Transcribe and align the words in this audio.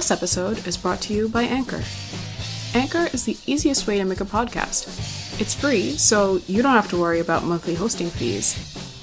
This 0.00 0.10
episode 0.10 0.66
is 0.66 0.78
brought 0.78 1.02
to 1.02 1.12
you 1.12 1.28
by 1.28 1.42
Anchor. 1.42 1.82
Anchor 2.72 3.10
is 3.12 3.26
the 3.26 3.36
easiest 3.44 3.86
way 3.86 3.98
to 3.98 4.04
make 4.06 4.22
a 4.22 4.24
podcast. 4.24 4.88
It's 5.38 5.52
free, 5.52 5.90
so 5.90 6.40
you 6.46 6.62
don't 6.62 6.72
have 6.72 6.88
to 6.88 6.96
worry 6.96 7.20
about 7.20 7.44
monthly 7.44 7.74
hosting 7.74 8.08
fees. 8.08 8.56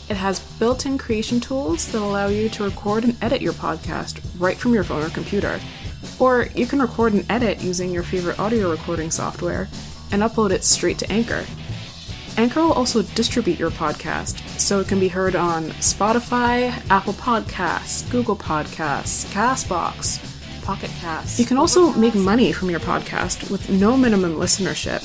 It 0.09 0.17
has 0.17 0.39
built 0.57 0.87
in 0.87 0.97
creation 0.97 1.39
tools 1.39 1.91
that 1.91 2.01
allow 2.01 2.29
you 2.29 2.49
to 2.49 2.63
record 2.63 3.03
and 3.03 3.15
edit 3.21 3.43
your 3.43 3.53
podcast 3.53 4.25
right 4.39 4.57
from 4.57 4.73
your 4.73 4.83
phone 4.83 5.03
or 5.03 5.09
computer. 5.09 5.59
Or 6.17 6.47
you 6.55 6.65
can 6.65 6.81
record 6.81 7.13
and 7.13 7.29
edit 7.29 7.61
using 7.61 7.91
your 7.91 8.01
favorite 8.01 8.39
audio 8.39 8.71
recording 8.71 9.11
software 9.11 9.69
and 10.11 10.23
upload 10.23 10.49
it 10.49 10.63
straight 10.63 10.97
to 10.97 11.11
Anchor. 11.11 11.45
Anchor 12.37 12.61
will 12.61 12.73
also 12.73 13.03
distribute 13.03 13.59
your 13.59 13.69
podcast 13.69 14.39
so 14.59 14.79
it 14.79 14.87
can 14.87 14.99
be 14.99 15.09
heard 15.09 15.35
on 15.35 15.65
Spotify, 15.73 16.71
Apple 16.89 17.13
Podcasts, 17.13 18.09
Google 18.09 18.35
Podcasts, 18.35 19.31
Castbox, 19.31 20.36
Pocket. 20.67 20.91
You 21.39 21.45
can 21.45 21.55
also 21.55 21.93
make 21.93 22.13
money 22.13 22.51
from 22.51 22.69
your 22.69 22.81
podcast 22.81 23.49
with 23.49 23.69
no 23.69 23.95
minimum 23.95 24.35
listenership, 24.35 25.01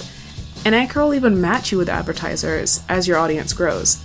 and 0.66 0.74
Anchor 0.74 1.04
will 1.04 1.14
even 1.14 1.40
match 1.40 1.70
you 1.70 1.78
with 1.78 1.88
advertisers 1.88 2.82
as 2.88 3.06
your 3.06 3.16
audience 3.16 3.52
grows. 3.52 4.02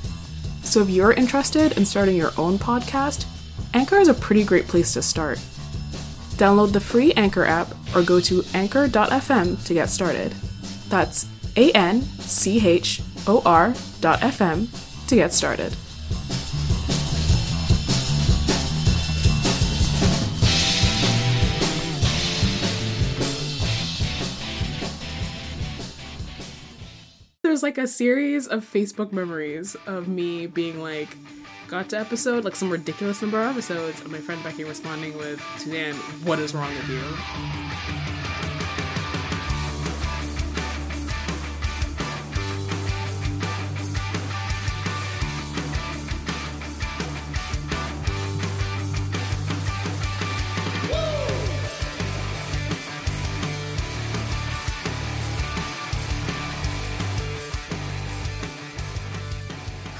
So 0.61 0.81
if 0.81 0.89
you're 0.91 1.13
interested 1.13 1.75
in 1.75 1.83
starting 1.83 2.15
your 2.15 2.31
own 2.37 2.59
podcast, 2.59 3.25
Anchor 3.73 3.97
is 3.97 4.07
a 4.07 4.13
pretty 4.13 4.43
great 4.43 4.67
place 4.67 4.93
to 4.93 5.01
start. 5.01 5.39
Download 6.37 6.71
the 6.71 6.79
free 6.79 7.11
Anchor 7.13 7.45
app 7.45 7.69
or 7.95 8.03
go 8.03 8.19
to 8.19 8.43
anchor.fm 8.53 9.65
to 9.65 9.73
get 9.73 9.89
started. 9.89 10.33
That's 10.89 11.25
A 11.55 11.71
N 11.71 12.03
C 12.19 12.67
H 12.67 13.01
O 13.25 13.41
R 13.43 13.73
dot 13.99 14.19
FM 14.19 14.67
to 15.07 15.15
get 15.15 15.33
started. 15.33 15.75
There's 27.57 27.63
like 27.63 27.79
a 27.79 27.87
series 27.87 28.45
of 28.45 28.63
Facebook 28.63 29.11
memories 29.11 29.75
of 29.87 30.07
me 30.07 30.45
being 30.45 30.79
like, 30.79 31.09
got 31.67 31.89
to 31.89 31.99
episode, 31.99 32.45
like 32.45 32.55
some 32.55 32.69
ridiculous 32.69 33.19
number 33.19 33.41
of 33.41 33.49
episodes, 33.49 33.99
and 33.99 34.11
my 34.11 34.19
friend 34.19 34.43
Becky 34.43 34.63
responding 34.63 35.17
with, 35.17 35.41
Suzanne, 35.57 35.95
what 36.23 36.37
is 36.37 36.53
wrong 36.53 36.69
with 36.69 36.87
you? 36.87 38.06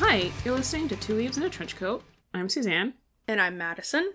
Hi, 0.09 0.31
you're 0.45 0.55
listening 0.55 0.87
to 0.87 0.95
Two 0.95 1.15
Leaves 1.15 1.37
in 1.37 1.43
a 1.43 1.49
Trench 1.49 1.75
Coat. 1.75 2.01
I'm 2.33 2.47
Suzanne, 2.47 2.93
And 3.27 3.41
I'm 3.41 3.57
Madison. 3.57 4.13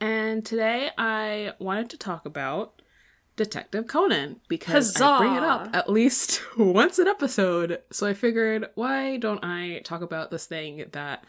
and 0.00 0.44
today 0.44 0.90
I 0.98 1.52
wanted 1.60 1.90
to 1.90 1.96
talk 1.96 2.26
about 2.26 2.82
Detective 3.36 3.86
Conan 3.86 4.40
because 4.48 5.00
I 5.00 5.18
bring 5.18 5.36
it 5.36 5.44
up 5.44 5.68
at 5.72 5.88
least 5.88 6.42
once 6.58 6.98
an 6.98 7.06
episode. 7.06 7.80
So 7.92 8.04
I 8.08 8.14
figured, 8.14 8.68
why 8.74 9.16
don't 9.16 9.44
I 9.44 9.80
talk 9.84 10.02
about 10.02 10.32
this 10.32 10.46
thing 10.46 10.84
that 10.90 11.24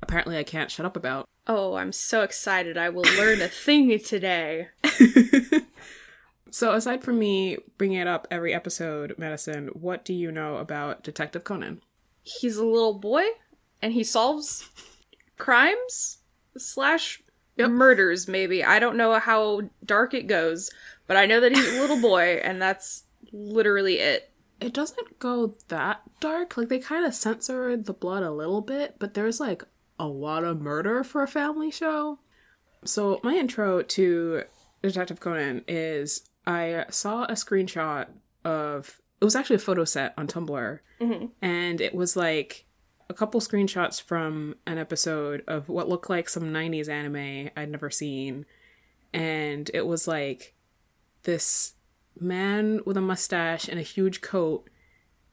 apparently 0.00 0.38
I 0.38 0.44
can't 0.44 0.70
shut 0.70 0.86
up 0.86 0.96
about? 0.96 1.26
Oh, 1.48 1.74
I'm 1.74 1.90
so 1.90 2.22
excited. 2.22 2.78
I 2.78 2.90
will 2.90 3.02
learn 3.18 3.42
a 3.42 3.48
thing 3.48 3.98
today. 3.98 4.68
So 6.52 6.72
aside 6.72 7.04
from 7.04 7.18
me 7.18 7.58
bringing 7.78 7.98
it 7.98 8.08
up 8.08 8.26
every 8.28 8.52
episode, 8.52 9.14
Madison, 9.16 9.68
what 9.68 10.04
do 10.04 10.12
you 10.12 10.32
know 10.32 10.56
about 10.56 11.04
Detective 11.04 11.44
Conan? 11.44 11.80
He's 12.22 12.56
a 12.56 12.64
little 12.64 12.94
boy 12.98 13.24
and 13.82 13.92
he 13.92 14.04
solves 14.04 14.70
crimes 15.38 16.18
slash 16.56 17.22
Yep. 17.56 17.70
murders, 17.70 18.26
maybe. 18.28 18.64
I 18.64 18.78
don't 18.78 18.96
know 18.96 19.18
how 19.18 19.62
dark 19.84 20.14
it 20.14 20.26
goes, 20.26 20.70
but 21.06 21.18
I 21.18 21.26
know 21.26 21.40
that 21.40 21.52
he's 21.54 21.76
a 21.76 21.80
little 21.80 22.00
boy 22.10 22.40
and 22.42 22.60
that's 22.62 23.04
literally 23.32 23.98
it. 23.98 24.30
it 24.60 24.72
doesn't 24.72 25.18
go 25.18 25.54
that 25.68 26.00
dark. 26.20 26.56
Like 26.56 26.68
they 26.68 26.78
kind 26.78 27.04
of 27.04 27.14
censor 27.14 27.76
the 27.76 27.92
blood 27.92 28.22
a 28.22 28.30
little 28.30 28.62
bit, 28.62 28.96
but 28.98 29.12
there's 29.14 29.40
like 29.40 29.62
a 29.98 30.06
lot 30.06 30.42
of 30.44 30.60
murder 30.62 31.04
for 31.04 31.22
a 31.22 31.28
family 31.28 31.70
show. 31.70 32.18
So 32.84 33.20
my 33.22 33.34
intro 33.34 33.82
to 33.82 34.44
Detective 34.82 35.20
Conan 35.20 35.62
is 35.68 36.30
I 36.46 36.86
saw 36.88 37.24
a 37.24 37.32
screenshot 37.32 38.06
of 38.42 39.02
it 39.20 39.24
was 39.24 39.36
actually 39.36 39.56
a 39.56 39.60
photo 39.60 39.84
set 39.84 40.14
on 40.16 40.26
Tumblr, 40.26 40.78
mm-hmm. 41.00 41.26
and 41.42 41.80
it 41.80 41.94
was 41.94 42.16
like 42.16 42.66
a 43.08 43.14
couple 43.14 43.40
screenshots 43.40 44.00
from 44.00 44.54
an 44.66 44.78
episode 44.78 45.42
of 45.48 45.68
what 45.68 45.88
looked 45.88 46.08
like 46.08 46.28
some 46.28 46.44
90s 46.44 46.88
anime 46.88 47.50
I'd 47.56 47.70
never 47.70 47.90
seen. 47.90 48.46
And 49.12 49.68
it 49.74 49.84
was 49.84 50.06
like 50.06 50.54
this 51.24 51.74
man 52.18 52.80
with 52.86 52.96
a 52.96 53.00
mustache 53.00 53.66
and 53.68 53.80
a 53.80 53.82
huge 53.82 54.20
coat 54.20 54.70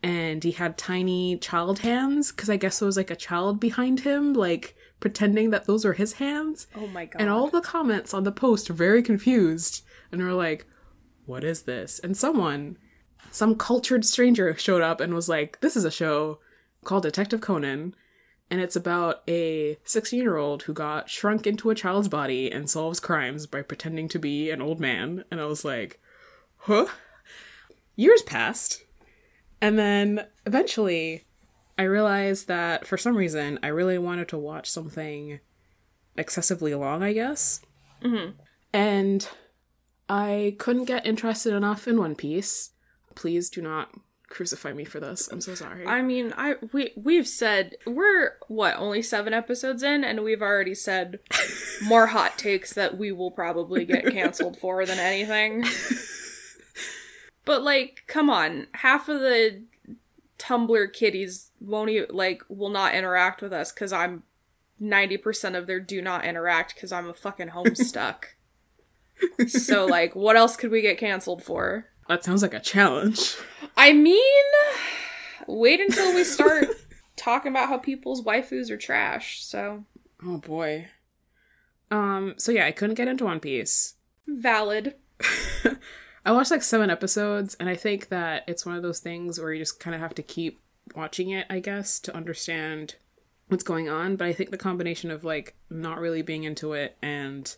and 0.03 0.43
he 0.43 0.51
had 0.51 0.77
tiny 0.77 1.37
child 1.37 1.79
hands 1.79 2.31
because 2.31 2.49
I 2.49 2.57
guess 2.57 2.79
there 2.79 2.85
was 2.85 2.97
like 2.97 3.11
a 3.11 3.15
child 3.15 3.59
behind 3.59 4.01
him, 4.01 4.33
like 4.33 4.75
pretending 4.99 5.49
that 5.49 5.65
those 5.65 5.85
were 5.85 5.93
his 5.93 6.13
hands. 6.13 6.67
Oh 6.75 6.87
my 6.87 7.05
god. 7.05 7.21
And 7.21 7.29
all 7.29 7.49
the 7.49 7.61
comments 7.61 8.13
on 8.13 8.23
the 8.23 8.31
post 8.31 8.69
were 8.69 8.75
very 8.75 9.01
confused 9.01 9.83
and 10.11 10.21
were 10.21 10.33
like, 10.33 10.65
What 11.25 11.43
is 11.43 11.63
this? 11.63 11.99
And 11.99 12.15
someone, 12.15 12.77
some 13.31 13.55
cultured 13.55 14.05
stranger, 14.05 14.55
showed 14.57 14.81
up 14.81 14.99
and 14.99 15.13
was 15.13 15.29
like, 15.29 15.59
This 15.61 15.75
is 15.75 15.85
a 15.85 15.91
show 15.91 16.39
called 16.83 17.03
Detective 17.03 17.41
Conan. 17.41 17.95
And 18.49 18.61
it's 18.61 18.77
about 18.77 19.23
a 19.27 19.77
16 19.83 20.21
year 20.21 20.37
old 20.37 20.63
who 20.63 20.73
got 20.73 21.09
shrunk 21.09 21.45
into 21.45 21.69
a 21.69 21.75
child's 21.75 22.07
body 22.07 22.49
and 22.51 22.69
solves 22.69 22.99
crimes 22.99 23.45
by 23.45 23.61
pretending 23.61 24.07
to 24.09 24.19
be 24.19 24.49
an 24.49 24.61
old 24.61 24.79
man. 24.79 25.25
And 25.29 25.41
I 25.41 25.45
was 25.45 25.65
like, 25.65 25.99
Huh? 26.57 26.87
Years 27.95 28.21
passed. 28.21 28.83
And 29.61 29.77
then 29.77 30.27
eventually, 30.45 31.25
I 31.77 31.83
realized 31.83 32.47
that 32.47 32.87
for 32.87 32.97
some 32.97 33.15
reason, 33.15 33.59
I 33.61 33.67
really 33.67 33.97
wanted 33.97 34.27
to 34.29 34.37
watch 34.37 34.69
something 34.69 35.39
excessively 36.15 36.73
long, 36.73 37.03
I 37.03 37.13
guess. 37.13 37.61
Mm-hmm. 38.03 38.31
And 38.73 39.27
I 40.09 40.55
couldn't 40.59 40.85
get 40.85 41.05
interested 41.05 41.53
enough 41.53 41.87
in 41.87 41.97
One 41.97 42.15
Piece. 42.15 42.71
Please 43.17 43.49
do 43.49 43.63
not 43.63 43.89
crucify 44.29 44.73
me 44.73 44.85
for 44.85 44.99
this. 44.99 45.27
I'm 45.31 45.41
so 45.41 45.55
sorry. 45.55 45.87
I 45.87 46.01
mean, 46.01 46.33
I 46.37 46.55
we 46.71 46.91
we've 46.95 47.27
said 47.27 47.75
we're 47.85 48.33
what 48.47 48.75
only 48.77 49.01
seven 49.01 49.33
episodes 49.33 49.81
in, 49.81 50.03
and 50.03 50.23
we've 50.23 50.41
already 50.41 50.75
said 50.75 51.19
more 51.83 52.07
hot 52.07 52.37
takes 52.37 52.73
that 52.73 52.95
we 52.95 53.11
will 53.11 53.31
probably 53.31 53.85
get 53.85 54.05
canceled 54.11 54.59
for 54.59 54.85
than 54.85 54.99
anything. 54.99 55.65
but 57.43 57.63
like, 57.63 58.03
come 58.05 58.29
on, 58.29 58.67
half 58.73 59.09
of 59.09 59.19
the 59.19 59.63
Tumblr 60.37 60.93
kitties 60.93 61.49
won't 61.59 61.89
even 61.89 62.15
like 62.15 62.43
will 62.49 62.69
not 62.69 62.93
interact 62.93 63.41
with 63.41 63.51
us 63.51 63.71
because 63.71 63.91
I'm 63.91 64.21
ninety 64.79 65.17
percent 65.17 65.55
of 65.55 65.65
their 65.65 65.79
do 65.79 66.01
not 66.01 66.23
interact 66.23 66.75
because 66.75 66.91
I'm 66.91 67.09
a 67.09 67.13
fucking 67.13 67.49
homestuck. 67.55 68.25
so 69.47 69.87
like, 69.87 70.15
what 70.15 70.35
else 70.35 70.55
could 70.55 70.69
we 70.69 70.81
get 70.81 70.99
canceled 70.99 71.43
for? 71.43 71.87
That 72.07 72.23
sounds 72.23 72.41
like 72.41 72.53
a 72.53 72.59
challenge. 72.59 73.35
I 73.75 73.93
mean, 73.93 74.43
wait 75.47 75.79
until 75.79 76.13
we 76.13 76.23
start 76.23 76.67
talking 77.15 77.51
about 77.51 77.69
how 77.69 77.77
people's 77.77 78.23
waifus 78.23 78.69
are 78.69 78.77
trash. 78.77 79.43
So 79.43 79.83
Oh 80.25 80.37
boy. 80.37 80.87
Um, 81.91 82.35
so 82.37 82.51
yeah, 82.51 82.65
I 82.65 82.71
couldn't 82.71 82.95
get 82.95 83.07
into 83.07 83.25
One 83.25 83.39
Piece. 83.39 83.95
valid. 84.27 84.95
I 86.25 86.31
watched 86.33 86.51
like 86.51 86.61
seven 86.63 86.89
episodes, 86.89 87.55
and 87.59 87.69
I 87.69 87.75
think 87.75 88.09
that 88.09 88.43
it's 88.47 88.65
one 88.65 88.75
of 88.75 88.83
those 88.83 88.99
things 88.99 89.39
where 89.39 89.53
you 89.53 89.59
just 89.59 89.79
kind 89.79 89.95
of 89.95 90.01
have 90.01 90.13
to 90.15 90.21
keep 90.23 90.59
watching 90.95 91.29
it, 91.29 91.45
I 91.49 91.59
guess, 91.59 91.99
to 92.01 92.15
understand 92.15 92.95
what's 93.47 93.63
going 93.63 93.87
on. 93.87 94.17
But 94.17 94.27
I 94.27 94.33
think 94.33 94.51
the 94.51 94.57
combination 94.57 95.09
of 95.09 95.23
like 95.23 95.55
not 95.69 95.99
really 95.99 96.21
being 96.21 96.43
into 96.43 96.73
it 96.73 96.97
and 97.01 97.55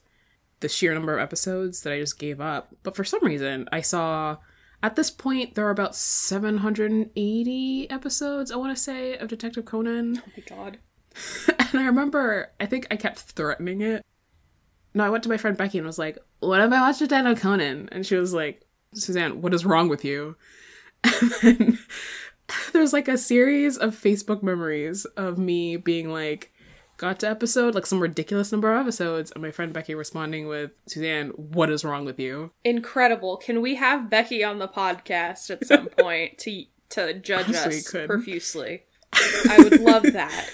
the 0.59 0.69
sheer 0.69 0.93
number 0.93 1.13
of 1.13 1.21
episodes 1.21 1.81
that 1.83 1.93
I 1.93 1.99
just 1.99 2.19
gave 2.19 2.41
up. 2.41 2.75
But 2.83 2.95
for 2.95 3.03
some 3.03 3.23
reason, 3.23 3.67
I 3.71 3.81
saw 3.81 4.37
at 4.81 4.95
this 4.95 5.11
point 5.11 5.55
there 5.55 5.67
are 5.67 5.71
about 5.71 5.95
780 5.95 7.89
episodes, 7.89 8.51
I 8.51 8.55
want 8.55 8.75
to 8.75 8.81
say, 8.81 9.17
of 9.17 9.27
Detective 9.27 9.65
Conan. 9.65 10.21
Oh 10.25 10.31
my 10.35 10.43
god. 10.55 10.79
And 11.71 11.81
I 11.81 11.85
remember, 11.85 12.51
I 12.59 12.65
think 12.65 12.87
I 12.89 12.95
kept 12.95 13.19
threatening 13.19 13.81
it. 13.81 14.03
No, 14.95 15.05
I 15.05 15.09
went 15.11 15.21
to 15.23 15.29
my 15.29 15.37
friend 15.37 15.55
Becky 15.55 15.77
and 15.77 15.85
was 15.85 15.99
like, 15.99 16.17
What 16.39 16.61
if 16.61 16.71
I 16.71 16.81
watched 16.81 16.99
Detective 16.99 17.39
Conan? 17.39 17.89
And 17.91 18.05
she 18.05 18.15
was 18.15 18.33
like, 18.33 18.65
Suzanne, 18.93 19.41
what 19.41 19.53
is 19.53 19.65
wrong 19.65 19.89
with 19.89 20.03
you? 20.03 20.35
And 21.21 21.31
then 21.41 21.79
there's 22.73 22.93
like 22.93 23.07
a 23.07 23.17
series 23.17 23.77
of 23.77 23.95
Facebook 23.95 24.41
memories 24.41 25.05
of 25.05 25.37
me 25.37 25.77
being 25.77 26.09
like, 26.09 26.51
got 26.99 27.17
to 27.21 27.29
episode, 27.29 27.73
like 27.73 27.85
some 27.85 28.01
ridiculous 28.01 28.51
number 28.51 28.71
of 28.71 28.81
episodes, 28.81 29.31
and 29.31 29.41
my 29.41 29.49
friend 29.49 29.73
Becky 29.73 29.95
responding 29.95 30.47
with, 30.47 30.71
Suzanne, 30.85 31.29
what 31.29 31.71
is 31.71 31.83
wrong 31.83 32.05
with 32.05 32.19
you? 32.19 32.51
Incredible. 32.63 33.37
Can 33.37 33.61
we 33.61 33.75
have 33.75 34.09
Becky 34.09 34.43
on 34.43 34.59
the 34.59 34.67
podcast 34.67 35.49
at 35.49 35.65
some 35.65 35.87
point 35.97 36.37
to 36.39 36.65
to 36.89 37.13
judge 37.13 37.47
Honestly, 37.47 37.99
us 38.01 38.05
profusely? 38.05 38.83
I 39.13 39.57
would 39.59 39.79
love 39.79 40.03
that. 40.03 40.49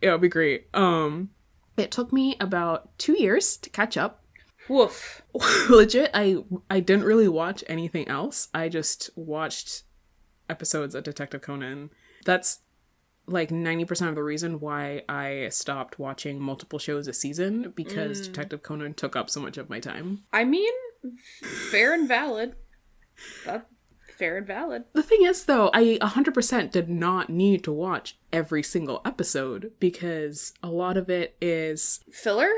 It 0.00 0.10
would 0.10 0.20
be 0.20 0.28
great. 0.28 0.68
Um, 0.72 1.30
it 1.76 1.90
took 1.90 2.12
me 2.12 2.36
about 2.40 2.96
two 2.98 3.20
years 3.20 3.56
to 3.58 3.68
catch 3.68 3.96
up. 3.96 4.22
Woof. 4.68 5.22
Legit, 5.68 6.10
I 6.14 6.44
I 6.70 6.80
didn't 6.80 7.04
really 7.04 7.28
watch 7.28 7.64
anything 7.66 8.06
else. 8.08 8.48
I 8.54 8.68
just 8.68 9.10
watched 9.16 9.82
episodes 10.48 10.94
of 10.94 11.02
Detective 11.02 11.42
Conan. 11.42 11.90
That's 12.24 12.60
like 13.26 13.50
90% 13.50 14.08
of 14.08 14.14
the 14.14 14.22
reason 14.22 14.60
why 14.60 15.02
I 15.08 15.48
stopped 15.50 15.98
watching 15.98 16.40
multiple 16.40 16.78
shows 16.78 17.08
a 17.08 17.12
season 17.12 17.72
because 17.74 18.20
mm. 18.20 18.24
Detective 18.24 18.62
Conan 18.62 18.94
took 18.94 19.16
up 19.16 19.30
so 19.30 19.40
much 19.40 19.56
of 19.56 19.70
my 19.70 19.80
time. 19.80 20.24
I 20.32 20.44
mean, 20.44 20.72
fair 21.70 21.94
and 21.94 22.06
valid. 22.06 22.56
That 23.46 23.66
fair 24.14 24.36
and 24.36 24.46
valid. 24.46 24.84
The 24.92 25.02
thing 25.02 25.22
is, 25.22 25.44
though, 25.44 25.70
I 25.72 25.98
100% 26.00 26.70
did 26.70 26.88
not 26.88 27.30
need 27.30 27.64
to 27.64 27.72
watch 27.72 28.18
every 28.32 28.62
single 28.62 29.00
episode 29.04 29.72
because 29.80 30.52
a 30.62 30.68
lot 30.68 30.96
of 30.96 31.10
it 31.10 31.36
is. 31.40 32.00
Filler? 32.10 32.50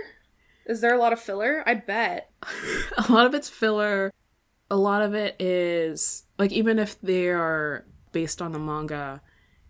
Is 0.66 0.80
there 0.80 0.94
a 0.94 0.98
lot 0.98 1.12
of 1.12 1.20
filler? 1.20 1.62
I 1.66 1.74
bet. 1.74 2.30
A 2.98 3.12
lot 3.12 3.24
of 3.24 3.34
it's 3.34 3.48
filler. 3.48 4.12
A 4.68 4.76
lot 4.76 5.00
of 5.00 5.14
it 5.14 5.40
is. 5.40 6.24
Like, 6.38 6.50
even 6.50 6.80
if 6.80 7.00
they 7.00 7.28
are 7.28 7.86
based 8.10 8.42
on 8.42 8.50
the 8.50 8.58
manga, 8.58 9.22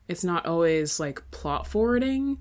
it's 0.09 0.25
not 0.25 0.47
always 0.47 1.01
like 1.01 1.31
plot 1.31 1.67
forwarding. 1.67 2.39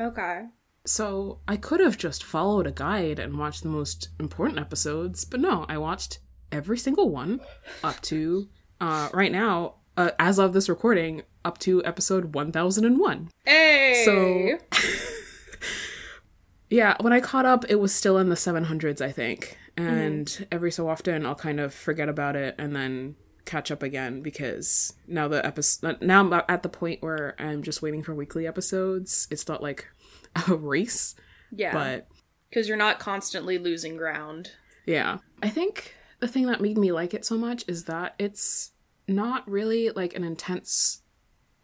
Okay. 0.00 0.44
So 0.86 1.40
I 1.46 1.56
could 1.56 1.80
have 1.80 1.98
just 1.98 2.24
followed 2.24 2.66
a 2.66 2.72
guide 2.72 3.18
and 3.18 3.38
watched 3.38 3.62
the 3.62 3.68
most 3.68 4.08
important 4.18 4.58
episodes, 4.58 5.24
but 5.24 5.40
no, 5.40 5.66
I 5.68 5.76
watched 5.78 6.20
every 6.50 6.78
single 6.78 7.10
one 7.10 7.40
up 7.84 8.00
to 8.02 8.48
uh, 8.80 9.08
right 9.12 9.32
now, 9.32 9.74
uh, 9.96 10.12
as 10.18 10.38
of 10.38 10.52
this 10.52 10.68
recording, 10.68 11.22
up 11.44 11.58
to 11.58 11.84
episode 11.84 12.34
1001. 12.34 13.28
Hey! 13.44 14.02
So, 14.04 14.58
yeah, 16.70 16.96
when 17.00 17.12
I 17.12 17.20
caught 17.20 17.46
up, 17.46 17.64
it 17.68 17.76
was 17.76 17.94
still 17.94 18.16
in 18.18 18.28
the 18.28 18.34
700s, 18.34 19.00
I 19.00 19.12
think. 19.12 19.58
And 19.76 20.46
every 20.50 20.72
so 20.72 20.88
often, 20.88 21.26
I'll 21.26 21.34
kind 21.34 21.60
of 21.60 21.72
forget 21.72 22.08
about 22.08 22.34
it 22.34 22.54
and 22.58 22.74
then 22.74 23.16
catch 23.48 23.70
up 23.70 23.82
again 23.82 24.20
because 24.22 24.92
now 25.06 25.26
the 25.26 25.44
episode 25.44 26.00
now 26.02 26.20
I'm 26.20 26.32
at 26.48 26.62
the 26.62 26.68
point 26.68 27.02
where 27.02 27.34
I'm 27.38 27.62
just 27.62 27.82
waiting 27.82 28.02
for 28.02 28.14
weekly 28.14 28.46
episodes. 28.46 29.26
It's 29.30 29.48
not 29.48 29.62
like 29.62 29.88
a 30.48 30.54
race, 30.54 31.14
yeah. 31.50 31.72
but 31.72 32.08
Because 32.50 32.68
you're 32.68 32.76
not 32.76 32.98
constantly 33.00 33.58
losing 33.58 33.96
ground. 33.96 34.52
Yeah. 34.86 35.18
I 35.42 35.48
think 35.48 35.94
the 36.20 36.28
thing 36.28 36.46
that 36.46 36.60
made 36.60 36.78
me 36.78 36.92
like 36.92 37.14
it 37.14 37.24
so 37.24 37.36
much 37.36 37.64
is 37.66 37.84
that 37.84 38.14
it's 38.18 38.72
not 39.06 39.48
really 39.48 39.90
like 39.90 40.14
an 40.14 40.24
intense 40.24 41.02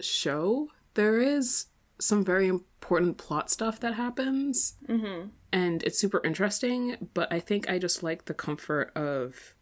show. 0.01 0.69
There 0.95 1.21
is 1.21 1.67
some 2.01 2.25
very 2.25 2.49
important 2.49 3.19
plot 3.19 3.51
stuff 3.51 3.79
that 3.81 3.95
happens, 3.95 4.75
Mm-hmm. 4.89 5.29
and 5.53 5.83
it's 5.85 5.99
super 5.99 6.21
interesting, 6.25 7.09
but 7.15 7.33
I 7.33 7.41
think 7.41 7.69
I 7.71 7.79
just 7.79 8.03
like 8.03 8.25
the 8.27 8.35
comfort 8.35 8.91
of 8.97 9.55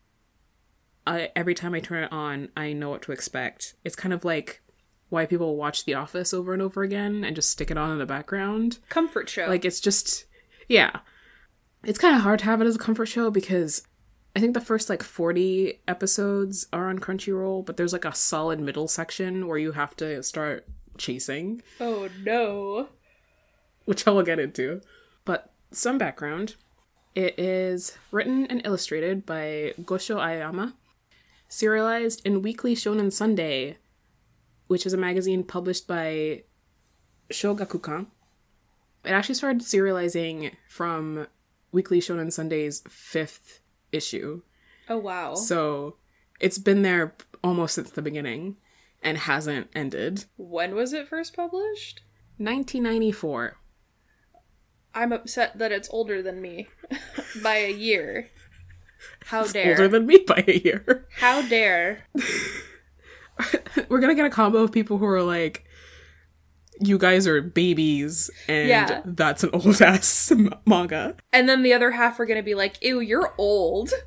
I 1.07 1.31
every 1.35 1.55
time 1.55 1.75
I 1.75 1.81
turn 1.81 2.05
it 2.05 2.13
on, 2.13 2.49
I 2.57 2.73
know 2.73 2.91
what 2.91 3.03
to 3.03 3.13
expect. 3.13 3.75
It's 3.85 3.97
kind 3.97 4.13
of 4.13 4.25
like 4.25 4.63
why 5.09 5.27
people 5.27 5.57
watch 5.57 5.85
The 5.85 5.95
Office 5.95 6.33
over 6.33 6.53
and 6.53 6.63
over 6.63 6.83
again 6.83 7.25
and 7.25 7.37
just 7.37 7.51
stick 7.51 7.71
it 7.71 7.77
on 7.77 7.91
in 7.91 7.99
the 7.99 8.07
background. 8.07 8.79
Comfort 8.89 9.29
show. 9.29 9.47
Like 9.47 9.65
it's 9.65 9.81
just 9.81 10.25
yeah. 10.69 11.01
It's 11.85 11.99
kind 11.99 12.15
of 12.15 12.23
hard 12.23 12.39
to 12.41 12.45
have 12.45 12.61
it 12.61 12.67
as 12.67 12.77
a 12.77 12.79
comfort 12.79 13.07
show 13.07 13.31
because 13.31 13.87
I 14.35 14.41
think 14.41 14.55
the 14.55 14.61
first 14.61 14.89
like 14.89 15.03
40 15.03 15.83
episodes 15.87 16.67
are 16.73 16.89
on 16.89 16.99
Crunchyroll, 16.99 17.67
but 17.67 17.77
there's 17.77 17.93
like 17.93 18.05
a 18.05 18.15
solid 18.15 18.61
middle 18.61 18.89
section 18.89 19.47
where 19.47 19.59
you 19.59 19.73
have 19.73 19.97
to 19.97 20.23
start 20.23 20.67
chasing, 20.97 21.63
oh 21.81 22.09
no. 22.23 22.89
which 23.85 24.07
I 24.07 24.11
will 24.13 24.23
get 24.23 24.39
into. 24.39 24.81
But 25.25 25.53
some 25.71 25.99
background. 25.99 26.57
It 27.15 27.39
is 27.39 27.99
written 28.11 28.47
and 28.47 28.63
illustrated 28.65 29.27
by 29.27 29.75
Gosho 29.83 30.17
Aoyama, 30.17 30.75
serialized 31.53 32.25
in 32.25 32.41
Weekly 32.41 32.75
Shonen 32.75 33.13
Sunday, 33.13 33.77
which 34.69 34.87
is 34.87 34.95
a 34.95 34.97
magazine 34.97 35.45
published 35.45 35.87
by 35.87 36.45
Shogakukan. 37.31 38.07
It 39.05 39.11
actually 39.11 39.35
started 39.35 39.61
serializing 39.61 40.53
from 40.69 41.27
Weekly 41.71 42.01
Shonen 42.01 42.33
Sunday's 42.33 42.83
fifth 42.89 43.61
issue. 43.93 44.41
Oh 44.89 44.97
wow. 44.97 45.35
So 45.35 45.97
it's 46.41 46.59
been 46.59 46.81
there 46.81 47.15
almost 47.45 47.75
since 47.75 47.91
the 47.91 48.03
beginning 48.03 48.57
and 49.03 49.19
hasn't 49.19 49.69
ended. 49.75 50.25
when 50.37 50.75
was 50.75 50.95
it 50.95 51.07
first 51.07 51.37
published? 51.37 52.01
1994. 52.39 53.59
I'm 54.95 55.13
upset 55.13 55.59
that 55.59 55.73
it's 55.73 55.89
older 55.91 56.23
than 56.23 56.41
me 56.41 56.69
by 57.43 57.57
a 57.57 57.73
year. 57.73 58.31
How 59.27 59.45
dare? 59.45 59.71
Older 59.71 59.89
than 59.89 60.07
me 60.07 60.19
by 60.27 60.45
a 60.47 60.59
year. 60.59 61.07
How 61.19 61.43
dare? 61.43 62.07
We're 63.89 64.01
gonna 64.01 64.15
get 64.15 64.27
a 64.27 64.31
combo 64.31 64.59
of 64.59 64.73
people 64.73 64.99
who 64.99 65.07
are 65.07 65.23
like, 65.23 65.65
you 66.81 66.99
guys 66.99 67.27
are 67.27 67.41
babies, 67.41 68.31
and 68.49 68.69
Yeah. 68.69 69.03
that's 69.05 69.45
an 69.45 69.51
old 69.53 69.81
ass 69.83 70.33
m- 70.33 70.53
manga. 70.67 71.17
And 71.33 71.49
then 71.49 71.63
the 71.63 71.73
other 71.73 71.93
half 71.93 72.19
are 72.21 72.27
gonna 72.27 72.43
be 72.43 72.55
like, 72.55 72.83
ew, 72.83 73.01
you're 73.01 73.33
old. 73.39 73.91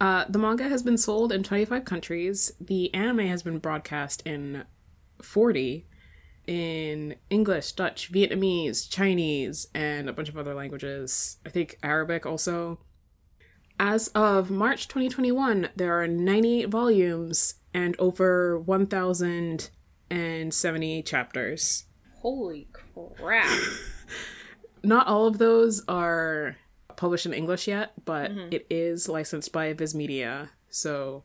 Uh, 0.00 0.24
the 0.28 0.38
manga 0.38 0.68
has 0.68 0.82
been 0.82 0.98
sold 0.98 1.32
in 1.32 1.42
25 1.42 1.84
countries. 1.84 2.52
The 2.60 2.92
anime 2.92 3.20
has 3.28 3.42
been 3.42 3.58
broadcast 3.58 4.22
in 4.26 4.64
40 5.22 5.86
in 6.46 7.16
English, 7.30 7.72
Dutch, 7.72 8.12
Vietnamese, 8.12 8.88
Chinese, 8.88 9.66
and 9.74 10.08
a 10.08 10.12
bunch 10.12 10.28
of 10.28 10.36
other 10.36 10.54
languages. 10.54 11.38
I 11.44 11.48
think 11.48 11.78
Arabic 11.82 12.24
also. 12.26 12.78
As 13.78 14.08
of 14.08 14.50
March 14.50 14.88
2021, 14.88 15.70
there 15.74 15.98
are 16.00 16.06
98 16.06 16.68
volumes 16.68 17.54
and 17.72 17.96
over 17.98 18.58
1,070 18.58 21.02
chapters. 21.02 21.84
Holy 22.20 22.68
crap. 22.72 23.58
Not 24.84 25.06
all 25.06 25.26
of 25.26 25.38
those 25.38 25.82
are 25.88 26.56
published 26.96 27.26
in 27.26 27.34
English 27.34 27.66
yet, 27.66 27.92
but 28.04 28.30
mm-hmm. 28.30 28.52
it 28.52 28.66
is 28.70 29.08
licensed 29.08 29.52
by 29.52 29.72
Viz 29.72 29.94
Media. 29.94 30.50
So 30.68 31.24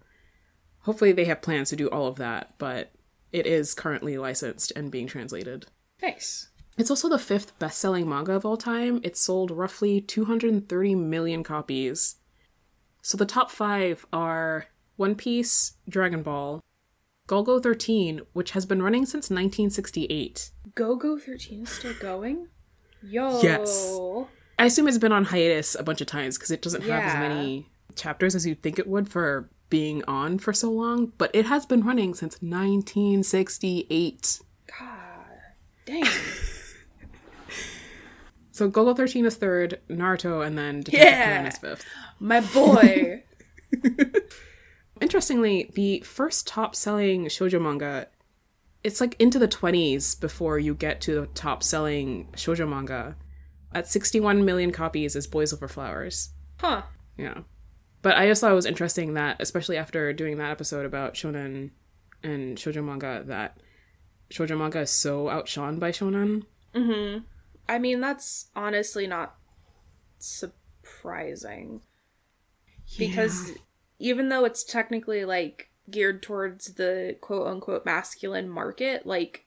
hopefully 0.79 1.11
they 1.11 1.25
have 1.25 1.41
plans 1.41 1.69
to 1.69 1.75
do 1.75 1.89
all 1.89 2.07
of 2.07 2.15
that, 2.15 2.55
but 2.57 2.91
it 3.31 3.45
is 3.45 3.73
currently 3.73 4.17
licensed 4.17 4.71
and 4.75 4.91
being 4.91 5.07
translated. 5.07 5.67
Nice. 6.01 6.49
It's 6.77 6.89
also 6.89 7.09
the 7.09 7.19
fifth 7.19 7.57
best 7.59 7.79
selling 7.79 8.07
manga 8.07 8.33
of 8.33 8.45
all 8.45 8.57
time. 8.57 9.01
It 9.03 9.17
sold 9.17 9.51
roughly 9.51 9.99
230 9.99 10.95
million 10.95 11.43
copies. 11.43 12.15
So 13.01 13.17
the 13.17 13.25
top 13.25 13.51
five 13.51 14.05
are 14.13 14.67
One 14.95 15.15
Piece, 15.15 15.73
Dragon 15.87 16.23
Ball, 16.23 16.63
Golgo 17.27 17.61
13, 17.61 18.21
which 18.33 18.51
has 18.51 18.65
been 18.65 18.81
running 18.81 19.05
since 19.05 19.29
1968. 19.29 20.51
Go 20.73 20.95
Go 20.95 21.19
13 21.19 21.63
is 21.63 21.69
still 21.69 21.93
going? 21.99 22.47
Yo. 23.03 23.41
Yes. 23.41 23.97
I 24.57 24.65
assume 24.65 24.87
it's 24.87 24.97
been 24.97 25.11
on 25.11 25.25
hiatus 25.25 25.75
a 25.75 25.83
bunch 25.83 26.01
of 26.01 26.07
times 26.07 26.37
because 26.37 26.51
it 26.51 26.61
doesn't 26.61 26.83
have 26.83 27.03
as 27.03 27.13
many 27.15 27.67
chapters 27.95 28.35
as 28.35 28.45
you'd 28.45 28.61
think 28.61 28.79
it 28.79 28.87
would 28.87 29.09
for 29.09 29.49
being 29.69 30.03
on 30.05 30.39
for 30.39 30.51
so 30.53 30.71
long, 30.71 31.13
but 31.17 31.29
it 31.33 31.45
has 31.45 31.65
been 31.65 31.81
running 31.85 32.13
since 32.13 32.41
1968. 32.41 34.39
God. 34.79 34.97
Dang. 35.85 36.03
So 38.51 38.69
Golgo 38.69 38.93
13 38.93 39.25
is 39.25 39.37
third, 39.37 39.79
Naruto, 39.89 40.45
and 40.45 40.57
then 40.57 40.81
Detective 40.81 40.99
Yeah. 41.09 41.35
Conan 41.37 41.45
is 41.45 41.57
fifth. 41.59 41.85
My 42.19 42.41
boy. 42.41 43.23
Interestingly, 45.01 45.71
the 45.75 46.01
first 46.01 46.45
top 46.45 46.75
selling 46.75 47.27
shoujo 47.27 47.61
manga, 47.61 48.07
it's 48.83 48.99
like 48.99 49.15
into 49.17 49.39
the 49.39 49.47
20s 49.47 50.19
before 50.19 50.59
you 50.59 50.75
get 50.75 50.99
to 51.01 51.21
the 51.21 51.27
top 51.27 51.63
selling 51.63 52.27
shoujo 52.33 52.67
manga. 52.67 53.15
At 53.73 53.87
61 53.87 54.43
million 54.43 54.71
copies 54.73 55.15
is 55.15 55.25
Boys 55.25 55.53
Over 55.53 55.69
Flowers. 55.69 56.31
huh. 56.59 56.81
Yeah. 57.17 57.39
But 58.01 58.17
I 58.17 58.27
just 58.27 58.41
thought 58.41 58.51
it 58.51 58.55
was 58.55 58.65
interesting 58.65 59.13
that, 59.15 59.37
especially 59.39 59.77
after 59.77 60.13
doing 60.13 60.37
that 60.37 60.51
episode 60.51 60.85
about 60.85 61.15
shonen 61.15 61.71
and 62.23 62.57
shoujo 62.57 62.83
manga, 62.83 63.23
that 63.25 63.57
shoujo 64.31 64.57
manga 64.57 64.81
is 64.81 64.91
so 64.91 65.29
outshone 65.29 65.79
by 65.79 65.91
shonen. 65.91 66.43
Mm-hmm. 66.73 67.19
I 67.67 67.79
mean, 67.79 67.99
that's 67.99 68.47
honestly 68.55 69.05
not 69.05 69.35
surprising. 70.17 71.81
Because 72.97 73.51
even 73.99 74.29
though 74.29 74.45
it's 74.45 74.63
technically 74.63 75.25
like 75.25 75.69
geared 75.89 76.23
towards 76.23 76.75
the 76.75 77.17
quote 77.21 77.47
unquote 77.47 77.85
masculine 77.85 78.49
market, 78.49 79.05
like 79.05 79.45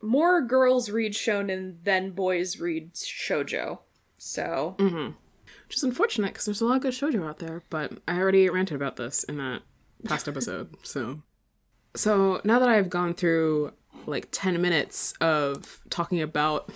more 0.00 0.40
girls 0.42 0.90
read 0.90 1.12
shonen 1.12 1.76
than 1.82 2.10
boys 2.10 2.60
read 2.60 2.94
shojo. 2.94 3.80
So, 4.18 4.76
Which 5.68 5.76
is 5.76 5.84
unfortunate 5.84 6.32
because 6.32 6.46
there's 6.46 6.62
a 6.62 6.66
lot 6.66 6.76
of 6.76 6.82
good 6.82 6.94
shoujo 6.94 7.28
out 7.28 7.38
there, 7.38 7.62
but 7.68 7.92
I 8.08 8.18
already 8.18 8.48
ranted 8.48 8.74
about 8.74 8.96
this 8.96 9.22
in 9.24 9.36
that 9.36 9.60
past 10.04 10.26
episode. 10.26 10.74
So, 10.82 11.22
so 11.94 12.40
now 12.42 12.58
that 12.58 12.68
I've 12.68 12.88
gone 12.88 13.12
through 13.12 13.74
like 14.06 14.28
10 14.32 14.62
minutes 14.62 15.12
of 15.20 15.80
talking 15.90 16.22
about 16.22 16.70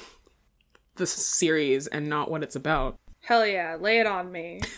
the 0.96 1.06
series 1.06 1.87
and 1.87 2.06
not 2.06 2.30
what 2.30 2.42
it's 2.42 2.54
about, 2.54 2.99
hell 3.22 3.46
yeah, 3.46 3.76
lay 3.80 3.99
it 3.99 4.06
on 4.06 4.30
me. 4.30 4.61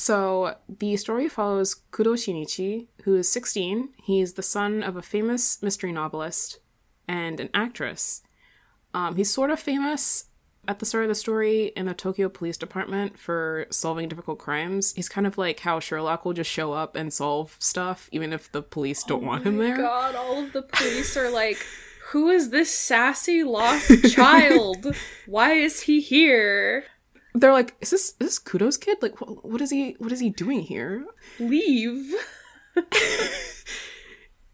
So 0.00 0.54
the 0.66 0.96
story 0.96 1.28
follows 1.28 1.82
Kudo 1.92 2.14
Shinichi, 2.14 2.86
who 3.02 3.16
is 3.16 3.30
16. 3.30 3.90
He's 4.02 4.32
the 4.32 4.42
son 4.42 4.82
of 4.82 4.96
a 4.96 5.02
famous 5.02 5.62
mystery 5.62 5.92
novelist 5.92 6.58
and 7.06 7.38
an 7.38 7.50
actress. 7.52 8.22
Um, 8.94 9.16
he's 9.16 9.30
sort 9.30 9.50
of 9.50 9.60
famous 9.60 10.29
at 10.68 10.78
the 10.78 10.86
start 10.86 11.04
of 11.04 11.08
the 11.08 11.14
story 11.14 11.72
in 11.76 11.86
the 11.86 11.94
Tokyo 11.94 12.28
Police 12.28 12.56
Department 12.56 13.18
for 13.18 13.66
solving 13.70 14.08
difficult 14.08 14.38
crimes. 14.38 14.92
He's 14.94 15.08
kind 15.08 15.26
of 15.26 15.38
like 15.38 15.60
how 15.60 15.80
Sherlock 15.80 16.24
will 16.24 16.32
just 16.32 16.50
show 16.50 16.72
up 16.72 16.96
and 16.96 17.12
solve 17.12 17.56
stuff, 17.58 18.08
even 18.12 18.32
if 18.32 18.50
the 18.52 18.62
police 18.62 19.02
don't 19.02 19.24
oh 19.24 19.26
want 19.26 19.46
him 19.46 19.58
there. 19.58 19.76
God, 19.76 20.14
all 20.14 20.44
of 20.44 20.52
the 20.52 20.62
police 20.62 21.16
are 21.16 21.30
like, 21.30 21.56
who 22.10 22.28
is 22.28 22.50
this 22.50 22.72
sassy 22.72 23.42
lost 23.42 24.12
child? 24.12 24.94
Why 25.26 25.52
is 25.52 25.82
he 25.82 26.00
here? 26.00 26.84
They're 27.32 27.52
like, 27.52 27.76
"Is 27.80 27.90
this 27.90 28.08
is 28.08 28.14
this 28.14 28.38
Kudo's 28.40 28.76
kid? 28.76 28.98
Like, 29.00 29.16
wh- 29.18 29.44
what 29.44 29.60
is 29.60 29.70
he? 29.70 29.94
What 29.98 30.10
is 30.10 30.18
he 30.18 30.30
doing 30.30 30.62
here?" 30.62 31.06
Leave. 31.38 32.12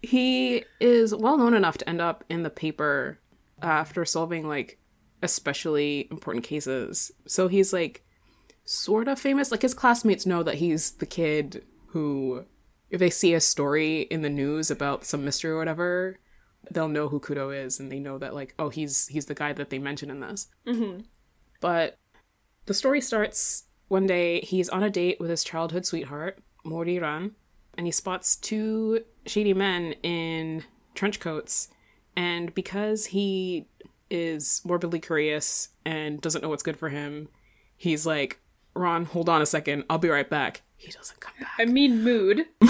he 0.02 0.64
is 0.78 1.14
well 1.14 1.38
known 1.38 1.54
enough 1.54 1.78
to 1.78 1.88
end 1.88 2.02
up 2.02 2.22
in 2.28 2.42
the 2.42 2.50
paper 2.50 3.18
after 3.62 4.04
solving 4.04 4.46
like 4.46 4.78
especially 5.26 6.08
important 6.10 6.44
cases. 6.44 7.12
So 7.26 7.48
he's 7.48 7.72
like 7.72 8.04
sort 8.64 9.08
of 9.08 9.18
famous. 9.18 9.50
Like 9.50 9.62
his 9.62 9.74
classmates 9.74 10.24
know 10.24 10.42
that 10.42 10.56
he's 10.56 10.92
the 10.92 11.06
kid 11.06 11.64
who, 11.88 12.44
if 12.90 12.98
they 12.98 13.10
see 13.10 13.34
a 13.34 13.40
story 13.40 14.02
in 14.02 14.22
the 14.22 14.30
news 14.30 14.70
about 14.70 15.04
some 15.04 15.24
mystery 15.24 15.50
or 15.50 15.58
whatever, 15.58 16.18
they'll 16.70 16.88
know 16.88 17.08
who 17.08 17.20
Kudo 17.20 17.54
is, 17.54 17.78
and 17.78 17.90
they 17.90 17.98
know 17.98 18.18
that 18.18 18.34
like, 18.34 18.54
oh, 18.58 18.70
he's 18.70 19.06
he's 19.08 19.26
the 19.26 19.34
guy 19.34 19.52
that 19.52 19.70
they 19.70 19.78
mention 19.78 20.10
in 20.10 20.20
this. 20.20 20.48
Mm-hmm. 20.66 21.00
But 21.60 21.98
the 22.66 22.74
story 22.74 23.00
starts 23.00 23.64
one 23.88 24.06
day. 24.06 24.40
He's 24.40 24.68
on 24.68 24.82
a 24.82 24.90
date 24.90 25.20
with 25.20 25.30
his 25.30 25.44
childhood 25.44 25.86
sweetheart, 25.86 26.38
Mori 26.64 26.98
Ran, 26.98 27.32
and 27.76 27.86
he 27.86 27.92
spots 27.92 28.36
two 28.36 29.04
shady 29.26 29.54
men 29.54 29.92
in 30.02 30.64
trench 30.94 31.20
coats. 31.20 31.68
And 32.18 32.54
because 32.54 33.06
he 33.06 33.68
is 34.10 34.60
morbidly 34.64 35.00
curious 35.00 35.68
and 35.84 36.20
doesn't 36.20 36.42
know 36.42 36.48
what's 36.48 36.62
good 36.62 36.78
for 36.78 36.88
him, 36.88 37.28
he's 37.76 38.06
like, 38.06 38.40
Ran, 38.74 39.06
hold 39.06 39.28
on 39.28 39.40
a 39.40 39.46
second. 39.46 39.84
I'll 39.88 39.98
be 39.98 40.08
right 40.08 40.28
back. 40.28 40.62
He 40.76 40.90
doesn't 40.92 41.20
come 41.20 41.32
back. 41.40 41.52
I 41.58 41.64
mean, 41.64 42.02
mood. 42.04 42.44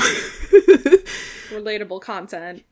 Relatable 1.50 2.00
content. 2.00 2.64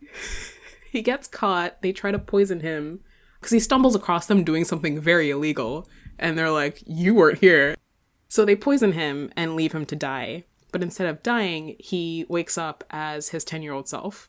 he 0.91 1.03
gets 1.03 1.27
caught. 1.27 1.83
They 1.83 1.93
try 1.93 2.13
to 2.13 2.19
poison 2.19 2.61
him 2.61 3.01
because 3.41 3.51
he 3.51 3.59
stumbles 3.61 3.97
across 3.97 4.27
them 4.27 4.45
doing 4.45 4.65
something 4.65 5.01
very 5.01 5.31
illegal. 5.31 5.89
And 6.19 6.39
they're 6.39 6.51
like, 6.51 6.83
You 6.87 7.15
weren't 7.15 7.41
here. 7.41 7.75
So 8.29 8.45
they 8.45 8.57
poison 8.57 8.93
him 8.93 9.33
and 9.37 9.57
leave 9.57 9.73
him 9.73 9.85
to 9.87 9.97
die. 9.97 10.45
But 10.73 10.83
instead 10.83 11.07
of 11.07 11.23
dying, 11.23 11.77
he 11.79 12.27
wakes 12.29 12.59
up 12.59 12.83
as 12.91 13.29
his 13.29 13.45
10 13.45 13.63
year 13.63 13.73
old 13.73 13.89
self. 13.89 14.29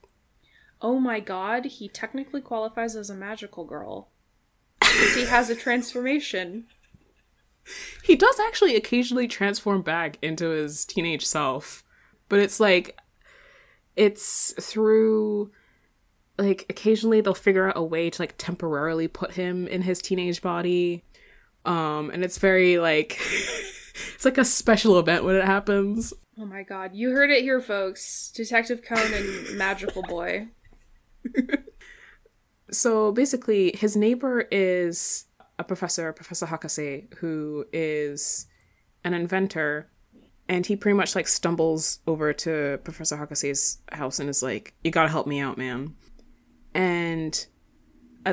Oh 0.82 1.00
my 1.00 1.20
god, 1.20 1.65
he 1.65 1.88
technically 1.88 2.42
qualifies 2.42 2.96
as 2.96 3.10
a 3.10 3.15
magical 3.15 3.65
girl. 3.65 4.10
Because 4.92 5.15
he 5.15 5.25
has 5.25 5.50
a 5.50 5.56
transformation. 5.56 6.65
He 8.04 8.15
does 8.15 8.39
actually 8.39 8.75
occasionally 8.75 9.27
transform 9.27 9.82
back 9.82 10.18
into 10.22 10.50
his 10.50 10.86
teenage 10.86 11.25
self, 11.25 11.84
but 12.30 12.39
it's 12.39 12.60
like, 12.60 12.98
it's 13.96 14.54
through. 14.60 15.51
Like, 16.38 16.65
occasionally 16.70 17.22
they'll 17.22 17.34
figure 17.34 17.70
out 17.70 17.77
a 17.77 17.84
way 17.84 18.10
to, 18.10 18.22
like, 18.22 18.36
temporarily 18.38 19.08
put 19.08 19.32
him 19.32 19.68
in 19.68 19.82
his 19.84 20.01
teenage 20.01 20.42
body. 20.42 21.04
Um, 21.63 22.10
and 22.12 22.24
it's 22.24 22.38
very, 22.38 22.77
like. 22.77 23.20
it's 24.13 24.25
like 24.25 24.38
a 24.38 24.46
special 24.46 25.00
event 25.00 25.24
when 25.24 25.36
it 25.36 25.46
happens. 25.46 26.13
Oh 26.38 26.46
my 26.46 26.63
god, 26.63 26.94
you 26.94 27.12
heard 27.12 27.30
it 27.30 27.44
here, 27.44 27.62
folks. 27.62 28.32
Detective 28.36 28.82
Conan, 28.84 29.58
Magical 29.58 30.04
Boy. 30.04 30.48
So 32.72 33.12
basically, 33.12 33.75
his 33.75 33.95
neighbor 33.95 34.48
is 34.51 35.25
a 35.60 35.63
professor, 35.63 36.12
Professor 36.13 36.48
Hakase, 36.48 37.13
who 37.15 37.65
is 37.72 38.48
an 39.03 39.13
inventor, 39.13 39.89
and 40.50 40.65
he 40.65 40.75
pretty 40.75 40.98
much 40.98 41.15
like 41.15 41.27
stumbles 41.27 42.00
over 42.07 42.34
to 42.34 42.79
Professor 42.84 43.17
Hakase's 43.17 43.79
house 43.91 44.19
and 44.19 44.29
is 44.29 44.43
like, 44.43 44.74
"You 44.84 44.91
gotta 44.91 45.10
help 45.10 45.27
me 45.27 45.39
out, 45.39 45.57
man." 45.57 45.95
And 46.74 47.45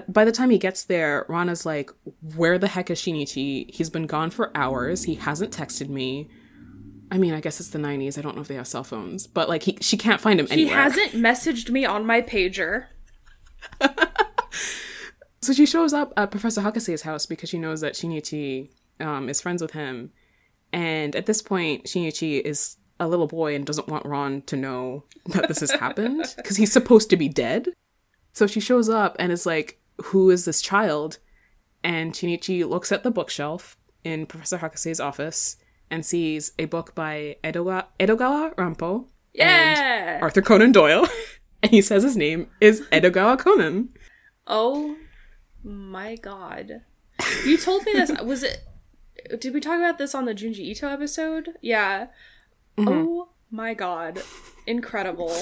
by 0.08 0.24
the 0.24 0.32
time 0.32 0.50
he 0.50 0.58
gets 0.58 0.84
there, 0.84 1.26
Rana's 1.28 1.64
like, 1.66 1.90
"Where 2.34 2.58
the 2.58 2.68
heck 2.68 2.90
is 2.90 3.00
Shinichi? 3.00 3.70
He's 3.72 3.90
been 3.90 4.06
gone 4.06 4.30
for 4.30 4.50
hours. 4.56 5.04
He 5.04 5.14
hasn't 5.14 5.52
texted 5.52 5.88
me." 5.88 6.28
I 7.10 7.18
mean, 7.18 7.34
I 7.34 7.40
guess 7.40 7.60
it's 7.60 7.68
the 7.68 7.78
'90s. 7.78 8.16
I 8.16 8.22
don't 8.22 8.34
know 8.34 8.40
if 8.42 8.48
they 8.48 8.54
have 8.54 8.66
cell 8.66 8.84
phones, 8.84 9.26
but 9.26 9.48
like, 9.48 9.64
he 9.64 9.76
she 9.82 9.96
can't 9.98 10.20
find 10.20 10.40
him 10.40 10.46
He 10.46 10.52
anywhere. 10.52 10.74
He 10.74 10.82
hasn't 10.82 11.12
messaged 11.12 11.68
me 11.70 11.84
on 11.84 12.06
my 12.06 12.22
pager. 12.22 12.86
So 15.42 15.52
she 15.52 15.66
shows 15.66 15.92
up 15.92 16.12
at 16.16 16.30
Professor 16.30 16.60
Hakase's 16.60 17.02
house 17.02 17.26
because 17.26 17.48
she 17.50 17.58
knows 17.58 17.80
that 17.80 17.94
Shinichi 17.94 18.70
um, 19.00 19.28
is 19.28 19.40
friends 19.40 19.60
with 19.60 19.72
him. 19.72 20.12
And 20.72 21.16
at 21.16 21.26
this 21.26 21.42
point, 21.42 21.84
Shinichi 21.84 22.40
is 22.40 22.76
a 23.00 23.08
little 23.08 23.26
boy 23.26 23.56
and 23.56 23.66
doesn't 23.66 23.88
want 23.88 24.06
Ran 24.06 24.42
to 24.42 24.56
know 24.56 25.02
that 25.26 25.48
this 25.48 25.58
has 25.58 25.72
happened 25.72 26.32
because 26.36 26.58
he's 26.58 26.72
supposed 26.72 27.10
to 27.10 27.16
be 27.16 27.28
dead. 27.28 27.70
So 28.32 28.46
she 28.46 28.60
shows 28.60 28.88
up 28.88 29.16
and 29.18 29.32
is 29.32 29.44
like, 29.44 29.80
Who 30.04 30.30
is 30.30 30.44
this 30.44 30.62
child? 30.62 31.18
And 31.82 32.12
Shinichi 32.12 32.64
looks 32.64 32.92
at 32.92 33.02
the 33.02 33.10
bookshelf 33.10 33.76
in 34.04 34.26
Professor 34.26 34.58
Hakase's 34.58 35.00
office 35.00 35.56
and 35.90 36.06
sees 36.06 36.52
a 36.56 36.66
book 36.66 36.94
by 36.94 37.36
Edoga- 37.42 37.86
Edogawa 37.98 38.54
Rampo 38.54 39.06
Yeah! 39.34 40.20
Arthur 40.22 40.40
Conan 40.40 40.70
Doyle. 40.70 41.08
and 41.64 41.72
he 41.72 41.82
says 41.82 42.04
his 42.04 42.16
name 42.16 42.46
is 42.60 42.82
Edogawa 42.92 43.40
Conan. 43.40 43.88
Oh 44.46 44.96
my 45.62 46.16
god. 46.16 46.82
You 47.44 47.56
told 47.58 47.84
me 47.84 47.92
this. 47.92 48.10
Was 48.22 48.42
it. 48.42 48.58
Did 49.38 49.54
we 49.54 49.60
talk 49.60 49.78
about 49.78 49.98
this 49.98 50.14
on 50.14 50.24
the 50.24 50.34
Junji 50.34 50.58
Ito 50.60 50.88
episode? 50.88 51.50
Yeah. 51.60 52.08
Mm-hmm. 52.76 52.88
Oh 52.88 53.28
my 53.50 53.74
god. 53.74 54.20
Incredible. 54.66 55.34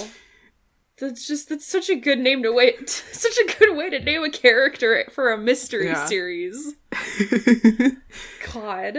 That's 0.99 1.27
just, 1.27 1.49
that's 1.49 1.65
such 1.67 1.89
a 1.89 1.95
good 1.97 2.19
name 2.19 2.43
to 2.43 2.53
wait. 2.53 2.91
Such 3.13 3.33
a 3.39 3.59
good 3.59 3.75
way 3.75 3.89
to 3.89 4.01
name 4.01 4.23
a 4.23 4.29
character 4.31 5.07
for 5.11 5.33
a 5.33 5.39
mystery 5.39 5.87
Yeah. 5.87 6.05
series. 6.05 6.75
God. 8.53 8.99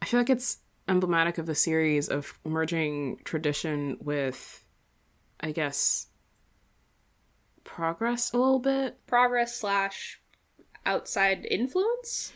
I 0.00 0.04
feel 0.06 0.20
like 0.20 0.30
it's 0.30 0.58
emblematic 0.86 1.38
of 1.38 1.46
the 1.46 1.54
series 1.56 2.08
of 2.08 2.38
merging 2.44 3.18
tradition 3.24 3.96
with, 4.00 4.64
I 5.40 5.50
guess, 5.50 6.06
progress 7.74 8.32
a 8.32 8.36
little 8.38 8.60
bit. 8.60 9.04
Progress 9.06 9.56
slash 9.56 10.20
outside 10.86 11.46
influence? 11.50 12.32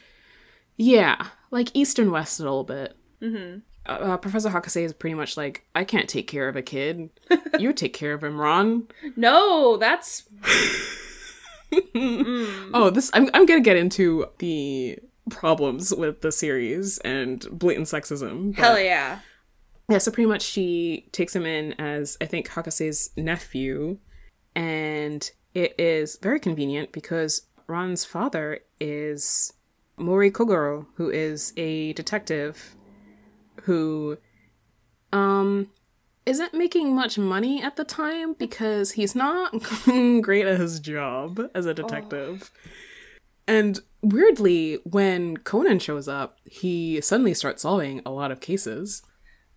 Yeah, 0.76 1.28
like 1.50 1.68
east 1.74 1.98
and 1.98 2.10
west 2.10 2.40
a 2.40 2.42
little 2.42 2.64
bit. 2.64 2.96
Mm-hmm. 3.22 3.58
Uh, 3.86 4.16
Professor 4.18 4.50
Hakase 4.50 4.82
is 4.84 4.92
pretty 4.92 5.14
much 5.14 5.36
like, 5.36 5.64
I 5.74 5.84
can't 5.84 6.08
take 6.08 6.26
care 6.28 6.48
of 6.48 6.56
a 6.56 6.62
kid. 6.62 7.10
you 7.58 7.72
take 7.72 7.94
care 7.94 8.14
of 8.14 8.22
him, 8.24 8.40
Ran. 8.40 8.88
No, 9.16 9.76
that's. 9.76 10.24
Oh, 11.94 12.88
this 12.90 13.10
I'm 13.12 13.28
I'm 13.34 13.44
gonna 13.44 13.60
get 13.60 13.76
into 13.76 14.26
the 14.38 14.98
problems 15.30 15.94
with 15.94 16.22
the 16.22 16.32
series 16.32 16.96
and 16.98 17.46
blatant 17.50 17.88
sexism. 17.88 18.54
but- 18.56 18.62
Hell 18.64 18.80
yeah. 18.80 19.18
Yeah, 19.90 19.98
so 19.98 20.10
pretty 20.10 20.28
much 20.28 20.42
she 20.42 21.08
takes 21.12 21.34
him 21.36 21.44
in 21.46 21.72
as 21.78 22.16
I 22.22 22.26
think 22.26 22.48
Hakase's 22.48 23.10
nephew, 23.16 23.98
and 24.54 25.30
it 25.54 25.74
is 25.78 26.18
very 26.22 26.40
convenient 26.40 26.92
because 26.92 27.42
Ran's 27.66 28.04
father 28.04 28.60
is 28.80 29.52
Mori 29.96 30.30
Kogoro, 30.30 30.86
who 30.94 31.10
is 31.10 31.52
a 31.56 31.92
detective 31.94 32.76
who 33.62 34.18
um 35.12 35.68
isn't 36.26 36.52
making 36.52 36.94
much 36.94 37.16
money 37.18 37.62
at 37.62 37.76
the 37.76 37.84
time 37.84 38.34
because 38.34 38.92
he's 38.92 39.14
not 39.14 39.52
great 40.20 40.46
at 40.46 40.60
his 40.60 40.78
job 40.78 41.40
as 41.54 41.64
a 41.64 41.72
detective. 41.72 42.50
And 43.46 43.80
weirdly, 44.02 44.78
when 44.84 45.38
Conan 45.38 45.78
shows 45.78 46.06
up, 46.06 46.36
he 46.44 47.00
suddenly 47.00 47.32
starts 47.32 47.62
solving 47.62 48.02
a 48.04 48.10
lot 48.10 48.30
of 48.30 48.40
cases. 48.40 49.02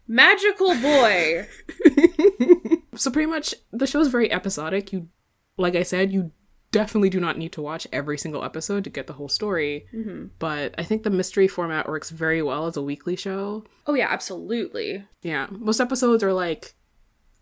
Magical 0.08 0.74
boy. 0.76 1.48
So 2.96 3.12
pretty 3.12 3.30
much 3.30 3.56
the 3.72 3.88
show 3.88 4.00
is 4.00 4.08
very 4.10 4.32
episodic. 4.32 4.92
You 4.92 5.10
like 5.58 5.76
I 5.76 5.84
said, 5.84 6.12
you 6.12 6.32
definitely 6.72 7.10
do 7.10 7.20
not 7.20 7.38
need 7.38 7.52
to 7.52 7.62
watch 7.62 7.86
every 7.92 8.18
single 8.18 8.44
episode 8.44 8.84
to 8.86 8.90
get 8.90 9.08
the 9.08 9.14
whole 9.14 9.30
story. 9.30 9.88
Mm-hmm. 9.94 10.28
But 10.40 10.74
I 10.78 10.84
think 10.84 11.04
the 11.04 11.10
mystery 11.10 11.48
format 11.48 11.88
works 11.88 12.10
very 12.10 12.42
well 12.42 12.66
as 12.66 12.78
a 12.78 12.82
weekly 12.82 13.16
show. 13.16 13.66
Oh 13.86 13.94
yeah, 13.94 14.08
absolutely. 14.10 15.06
Yeah, 15.22 15.48
most 15.52 15.80
episodes 15.80 16.24
are 16.24 16.34
like 16.34 16.76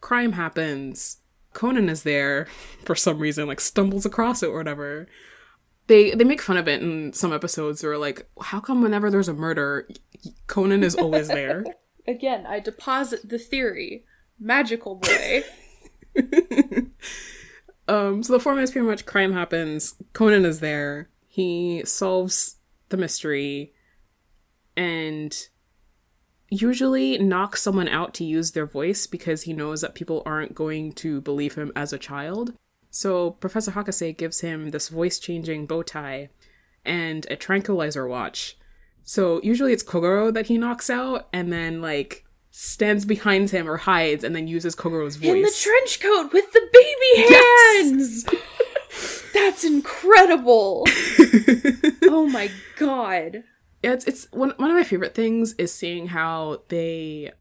crime 0.01 0.33
happens, 0.33 1.17
Conan 1.53 1.89
is 1.89 2.03
there 2.03 2.47
for 2.85 2.95
some 2.95 3.19
reason, 3.19 3.47
like 3.47 3.59
stumbles 3.59 4.05
across 4.05 4.43
it 4.43 4.47
or 4.49 4.57
whatever. 4.57 5.07
They 5.87 6.11
they 6.11 6.23
make 6.23 6.41
fun 6.41 6.57
of 6.57 6.67
it 6.67 6.81
in 6.81 7.13
some 7.13 7.33
episodes. 7.33 7.81
They're 7.81 7.97
like, 7.97 8.27
how 8.41 8.59
come 8.59 8.81
whenever 8.81 9.09
there's 9.09 9.27
a 9.27 9.33
murder, 9.33 9.89
Conan 10.47 10.83
is 10.83 10.95
always 10.95 11.27
there? 11.27 11.65
Again, 12.07 12.45
I 12.45 12.59
deposit 12.59 13.27
the 13.27 13.39
theory. 13.39 14.05
Magical 14.39 14.95
boy. 14.95 15.43
um, 17.87 18.23
so 18.23 18.33
the 18.33 18.39
format 18.39 18.63
is 18.63 18.71
pretty 18.71 18.87
much 18.87 19.05
crime 19.05 19.33
happens, 19.33 19.95
Conan 20.13 20.45
is 20.45 20.59
there, 20.59 21.09
he 21.27 21.83
solves 21.85 22.57
the 22.89 22.97
mystery, 22.97 23.73
and 24.75 25.49
usually 26.49 27.17
knocks 27.17 27.61
someone 27.61 27.87
out 27.87 28.13
to 28.15 28.23
use 28.23 28.51
their 28.51 28.65
voice 28.65 29.05
because 29.05 29.43
he 29.43 29.53
knows 29.53 29.81
that 29.81 29.95
people 29.95 30.23
aren't 30.25 30.55
going 30.55 30.91
to 30.93 31.21
believe 31.21 31.55
him 31.55 31.71
as 31.75 31.93
a 31.93 31.99
child. 31.99 32.53
So 32.89 33.31
Professor 33.31 33.71
Hakase 33.71 34.17
gives 34.17 34.41
him 34.41 34.71
this 34.71 34.89
voice 34.89 35.19
changing 35.19 35.67
bow 35.67 35.83
tie 35.83 36.29
and 36.83 37.27
a 37.29 37.35
tranquilizer 37.35 38.07
watch. 38.07 38.57
So 39.03 39.39
usually 39.43 39.73
it's 39.73 39.83
Kogoro 39.83 40.33
that 40.33 40.47
he 40.47 40.57
knocks 40.57 40.89
out 40.89 41.27
and 41.31 41.53
then 41.53 41.81
like 41.81 42.25
stands 42.51 43.05
behind 43.05 43.51
him 43.51 43.69
or 43.69 43.77
hides 43.77 44.23
and 44.23 44.35
then 44.35 44.47
uses 44.47 44.75
Kogoro's 44.75 45.15
voice. 45.15 45.29
In 45.29 45.41
the 45.41 45.55
trench 45.55 45.99
coat 45.99 46.33
with 46.33 46.51
the 46.51 46.67
baby 46.73 47.33
hands! 47.33 48.25
Yes! 48.31 49.31
That's 49.33 49.63
incredible! 49.63 50.85
oh 52.03 52.27
my 52.31 52.49
god. 52.77 53.43
Yeah, 53.83 53.93
it's 53.93 54.05
it's 54.05 54.27
one 54.31 54.53
one 54.57 54.69
of 54.71 54.75
my 54.75 54.83
favorite 54.83 55.15
things 55.15 55.53
is 55.53 55.73
seeing 55.73 56.07
how 56.07 56.63
they 56.67 57.31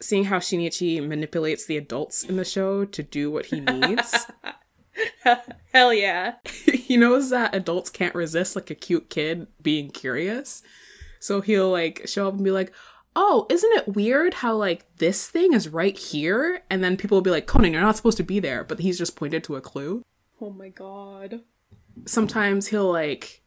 seeing 0.00 0.24
how 0.24 0.38
Shinichi 0.38 1.06
manipulates 1.06 1.66
the 1.66 1.76
adults 1.76 2.24
in 2.24 2.36
the 2.36 2.44
show 2.44 2.84
to 2.84 3.02
do 3.02 3.30
what 3.30 3.46
he 3.46 3.60
needs. 3.60 4.26
Hell 5.72 5.92
yeah. 5.92 6.34
he 6.44 6.96
knows 6.96 7.30
that 7.30 7.54
adults 7.54 7.90
can't 7.90 8.14
resist 8.14 8.56
like 8.56 8.70
a 8.70 8.74
cute 8.74 9.10
kid 9.10 9.46
being 9.62 9.90
curious. 9.90 10.62
So 11.20 11.40
he'll 11.40 11.70
like 11.70 12.02
show 12.06 12.28
up 12.28 12.34
and 12.34 12.44
be 12.44 12.50
like, 12.50 12.72
"Oh, 13.16 13.46
isn't 13.50 13.72
it 13.76 13.94
weird 13.94 14.34
how 14.34 14.54
like 14.54 14.84
this 14.96 15.28
thing 15.28 15.52
is 15.52 15.68
right 15.68 15.96
here?" 15.96 16.62
And 16.70 16.82
then 16.82 16.96
people 16.96 17.16
will 17.16 17.22
be 17.22 17.30
like, 17.30 17.46
"Conan, 17.46 17.72
you're 17.72 17.82
not 17.82 17.96
supposed 17.96 18.16
to 18.18 18.22
be 18.22 18.40
there," 18.40 18.64
but 18.64 18.80
he's 18.80 18.98
just 18.98 19.16
pointed 19.16 19.44
to 19.44 19.56
a 19.56 19.60
clue. 19.60 20.02
Oh 20.40 20.50
my 20.50 20.68
god. 20.68 21.42
Sometimes 22.06 22.68
he'll 22.68 22.90
like 22.90 23.42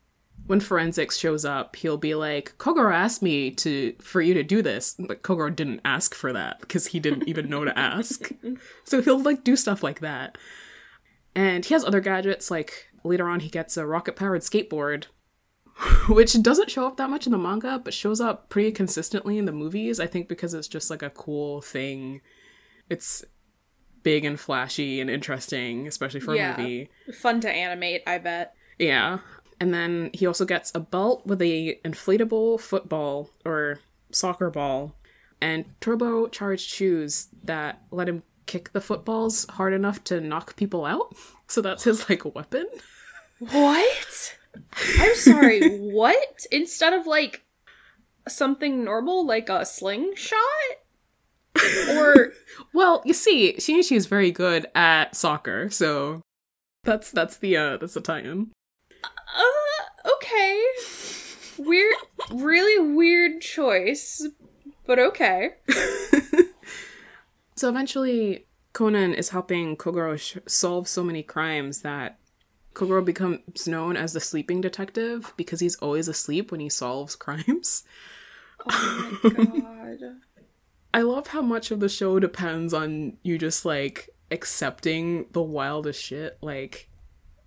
when 0.48 0.60
forensics 0.60 1.18
shows 1.18 1.46
up, 1.46 1.75
he'll 1.77 1.98
be 1.98 2.15
like, 2.15 2.58
"Kogoro 2.58 2.94
asked 2.94 3.22
me 3.22 3.51
to 3.51 3.94
for 4.01 4.22
you 4.22 4.34
to 4.34 4.44
do 4.44 4.62
this." 4.62 4.96
But 5.00 5.22
Kogoro 5.24 5.56
didn't 5.56 5.82
ask 5.86 6.13
for 6.13 6.34
that 6.34 6.60
because 6.60 6.88
he 6.88 7.00
didn't 7.00 7.27
even 7.27 7.50
know 7.50 7.65
to 7.65 7.77
ask. 7.77 8.32
So 8.84 9.01
he'll 9.01 9.22
like 9.22 9.44
do 9.44 9.56
stuff 9.56 9.84
like 9.84 10.01
that. 10.01 10.38
And 11.34 11.63
he 11.63 11.74
has 11.74 11.86
other 11.86 12.01
gadgets 12.01 12.51
like 12.51 12.88
later 13.03 13.27
on 13.27 13.39
he 13.39 13.50
gets 13.50 13.77
a 13.77 13.86
rocket 13.86 14.15
powered 14.15 14.41
skateboard 14.41 15.06
which 16.09 16.39
doesn't 16.41 16.69
show 16.69 16.85
up 16.88 16.97
that 16.97 17.09
much 17.09 17.25
in 17.25 17.31
the 17.31 17.38
manga, 17.38 17.79
but 17.83 17.93
shows 17.93 18.21
up 18.21 18.50
pretty 18.50 18.71
consistently 18.71 19.38
in 19.38 19.45
the 19.45 19.51
movies. 19.51 20.00
I 20.00 20.07
think 20.07 20.27
because 20.27 20.53
it's 20.53 20.67
just 20.67 20.89
like 20.89 21.01
a 21.01 21.09
cool 21.09 21.61
thing. 21.61 22.21
It's 22.89 23.23
big 24.03 24.25
and 24.25 24.39
flashy 24.39 25.00
and 25.00 25.09
interesting, 25.09 25.88
especially 25.88 26.19
for 26.19 26.35
Yeah. 26.35 26.55
a 26.55 26.57
movie. 26.57 26.89
Fun 27.13 27.39
to 27.41 27.50
animate, 27.51 28.01
I 28.07 28.17
bet. 28.17 28.53
Yeah. 28.79 29.19
And 29.59 29.73
then 29.73 30.09
he 30.13 30.25
also 30.25 30.43
gets 30.45 30.71
a 30.73 30.79
belt 30.79 31.25
with 31.25 31.41
a 31.41 31.79
inflatable 31.85 32.60
football 32.60 33.29
or 33.45 33.79
soccer 34.12 34.49
ball 34.49 34.95
and 35.39 35.65
turbo 35.79 36.27
charged 36.27 36.67
shoes 36.67 37.27
that 37.43 37.82
let 37.91 38.10
him 38.10 38.23
kick 38.47 38.73
the 38.73 38.82
footballs 38.82 39.45
hard 39.51 39.71
enough 39.73 40.03
to 40.06 40.19
knock 40.19 40.56
people 40.56 40.86
out. 40.86 41.15
So 41.47 41.62
that's 41.62 41.84
his 41.84 42.10
like 42.10 42.23
weapon. 42.34 42.65
What? 43.39 44.38
I'm 44.99 45.15
sorry, 45.15 45.77
what? 45.79 46.45
Instead 46.51 46.93
of 46.93 47.05
like 47.07 47.43
something 48.27 48.83
normal 48.83 49.25
like 49.25 49.49
a 49.49 49.65
slingshot? 49.65 50.37
Or 51.89 52.33
Well, 52.73 53.01
you 53.05 53.13
see, 53.13 53.53
Shinichi 53.57 53.95
is 53.95 54.05
very 54.05 54.31
good 54.31 54.67
at 54.75 55.15
soccer, 55.15 55.69
so 55.69 56.21
that's 56.83 57.11
that's 57.11 57.37
the 57.37 57.57
uh 57.57 57.77
that's 57.77 57.93
the 57.93 58.01
tie-in. 58.01 58.51
uh 59.03 60.09
okay. 60.15 60.63
Weird 61.57 61.93
really 62.31 62.93
weird 62.93 63.41
choice, 63.41 64.27
but 64.85 64.97
okay. 64.99 65.51
So 67.55 67.69
eventually, 67.69 68.47
Conan 68.73 69.13
is 69.13 69.29
helping 69.29 69.77
Kogoro 69.77 70.17
sh- 70.19 70.39
solve 70.47 70.87
so 70.87 71.03
many 71.03 71.21
crimes 71.21 71.81
that 71.83 72.17
Kogoro 72.73 73.03
becomes 73.03 73.67
known 73.67 73.97
as 73.97 74.13
the 74.13 74.19
sleeping 74.19 74.62
detective 74.62 75.34
because 75.38 75.60
he's 75.60 75.75
always 75.77 76.07
asleep 76.07 76.51
when 76.51 76.60
he 76.62 76.69
solves 76.69 77.15
crimes. 77.15 77.84
Oh 78.69 79.19
my 79.23 79.60
god. 79.62 79.99
I 80.93 81.01
love 81.03 81.27
how 81.27 81.41
much 81.41 81.71
of 81.71 81.79
the 81.79 81.89
show 81.89 82.19
depends 82.19 82.73
on 82.73 83.17
you 83.23 83.38
just 83.38 83.65
like 83.65 84.10
accepting 84.29 85.25
the 85.31 85.41
wildest 85.41 86.01
shit. 86.01 86.38
Like, 86.41 86.89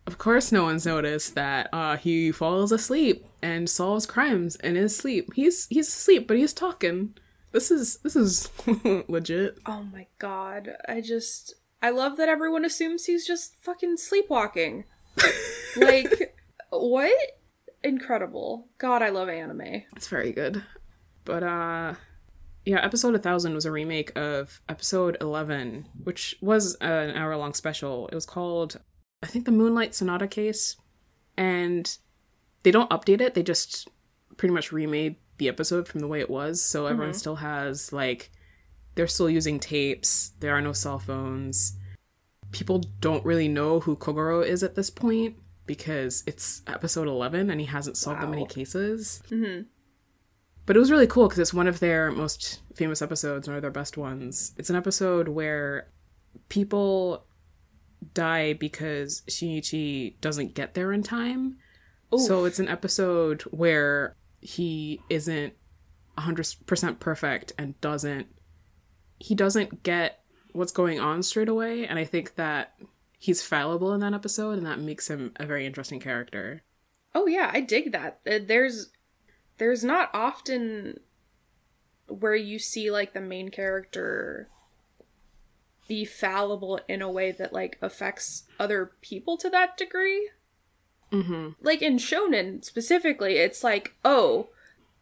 of 0.07 0.19
course, 0.19 0.51
no 0.51 0.65
one's 0.65 0.87
noticed 0.87 1.35
that 1.35 1.69
uh, 1.73 1.97
he 1.97 2.33
falls 2.33 2.73
asleep 2.73 3.27
and 3.43 3.69
solves 3.69 4.07
crimes 4.07 4.57
in 4.57 4.77
his 4.77 4.97
sleep. 4.97 5.35
He's 5.35 5.67
he's 5.69 5.89
asleep, 5.89 6.27
but 6.27 6.37
he's 6.39 6.53
talking. 6.53 7.15
This 7.53 7.71
is 7.71 7.99
this 7.99 8.17
is 8.17 8.51
legit. 9.09 9.59
Oh 9.67 9.85
my 9.93 10.07
god. 10.19 10.73
I 10.89 11.01
just 11.01 11.55
I 11.83 11.91
love 11.91 12.17
that 12.17 12.29
everyone 12.29 12.65
assumes 12.65 13.05
he's 13.05 13.27
just 13.27 13.57
fucking 13.61 13.99
sleepwalking. 13.99 14.85
like 15.77 16.35
what? 16.71 17.13
Incredible. 17.83 18.69
God, 18.79 19.03
I 19.03 19.11
love 19.11 19.29
anime. 19.29 19.85
It's 19.97 20.09
very 20.09 20.33
good. 20.33 20.63
But 21.25 21.43
uh 21.43 21.95
yeah, 22.65 22.83
episode 22.83 23.13
1000 23.13 23.55
was 23.55 23.67
a 23.67 23.71
remake 23.71 24.17
of 24.17 24.63
episode 24.71 25.19
11, 25.21 25.87
which 26.03 26.35
was 26.41 26.77
an 26.77 27.11
hour 27.11 27.37
long 27.37 27.53
special. 27.53 28.09
It 28.09 28.15
was 28.15 28.27
called 28.27 28.81
I 29.23 29.27
think 29.27 29.45
the 29.45 29.53
Moonlight 29.53 29.95
Sonata 29.95 30.27
case 30.27 30.77
and 31.37 31.97
they 32.63 32.71
don't 32.71 32.91
update 32.91 33.21
it. 33.21 33.35
They 33.35 33.43
just 33.43 33.89
pretty 34.37 34.55
much 34.55 34.73
remade 34.73 35.17
the 35.39 35.49
episode 35.49 35.89
from 35.89 36.01
the 36.01 36.07
way 36.09 36.21
it 36.21 36.31
was, 36.31 36.63
so 36.63 36.87
everyone 36.87 37.15
still 37.15 37.37
has 37.37 37.93
like 37.93 38.31
they're 38.95 39.07
still 39.07 39.29
using 39.29 39.59
tapes. 39.59 40.33
There 40.41 40.55
are 40.55 40.61
no 40.61 40.73
cell 40.73 40.99
phones. 40.99 41.77
People 42.55 42.79
don't 43.01 43.25
really 43.25 43.49
know 43.49 43.81
who 43.81 43.97
Kogoro 43.97 44.47
is 44.47 44.63
at 44.63 44.75
this 44.77 44.89
point 44.91 45.37
because 45.67 46.23
it's 46.27 46.63
episode 46.67 47.09
11 47.09 47.51
and 47.51 47.61
he 47.61 47.67
hasn't 47.67 47.97
solved 47.97 48.21
that 48.23 48.29
many 48.31 48.43
Wow. 48.43 48.49
cases. 48.49 49.23
hmm 49.29 49.63
But 50.67 50.77
it 50.77 50.79
was 50.79 50.91
really 50.91 51.07
cool 51.07 51.27
because 51.27 51.39
it's 51.41 51.53
one 51.55 51.67
of 51.67 51.81
their 51.81 52.11
most 52.13 52.61
famous 52.75 53.03
episodes, 53.03 53.49
one 53.49 53.57
of 53.57 53.63
their 53.63 53.71
best 53.71 53.97
ones. 53.97 54.53
It's 54.57 54.71
an 54.71 54.77
episode 54.77 55.29
where 55.29 55.89
people 56.49 57.27
die 58.13 58.53
because 58.53 59.23
Shinichi 59.29 60.21
doesn't 60.21 60.55
get 60.55 60.75
there 60.75 60.93
in 60.93 61.03
time. 61.03 61.57
So 62.17 62.45
it's 62.45 62.61
an 62.61 62.69
episode 62.69 63.43
where 63.51 64.15
he 64.41 65.01
isn't 65.11 65.55
100% 66.17 67.01
perfect 67.01 67.53
and 67.59 67.81
doesn't 67.81 68.29
he 69.19 69.35
doesn't 69.35 69.83
get 69.83 70.21
what's 70.55 70.73
going 70.73 70.99
on 70.99 71.23
straight 71.23 71.49
away 71.49 71.87
and 71.87 71.99
I 71.99 72.05
think 72.05 72.37
that 72.37 72.75
he's 73.19 73.43
fallible 73.43 73.93
in 73.93 74.01
that 74.01 74.15
episode 74.15 74.57
and 74.57 74.67
that 74.67 74.79
makes 74.79 75.09
him 75.09 75.33
a 75.37 75.45
very 75.47 75.67
interesting 75.67 76.01
character. 76.01 76.63
Oh 77.15 77.27
yeah, 77.27 77.51
I 77.53 77.61
dig 77.61 77.93
that. 77.93 78.21
Uh, 78.27 78.39
There's 78.45 78.91
there's 79.59 79.85
not 79.85 80.11
often 80.15 81.01
where 82.09 82.35
you 82.35 82.59
see 82.59 82.91
like 82.91 83.13
the 83.15 83.21
main 83.21 83.51
character 83.51 84.49
be 85.87 86.05
fallible 86.05 86.81
in 86.89 87.03
a 87.03 87.11
way 87.11 87.31
that 87.31 87.53
like 87.53 87.79
affects 87.83 88.45
other 88.59 88.93
people 89.01 89.37
to 89.37 89.51
that 89.51 89.77
degree. 89.77 90.31
Mhm. 91.13 91.55
Like 91.61 91.83
in 91.83 91.97
shonen 91.99 92.65
specifically, 92.65 93.37
it's 93.37 93.63
like, 93.63 93.95
oh, 94.05 94.49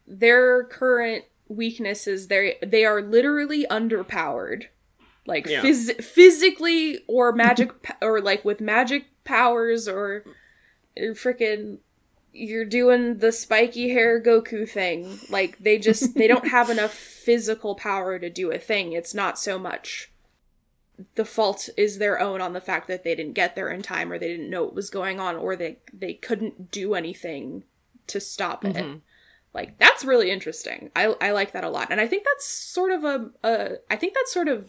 their 0.07 0.65
current 0.65 1.25
weaknesses 1.49 2.29
they 2.29 2.57
they 2.63 2.85
are 2.85 3.01
literally 3.03 3.67
underpowered. 3.71 4.65
Like 5.27 5.47
Yeah. 5.47 5.63
phys- 5.63 6.03
physically 6.03 7.01
or 7.07 7.33
magic 7.33 7.83
p- 7.83 7.95
or 8.03 8.21
like 8.21 8.45
with 8.45 8.61
magic 8.61 9.07
powers 9.25 9.87
or 9.89 10.25
freaking 10.97 11.79
you're 12.35 12.65
doing 12.65 13.19
the 13.19 13.31
spiky 13.31 13.91
hair 13.91 14.21
Goku 14.21 14.69
thing. 14.69 15.19
Like 15.29 15.59
they 15.59 15.79
just 15.79 16.15
they 16.15 16.27
don't 16.27 16.49
have 16.49 16.71
enough 16.77 16.93
physical 16.95 17.75
power 17.75 18.19
to 18.19 18.31
do 18.31 18.51
a 18.51 18.59
thing. 18.59 18.93
It's 18.93 19.15
not 19.15 19.39
so 19.39 19.59
much 19.59 20.09
the 21.15 21.25
fault 21.25 21.69
is 21.77 21.99
their 21.99 22.21
own 22.21 22.41
on 22.41 22.53
the 22.53 22.61
fact 22.61 22.87
that 22.87 23.03
they 23.03 23.15
didn't 23.15 23.33
get 23.33 23.57
there 23.57 23.69
in 23.71 23.83
time 23.83 24.13
or 24.13 24.19
they 24.19 24.29
didn't 24.29 24.51
know 24.51 24.65
what 24.65 24.75
was 24.75 24.91
going 24.91 25.19
on 25.19 25.37
or 25.37 25.57
they 25.57 25.79
they 25.93 26.15
couldn't 26.15 26.71
do 26.71 26.95
anything 26.95 27.65
to 28.07 28.21
stop 28.21 28.65
it. 28.65 28.77
Mm-hmm. 28.77 28.99
Like 29.55 29.79
that's 29.79 30.05
really 30.05 30.31
interesting. 30.31 30.91
I 30.95 31.15
I 31.21 31.33
like 31.33 31.53
that 31.53 31.65
a 31.65 31.71
lot. 31.71 31.89
And 31.91 32.01
I 32.01 32.07
think 32.07 32.25
that's 32.25 32.47
sort 32.47 32.93
of 32.93 33.05
a, 33.05 33.31
a 33.43 33.69
I 33.91 33.97
think 33.97 34.15
that's 34.15 34.33
sort 34.33 34.49
of 34.49 34.67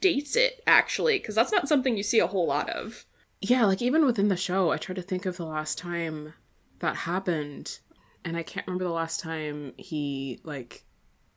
dates 0.00 0.36
it 0.36 0.62
actually 0.66 1.18
because 1.18 1.34
that's 1.34 1.52
not 1.52 1.68
something 1.68 1.96
you 1.96 2.02
see 2.02 2.18
a 2.18 2.26
whole 2.26 2.46
lot 2.46 2.68
of. 2.70 3.04
Yeah, 3.40 3.64
like 3.66 3.80
even 3.82 4.04
within 4.04 4.28
the 4.28 4.36
show, 4.36 4.70
I 4.70 4.76
try 4.78 4.94
to 4.94 5.02
think 5.02 5.24
of 5.26 5.36
the 5.36 5.46
last 5.46 5.78
time 5.78 6.34
that 6.80 6.96
happened, 6.96 7.78
and 8.24 8.36
I 8.36 8.42
can't 8.42 8.66
remember 8.66 8.84
the 8.84 8.90
last 8.90 9.20
time 9.20 9.74
he 9.76 10.40
like 10.42 10.84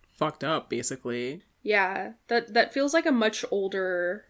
fucked 0.08 0.44
up. 0.44 0.70
Basically, 0.70 1.44
Yeah, 1.62 2.14
that 2.28 2.54
that 2.54 2.74
feels 2.74 2.94
like 2.94 3.06
a 3.06 3.12
much 3.12 3.46
older 3.52 4.26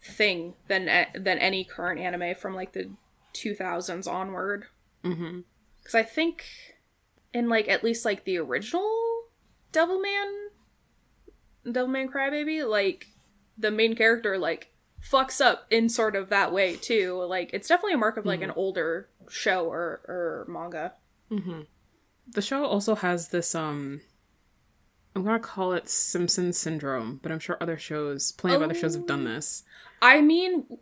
thing 0.00 0.54
than 0.68 0.84
than 1.14 1.38
any 1.38 1.64
current 1.64 2.00
anime 2.00 2.34
from 2.36 2.54
like 2.54 2.72
the 2.72 2.92
2000s 3.34 4.06
onward. 4.06 4.66
mm-hmm. 5.04 5.40
Cuz 5.84 5.94
I 5.94 6.02
think 6.02 6.44
in 7.32 7.48
like 7.48 7.68
at 7.68 7.82
least 7.84 8.04
like 8.04 8.24
the 8.24 8.38
original 8.38 9.24
Devilman 9.72 10.48
Devilman 11.66 12.08
Crybaby, 12.10 12.68
like 12.68 13.08
the 13.58 13.70
main 13.70 13.94
character 13.94 14.38
like 14.38 14.72
fucks 15.02 15.40
up 15.44 15.66
in 15.70 15.88
sort 15.88 16.16
of 16.16 16.28
that 16.30 16.52
way 16.52 16.76
too. 16.76 17.22
Like 17.28 17.50
it's 17.52 17.68
definitely 17.68 17.94
a 17.94 17.98
mark 17.98 18.16
of 18.16 18.26
like 18.26 18.42
an 18.42 18.50
older 18.52 19.08
show 19.28 19.66
or 19.66 20.00
or 20.08 20.46
manga. 20.48 20.92
the 21.30 22.42
show 22.42 22.64
also 22.64 22.94
has 22.96 23.28
this 23.28 23.54
um. 23.54 24.00
I'm 25.14 25.24
gonna 25.24 25.38
call 25.38 25.72
it 25.72 25.88
Simpson 25.88 26.52
syndrome, 26.52 27.20
but 27.22 27.32
I'm 27.32 27.38
sure 27.38 27.56
other 27.60 27.78
shows, 27.78 28.32
plenty 28.32 28.56
of 28.56 28.62
other 28.62 28.74
shows 28.74 28.94
have 28.94 29.06
done 29.06 29.24
this. 29.24 29.62
I 30.02 30.20
mean, 30.20 30.66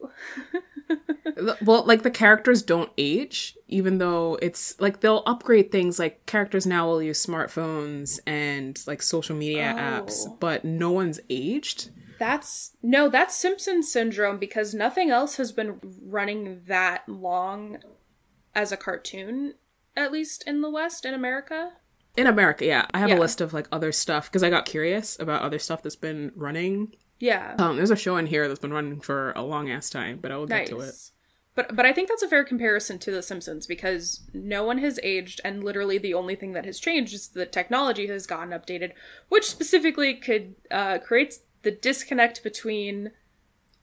Well, 1.62 1.84
like 1.84 2.02
the 2.02 2.10
characters 2.10 2.62
don't 2.62 2.90
age, 2.98 3.56
even 3.68 3.98
though 3.98 4.38
it's 4.42 4.78
like 4.80 5.00
they'll 5.00 5.22
upgrade 5.26 5.70
things. 5.72 5.98
Like 5.98 6.26
characters 6.26 6.66
now 6.66 6.86
will 6.86 7.02
use 7.02 7.24
smartphones 7.24 8.18
and 8.26 8.80
like 8.86 9.02
social 9.02 9.34
media 9.36 9.72
apps, 9.76 10.24
Oh. 10.26 10.36
but 10.40 10.64
no 10.64 10.90
one's 10.90 11.20
aged. 11.30 11.90
That's 12.18 12.76
no, 12.82 13.08
that's 13.08 13.34
Simpson 13.34 13.82
syndrome 13.82 14.38
because 14.38 14.74
nothing 14.74 15.10
else 15.10 15.36
has 15.36 15.52
been 15.52 15.80
running 16.02 16.62
that 16.66 17.08
long 17.08 17.78
as 18.54 18.70
a 18.72 18.76
cartoon, 18.76 19.54
at 19.96 20.12
least 20.12 20.44
in 20.46 20.60
the 20.60 20.70
West 20.70 21.04
in 21.04 21.14
America. 21.14 21.72
In 22.16 22.26
America, 22.26 22.64
yeah. 22.64 22.86
I 22.94 22.98
have 23.00 23.08
Yeah. 23.10 23.18
a 23.18 23.20
list 23.20 23.40
of 23.40 23.52
like 23.52 23.66
other 23.72 23.90
stuff 23.90 24.30
because 24.30 24.42
I 24.44 24.50
got 24.50 24.64
curious 24.66 25.18
about 25.18 25.42
other 25.42 25.58
stuff 25.58 25.82
that's 25.82 25.96
been 25.96 26.30
running. 26.36 26.94
Yeah, 27.18 27.54
Um, 27.58 27.76
there's 27.76 27.90
a 27.90 27.96
show 27.96 28.16
in 28.16 28.26
here 28.26 28.46
that's 28.48 28.60
been 28.60 28.72
running 28.72 29.00
for 29.00 29.32
a 29.34 29.42
long 29.42 29.70
ass 29.70 29.88
time, 29.90 30.18
but 30.20 30.30
I 30.30 30.36
will 30.36 30.46
get 30.46 30.66
to 30.68 30.80
it. 30.80 30.94
But 31.56 31.74
but 31.76 31.86
I 31.86 31.92
think 31.92 32.08
that's 32.08 32.22
a 32.22 32.28
fair 32.28 32.44
comparison 32.44 32.98
to 32.98 33.10
The 33.12 33.22
Simpsons 33.22 33.66
because 33.68 34.22
no 34.32 34.64
one 34.64 34.78
has 34.78 34.98
aged, 35.04 35.40
and 35.44 35.62
literally 35.62 35.98
the 35.98 36.12
only 36.14 36.34
thing 36.34 36.52
that 36.52 36.64
has 36.64 36.80
changed 36.80 37.14
is 37.14 37.28
the 37.28 37.46
technology 37.46 38.08
has 38.08 38.26
gotten 38.26 38.50
updated, 38.50 38.90
which 39.28 39.48
specifically 39.48 40.14
could 40.14 40.56
uh, 40.72 40.98
creates 40.98 41.40
the 41.64 41.70
disconnect 41.70 42.42
between 42.42 43.10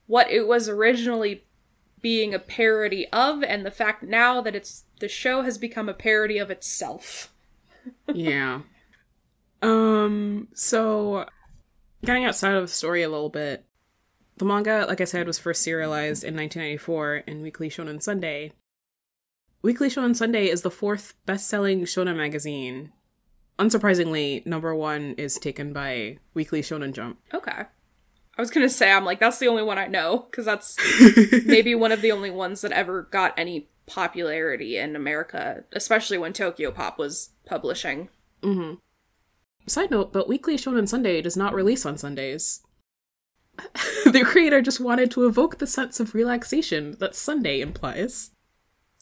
what 0.06 0.30
it 0.30 0.46
was 0.46 0.68
originally 0.68 1.44
being 2.00 2.34
a 2.34 2.38
parody 2.38 3.06
of 3.12 3.42
and 3.42 3.64
the 3.64 3.70
fact 3.70 4.02
now 4.02 4.40
that 4.40 4.56
it's 4.56 4.84
the 5.00 5.08
show 5.08 5.42
has 5.42 5.58
become 5.58 5.88
a 5.88 5.94
parody 5.94 6.38
of 6.38 6.50
itself. 6.50 7.32
yeah. 8.14 8.62
Um. 9.60 10.48
So, 10.54 11.26
getting 12.04 12.24
outside 12.24 12.54
of 12.54 12.62
the 12.62 12.68
story 12.68 13.02
a 13.02 13.08
little 13.08 13.30
bit, 13.30 13.64
the 14.38 14.44
manga, 14.44 14.86
like 14.88 15.00
I 15.00 15.04
said, 15.04 15.26
was 15.26 15.38
first 15.38 15.62
serialized 15.62 16.24
in 16.24 16.34
1994 16.34 17.16
in 17.26 17.42
Weekly 17.42 17.68
Shonen 17.68 18.02
Sunday. 18.02 18.52
Weekly 19.62 19.88
Shonen 19.88 20.16
Sunday 20.16 20.48
is 20.48 20.62
the 20.62 20.70
fourth 20.70 21.14
best-selling 21.26 21.82
shonen 21.82 22.16
magazine. 22.16 22.92
Unsurprisingly, 23.58 24.44
number 24.46 24.74
one 24.74 25.14
is 25.18 25.38
taken 25.38 25.72
by 25.72 26.18
Weekly 26.34 26.62
Shonen 26.62 26.92
Jump. 26.92 27.18
Okay. 27.32 27.64
I 28.36 28.40
was 28.40 28.50
gonna 28.50 28.68
say, 28.68 28.90
I'm 28.90 29.04
like, 29.04 29.20
that's 29.20 29.38
the 29.38 29.48
only 29.48 29.62
one 29.62 29.78
I 29.78 29.86
know, 29.86 30.26
because 30.30 30.46
that's 30.46 30.76
maybe 31.44 31.74
one 31.74 31.92
of 31.92 32.00
the 32.00 32.12
only 32.12 32.30
ones 32.30 32.62
that 32.62 32.72
ever 32.72 33.02
got 33.02 33.34
any 33.36 33.68
popularity 33.86 34.78
in 34.78 34.96
America, 34.96 35.64
especially 35.72 36.18
when 36.18 36.32
Tokyo 36.32 36.70
Pop 36.70 36.98
was 36.98 37.30
publishing. 37.44 38.08
hmm 38.42 38.74
Side 39.66 39.92
note, 39.92 40.12
but 40.12 40.28
Weekly 40.28 40.56
Shonen 40.56 40.88
Sunday 40.88 41.22
does 41.22 41.36
not 41.36 41.54
release 41.54 41.86
on 41.86 41.96
Sundays. 41.96 42.62
the 44.04 44.24
creator 44.24 44.60
just 44.60 44.80
wanted 44.80 45.10
to 45.12 45.26
evoke 45.26 45.58
the 45.58 45.66
sense 45.66 46.00
of 46.00 46.14
relaxation 46.14 46.96
that 46.98 47.14
Sunday 47.14 47.60
implies. 47.60 48.30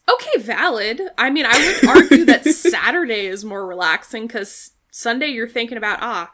Okay, 0.08 0.40
valid. 0.40 1.00
I 1.16 1.30
mean, 1.30 1.46
I 1.46 1.78
would 1.82 1.88
argue 1.88 2.24
that 2.24 2.44
Saturday 2.46 3.26
is 3.26 3.44
more 3.44 3.66
relaxing 3.66 4.26
because 4.26 4.72
Sunday 4.90 5.28
you're 5.28 5.48
thinking 5.48 5.76
about, 5.78 5.98
ah, 6.02 6.30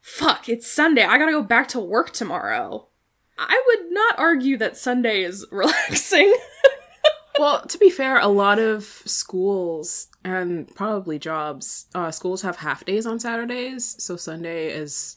fuck, 0.00 0.48
it's 0.48 0.70
Sunday. 0.70 1.02
I 1.04 1.18
gotta 1.18 1.32
go 1.32 1.42
back 1.42 1.68
to 1.68 1.80
work 1.80 2.12
tomorrow. 2.12 2.88
I 3.38 3.62
would 3.66 3.90
not 3.92 4.18
argue 4.18 4.56
that 4.58 4.76
Sunday 4.76 5.22
is 5.22 5.46
relaxing. 5.52 6.34
Well, 7.38 7.62
to 7.66 7.78
be 7.78 7.90
fair, 7.90 8.18
a 8.18 8.28
lot 8.28 8.58
of 8.58 8.84
schools 8.84 10.08
and 10.24 10.74
probably 10.74 11.18
jobs, 11.18 11.86
uh, 11.94 12.10
schools 12.10 12.40
have 12.42 12.56
half 12.56 12.84
days 12.86 13.04
on 13.04 13.20
Saturdays, 13.20 14.02
so 14.02 14.16
Sunday 14.16 14.68
is 14.68 15.16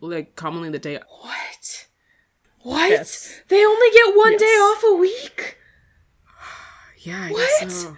like 0.00 0.34
commonly 0.34 0.70
the 0.70 0.80
day. 0.80 0.98
what? 1.20 1.86
What? 2.62 2.90
Yes. 2.90 3.42
They 3.48 3.64
only 3.64 3.90
get 3.92 4.16
one 4.16 4.36
day 4.36 4.44
off 4.44 4.82
a 4.84 4.94
week? 4.96 5.58
Yeah, 7.02 7.24
I 7.24 7.30
What? 7.30 7.60
guess 7.60 7.74
so. 7.74 7.96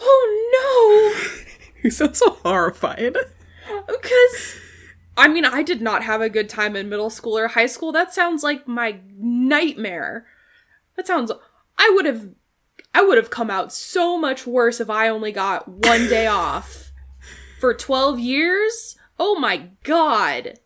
Oh 0.00 1.14
no! 1.20 1.32
You 1.82 1.90
sound 1.90 2.16
so 2.16 2.30
horrified. 2.30 3.16
Because. 3.86 4.56
I 5.16 5.28
mean, 5.28 5.44
I 5.44 5.62
did 5.62 5.80
not 5.80 6.02
have 6.02 6.20
a 6.20 6.28
good 6.28 6.48
time 6.48 6.74
in 6.74 6.88
middle 6.88 7.10
school 7.10 7.38
or 7.38 7.48
high 7.48 7.66
school. 7.66 7.92
That 7.92 8.12
sounds 8.12 8.42
like 8.42 8.66
my 8.66 8.98
nightmare. 9.16 10.26
That 10.96 11.06
sounds. 11.06 11.30
I 11.78 11.92
would 11.94 12.04
have. 12.06 12.28
I 12.92 13.02
would 13.02 13.18
have 13.18 13.30
come 13.30 13.50
out 13.50 13.72
so 13.72 14.18
much 14.18 14.46
worse 14.46 14.80
if 14.80 14.90
I 14.90 15.08
only 15.08 15.30
got 15.32 15.68
one 15.68 16.08
day 16.08 16.26
off 16.44 16.90
for 17.60 17.72
12 17.72 18.18
years. 18.18 18.96
Oh 19.18 19.38
my 19.38 19.68
god. 19.84 20.58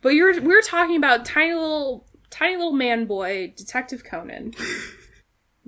But 0.00 0.10
you're 0.10 0.40
we're 0.40 0.62
talking 0.62 0.96
about 0.96 1.24
tiny 1.24 1.54
little 1.54 2.06
tiny 2.30 2.56
little 2.56 2.72
man 2.72 3.04
boy 3.06 3.52
Detective 3.56 4.02
Conan 4.04 4.54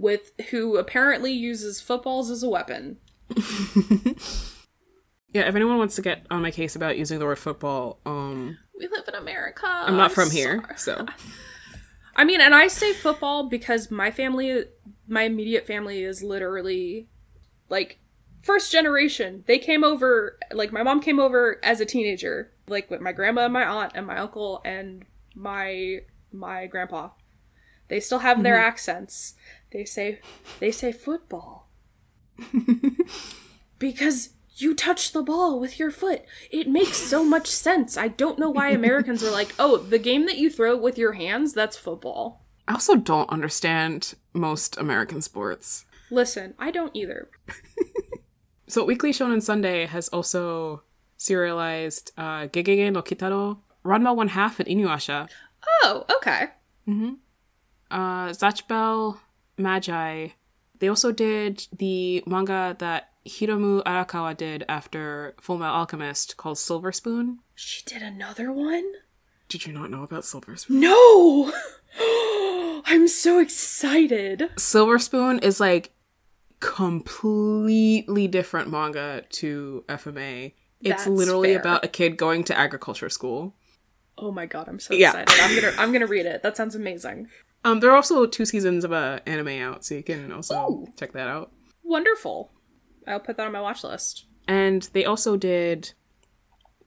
with 0.01 0.33
who 0.51 0.77
apparently 0.77 1.33
uses 1.33 1.81
footballs 1.81 2.31
as 2.31 2.43
a 2.43 2.49
weapon. 2.49 2.99
Yeah, 5.33 5.43
if 5.43 5.55
anyone 5.55 5.79
wants 5.79 5.95
to 5.97 6.03
get 6.03 6.27
on 6.31 6.43
my 6.43 6.51
case 6.51 6.75
about 6.75 6.99
using 6.99 7.19
the 7.19 7.25
word 7.25 7.39
football, 7.39 8.01
um, 8.05 8.59
We 8.77 8.89
live 8.89 9.05
in 9.07 9.15
America. 9.15 9.67
I'm 9.67 9.97
not 9.97 10.13
from 10.13 10.31
here, 10.31 10.65
so 10.77 11.07
I 12.17 12.25
mean, 12.25 12.41
and 12.41 12.55
I 12.55 12.67
say 12.67 12.93
football 12.93 13.49
because 13.49 13.91
my 13.91 14.11
family, 14.11 14.65
my 15.07 15.23
immediate 15.23 15.67
family 15.67 16.03
is 16.03 16.23
literally 16.23 17.09
like 17.69 18.01
first 18.43 18.73
generation. 18.73 19.45
They 19.47 19.59
came 19.59 19.85
over, 19.85 20.37
like, 20.51 20.73
my 20.73 20.83
mom 20.83 21.01
came 21.01 21.21
over 21.21 21.61
as 21.63 21.81
a 21.81 21.87
teenager, 21.87 22.53
like, 22.67 22.91
with 22.91 23.01
my 23.01 23.13
grandma 23.13 23.45
and 23.45 23.53
my 23.53 23.65
aunt 23.65 23.93
and 23.95 24.07
my 24.07 24.19
uncle 24.19 24.61
and 24.65 25.05
my 25.35 26.01
my 26.33 26.67
grandpa. 26.67 27.11
They 27.89 28.01
still 28.01 28.21
have 28.21 28.43
their 28.43 28.57
accents. 28.59 29.35
They 29.73 29.85
say 29.85 30.21
they 30.59 30.71
say 30.71 30.93
football. 30.93 31.69
because 33.79 34.31
you 34.57 34.75
touch 34.75 35.13
the 35.13 35.23
ball 35.23 35.61
with 35.61 35.79
your 35.79 35.91
foot. 35.91 36.23
It 36.51 36.69
makes 36.69 36.97
so 36.97 37.25
much 37.25 37.47
sense. 37.47 37.97
I 37.97 38.09
don't 38.09 38.39
know 38.39 38.51
why 38.51 38.71
Americans 38.71 39.23
are 39.23 39.31
like, 39.31 39.55
"Oh, 39.59 39.77
the 39.79 39.99
game 39.99 40.27
that 40.27 40.39
you 40.39 40.51
throw 40.51 40.77
with 40.77 40.99
your 40.99 41.13
hands, 41.13 41.53
that's 41.53 41.77
football." 41.77 42.45
I 42.69 42.73
also 42.75 42.97
don't 42.97 43.31
understand 43.31 44.15
most 44.33 44.77
American 44.79 45.23
sports. 45.23 45.85
Listen, 46.11 46.55
I 46.59 46.71
don't 46.71 46.95
either. 46.95 47.31
So 48.71 48.85
Weekly 48.85 49.11
Shonen 49.11 49.43
Sunday 49.43 49.85
has 49.87 50.09
also 50.11 50.85
serialized 51.17 52.13
uh, 52.17 52.47
Gegege 52.47 52.93
no 52.93 53.03
Kitaro, 53.03 53.59
Ranma 53.85 54.15
One 54.15 54.29
Half, 54.29 54.61
and 54.61 54.69
Inuyasha. 54.69 55.29
Oh, 55.83 56.05
okay. 56.19 56.51
uh, 57.91 58.29
Zatch 58.29 58.69
Bell 58.69 59.21
Magi. 59.61 60.29
They 60.79 60.89
also 60.89 61.13
did 61.13 61.67
the 61.77 62.23
manga 62.27 62.75
that 62.79 63.11
Hiromu 63.27 63.83
Arakawa 63.85 64.37
did 64.37 64.65
after 64.69 65.35
Full 65.41 65.59
Metal 65.59 65.75
Alchemist 65.75 66.37
called 66.39 66.59
Silver 66.59 66.91
Spoon. 66.91 67.41
She 67.55 67.83
did 67.85 68.01
another 68.03 68.51
one? 68.51 68.91
Did 69.49 69.67
you 69.67 69.73
not 69.73 69.91
know 69.91 70.03
about 70.03 70.25
Silver 70.25 70.57
Spoon? 70.57 70.81
No! 70.81 71.53
I'm 72.87 73.07
so 73.09 73.39
excited. 73.39 74.51
Silver 74.57 74.99
Spoon 74.99 75.39
is 75.41 75.61
like 75.61 75.93
completely 76.61 78.27
different 78.29 78.71
manga 78.71 79.25
to 79.31 79.85
FMA. 79.89 80.53
It's 80.81 81.05
That's 81.05 81.07
literally 81.07 81.51
fair. 81.53 81.61
about 81.61 81.85
a 81.85 81.89
kid 81.89 82.17
going 82.17 82.45
to 82.45 82.59
agriculture 82.59 83.11
school. 83.11 83.55
Oh 84.17 84.31
my 84.33 84.47
god, 84.47 84.69
I'm 84.69 84.79
so 84.81 84.95
Yeah. 84.95 85.21
excited. 85.21 85.43
I'm 85.43 85.55
gonna 85.61 85.77
I'm 85.83 85.93
gonna 85.93 86.07
read 86.07 86.27
it. 86.27 86.43
That 86.43 86.57
sounds 86.57 86.75
amazing. 86.75 87.29
Um, 87.65 87.81
there 87.81 87.91
are 87.91 87.97
also 87.97 88.27
two 88.27 88.45
seasons 88.45 88.85
of 88.85 88.93
a 88.93 89.21
anime 89.27 89.61
out, 89.61 89.85
so 89.85 89.95
you 89.95 90.03
can 90.03 90.33
also 90.33 90.55
Ooh. 90.55 90.93
check 90.99 91.13
that 91.13 91.29
out. 91.29 91.53
Wonderful. 91.83 92.51
I'll 93.07 93.21
put 93.21 93.37
that 93.37 93.47
on 93.47 93.53
my 93.53 93.61
watch 93.61 93.85
list. 93.85 94.27
And 94.49 94.83
they 94.93 95.05
also 95.05 95.37
did 95.37 95.93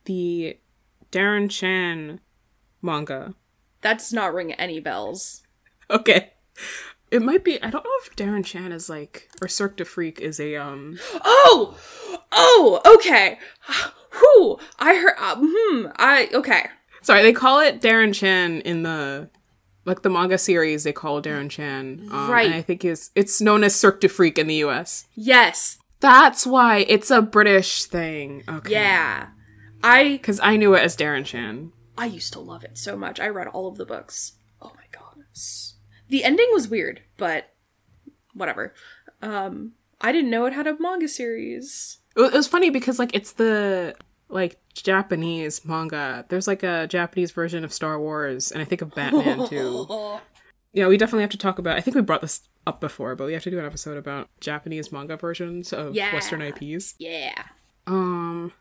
the 0.06 0.58
Darren 1.12 1.50
Shan 1.50 2.20
manga. 2.82 3.34
That's 3.82 4.12
not 4.12 4.34
ring 4.34 4.54
any 4.54 4.80
bells. 4.80 5.44
Okay. 5.90 6.34
It 7.12 7.22
might 7.22 7.44
be 7.44 7.62
I 7.62 7.70
don't 7.70 7.84
know 7.84 7.92
if 8.02 8.16
Darren 8.16 8.46
Shan 8.46 8.72
is 8.72 8.90
like 8.90 9.30
or 9.42 9.48
Cirque 9.48 9.78
de 9.78 9.86
Freak 9.86 10.20
is 10.20 10.40
a 10.40 10.56
um 10.56 10.98
Oh, 11.24 11.78
oh, 12.32 12.82
okay. 12.96 13.38
Who 14.12 14.60
I 14.80 14.96
heard? 14.96 15.16
Uh, 15.18 15.36
hmm. 15.40 15.88
I 15.98 16.30
okay. 16.34 16.68
sorry, 17.02 17.22
they 17.22 17.34
call 17.34 17.60
it 17.60 17.82
Darren 17.82 18.16
Shan 18.16 18.62
in 18.62 18.84
the 18.84 19.30
like 19.86 20.02
the 20.02 20.10
manga 20.10 20.38
series 20.38 20.84
they 20.84 20.94
call 20.94 21.22
Darren 21.22 21.50
Shan. 21.52 22.08
Um, 22.12 22.30
Right. 22.30 22.46
And 22.48 22.56
I 22.56 22.62
think 22.62 22.86
is 22.86 23.12
it's 23.16 23.42
known 23.42 23.64
as 23.64 23.76
Cirque 23.76 24.02
de 24.02 24.10
Freak 24.10 24.38
in 24.38 24.48
the 24.48 24.56
US. 24.66 25.08
Yes. 25.16 25.78
That's 26.00 26.46
why 26.46 26.86
it's 26.90 27.12
a 27.12 27.22
British 27.22 27.86
thing. 27.86 28.44
Okay. 28.48 28.72
Yeah. 28.72 29.28
I 29.84 30.14
Because 30.14 30.40
I 30.42 30.58
knew 30.58 30.74
it 30.74 30.82
as 30.84 30.96
Darren 30.98 31.26
Shan. 31.26 31.72
I 31.98 32.06
used 32.08 32.34
to 32.34 32.40
love 32.40 32.64
it 32.64 32.78
so 32.78 32.98
much. 32.98 33.20
I 33.20 33.28
read 33.28 33.48
all 33.48 33.68
of 33.68 33.78
the 33.78 33.86
books. 33.86 34.34
Oh 34.62 34.72
my 34.76 34.84
god. 34.92 35.00
The 36.10 36.24
ending 36.24 36.50
was 36.52 36.68
weird, 36.68 37.02
but 37.18 37.50
whatever. 38.34 38.74
Um, 39.22 39.74
I 40.00 40.12
didn't 40.12 40.30
know 40.30 40.46
it 40.46 40.54
had 40.54 40.68
a 40.68 40.78
manga 40.80 41.08
series. 41.08 41.98
It 42.16 42.32
was 42.34 42.48
funny 42.48 42.70
because 42.70 43.00
like 43.00 43.16
it's 43.16 43.32
the 43.32 43.96
like 44.30 44.58
Japanese 44.74 45.64
manga. 45.66 46.26
There's 46.30 46.48
like 46.48 46.64
a 46.64 46.88
Japanese 46.88 47.32
version 47.32 47.64
of 47.64 47.72
Star 47.74 48.00
Wars, 48.00 48.52
and 48.52 48.62
I 48.62 48.66
think 48.66 48.82
of 48.82 48.94
Batman 48.94 49.48
too. 49.48 49.88
Yeah, 50.76 50.88
we 50.88 50.98
definitely 50.98 51.22
have 51.22 51.30
to 51.30 51.38
talk 51.38 51.60
about. 51.60 51.78
I 51.78 51.82
think 51.82 51.94
we 51.96 52.02
brought 52.02 52.22
this 52.22 52.42
up 52.66 52.82
before, 52.82 53.16
but 53.16 53.28
we 53.28 53.34
have 53.34 53.44
to 53.44 53.52
do 53.52 53.60
an 53.60 53.66
episode 53.66 53.96
about 53.96 54.28
Japanese 54.40 54.92
manga 54.92 55.16
versions 55.18 55.72
of 55.72 55.94
Yeah. 55.94 56.12
Western 56.12 56.42
IPs. 56.42 56.96
Yeah. 56.98 57.44
Um, 57.86 58.52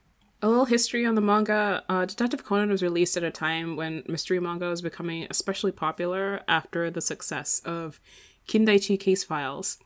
a 0.42 0.48
little 0.50 0.66
history 0.66 1.06
on 1.06 1.14
the 1.14 1.22
manga. 1.22 1.82
Uh, 1.88 2.04
Detective 2.04 2.44
Conan 2.44 2.68
was 2.68 2.82
released 2.82 3.16
at 3.16 3.22
a 3.22 3.30
time 3.30 3.76
when 3.76 4.02
mystery 4.06 4.38
manga 4.40 4.68
was 4.68 4.82
becoming 4.82 5.26
especially 5.30 5.72
popular 5.72 6.42
after 6.46 6.90
the 6.90 7.00
success 7.00 7.62
of 7.64 7.98
Kindaichi 8.46 9.00
Case 9.00 9.24
Files, 9.24 9.78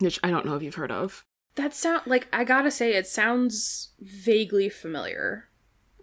which 0.00 0.18
I 0.24 0.30
don't 0.30 0.44
know 0.44 0.56
if 0.56 0.64
you've 0.64 0.74
heard 0.74 0.90
of. 0.90 1.24
That 1.56 1.74
sound 1.74 2.02
like 2.06 2.28
I 2.32 2.44
gotta 2.44 2.70
say 2.70 2.94
it 2.94 3.06
sounds 3.06 3.90
vaguely 4.00 4.68
familiar. 4.68 5.48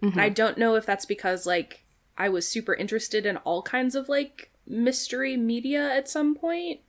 Mhm. 0.02 0.12
And 0.12 0.20
I 0.20 0.28
don't 0.28 0.58
know 0.58 0.76
if 0.76 0.86
that's 0.86 1.06
because 1.06 1.46
like 1.46 1.84
I 2.16 2.28
was 2.28 2.48
super 2.48 2.74
interested 2.74 3.26
in 3.26 3.36
all 3.38 3.62
kinds 3.62 3.94
of 3.94 4.08
like 4.08 4.50
mystery 4.66 5.36
media 5.36 5.92
at 5.92 6.08
some 6.08 6.34
point. 6.34 6.80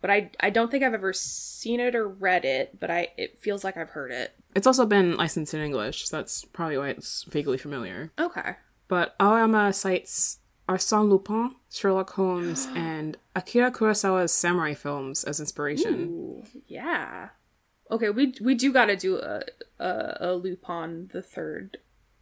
But 0.00 0.10
I 0.10 0.30
I 0.40 0.50
don't 0.50 0.70
think 0.70 0.82
I've 0.84 0.94
ever 0.94 1.12
seen 1.12 1.78
it 1.80 1.94
or 1.94 2.08
read 2.08 2.44
it, 2.44 2.78
but 2.80 2.90
I 2.90 3.08
it 3.16 3.38
feels 3.38 3.64
like 3.64 3.76
I've 3.76 3.90
heard 3.90 4.10
it. 4.10 4.32
It's 4.54 4.66
also 4.66 4.84
been 4.84 5.16
licensed 5.16 5.54
in 5.54 5.60
English, 5.60 6.08
so 6.08 6.16
that's 6.16 6.44
probably 6.44 6.76
why 6.76 6.88
it's 6.90 7.22
vaguely 7.24 7.56
familiar. 7.56 8.12
Okay. 8.18 8.56
But 8.88 9.14
Aoyama 9.20 9.72
cites 9.72 10.38
Arsène 10.68 11.08
Lupin, 11.08 11.54
Sherlock 11.70 12.10
Holmes, 12.10 12.68
and 12.74 13.16
Akira 13.34 13.70
Kurosawa's 13.70 14.32
samurai 14.32 14.74
films 14.74 15.24
as 15.24 15.40
inspiration. 15.40 16.08
Ooh, 16.10 16.42
yeah. 16.66 17.30
Okay, 17.92 18.10
we 18.10 18.34
we 18.40 18.54
do 18.54 18.72
got 18.72 18.86
to 18.86 18.96
do 18.96 19.18
a, 19.18 19.42
a 19.78 20.16
a 20.20 20.34
Lupin 20.34 21.10
the 21.12 21.22
third 21.22 21.78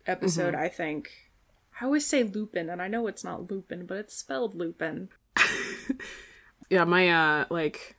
episode. 0.07 0.55
I 0.55 0.69
think. 0.69 1.11
I 1.81 1.87
always 1.87 2.07
say 2.07 2.25
Lupin, 2.25 2.69
and 2.69 2.83
I 2.83 2.89
know 2.89 3.07
it's 3.07 3.25
not 3.25 3.51
Lupin, 3.51 3.87
but 3.87 3.97
it's 3.97 4.15
spelled 4.15 4.55
Lupin. 4.55 5.09
Yeah, 6.71 6.85
my 6.85 7.11
uh 7.11 7.45
like 7.51 7.97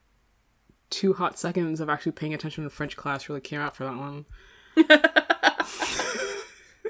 two 0.89 1.13
hot 1.13 1.37
seconds 1.37 1.81
of 1.81 1.89
actually 1.89 2.13
paying 2.13 2.33
attention 2.33 2.63
in 2.63 2.69
French 2.69 2.95
class 2.95 3.27
really 3.27 3.41
came 3.41 3.59
out 3.59 3.75
for 3.75 3.83
that 3.83 3.97
one. 3.97 4.25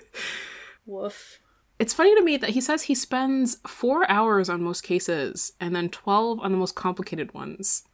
Woof. 0.86 1.40
It's 1.80 1.96
funny 1.96 2.16
to 2.16 2.22
me 2.22 2.38
that 2.38 2.52
he 2.52 2.62
says 2.62 2.84
he 2.84 2.94
spends 2.94 3.58
four 3.68 4.08
hours 4.10 4.48
on 4.48 4.62
most 4.62 4.82
cases 4.82 5.54
and 5.60 5.76
then 5.76 5.90
12 5.90 6.40
on 6.40 6.52
the 6.52 6.58
most 6.58 6.76
complicated 6.76 7.34
ones. 7.34 7.86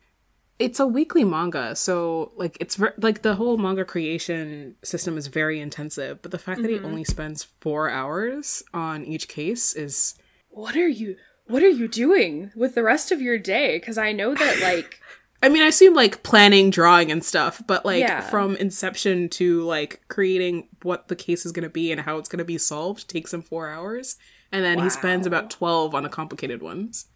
It's 0.59 0.79
a 0.79 0.87
weekly 0.87 1.23
manga, 1.23 1.75
so 1.75 2.31
like 2.35 2.57
it's 2.59 2.75
ver- 2.75 2.95
like 2.97 3.21
the 3.21 3.35
whole 3.35 3.57
manga 3.57 3.85
creation 3.85 4.75
system 4.83 5.17
is 5.17 5.27
very 5.27 5.59
intensive, 5.59 6.21
but 6.21 6.31
the 6.31 6.39
fact 6.39 6.61
that 6.61 6.69
he 6.69 6.77
mm-hmm. 6.77 6.85
only 6.85 7.03
spends 7.03 7.43
four 7.43 7.89
hours 7.89 8.63
on 8.73 9.05
each 9.05 9.27
case 9.27 9.73
is 9.75 10.15
What 10.49 10.75
are 10.75 10.87
you? 10.87 11.17
What 11.45 11.63
are 11.63 11.69
you 11.69 11.87
doing 11.87 12.51
with 12.55 12.75
the 12.75 12.83
rest 12.83 13.11
of 13.11 13.21
your 13.21 13.37
day? 13.37 13.77
Because 13.77 13.97
I 13.97 14.11
know 14.11 14.33
that 14.33 14.59
like 14.61 14.99
I 15.41 15.49
mean, 15.49 15.61
I 15.61 15.67
assume 15.67 15.93
like 15.93 16.23
planning, 16.23 16.71
drawing, 16.71 17.11
and 17.11 17.23
stuff, 17.23 17.61
but 17.67 17.85
like 17.85 17.99
Yeah. 17.99 18.21
from 18.21 18.55
inception 18.55 19.29
to 19.29 19.63
like 19.63 20.01
creating 20.07 20.67
what 20.81 21.07
the 21.07 21.15
case 21.15 21.45
is 21.45 21.51
going 21.51 21.63
to 21.63 21.69
be 21.69 21.91
and 21.91 22.01
how 22.01 22.17
it's 22.17 22.29
going 22.29 22.39
to 22.39 22.45
be 22.45 22.57
solved 22.57 23.07
takes 23.07 23.33
him 23.33 23.43
four 23.43 23.69
hours. 23.69 24.17
And 24.51 24.63
then 24.63 24.79
he 24.79 24.89
spends 24.89 25.27
about 25.27 25.49
12 25.49 25.93
on 25.93 26.03
the 26.03 26.09
complicated 26.09 26.61
ones. 26.61 27.07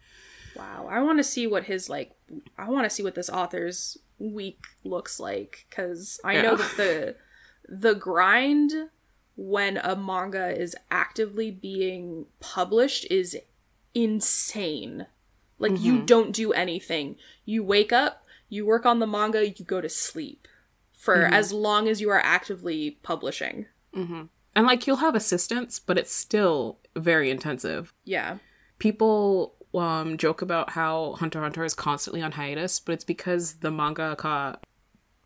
Wow, 0.56 0.88
I 0.90 1.00
want 1.02 1.18
to 1.18 1.24
see 1.24 1.46
what 1.46 1.64
his 1.64 1.88
like. 1.88 2.12
I 2.58 2.68
want 2.68 2.84
to 2.84 2.90
see 2.90 3.02
what 3.02 3.14
this 3.14 3.30
author's 3.30 3.98
week 4.18 4.64
looks 4.84 5.18
like 5.18 5.66
because 5.68 6.20
I 6.24 6.40
know 6.40 6.56
that 6.56 6.76
the 6.76 7.16
the 7.68 7.94
grind 7.94 8.72
when 9.36 9.78
a 9.78 9.96
manga 9.96 10.48
is 10.58 10.76
actively 10.90 11.50
being 11.50 12.26
published 12.40 13.06
is 13.10 13.36
insane. 13.94 15.06
Like 15.58 15.80
you 15.80 15.94
mm-hmm. 15.94 16.06
don't 16.06 16.32
do 16.32 16.52
anything. 16.52 17.16
You 17.44 17.62
wake 17.64 17.92
up, 17.92 18.24
you 18.48 18.66
work 18.66 18.84
on 18.84 18.98
the 18.98 19.06
manga, 19.06 19.48
you 19.48 19.64
go 19.64 19.80
to 19.80 19.88
sleep 19.88 20.48
for 20.92 21.16
mm-hmm. 21.16 21.34
as 21.34 21.52
long 21.52 21.88
as 21.88 22.00
you 22.00 22.10
are 22.10 22.20
actively 22.24 22.98
publishing. 23.02 23.66
Mm-hmm. 23.94 24.22
And 24.54 24.66
like 24.66 24.86
you'll 24.86 24.96
have 24.96 25.14
assistants, 25.14 25.78
but 25.78 25.98
it's 25.98 26.14
still 26.14 26.78
very 26.94 27.30
intensive. 27.30 27.94
Yeah. 28.04 28.38
People 28.78 29.54
um, 29.74 30.16
joke 30.16 30.42
about 30.42 30.70
how 30.70 31.14
Hunter 31.14 31.38
x 31.38 31.44
Hunter 31.44 31.64
is 31.64 31.74
constantly 31.74 32.22
on 32.22 32.32
hiatus, 32.32 32.80
but 32.80 32.92
it's 32.92 33.04
because 33.04 33.54
the 33.54 33.70
mangaka 33.70 34.58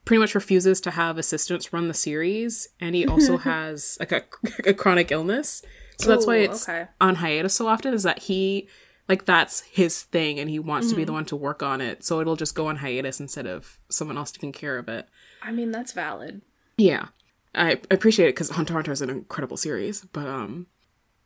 pretty 0.05 0.21
much 0.21 0.35
refuses 0.35 0.81
to 0.81 0.93
have 0.93 1.19
assistants 1.19 1.73
run 1.73 1.89
the 1.89 1.95
series, 1.95 2.69
and 2.81 2.95
he 2.95 3.07
also 3.07 3.37
has 3.39 3.97
like 4.01 4.13
a, 4.13 4.23
a 4.65 4.75
chronic 4.75 5.11
illness. 5.11 5.63
So 5.99 6.09
that's 6.09 6.27
why 6.27 6.37
it's 6.37 6.69
okay. 6.69 6.89
on 7.01 7.17
hiatus 7.17 7.55
so 7.55 7.67
often. 7.67 7.95
Is 7.95 8.03
that 8.05 8.21
he 8.21 8.69
like 9.09 9.25
that's 9.25 9.61
his 9.63 10.03
thing, 10.03 10.39
and 10.39 10.49
he 10.49 10.59
wants 10.59 10.91
to 10.91 10.97
be 10.97 11.05
the 11.05 11.13
one 11.13 11.25
to 11.27 11.37
work 11.37 11.63
on 11.63 11.81
it. 11.81 12.05
So 12.05 12.21
it'll 12.21 12.37
just 12.37 12.55
go 12.55 12.69
on 12.69 12.77
hiatus 12.77 13.21
instead 13.21 13.47
of 13.47 13.79
someone 13.89 14.17
else 14.17 14.31
taking 14.31 14.53
care 14.53 14.79
of 14.79 14.89
it. 14.89 15.09
I 15.43 15.53
mean, 15.53 15.71
that's 15.71 15.93
valid. 15.93 16.43
Yeah, 16.77 17.09
I 17.55 17.73
I 17.73 17.79
appreciate 17.91 18.29
it 18.29 18.35
because 18.35 18.51
Hunter 18.51 18.73
x 18.73 18.77
Hunter 18.77 18.93
is 18.93 19.03
an 19.03 19.11
incredible 19.11 19.57
series. 19.57 20.03
But 20.13 20.27
um, 20.27 20.67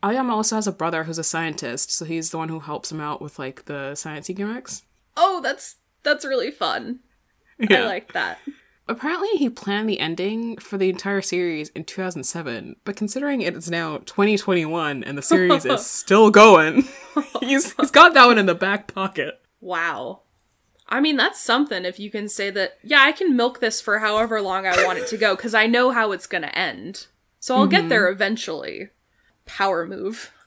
Aoyama 0.03 0.35
also 0.35 0.57
has 0.57 0.67
a 0.67 0.73
brother 0.73 1.05
who's 1.05 1.19
a 1.19 1.25
scientist, 1.25 1.93
so 1.93 2.05
he's 2.05 2.31
the 2.31 2.39
one 2.39 2.49
who 2.49 2.61
helps 2.61 2.91
him 2.91 3.01
out 3.01 3.21
with 3.21 3.39
like 3.39 3.67
the 3.67 3.93
sciencey 3.93 4.35
gimmicks. 4.35 4.83
Oh, 5.17 5.41
that's 5.43 5.77
that's 6.03 6.25
really 6.25 6.51
fun. 6.51 7.01
I 7.69 7.81
like 7.83 8.13
that. 8.13 8.39
Apparently, 8.89 9.29
he 9.37 9.49
planned 9.49 9.89
the 9.89 10.01
ending 10.01 10.57
for 10.57 10.77
the 10.77 10.89
entire 10.89 11.21
series 11.21 11.69
in 11.71 11.85
2007, 11.85 12.75
but 12.85 12.97
considering 12.97 13.41
it 13.41 13.55
is 13.55 13.71
now 13.71 13.99
2021 13.99 15.05
and 15.05 15.17
the 15.17 15.23
series 15.23 15.65
is 15.65 15.87
still 15.91 16.31
going, 16.31 16.89
he's, 17.41 17.73
he's 17.75 17.93
got 17.93 18.15
that 18.15 18.27
one 18.27 18.37
in 18.37 18.47
the 18.47 18.55
back 18.55 18.93
pocket. 18.93 19.41
Wow. 19.61 20.23
I 20.89 21.01
mean, 21.01 21.17
that's 21.17 21.39
something 21.39 21.85
if 21.85 22.01
you 22.01 22.11
can 22.11 22.29
say 22.29 22.51
that, 22.51 22.79
yeah, 22.83 23.03
I 23.03 23.13
can 23.13 23.37
milk 23.37 23.61
this 23.61 23.81
for 23.81 24.01
however 24.01 24.41
long 24.43 24.67
I 24.67 24.85
want 24.85 24.99
it 24.99 25.07
to 25.09 25.17
go 25.17 25.37
because 25.37 25.55
I 25.55 25.69
know 25.69 25.93
how 25.93 26.11
it's 26.11 26.27
going 26.27 26.43
to 26.43 26.59
end. 26.59 27.07
So 27.39 27.55
I'll 27.55 27.69
get 27.69 27.89
there 27.89 28.07
mm-hmm. 28.07 28.15
eventually. 28.15 28.89
Power 29.51 29.87
move. 29.87 30.33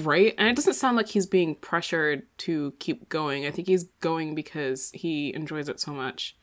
Right? 0.00 0.34
And 0.38 0.48
it 0.48 0.56
doesn't 0.56 0.74
sound 0.74 0.96
like 0.96 1.08
he's 1.08 1.26
being 1.26 1.54
pressured 1.54 2.26
to 2.38 2.74
keep 2.80 3.08
going. 3.08 3.46
I 3.46 3.52
think 3.52 3.68
he's 3.68 3.84
going 4.00 4.34
because 4.34 4.90
he 4.90 5.32
enjoys 5.34 5.68
it 5.68 5.78
so 5.78 5.92
much. 5.92 6.36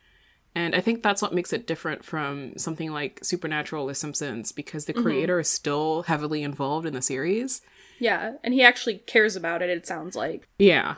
And 0.55 0.75
I 0.75 0.81
think 0.81 1.03
that's 1.03 1.21
what 1.21 1.33
makes 1.33 1.53
it 1.53 1.67
different 1.67 2.03
from 2.03 2.57
something 2.57 2.91
like 2.91 3.19
Supernatural 3.23 3.89
or 3.89 3.93
Simpsons 3.93 4.51
because 4.51 4.85
the 4.85 4.93
mm-hmm. 4.93 5.03
creator 5.03 5.39
is 5.39 5.49
still 5.49 6.03
heavily 6.03 6.43
involved 6.43 6.85
in 6.85 6.93
the 6.93 7.01
series. 7.01 7.61
Yeah, 7.99 8.33
and 8.43 8.53
he 8.53 8.63
actually 8.63 8.99
cares 8.99 9.35
about 9.35 9.61
it, 9.61 9.69
it 9.69 9.85
sounds 9.85 10.15
like. 10.15 10.47
Yeah. 10.57 10.95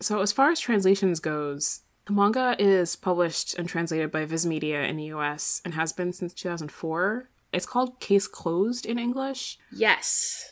So 0.00 0.20
as 0.20 0.32
far 0.32 0.50
as 0.50 0.60
translations 0.60 1.20
goes, 1.20 1.80
the 2.06 2.12
manga 2.12 2.56
is 2.58 2.96
published 2.96 3.58
and 3.58 3.68
translated 3.68 4.10
by 4.10 4.24
Viz 4.24 4.46
Media 4.46 4.82
in 4.84 4.96
the 4.96 5.04
US 5.04 5.60
and 5.64 5.74
has 5.74 5.92
been 5.92 6.12
since 6.12 6.32
2004. 6.34 7.28
It's 7.52 7.66
called 7.66 8.00
Case 8.00 8.26
Closed 8.26 8.84
in 8.86 8.98
English. 8.98 9.58
Yes. 9.72 10.50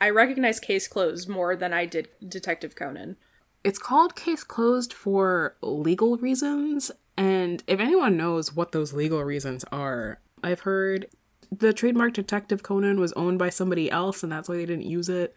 I 0.00 0.10
recognize 0.10 0.60
Case 0.60 0.86
Closed 0.88 1.28
more 1.28 1.56
than 1.56 1.72
I 1.72 1.86
did 1.86 2.08
Detective 2.26 2.74
Conan. 2.76 3.16
It's 3.62 3.78
called 3.78 4.14
Case 4.14 4.44
Closed 4.44 4.92
for 4.92 5.56
legal 5.62 6.18
reasons, 6.18 6.90
and 7.16 7.62
if 7.66 7.80
anyone 7.80 8.16
knows 8.16 8.54
what 8.54 8.72
those 8.72 8.92
legal 8.92 9.22
reasons 9.24 9.64
are, 9.72 10.20
I've 10.42 10.60
heard 10.60 11.06
the 11.50 11.72
trademark 11.72 12.12
Detective 12.12 12.62
Conan 12.62 13.00
was 13.00 13.12
owned 13.14 13.38
by 13.38 13.48
somebody 13.48 13.90
else 13.90 14.22
and 14.22 14.30
that's 14.30 14.48
why 14.48 14.56
they 14.56 14.66
didn't 14.66 14.86
use 14.86 15.08
it. 15.08 15.34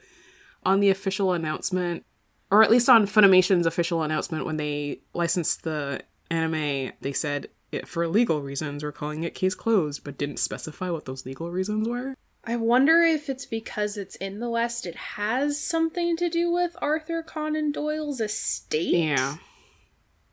on 0.65 0.81
the 0.81 0.89
official 0.89 1.31
announcement, 1.31 2.03
or 2.51 2.61
at 2.63 2.71
least 2.71 2.89
on 2.89 3.05
Funimation's 3.07 3.65
official 3.65 4.03
announcement 4.03 4.45
when 4.45 4.57
they 4.57 4.99
licensed 5.13 5.63
the 5.63 6.01
anime, 6.29 6.91
they 6.99 7.13
said 7.13 7.47
it 7.77 7.87
for 7.87 8.07
legal 8.07 8.41
reasons 8.41 8.83
we're 8.83 8.91
calling 8.91 9.23
it 9.23 9.33
case 9.33 9.55
closed, 9.55 10.03
but 10.03 10.17
didn't 10.17 10.39
specify 10.39 10.89
what 10.89 11.05
those 11.05 11.25
legal 11.25 11.51
reasons 11.51 11.87
were. 11.87 12.15
I 12.43 12.55
wonder 12.55 13.01
if 13.01 13.29
it's 13.29 13.45
because 13.45 13.97
it's 13.97 14.15
in 14.15 14.39
the 14.39 14.49
West, 14.49 14.85
it 14.85 14.95
has 14.95 15.59
something 15.59 16.15
to 16.17 16.29
do 16.29 16.51
with 16.51 16.77
Arthur 16.81 17.21
Conan 17.21 17.71
Doyle's 17.71 18.21
estate. 18.21 18.95
Yeah. 18.95 19.37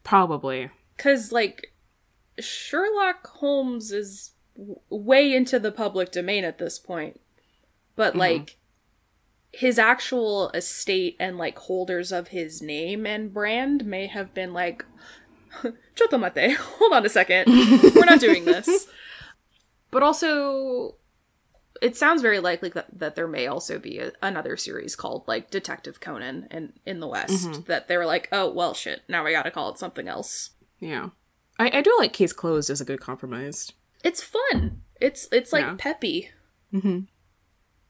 Probably. 0.05 0.71
Because, 0.97 1.33
like, 1.33 1.73
Sherlock 2.39 3.27
Holmes 3.27 3.91
is 3.91 4.33
w- 4.57 4.79
way 4.91 5.35
into 5.35 5.59
the 5.59 5.73
public 5.73 6.13
domain 6.13 6.45
at 6.45 6.59
this 6.59 6.79
point. 6.79 7.21
But, 7.97 8.11
mm-hmm. 8.11 8.21
like, 8.21 8.59
his 9.51 9.79
actual 9.79 10.51
estate 10.51 11.17
and, 11.19 11.37
like, 11.37 11.59
holders 11.59 12.13
of 12.13 12.29
his 12.29 12.63
name 12.63 13.07
and 13.07 13.35
brand 13.35 13.85
may 13.85 14.07
have 14.07 14.33
been 14.35 14.53
like, 14.53 14.85
Chotomate, 15.95 16.57
hold 16.79 16.93
on 16.93 17.07
a 17.07 17.09
second. 17.09 17.47
We're 17.95 18.05
not 18.05 18.21
doing 18.21 18.45
this. 18.45 18.89
But 19.91 20.03
also, 20.03 20.97
it 21.81 21.97
sounds 21.97 22.21
very 22.21 22.41
likely 22.41 22.69
that, 22.71 22.99
that 22.99 23.15
there 23.15 23.29
may 23.29 23.47
also 23.47 23.79
be 23.79 24.01
a, 24.01 24.11
another 24.21 24.57
series 24.57 24.97
called 24.97 25.23
like 25.29 25.53
Detective 25.53 26.01
Conan 26.01 26.49
in 26.51 26.73
in 26.85 26.99
the 26.99 27.07
West 27.07 27.47
mm-hmm. 27.49 27.63
that 27.69 27.87
they 27.87 27.97
were 27.97 28.05
like, 28.05 28.29
oh 28.33 28.51
well, 28.53 28.75
shit, 28.75 29.03
now 29.09 29.25
we 29.25 29.31
got 29.31 29.45
to 29.45 29.53
call 29.53 29.71
it 29.71 29.79
something 29.79 30.09
else. 30.09 30.51
Yeah. 30.81 31.11
I, 31.61 31.79
I 31.79 31.81
do 31.81 31.95
like 31.97 32.13
case 32.13 32.33
closed 32.33 32.71
as 32.71 32.81
a 32.81 32.85
good 32.85 33.01
compromise. 33.01 33.71
It's 34.03 34.21
fun. 34.21 34.83
It's 35.01 35.29
it's 35.31 35.53
like 35.53 35.65
Yeah. 35.65 35.77
peppy. 35.79 36.31
Mm-hmm. 36.73 37.01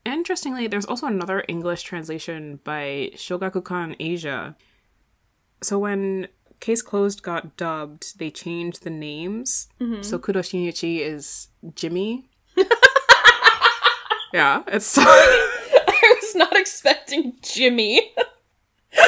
Interestingly, 0.05 0.67
there's 0.67 0.85
also 0.85 1.07
another 1.07 1.43
English 1.49 1.85
translation 1.85 2.61
by 2.65 3.13
Shogakukan 3.15 3.97
Asia. 3.99 4.57
So 5.63 5.79
when 5.79 6.29
Case 6.61 6.83
Closed 6.83 7.23
got 7.23 7.57
dubbed, 7.57 8.19
they 8.19 8.31
changed 8.31 8.85
the 8.85 8.91
names. 8.91 9.69
So 10.03 10.19
Kudo 10.19 10.41
Shinichi 10.41 11.01
is 11.01 11.49
Jimmy. 11.75 12.29
yeah, 14.33 14.63
it's 14.67 14.97
I 14.99 16.15
was 16.23 16.35
not 16.35 16.57
expecting 16.57 17.35
Jimmy. 17.43 18.13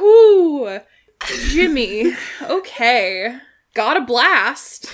Whoo, 0.00 0.80
Jimmy. 1.48 2.12
Okay, 2.42 3.36
got 3.74 3.96
a 3.96 4.00
blast. 4.00 4.92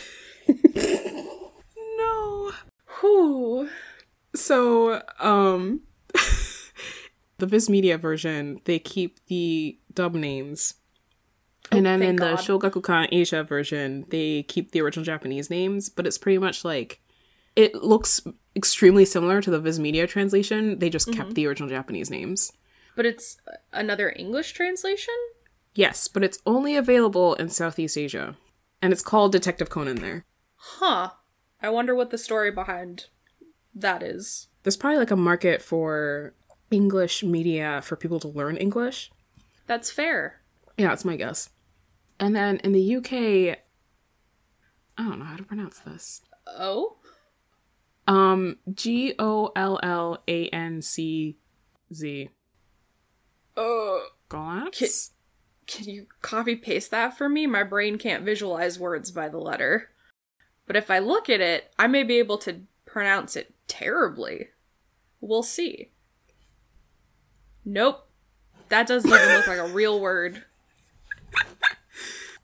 no. 0.49 2.53
Whoo. 3.03 3.68
So, 4.35 5.03
um, 5.20 5.83
the 7.44 7.50
Viz 7.50 7.68
Media 7.68 7.98
version, 7.98 8.59
they 8.64 8.78
keep 8.78 9.24
the 9.26 9.78
dub 9.92 10.14
names. 10.14 10.74
And 11.70 11.85
then 11.85 12.02
in 12.02 12.16
the 12.16 12.37
Shogakukan 12.37 13.09
Asia 13.12 13.42
version, 13.42 14.07
they 14.09 14.44
keep 14.44 14.70
the 14.70 14.80
original 14.80 15.04
Japanese 15.04 15.50
names, 15.50 15.90
but 15.90 16.07
it's 16.07 16.18
pretty 16.18 16.38
much 16.38 16.64
like 16.64 17.02
it 17.54 17.74
looks 17.74 18.22
extremely 18.57 19.04
similar 19.04 19.42
to 19.42 19.50
the 19.50 19.61
Viz 19.61 19.78
Media 19.78 20.07
translation. 20.07 20.78
They 20.78 20.88
just 20.88 21.07
kept 21.09 21.28
mm-hmm. 21.28 21.35
the 21.35 21.46
original 21.46 21.68
Japanese 21.68 22.11
names. 22.11 22.52
But 22.96 23.07
it's 23.07 23.37
another 23.72 24.14
English 24.16 24.52
translation? 24.52 25.14
Yes, 25.74 26.09
but 26.09 26.22
it's 26.22 26.38
only 26.46 26.76
available 26.76 27.35
in 27.35 27.48
Southeast 27.50 27.98
Asia. 27.98 28.37
And 28.80 28.92
it's 28.92 29.02
called 29.02 29.33
Detective 29.33 29.68
Conan 29.68 29.96
there. 29.96 30.24
Huh. 30.57 31.11
I 31.61 31.68
wonder 31.68 31.94
what 31.94 32.11
the 32.11 32.18
story 32.18 32.50
behind 32.50 33.07
that 33.74 34.02
is. 34.02 34.48
There's 34.62 34.76
probably 34.76 34.98
like 34.98 35.11
a 35.11 35.16
market 35.16 35.61
for 35.61 36.35
English 36.74 37.22
media 37.22 37.80
for 37.84 37.94
people 37.94 38.18
to 38.18 38.26
learn 38.26 38.56
English. 38.56 39.12
That's 39.68 39.92
fair. 39.92 40.40
Yeah, 40.76 40.92
it's 40.92 41.04
my 41.04 41.14
guess. 41.14 41.50
And 42.18 42.34
then 42.34 42.56
in 42.58 42.72
the 42.72 42.96
UK, 42.96 43.58
I 44.98 45.08
don't 45.08 45.20
know 45.20 45.24
how 45.24 45.37
to 45.37 45.44
pronounce 45.44 45.78
this. 45.78 46.22
Oh? 46.48 46.96
Um, 48.08 48.56
G 48.72 49.14
O 49.20 49.52
L 49.54 49.78
L 49.84 50.18
A 50.26 50.48
N 50.48 50.82
C 50.82 51.37
Z. 51.92 52.30
Oh. 53.56 54.08
Glance? 54.28 55.12
can 55.68 55.84
you 55.84 56.06
copy 56.22 56.56
paste 56.56 56.90
that 56.90 57.16
for 57.16 57.28
me? 57.28 57.46
My 57.46 57.62
brain 57.62 57.98
can't 57.98 58.24
visualize 58.24 58.80
words 58.80 59.12
by 59.12 59.28
the 59.28 59.38
letter. 59.38 59.90
But 60.66 60.74
if 60.74 60.90
I 60.90 60.98
look 60.98 61.30
at 61.30 61.40
it, 61.40 61.72
I 61.78 61.87
may 61.87 62.02
be 62.02 62.18
able 62.18 62.38
to 62.38 62.62
pronounce 62.84 63.37
it 63.37 63.54
terribly. 63.68 64.48
We'll 65.20 65.44
see. 65.44 65.92
Nope. 67.64 68.09
That 68.68 68.87
doesn't 68.87 69.09
even 69.11 69.29
look 69.37 69.46
like 69.46 69.59
a 69.59 69.68
real 69.72 70.00
word. 70.00 70.44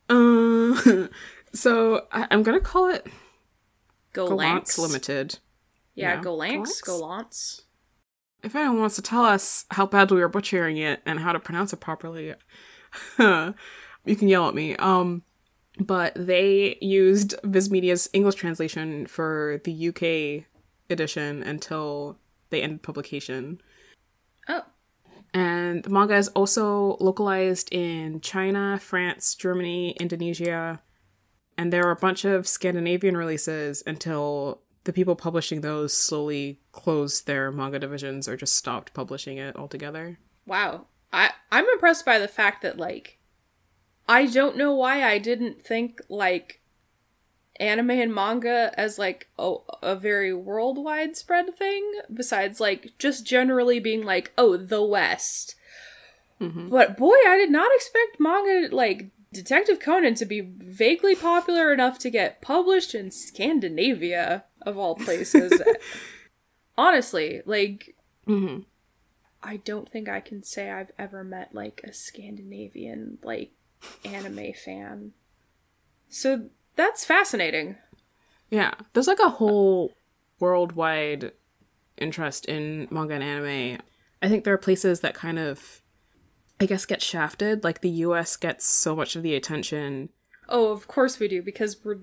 Uh, 0.09 1.07
so 1.55 2.07
I- 2.11 2.27
I'm 2.33 2.43
gonna 2.43 2.59
call 2.61 2.89
it 2.93 3.07
Golanx. 4.13 4.29
Galance 4.29 4.79
Limited. 4.79 5.39
Yeah, 5.95 6.21
Golanx. 6.21 6.83
Golanx? 6.83 6.83
Golance. 6.85 7.61
If 8.43 8.57
anyone 8.57 8.81
wants 8.81 8.97
to 8.97 9.03
tell 9.03 9.25
us 9.25 9.67
how 9.71 9.87
badly 9.87 10.17
we're 10.17 10.29
butchering 10.29 10.79
it 10.79 11.01
and 11.07 11.21
how 11.21 11.33
to 11.33 11.39
pronounce 11.39 11.73
it 11.73 11.79
properly, 11.79 12.35
you 13.19 14.17
can 14.17 14.29
yell 14.29 14.49
at 14.49 14.55
me. 14.55 14.75
Um, 14.77 15.23
but 15.79 16.13
they 16.17 16.77
used 16.81 17.35
Viz 17.45 17.71
Media's 17.71 18.09
English 18.13 18.35
translation 18.35 19.07
for 19.07 19.61
the 19.65 19.89
UK 19.91 20.47
edition 20.91 21.43
until 21.45 22.19
they 22.49 22.63
ended 22.63 22.83
publication. 22.83 23.61
Oh. 24.49 24.63
And 25.33 25.85
the 25.85 25.91
manga 25.91 26.17
is 26.17 26.29
also 26.29 26.97
localized 26.99 27.73
in 27.73 28.21
China, 28.21 28.79
France, 28.83 29.35
Germany, 29.35 29.97
Indonesia, 30.01 30.81
and 31.57 31.73
there 31.73 31.87
are 31.87 31.91
a 31.91 31.97
bunch 31.97 32.25
of 32.25 32.49
Scandinavian 32.49 33.17
releases 33.17 33.83
until 33.87 34.63
the 34.85 34.93
people 34.93 35.15
publishing 35.15 35.61
those 35.61 35.93
slowly 35.93 36.59
closed 36.73 37.27
their 37.27 37.53
manga 37.53 37.79
divisions 37.79 38.27
or 38.27 38.37
just 38.37 38.57
stopped 38.57 38.95
publishing 38.95 39.37
it 39.37 39.55
altogether. 39.57 40.19
Wow. 40.47 40.87
I 41.13 41.33
I'm 41.53 41.69
impressed 41.69 42.07
by 42.07 42.19
the 42.19 42.29
fact 42.29 42.63
that 42.63 42.79
like 42.79 43.19
I 44.09 44.27
don't 44.27 44.57
know 44.57 44.75
why 44.75 45.05
I 45.05 45.19
didn't 45.19 45.63
think 45.63 46.01
like 46.09 46.60
anime 47.61 47.91
and 47.91 48.15
manga 48.15 48.73
as 48.77 48.99
like 48.99 49.29
a, 49.39 49.55
a 49.83 49.95
very 49.95 50.33
worldwide 50.35 51.17
spread 51.17 51.57
thing 51.57 52.01
besides 52.13 52.61
like 52.61 52.93
just 52.99 53.27
generally 53.27 53.79
being 53.79 54.05
like 54.05 54.33
oh 54.37 54.57
the 54.57 54.83
west. 54.83 55.55
But 56.71 56.97
boy, 56.97 57.17
I 57.27 57.37
did 57.37 57.51
not 57.51 57.71
expect 57.75 58.19
manga 58.19 58.75
like 58.75 59.11
Detective 59.33 59.79
Conan 59.79 60.15
to 60.17 60.27
be 60.27 60.41
vaguely 60.41 61.15
popular 61.15 61.73
enough 61.73 61.99
to 62.01 62.11
get 62.11 62.43
published 62.43 62.95
in 62.95 63.11
Scandinavia 63.11 64.45
of 64.63 64.77
all 64.77 64.97
places. 64.97 65.63
Honestly, 66.79 67.43
like 67.45 67.95
Mm-hmm. 68.31 68.61
I 69.43 69.57
don't 69.57 69.91
think 69.91 70.09
I 70.09 70.21
can 70.21 70.43
say 70.43 70.71
I've 70.71 70.93
ever 70.99 71.25
met 71.25 71.55
like 71.55 71.81
a 71.85 71.93
Scandinavian 71.93 73.19
like 73.23 73.53
anime 74.05 74.53
fan. 74.53 75.13
So 76.09 76.51
that's 76.77 77.05
fascinating. 77.05 77.77
Yeah, 78.51 78.75
there's 78.93 79.07
like 79.07 79.21
a 79.21 79.29
whole 79.29 79.95
worldwide 80.39 81.33
interest 81.97 82.47
in 82.47 82.89
manga 82.91 83.15
and 83.15 83.23
anime. 83.23 83.81
I 84.23 84.29
think 84.29 84.45
there 84.45 84.55
are 84.55 84.59
places 84.59 85.01
that 85.01 85.15
kind 85.15 85.39
of, 85.39 85.83
I 86.61 86.67
guess, 86.67 86.87
get 86.87 87.03
shafted. 87.03 87.63
Like 87.65 87.81
the 87.81 87.91
US 87.91 88.37
gets 88.37 88.67
so 88.67 88.97
much 88.97 89.17
of 89.17 89.23
the 89.23 89.35
attention. 89.35 90.09
Oh, 90.49 90.73
of 90.73 90.89
course 90.89 91.19
we 91.19 91.29
do 91.29 91.43
because 91.43 91.77
we're 91.85 91.99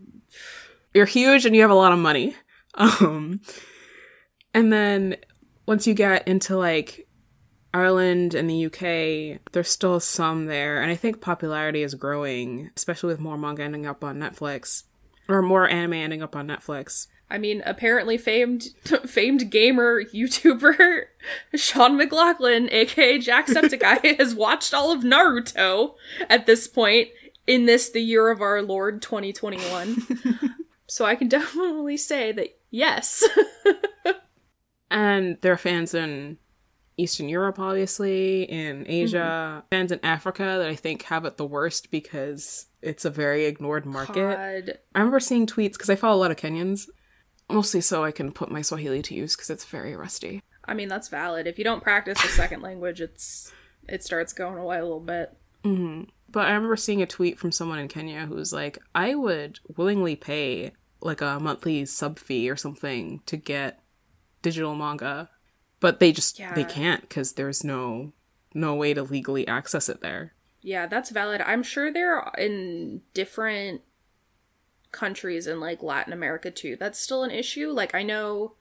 You're 0.94 1.06
huge 1.06 1.46
and 1.46 1.56
you 1.56 1.62
have 1.62 1.72
a 1.72 1.76
lot 1.76 1.94
of 1.94 2.00
money. 2.00 2.36
Um, 2.80 3.42
and 4.54 4.72
then 4.72 5.16
once 5.66 5.88
you 5.88 5.96
get 5.96 6.28
into 6.28 6.56
like 6.56 7.07
Ireland 7.74 8.34
and 8.34 8.50
the 8.50 8.66
UK, 8.66 9.42
there's 9.52 9.70
still 9.70 10.00
some 10.00 10.46
there. 10.46 10.82
And 10.82 10.92
I 10.92 10.96
think 10.96 11.22
popularity 11.22 11.84
is 11.84 11.96
growing, 11.96 12.72
especially 12.76 13.10
with 13.10 13.20
more 13.20 13.38
manga 13.38 13.64
ending 13.64 13.86
up 13.86 14.04
on 14.04 14.18
Netflix 14.18 14.84
or 15.28 15.42
more 15.42 15.68
anime 15.68 15.94
ending 15.94 16.22
up 16.22 16.36
on 16.36 16.48
Netflix. 16.48 17.08
I 17.30 17.38
mean, 17.38 17.62
apparently 17.66 18.18
famed 18.18 18.70
famed 19.06 19.52
gamer 19.52 20.04
YouTuber 20.04 21.04
Sean 21.56 21.98
McLoughlin, 21.98 22.70
aka 22.72 23.20
Jacksepticeye, 23.20 24.18
has 24.20 24.34
watched 24.34 24.74
all 24.74 24.92
of 24.92 25.02
Naruto 25.02 25.96
at 26.30 26.46
this 26.46 26.68
point 26.68 27.10
in 27.46 27.66
this 27.66 27.90
the 27.90 28.02
year 28.02 28.30
of 28.30 28.42
our 28.42 28.62
Lord 28.62 29.02
2021. 29.02 30.06
so 30.88 31.06
I 31.06 31.16
can 31.16 31.28
definitely 31.28 31.98
say 31.98 32.32
that 32.32 32.58
yes. 32.72 33.24
And 34.90 35.38
there 35.42 35.54
are 35.54 35.58
fans 35.58 35.94
in 35.94 36.38
Eastern 36.98 37.30
Europe, 37.30 37.60
obviously, 37.60 38.44
in 38.44 38.78
mm-hmm. 38.78 38.92
Asia, 38.92 39.64
and 39.72 39.92
in 39.92 40.00
Africa 40.04 40.44
that 40.44 40.68
I 40.68 40.76
think 40.76 41.04
have 41.04 41.26
it 41.26 41.38
the 41.38 41.46
worst 41.46 41.92
because 41.92 42.66
it's 42.82 43.06
a 43.06 43.10
very 43.10 43.46
ignored 43.46 43.86
market. 43.86 44.16
God. 44.16 44.80
I 44.96 45.00
remember 45.00 45.20
seeing 45.20 45.46
tweets 45.46 45.74
because 45.74 45.90
I 45.90 45.96
follow 45.96 46.18
a 46.18 46.22
lot 46.22 46.32
of 46.32 46.38
Kenyans, 46.38 46.90
mostly 47.50 47.82
so 47.82 48.04
I 48.04 48.12
can 48.12 48.32
put 48.32 48.52
my 48.52 48.62
Swahili 48.62 49.02
to 49.04 49.16
use 49.16 49.36
because 49.36 49.50
it's 49.50 49.66
very 49.66 49.96
rusty. 49.96 50.42
I 50.66 50.74
mean, 50.74 50.90
that's 50.90 51.08
valid. 51.08 51.48
If 51.48 51.58
you 51.58 51.64
don't 51.64 51.84
practice 51.84 52.24
a 52.24 52.28
second 52.30 52.62
language, 52.62 53.00
it's 53.00 53.54
it 53.88 54.04
starts 54.04 54.34
going 54.34 54.58
away 54.58 54.80
a 54.80 54.84
little 54.84 55.00
bit. 55.00 55.38
Mm-hmm. 55.64 56.04
But 56.30 56.48
I 56.48 56.52
remember 56.52 56.76
seeing 56.76 57.02
a 57.02 57.08
tweet 57.08 57.40
from 57.40 57.52
someone 57.52 57.80
in 57.80 57.88
Kenya 57.88 58.26
who 58.26 58.36
was 58.36 58.52
like, 58.52 58.80
I 58.94 59.16
would 59.16 59.60
willingly 59.76 60.16
pay 60.16 60.74
like 61.00 61.22
a 61.22 61.40
monthly 61.40 61.86
sub 61.86 62.20
fee 62.20 62.50
or 62.50 62.56
something 62.56 63.22
to 63.28 63.38
get 63.38 63.80
digital 64.42 64.76
manga. 64.76 65.30
But 65.80 66.00
they 66.00 66.12
just 66.12 66.42
they 66.56 66.64
can't 66.64 67.02
because 67.02 67.34
there's 67.34 67.64
no 67.64 68.12
no 68.54 68.76
way 68.76 68.94
to 68.94 69.04
legally 69.04 69.48
access 69.48 69.90
it 69.90 70.02
there. 70.02 70.34
Yeah, 70.62 70.88
that's 70.88 71.12
valid. 71.12 71.42
I'm 71.42 71.64
sure 71.64 71.92
they're 71.92 72.32
in 72.38 73.02
different 73.14 73.82
countries 74.92 75.48
in 75.48 75.60
like 75.60 75.84
Latin 75.84 76.14
America 76.14 76.50
too. 76.50 76.76
That's 76.80 77.00
still 77.00 77.24
an 77.24 77.32
issue. 77.32 77.70
Like 77.70 77.94
I 77.94 78.04
know 78.04 78.54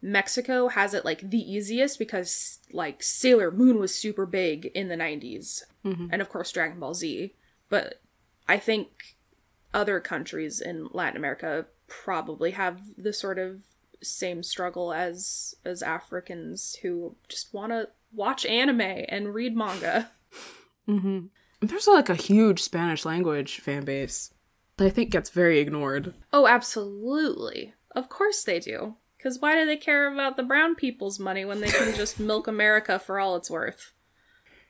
Mexico 0.00 0.68
has 0.68 0.94
it 0.94 1.04
like 1.04 1.30
the 1.30 1.38
easiest 1.38 1.98
because 1.98 2.58
like 2.72 3.02
Sailor 3.02 3.50
Moon 3.50 3.78
was 3.78 3.94
super 3.94 4.26
big 4.26 4.66
in 4.74 4.88
the 4.88 4.96
90s. 4.96 5.64
Mm-hmm. 5.84 6.08
And 6.10 6.22
of 6.22 6.28
course 6.28 6.52
Dragon 6.52 6.80
Ball 6.80 6.94
Z. 6.94 7.34
But 7.68 8.00
I 8.48 8.58
think 8.58 9.16
other 9.72 10.00
countries 10.00 10.60
in 10.60 10.88
Latin 10.92 11.16
America 11.16 11.66
probably 11.86 12.52
have 12.52 12.80
the 12.96 13.12
sort 13.12 13.38
of 13.38 13.62
same 14.04 14.42
struggle 14.42 14.92
as 14.92 15.54
as 15.64 15.82
Africans 15.82 16.76
who 16.82 17.16
just 17.28 17.52
want 17.52 17.72
to 17.72 17.88
watch 18.12 18.46
anime 18.46 18.80
and 18.80 19.34
read 19.34 19.56
manga. 19.56 20.10
And 21.60 21.70
there's 21.70 21.86
like 21.86 22.08
a 22.08 22.14
huge 22.14 22.62
Spanish 22.62 23.04
language 23.04 23.60
fan 23.60 23.84
base 23.84 24.32
that 24.76 24.86
I 24.86 24.90
think 24.90 25.10
gets 25.10 25.30
very 25.30 25.60
ignored. 25.60 26.14
Oh, 26.32 26.46
absolutely. 26.46 27.74
Of 27.92 28.08
course 28.08 28.42
they 28.42 28.60
do. 28.60 28.96
Because 29.16 29.40
why 29.40 29.54
do 29.54 29.64
they 29.64 29.78
care 29.78 30.12
about 30.12 30.36
the 30.36 30.42
brown 30.42 30.74
people's 30.74 31.18
money 31.18 31.46
when 31.46 31.62
they 31.62 31.68
can 31.70 31.94
just 31.94 32.20
milk 32.20 32.46
America 32.46 32.98
for 32.98 33.18
all 33.18 33.36
it's 33.36 33.50
worth? 33.50 33.92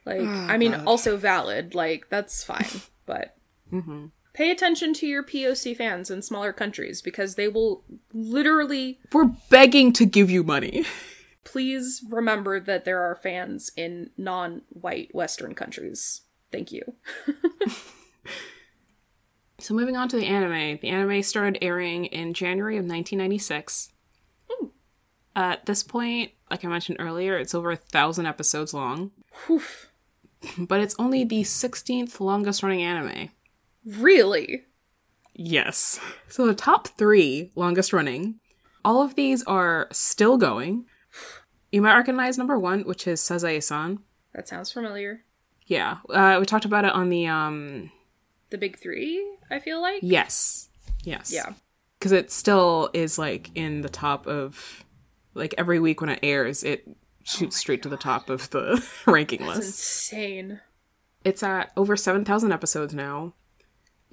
Like, 0.07 0.21
I 0.23 0.57
mean, 0.57 0.73
God. 0.73 0.87
also 0.87 1.17
valid. 1.17 1.75
Like, 1.75 2.09
that's 2.09 2.45
fine. 2.45 2.83
But 3.07 3.37
mm-hmm. 3.73 4.07
Pay 4.35 4.51
attention 4.51 4.93
to 4.95 5.07
your 5.07 5.23
POC 5.23 5.77
fans 5.77 6.11
in 6.11 6.21
smaller 6.21 6.53
countries 6.53 7.01
because 7.01 7.37
they 7.37 7.49
will 7.49 7.85
literally. 8.13 8.99
We're 9.13 9.33
begging 9.49 9.93
to 9.95 10.05
give 10.05 10.31
you 10.31 10.45
money. 10.45 10.85
Please 11.45 12.05
remember 12.11 12.61
that 12.61 12.85
there 12.85 13.01
are 13.01 13.15
fans 13.15 13.71
in 13.77 14.11
non 14.19 14.63
white 14.69 15.15
Western 15.15 15.55
countries. 15.55 16.23
Thank 16.53 16.73
you. 16.73 16.83
So 19.65 19.73
moving 19.73 19.97
on 19.97 20.09
to 20.11 20.17
the 20.17 20.27
anime, 20.27 20.79
the 20.83 20.91
anime 20.91 21.23
started 21.23 21.57
airing 21.63 22.05
in 22.05 22.35
January 22.35 22.77
of 22.77 22.85
1996. 22.85 23.93
At 25.35 25.65
this 25.65 25.83
point, 25.83 26.33
like 26.51 26.67
I 26.67 26.69
mentioned 26.69 26.99
earlier, 27.01 27.39
it's 27.39 27.55
over 27.55 27.71
a 27.71 27.77
thousand 27.77 28.27
episodes 28.27 28.75
long, 28.75 29.13
Whew. 29.47 29.63
but 30.59 30.81
it's 30.81 30.95
only 30.99 31.25
the 31.25 31.45
16th 31.45 32.21
longest 32.21 32.63
running 32.63 32.83
anime. 32.83 33.31
Really? 33.85 34.65
Yes. 35.35 36.01
So 36.29 36.47
the 36.47 36.55
top 36.55 36.89
three 36.89 37.51
longest 37.55 37.93
running, 37.93 38.37
all 38.85 39.03
of 39.03 39.15
these 39.15 39.43
are 39.45 39.89
still 39.93 40.37
going. 40.39 40.87
You 41.73 41.83
might 41.83 41.97
recognize 41.97 42.39
number 42.39 42.59
one, 42.59 42.83
which 42.85 43.07
is 43.07 43.21
Sazae-san. 43.21 43.99
That 44.35 44.49
sounds 44.49 44.71
familiar. 44.71 45.25
Yeah, 45.67 45.99
uh, 46.11 46.37
we 46.39 46.47
talked 46.47 46.65
about 46.67 46.85
it 46.85 46.93
on 46.93 47.09
the 47.09 47.27
um. 47.27 47.91
The 48.51 48.59
big 48.59 48.79
three, 48.79 49.27
I 49.51 49.59
feel 49.59 49.81
like? 49.81 50.01
Yes, 50.03 50.69
yes. 51.03 51.33
Yeah. 51.33 51.55
because 51.99 52.13
it 52.13 52.31
still 52.31 52.91
is 52.93 53.19
like 53.19 53.51
in 53.55 53.81
the 53.81 53.89
top 53.89 54.27
of 54.27 54.85
like 55.33 55.55
every 55.59 55.81
week 55.81 56.01
when 56.01 56.11
it 56.11 56.21
airs 56.23 56.63
it 56.63 56.87
shoots 57.25 57.57
straight 57.57 57.83
to 57.83 57.89
the 57.89 57.97
top 57.97 58.29
of 58.31 58.51
the 58.51 58.87
ranking 59.07 59.41
That's 59.41 59.57
list 59.57 60.13
insane. 60.13 60.61
it's 61.25 61.43
at 61.43 61.73
over 61.77 61.97
7000 61.97 62.53
episodes 62.53 62.95
now 62.95 63.33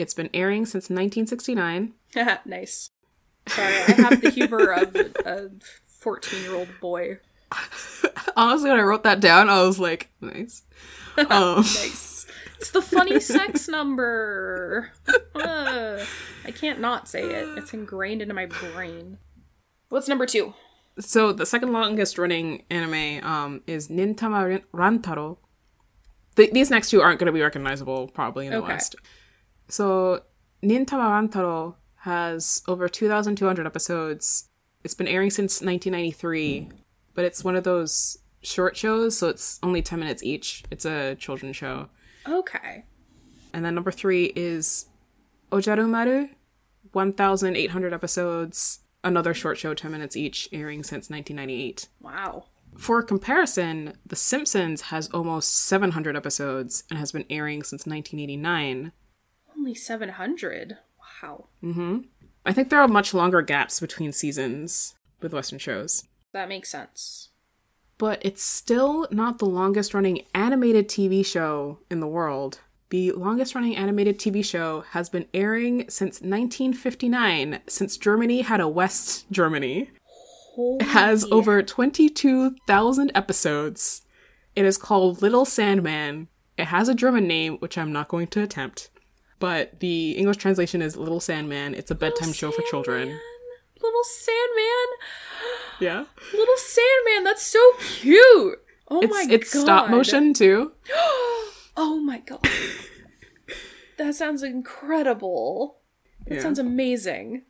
it's 0.02 0.14
been 0.14 0.30
airing 0.34 0.66
since 0.66 0.90
1969 0.90 1.94
nice. 2.46 2.90
Sorry, 3.48 3.74
I 3.74 3.92
have 3.94 4.22
the 4.22 4.30
humor 4.30 4.72
of 4.72 4.96
a 4.96 5.50
14 5.86 6.42
year 6.44 6.56
old 6.56 6.70
boy. 6.82 7.20
honestly 8.38 8.70
when 8.70 8.80
i 8.80 8.82
wrote 8.82 9.04
that 9.04 9.20
down 9.20 9.50
i 9.50 9.62
was 9.62 9.78
like 9.78 10.10
nice 10.22 10.64
um, 11.30 11.58
Nice. 11.58 12.26
It's 12.58 12.70
the 12.72 12.82
funny 12.82 13.20
sex 13.20 13.68
number. 13.68 14.92
Uh, 15.34 16.06
I 16.46 16.52
can't 16.52 16.80
not 16.80 17.08
say 17.10 17.24
it. 17.24 17.58
It's 17.58 17.74
ingrained 17.74 18.22
into 18.22 18.36
my 18.36 18.46
brain. 18.46 19.18
What's 19.90 20.08
number 20.08 20.26
two? 20.28 20.54
so 21.00 21.32
the 21.34 21.46
second 21.46 21.74
longest 21.74 22.18
running 22.18 22.64
anime 22.70 23.26
um, 23.26 23.62
is 23.66 23.88
nintama 23.88 24.62
rantaro 24.74 25.38
Th- 26.36 26.52
these 26.52 26.70
next 26.70 26.90
two 26.92 27.02
aren't 27.02 27.20
going 27.20 27.26
to 27.28 27.32
be 27.34 27.42
recognizable 27.42 28.08
probably 28.10 28.46
in 28.46 28.52
the 28.54 28.60
Okay. 28.60 28.74
west 28.74 28.96
so 29.72 30.22
nintama 30.64 31.06
rantaro 31.16 31.76
has 32.10 32.62
over 32.68 32.88
2200 32.90 33.66
episodes 33.66 34.50
it's 34.84 34.94
been 34.94 35.08
airing 35.08 35.30
since 35.30 35.62
1993 35.62 36.60
hmm. 36.60 36.76
but 37.16 37.26
it's 37.26 37.44
one 37.44 37.56
of 37.56 37.64
those 37.64 38.18
short 38.42 38.76
shows 38.76 39.18
so 39.18 39.30
it's 39.30 39.60
only 39.64 39.82
10 39.82 40.00
minutes 40.00 40.24
each 40.24 40.64
it's 40.72 40.86
a 40.86 41.16
children's 41.16 41.56
show 41.56 41.88
Okay. 42.28 42.86
and 43.54 43.64
then 43.66 43.74
number 43.76 43.92
three 43.92 44.26
is 44.36 44.86
ojarumaru 45.52 46.30
1800 46.94 47.94
episodes 47.94 48.80
another 49.04 49.34
short 49.34 49.58
show 49.58 49.74
10 49.74 49.92
minutes 49.92 50.16
each 50.16 50.50
airing 50.52 50.84
since 50.84 51.10
1998 51.10 51.88
Wow. 52.02 52.46
for 52.78 53.02
comparison, 53.04 53.94
The 54.06 54.16
Simpsons 54.16 54.82
has 54.94 55.10
almost 55.10 55.56
700 55.56 56.16
episodes 56.16 56.84
and 56.90 56.98
has 57.00 57.12
been 57.12 57.26
airing 57.30 57.64
since 57.64 57.86
1989. 57.86 58.92
Only 59.58 59.74
700. 59.76 60.78
Wow. 61.24 61.48
Mhm. 61.64 62.06
I 62.46 62.54
think 62.54 62.70
there 62.70 62.82
are 62.82 62.88
much 62.88 63.14
longer 63.14 63.42
gaps 63.42 63.80
between 63.80 64.12
seasons 64.12 64.96
with 65.22 65.34
Western 65.34 65.60
shows. 65.60 66.06
That 66.34 66.50
makes 66.50 66.70
sense. 66.70 67.30
But 67.98 68.20
it's 68.24 68.44
still 68.44 69.08
not 69.12 69.38
the 69.38 69.46
longest 69.46 69.94
running 69.94 70.24
animated 70.34 70.90
TV 70.90 71.24
show 71.24 71.80
in 71.90 72.00
the 72.00 72.08
world. 72.08 72.62
The 72.90 73.12
longest 73.12 73.56
running 73.56 73.76
animated 73.76 74.20
TV 74.20 74.44
show 74.44 74.82
has 74.92 75.08
been 75.08 75.28
airing 75.34 75.88
since 75.90 76.20
1959, 76.22 77.62
since 77.68 77.98
Germany 77.98 78.42
had 78.42 78.60
a 78.60 78.68
West 78.68 79.32
Germany. 79.32 79.92
Holy 80.56 80.78
It 80.84 80.90
has 80.90 81.24
over 81.32 81.62
22,000 81.64 83.12
episodes. 83.16 84.02
It 84.56 84.66
is 84.66 84.78
called 84.78 85.22
Little 85.22 85.46
Sandman. 85.46 86.28
It 86.58 86.66
has 86.66 86.90
a 86.90 86.96
German 86.96 87.28
name, 87.28 87.58
which 87.60 87.78
I'm 87.78 87.94
not 87.94 88.10
going 88.10 88.28
to 88.28 88.44
attempt. 88.44 88.90
But 89.42 89.80
the 89.82 90.12
English 90.12 90.38
translation 90.38 90.82
is 90.82 90.96
Little 90.96 91.20
Sandman. 91.20 91.74
It's 91.76 91.92
a 91.92 91.96
bedtime 91.96 92.32
show 92.32 92.52
for 92.52 92.62
children. 92.70 93.20
Little 93.82 94.04
Sandman. 94.04 94.88
Yeah. 95.82 96.06
Little 96.32 96.58
Sandman. 96.58 97.24
That's 97.24 97.42
so 97.44 97.60
cute. 97.80 98.60
Oh 98.88 99.02
It's 99.02 99.12
my 99.12 99.26
it's 99.28 99.30
god. 99.30 99.34
It's 99.34 99.60
stop 99.62 99.90
motion 99.90 100.34
too. 100.34 100.72
Oh 101.78 102.00
my 102.04 102.20
god. 102.20 102.48
that 103.98 104.14
sounds 104.14 104.44
incredible. 104.44 105.78
That 106.28 106.36
Yeah. 106.36 106.42
sounds 106.42 106.60
amazing. 106.60 107.44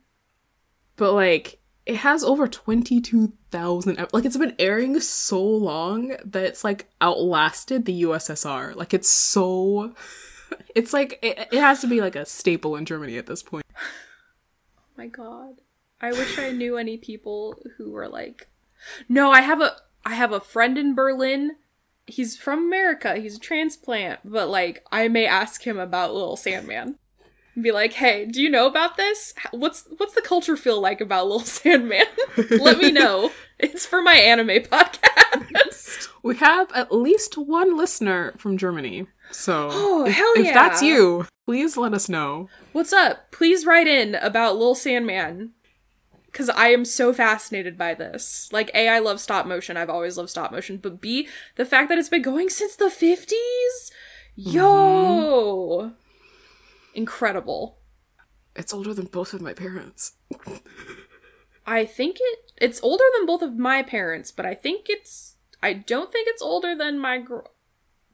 But 0.96 1.12
like 1.12 1.58
it 1.84 1.96
has 1.96 2.22
over 2.24 2.46
22,000 2.48 3.98
ep- 3.98 4.12
like 4.14 4.24
it's 4.24 4.36
been 4.36 4.54
airing 4.58 4.98
so 5.00 5.42
long 5.44 6.16
that 6.24 6.44
it's 6.44 6.62
like 6.64 6.88
outlasted 7.00 7.84
the 7.84 8.02
USSR. 8.04 8.74
Like 8.76 8.94
it's 8.94 9.10
so 9.10 9.92
it's 10.74 10.92
like 10.92 11.18
it, 11.22 11.48
it 11.52 11.60
has 11.60 11.80
to 11.80 11.86
be 11.86 12.00
like 12.00 12.16
a 12.16 12.26
staple 12.26 12.76
in 12.76 12.84
Germany 12.84 13.16
at 13.18 13.26
this 13.26 13.42
point. 13.42 13.64
Oh 14.94 15.04
my 15.04 15.06
god. 15.06 15.62
I 16.02 16.12
wish 16.12 16.38
I 16.38 16.50
knew 16.50 16.76
any 16.76 16.98
people 16.98 17.58
who 17.76 17.90
were 17.90 18.08
like 18.08 18.46
No, 19.08 19.30
I 19.30 19.40
have 19.40 19.60
a 19.62 19.74
I 20.04 20.14
have 20.14 20.32
a 20.32 20.40
friend 20.40 20.76
in 20.76 20.94
Berlin. 20.94 21.52
He's 22.06 22.36
from 22.36 22.58
America. 22.66 23.16
He's 23.16 23.36
a 23.36 23.40
transplant, 23.40 24.20
but 24.22 24.48
like 24.48 24.84
I 24.92 25.08
may 25.08 25.26
ask 25.26 25.66
him 25.66 25.78
about 25.78 26.12
Little 26.12 26.36
Sandman. 26.36 26.98
And 27.54 27.64
be 27.64 27.72
like, 27.72 27.94
"Hey, 27.94 28.26
do 28.26 28.42
you 28.42 28.50
know 28.50 28.66
about 28.66 28.96
this? 28.96 29.34
What's 29.50 29.86
what's 29.96 30.14
the 30.14 30.22
culture 30.22 30.56
feel 30.56 30.80
like 30.80 31.00
about 31.00 31.26
Little 31.26 31.40
Sandman? 31.40 32.06
Let 32.50 32.78
me 32.78 32.90
know. 32.90 33.30
It's 33.58 33.86
for 33.86 34.02
my 34.02 34.14
anime 34.14 34.48
podcast." 34.70 36.08
We 36.22 36.36
have 36.36 36.70
at 36.72 36.92
least 36.92 37.36
one 37.36 37.76
listener 37.76 38.34
from 38.38 38.56
Germany. 38.56 39.06
So 39.32 39.68
Oh, 39.72 40.06
if, 40.06 40.14
hell 40.14 40.32
if 40.36 40.54
that's 40.54 40.82
you, 40.82 41.26
please 41.46 41.76
let 41.76 41.94
us 41.94 42.08
know. 42.08 42.48
What's 42.72 42.92
up? 42.92 43.30
Please 43.32 43.66
write 43.66 43.86
in 43.86 44.14
about 44.16 44.56
Lil 44.56 44.74
Sandman. 44.74 45.52
Cause 46.32 46.48
I 46.48 46.68
am 46.68 46.86
so 46.86 47.12
fascinated 47.12 47.76
by 47.76 47.92
this. 47.92 48.48
Like, 48.52 48.70
A, 48.72 48.88
I 48.88 49.00
love 49.00 49.20
stop 49.20 49.44
motion. 49.46 49.76
I've 49.76 49.90
always 49.90 50.16
loved 50.16 50.30
stop 50.30 50.50
motion. 50.50 50.78
But 50.78 50.98
B, 50.98 51.28
the 51.56 51.66
fact 51.66 51.90
that 51.90 51.98
it's 51.98 52.08
been 52.08 52.22
going 52.22 52.48
since 52.48 52.74
the 52.74 52.86
50s? 52.86 53.28
Mm-hmm. 54.38 54.50
Yo! 54.50 55.92
Incredible. 56.94 57.78
It's 58.56 58.72
older 58.72 58.94
than 58.94 59.06
both 59.06 59.34
of 59.34 59.42
my 59.42 59.52
parents. 59.52 60.12
I 61.66 61.84
think 61.84 62.16
it 62.20 62.52
It's 62.56 62.82
older 62.82 63.04
than 63.16 63.26
both 63.26 63.42
of 63.42 63.58
my 63.58 63.82
parents, 63.82 64.30
but 64.30 64.46
I 64.46 64.54
think 64.54 64.86
it's. 64.88 65.36
I 65.62 65.74
don't 65.74 66.10
think 66.10 66.28
it's 66.28 66.42
older 66.42 66.74
than 66.74 66.98
my 66.98 67.18
gr- 67.18 67.46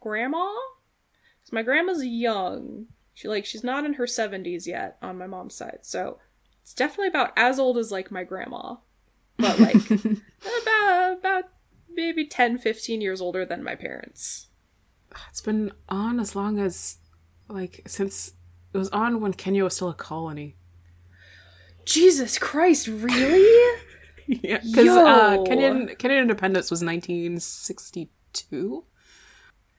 grandma. 0.01 0.53
Because 1.49 1.55
my 1.55 1.63
grandma's 1.63 2.05
young. 2.05 2.89
She 3.15 3.27
like 3.27 3.47
she's 3.47 3.65
not 3.65 3.87
in 3.87 3.95
her 3.95 4.07
seventies 4.07 4.67
yet 4.67 4.99
on 5.01 5.17
my 5.19 5.27
mom's 5.27 5.55
side, 5.55 5.79
so 5.83 6.19
it's 6.63 6.75
definitely 6.75 7.09
about 7.09 7.33
as 7.37 7.59
old 7.59 7.79
as 7.79 7.91
like 7.91 8.11
my 8.11 8.23
grandma, 8.23 8.77
but 9.39 9.59
like 9.59 9.91
about 9.91 11.19
about 11.19 11.45
maybe 11.89 12.27
10, 12.27 12.59
15 12.59 13.01
years 13.01 13.23
older 13.23 13.47
than 13.47 13.65
my 13.65 13.75
parents. 13.75 14.49
It's 15.31 15.41
been 15.41 15.73
on 15.89 16.21
as 16.21 16.37
long 16.37 16.61
as, 16.61 16.99
like, 17.49 17.83
since 17.87 18.35
it 18.73 18.79
was 18.79 18.91
on 18.91 19.21
when 19.21 19.33
Kenya 19.33 19.65
was 19.65 19.75
still 19.75 19.89
a 19.89 19.95
colony. 19.95 20.55
Jesus 21.85 22.39
Christ, 22.39 22.87
really? 22.87 23.81
yeah, 24.27 24.59
because 24.59 24.89
uh. 24.89 25.39
Kenyan 25.49 25.97
Kenyan 25.97 26.21
independence 26.21 26.71
was 26.71 26.85
1962. 26.85 28.85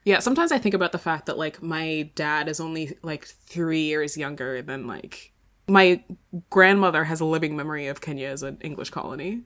Yeah, 0.04 0.20
sometimes 0.20 0.50
I 0.50 0.58
think 0.58 0.74
about 0.74 0.92
the 0.92 0.98
fact 0.98 1.26
that 1.26 1.38
like 1.38 1.62
my 1.62 2.10
dad 2.14 2.48
is 2.48 2.60
only 2.60 2.96
like 3.02 3.26
three 3.26 3.82
years 3.82 4.16
younger 4.16 4.62
than 4.62 4.86
like 4.86 5.32
my 5.68 6.02
grandmother 6.48 7.04
has 7.04 7.20
a 7.20 7.24
living 7.24 7.54
memory 7.56 7.86
of 7.86 8.00
Kenya 8.00 8.28
as 8.28 8.42
an 8.42 8.58
English 8.62 8.90
colony. 8.90 9.42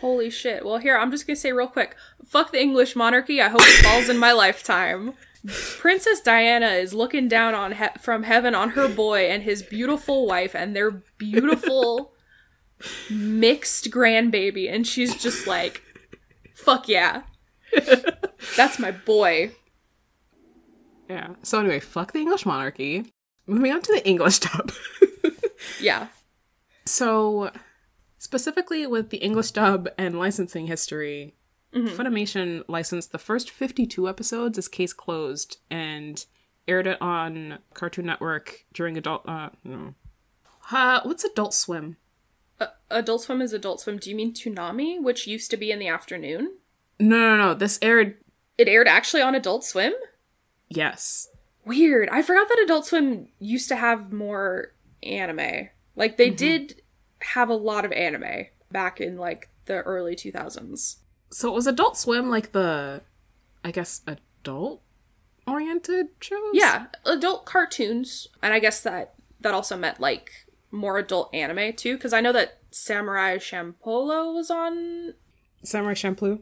Holy 0.00 0.30
shit. 0.30 0.64
Well, 0.64 0.78
here, 0.78 0.96
I'm 0.96 1.10
just 1.10 1.26
gonna 1.26 1.36
say 1.36 1.52
real 1.52 1.66
quick 1.66 1.96
fuck 2.24 2.50
the 2.52 2.60
English 2.60 2.96
monarchy. 2.96 3.40
I 3.42 3.48
hope 3.48 3.60
it 3.62 3.84
falls 3.84 4.08
in 4.08 4.18
my 4.18 4.32
lifetime. 4.32 5.12
Princess 5.78 6.20
Diana 6.20 6.68
is 6.68 6.92
looking 6.92 7.28
down 7.28 7.54
on 7.54 7.72
he- 7.72 7.98
from 8.00 8.22
heaven 8.24 8.54
on 8.54 8.70
her 8.70 8.88
boy 8.88 9.26
and 9.28 9.42
his 9.42 9.62
beautiful 9.62 10.26
wife 10.26 10.54
and 10.54 10.74
their 10.76 10.90
beautiful 10.90 12.12
mixed 13.10 13.90
grandbaby, 13.90 14.70
and 14.72 14.86
she's 14.86 15.14
just 15.16 15.46
like, 15.46 15.82
fuck 16.54 16.88
yeah. 16.88 17.22
That's 18.56 18.78
my 18.78 18.90
boy. 18.90 19.52
Yeah. 21.10 21.34
So 21.42 21.58
anyway, 21.58 21.80
fuck 21.80 22.12
the 22.12 22.20
English 22.20 22.46
monarchy. 22.46 23.12
Moving 23.46 23.72
on 23.72 23.82
to 23.82 23.92
the 23.92 24.06
English 24.06 24.38
dub. 24.38 24.72
Yeah. 25.80 26.08
So, 26.86 27.50
specifically 28.18 28.86
with 28.86 29.10
the 29.10 29.18
English 29.18 29.50
dub 29.50 29.88
and 29.98 30.18
licensing 30.18 30.66
history, 30.66 31.34
Funimation 31.72 32.64
licensed 32.66 33.12
the 33.12 33.18
first 33.18 33.50
52 33.50 34.08
episodes 34.08 34.58
as 34.58 34.66
Case 34.68 34.92
Closed 34.92 35.58
and 35.70 36.24
aired 36.66 36.86
it 36.86 37.00
on 37.00 37.58
Cartoon 37.74 38.06
Network 38.06 38.64
during 38.72 38.96
adult. 38.96 39.28
Uh, 39.28 39.50
no. 39.62 39.94
Uh, 40.72 41.00
what's 41.04 41.24
Adult 41.24 41.54
Swim? 41.54 41.96
Uh, 42.58 42.66
Adult 42.90 43.22
Swim 43.22 43.40
is 43.40 43.52
Adult 43.52 43.80
Swim. 43.80 43.98
Do 43.98 44.10
you 44.10 44.16
mean 44.16 44.32
Toonami, 44.34 45.00
which 45.00 45.26
used 45.26 45.50
to 45.52 45.56
be 45.56 45.70
in 45.70 45.78
the 45.78 45.88
afternoon? 45.88 46.56
No, 46.98 47.16
no, 47.16 47.36
no. 47.36 47.54
This 47.54 47.78
aired. 47.82 48.16
It 48.58 48.66
aired 48.66 48.88
actually 48.88 49.22
on 49.22 49.34
Adult 49.34 49.64
Swim? 49.64 49.92
Yes. 50.70 51.28
Weird. 51.64 52.08
I 52.08 52.22
forgot 52.22 52.48
that 52.48 52.60
Adult 52.62 52.86
Swim 52.86 53.28
used 53.38 53.68
to 53.68 53.76
have 53.76 54.12
more 54.12 54.72
anime. 55.02 55.68
Like 55.94 56.16
they 56.16 56.28
mm-hmm. 56.28 56.36
did 56.36 56.82
have 57.20 57.48
a 57.48 57.54
lot 57.54 57.84
of 57.84 57.92
anime 57.92 58.46
back 58.72 59.00
in 59.00 59.18
like 59.18 59.50
the 59.66 59.82
early 59.82 60.16
2000s. 60.16 60.96
So 61.30 61.48
it 61.48 61.54
was 61.54 61.66
Adult 61.66 61.96
Swim 61.96 62.30
like 62.30 62.52
the, 62.52 63.02
I 63.64 63.70
guess, 63.70 64.00
adult 64.06 64.82
oriented 65.46 66.08
shows? 66.20 66.50
Yeah, 66.54 66.86
adult 67.04 67.44
cartoons, 67.44 68.28
and 68.42 68.54
I 68.54 68.58
guess 68.58 68.82
that 68.82 69.14
that 69.40 69.54
also 69.54 69.76
meant 69.76 70.00
like 70.00 70.30
more 70.70 70.98
adult 70.98 71.34
anime 71.34 71.72
too 71.74 71.98
cuz 71.98 72.12
I 72.12 72.20
know 72.20 72.32
that 72.32 72.58
Samurai 72.70 73.38
Champloo 73.38 74.34
was 74.34 74.50
on 74.50 75.14
Samurai 75.64 75.94
Champloo. 75.94 76.40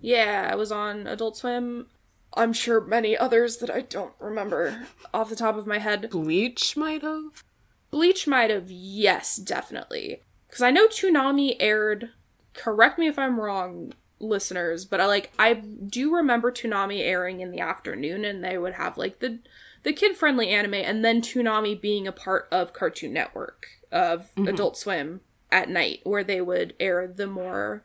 yeah, 0.00 0.50
it 0.50 0.56
was 0.56 0.72
on 0.72 1.06
Adult 1.06 1.36
Swim. 1.36 1.86
I'm 2.34 2.52
sure 2.52 2.80
many 2.80 3.16
others 3.16 3.58
that 3.58 3.70
I 3.70 3.80
don't 3.80 4.14
remember 4.18 4.86
off 5.14 5.30
the 5.30 5.36
top 5.36 5.56
of 5.56 5.66
my 5.66 5.78
head. 5.78 6.10
Bleach 6.10 6.76
might 6.76 7.02
have. 7.02 7.44
Bleach 7.90 8.26
might 8.26 8.50
have, 8.50 8.70
yes, 8.70 9.36
definitely. 9.36 10.22
Because 10.46 10.62
I 10.62 10.70
know 10.70 10.88
Toonami 10.88 11.56
aired. 11.58 12.10
Correct 12.54 12.98
me 12.98 13.06
if 13.06 13.18
I'm 13.18 13.40
wrong, 13.40 13.92
listeners, 14.20 14.84
but 14.84 15.00
I 15.00 15.06
like 15.06 15.32
I 15.38 15.54
do 15.54 16.14
remember 16.14 16.50
Toonami 16.50 17.00
airing 17.00 17.40
in 17.40 17.50
the 17.50 17.60
afternoon, 17.60 18.24
and 18.24 18.42
they 18.42 18.58
would 18.58 18.74
have 18.74 18.98
like 18.98 19.20
the 19.20 19.38
the 19.82 19.92
kid 19.92 20.16
friendly 20.16 20.48
anime, 20.48 20.74
and 20.74 21.04
then 21.04 21.20
Toonami 21.20 21.80
being 21.80 22.06
a 22.06 22.12
part 22.12 22.48
of 22.50 22.72
Cartoon 22.72 23.12
Network 23.12 23.66
of 23.90 24.30
mm-hmm. 24.34 24.48
Adult 24.48 24.76
Swim 24.76 25.20
at 25.50 25.68
night, 25.68 26.00
where 26.04 26.24
they 26.24 26.40
would 26.40 26.74
air 26.80 27.06
the 27.06 27.26
more 27.26 27.84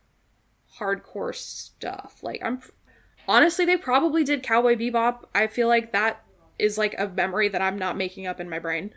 hardcore 0.80 1.36
stuff. 1.36 2.20
Like 2.22 2.42
I'm 2.44 2.62
honestly, 3.28 3.66
they 3.66 3.78
probably 3.78 4.24
did 4.24 4.44
Cowboy 4.44 4.76
Bebop. 4.76 5.26
I 5.34 5.48
feel 5.48 5.68
like 5.68 5.92
that 5.92 6.24
is 6.60 6.78
like 6.78 6.96
a 6.98 7.08
memory 7.08 7.50
that 7.50 7.62
I'm 7.62 7.78
not 7.78 7.98
making 7.98 8.28
up 8.28 8.40
in 8.40 8.50
my 8.50 8.60
brain. 8.60 8.94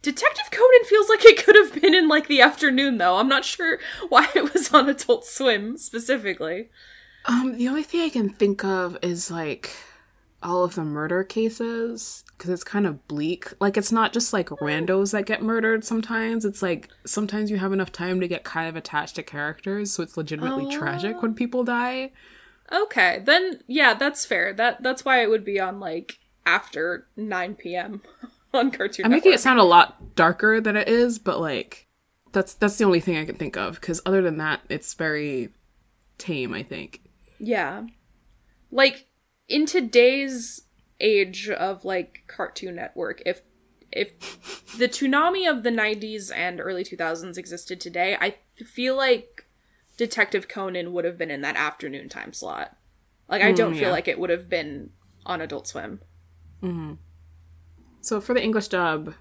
Detective 0.00 0.50
Conan 0.50 0.84
feels 0.84 1.08
like 1.08 1.24
it 1.24 1.44
could 1.44 1.54
have 1.54 1.80
been 1.80 1.94
in 1.94 2.08
like 2.08 2.26
the 2.26 2.40
afternoon 2.40 2.98
though. 2.98 3.16
I'm 3.16 3.28
not 3.28 3.44
sure 3.44 3.78
why 4.08 4.28
it 4.34 4.52
was 4.52 4.72
on 4.74 4.88
Adult 4.88 5.24
Swim 5.24 5.78
specifically. 5.78 6.70
Um, 7.24 7.56
the 7.56 7.68
only 7.68 7.84
thing 7.84 8.00
I 8.00 8.08
can 8.08 8.28
think 8.28 8.64
of 8.64 8.98
is 9.00 9.30
like 9.30 9.70
all 10.42 10.64
of 10.64 10.74
the 10.74 10.82
murder 10.82 11.22
cases 11.22 12.24
because 12.36 12.50
it's 12.50 12.64
kind 12.64 12.84
of 12.84 13.06
bleak. 13.06 13.52
Like 13.60 13.76
it's 13.76 13.92
not 13.92 14.12
just 14.12 14.32
like 14.32 14.48
randos 14.48 15.12
that 15.12 15.26
get 15.26 15.40
murdered. 15.40 15.84
Sometimes 15.84 16.44
it's 16.44 16.62
like 16.62 16.88
sometimes 17.06 17.50
you 17.50 17.58
have 17.58 17.72
enough 17.72 17.92
time 17.92 18.20
to 18.20 18.26
get 18.26 18.42
kind 18.42 18.68
of 18.68 18.74
attached 18.74 19.14
to 19.16 19.22
characters, 19.22 19.92
so 19.92 20.02
it's 20.02 20.16
legitimately 20.16 20.74
tragic 20.76 21.22
when 21.22 21.34
people 21.34 21.62
die. 21.62 22.10
Okay, 22.72 23.22
then 23.24 23.60
yeah, 23.66 23.94
that's 23.94 24.24
fair. 24.24 24.52
That 24.52 24.82
that's 24.82 25.04
why 25.04 25.22
it 25.22 25.28
would 25.30 25.44
be 25.44 25.60
on 25.60 25.78
like 25.80 26.18
after 26.46 27.06
9 27.16 27.54
p.m. 27.56 28.02
on 28.54 28.70
Cartoon 28.70 29.04
I'm 29.04 29.10
Network. 29.10 29.24
making 29.24 29.34
it 29.34 29.40
sound 29.40 29.58
a 29.58 29.64
lot 29.64 30.14
darker 30.16 30.60
than 30.60 30.76
it 30.76 30.88
is, 30.88 31.18
but 31.18 31.40
like 31.40 31.86
that's 32.32 32.54
that's 32.54 32.76
the 32.78 32.84
only 32.84 33.00
thing 33.00 33.16
I 33.16 33.24
can 33.26 33.36
think 33.36 33.56
of 33.56 33.80
because 33.80 34.00
other 34.06 34.22
than 34.22 34.38
that, 34.38 34.60
it's 34.68 34.94
very 34.94 35.50
tame. 36.18 36.54
I 36.54 36.62
think. 36.62 37.02
Yeah. 37.38 37.84
Like 38.70 39.06
in 39.48 39.66
today's 39.66 40.62
age 41.00 41.50
of 41.50 41.84
like 41.84 42.24
Cartoon 42.26 42.76
Network, 42.76 43.22
if 43.26 43.42
if 43.90 44.18
the 44.78 44.88
Toonami 44.88 45.50
of 45.50 45.62
the 45.64 45.70
90s 45.70 46.34
and 46.34 46.60
early 46.60 46.82
2000s 46.82 47.36
existed 47.36 47.78
today, 47.78 48.16
I 48.18 48.36
feel 48.64 48.96
like 48.96 49.41
Detective 50.02 50.48
Conan 50.48 50.92
would 50.92 51.04
have 51.04 51.16
been 51.16 51.30
in 51.30 51.42
that 51.42 51.54
afternoon 51.54 52.08
time 52.08 52.32
slot. 52.32 52.76
Like 53.28 53.40
I 53.40 53.52
don't 53.52 53.74
feel 53.74 53.82
yeah. 53.82 53.90
like 53.92 54.08
it 54.08 54.18
would 54.18 54.30
have 54.30 54.48
been 54.48 54.90
on 55.24 55.40
Adult 55.40 55.68
Swim. 55.68 56.00
So 58.00 58.20
for 58.20 58.34
the 58.34 58.42
English 58.42 58.66
dub, 58.66 59.14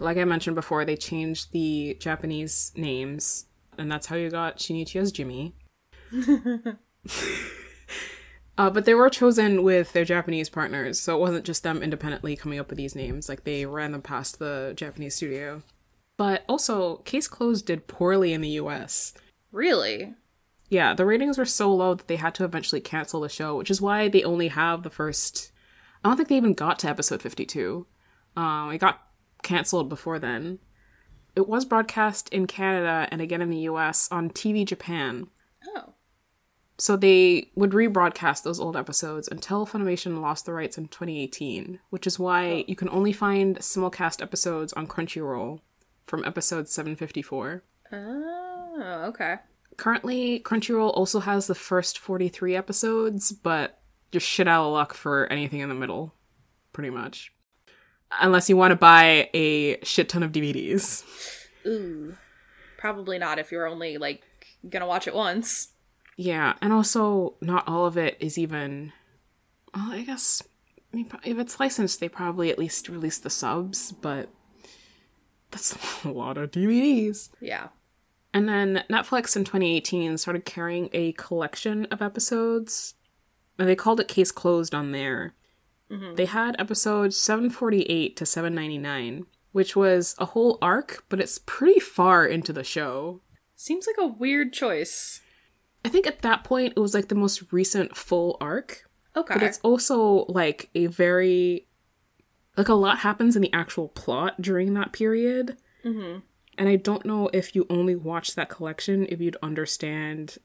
like 0.00 0.18
I 0.18 0.24
mentioned 0.24 0.54
before, 0.54 0.84
they 0.84 0.96
changed 0.96 1.52
the 1.52 1.96
Japanese 1.98 2.72
names, 2.76 3.46
and 3.78 3.90
that's 3.90 4.08
how 4.08 4.16
you 4.16 4.28
got 4.28 4.58
Shinichi 4.58 5.00
as 5.00 5.12
Jimmy. 5.12 5.54
uh, 8.58 8.68
but 8.68 8.84
they 8.84 8.92
were 8.92 9.08
chosen 9.08 9.62
with 9.62 9.94
their 9.94 10.04
Japanese 10.04 10.50
partners, 10.50 11.00
so 11.00 11.16
it 11.16 11.20
wasn't 11.20 11.46
just 11.46 11.62
them 11.62 11.82
independently 11.82 12.36
coming 12.36 12.58
up 12.58 12.68
with 12.68 12.76
these 12.76 12.94
names. 12.94 13.30
Like 13.30 13.44
they 13.44 13.64
ran 13.64 13.92
them 13.92 14.02
past 14.02 14.38
the 14.38 14.74
Japanese 14.76 15.16
studio. 15.16 15.62
But 16.18 16.44
also, 16.50 16.96
Case 16.98 17.28
Closed 17.28 17.64
did 17.64 17.86
poorly 17.86 18.34
in 18.34 18.42
the 18.42 18.50
US. 18.50 19.14
Really? 19.52 20.14
Yeah, 20.70 20.94
the 20.94 21.04
ratings 21.04 21.36
were 21.36 21.44
so 21.44 21.72
low 21.72 21.94
that 21.94 22.08
they 22.08 22.16
had 22.16 22.34
to 22.36 22.44
eventually 22.44 22.80
cancel 22.80 23.20
the 23.20 23.28
show, 23.28 23.56
which 23.56 23.70
is 23.70 23.82
why 23.82 24.08
they 24.08 24.24
only 24.24 24.48
have 24.48 24.82
the 24.82 24.90
first. 24.90 25.52
I 26.02 26.08
don't 26.08 26.16
think 26.16 26.30
they 26.30 26.36
even 26.36 26.54
got 26.54 26.78
to 26.80 26.88
episode 26.88 27.20
52. 27.20 27.86
Um, 28.36 28.72
it 28.72 28.78
got 28.78 29.06
canceled 29.42 29.90
before 29.90 30.18
then. 30.18 30.58
It 31.36 31.46
was 31.46 31.64
broadcast 31.64 32.28
in 32.30 32.46
Canada 32.46 33.06
and 33.10 33.20
again 33.20 33.42
in 33.42 33.50
the 33.50 33.68
US 33.68 34.08
on 34.10 34.30
TV 34.30 34.64
Japan. 34.64 35.28
Oh. 35.76 35.94
So 36.78 36.96
they 36.96 37.50
would 37.54 37.72
rebroadcast 37.72 38.42
those 38.42 38.58
old 38.58 38.76
episodes 38.76 39.28
until 39.28 39.66
Funimation 39.66 40.20
lost 40.20 40.46
the 40.46 40.52
rights 40.52 40.78
in 40.78 40.88
2018, 40.88 41.80
which 41.90 42.06
is 42.06 42.18
why 42.18 42.64
you 42.66 42.74
can 42.74 42.88
only 42.88 43.12
find 43.12 43.58
simulcast 43.58 44.22
episodes 44.22 44.72
on 44.72 44.86
Crunchyroll 44.86 45.60
from 46.04 46.24
episode 46.24 46.68
754. 46.68 47.62
Oh, 47.92 49.04
okay. 49.08 49.36
Currently, 49.76 50.40
Crunchyroll 50.40 50.96
also 50.96 51.20
has 51.20 51.46
the 51.46 51.54
first 51.54 51.98
43 51.98 52.56
episodes, 52.56 53.32
but 53.32 53.80
you're 54.10 54.20
shit 54.20 54.48
out 54.48 54.66
of 54.66 54.72
luck 54.72 54.94
for 54.94 55.26
anything 55.26 55.60
in 55.60 55.68
the 55.68 55.74
middle, 55.74 56.14
pretty 56.72 56.90
much. 56.90 57.32
Unless 58.20 58.48
you 58.48 58.56
want 58.56 58.72
to 58.72 58.76
buy 58.76 59.30
a 59.32 59.82
shit 59.84 60.08
ton 60.08 60.22
of 60.22 60.32
DVDs. 60.32 61.04
Ooh. 61.66 62.16
Probably 62.76 63.18
not 63.18 63.38
if 63.38 63.50
you're 63.52 63.66
only 63.66 63.96
like 63.96 64.22
gonna 64.68 64.86
watch 64.86 65.06
it 65.06 65.14
once. 65.14 65.68
Yeah, 66.16 66.54
and 66.60 66.72
also, 66.72 67.34
not 67.40 67.66
all 67.66 67.86
of 67.86 67.96
it 67.96 68.16
is 68.20 68.36
even. 68.36 68.92
Well, 69.74 69.92
I 69.92 70.02
guess 70.02 70.42
I 70.92 70.96
mean, 70.96 71.10
if 71.24 71.38
it's 71.38 71.58
licensed, 71.58 72.00
they 72.00 72.08
probably 72.08 72.50
at 72.50 72.58
least 72.58 72.88
release 72.88 73.18
the 73.18 73.30
subs, 73.30 73.92
but 73.92 74.28
that's 75.50 75.76
a 76.04 76.10
lot 76.10 76.36
of 76.36 76.50
DVDs. 76.50 77.30
Yeah. 77.40 77.68
And 78.34 78.48
then 78.48 78.84
Netflix 78.90 79.36
in 79.36 79.44
2018 79.44 80.16
started 80.18 80.44
carrying 80.44 80.88
a 80.92 81.12
collection 81.12 81.86
of 81.86 82.00
episodes, 82.00 82.94
and 83.58 83.68
they 83.68 83.76
called 83.76 84.00
it 84.00 84.08
Case 84.08 84.32
Closed 84.32 84.74
on 84.74 84.92
there. 84.92 85.34
They 86.16 86.24
had 86.24 86.56
episodes 86.58 87.18
748 87.18 88.16
to 88.16 88.24
799, 88.24 89.26
which 89.52 89.76
was 89.76 90.14
a 90.18 90.24
whole 90.24 90.56
arc, 90.62 91.04
but 91.10 91.20
it's 91.20 91.38
pretty 91.44 91.80
far 91.80 92.24
into 92.24 92.50
the 92.50 92.64
show. 92.64 93.20
Seems 93.56 93.86
like 93.86 93.96
a 94.02 94.06
weird 94.06 94.54
choice. 94.54 95.20
I 95.84 95.90
think 95.90 96.06
at 96.06 96.22
that 96.22 96.44
point 96.44 96.72
it 96.76 96.80
was 96.80 96.94
like 96.94 97.08
the 97.08 97.14
most 97.14 97.52
recent 97.52 97.94
full 97.94 98.38
arc, 98.40 98.88
Okay. 99.14 99.34
but 99.34 99.42
it's 99.42 99.60
also 99.62 100.24
like 100.30 100.70
a 100.74 100.86
very 100.86 101.66
like 102.56 102.68
a 102.70 102.74
lot 102.74 103.00
happens 103.00 103.36
in 103.36 103.42
the 103.42 103.52
actual 103.52 103.88
plot 103.88 104.40
during 104.40 104.72
that 104.72 104.94
period. 104.94 105.58
hmm 105.82 106.20
And 106.58 106.68
I 106.68 106.76
don't 106.76 107.04
know 107.06 107.30
if 107.32 107.56
you 107.56 107.66
only 107.70 107.96
watched 107.96 108.36
that 108.36 108.48
collection 108.48 109.06
if 109.08 109.20
you'd 109.20 109.36
understand 109.42 110.38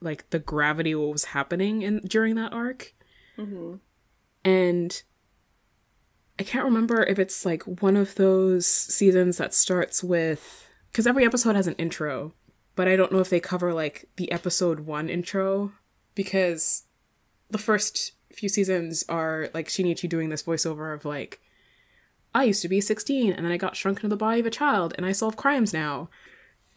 like 0.00 0.28
the 0.30 0.38
gravity 0.38 0.92
of 0.92 1.00
what 1.00 1.12
was 1.12 1.24
happening 1.26 1.82
in 1.82 2.00
during 2.00 2.34
that 2.36 2.52
arc. 2.52 2.94
hmm 3.36 3.76
And 4.44 5.02
I 6.38 6.42
can't 6.42 6.64
remember 6.64 7.02
if 7.04 7.18
it's 7.18 7.44
like 7.44 7.62
one 7.82 7.96
of 7.96 8.14
those 8.16 8.66
seasons 8.66 9.38
that 9.38 9.54
starts 9.54 10.02
with 10.02 10.68
because 10.90 11.06
every 11.06 11.24
episode 11.24 11.56
has 11.56 11.66
an 11.66 11.74
intro, 11.74 12.34
but 12.76 12.86
I 12.88 12.96
don't 12.96 13.12
know 13.12 13.20
if 13.20 13.30
they 13.30 13.40
cover 13.40 13.72
like 13.72 14.08
the 14.16 14.30
episode 14.30 14.80
one 14.80 15.08
intro 15.08 15.72
because 16.14 16.84
the 17.50 17.58
first 17.58 18.12
few 18.32 18.48
seasons 18.48 19.04
are 19.08 19.48
like 19.54 19.68
Shinichi 19.68 20.08
doing 20.08 20.28
this 20.28 20.42
voiceover 20.42 20.94
of 20.94 21.04
like, 21.04 21.40
I 22.34 22.44
used 22.44 22.62
to 22.62 22.68
be 22.68 22.80
16 22.80 23.32
and 23.32 23.44
then 23.44 23.52
I 23.52 23.56
got 23.56 23.76
shrunk 23.76 23.98
into 23.98 24.08
the 24.08 24.16
body 24.16 24.40
of 24.40 24.46
a 24.46 24.50
child 24.50 24.92
and 24.96 25.06
I 25.06 25.12
solve 25.12 25.36
crimes 25.36 25.72
now. 25.72 26.08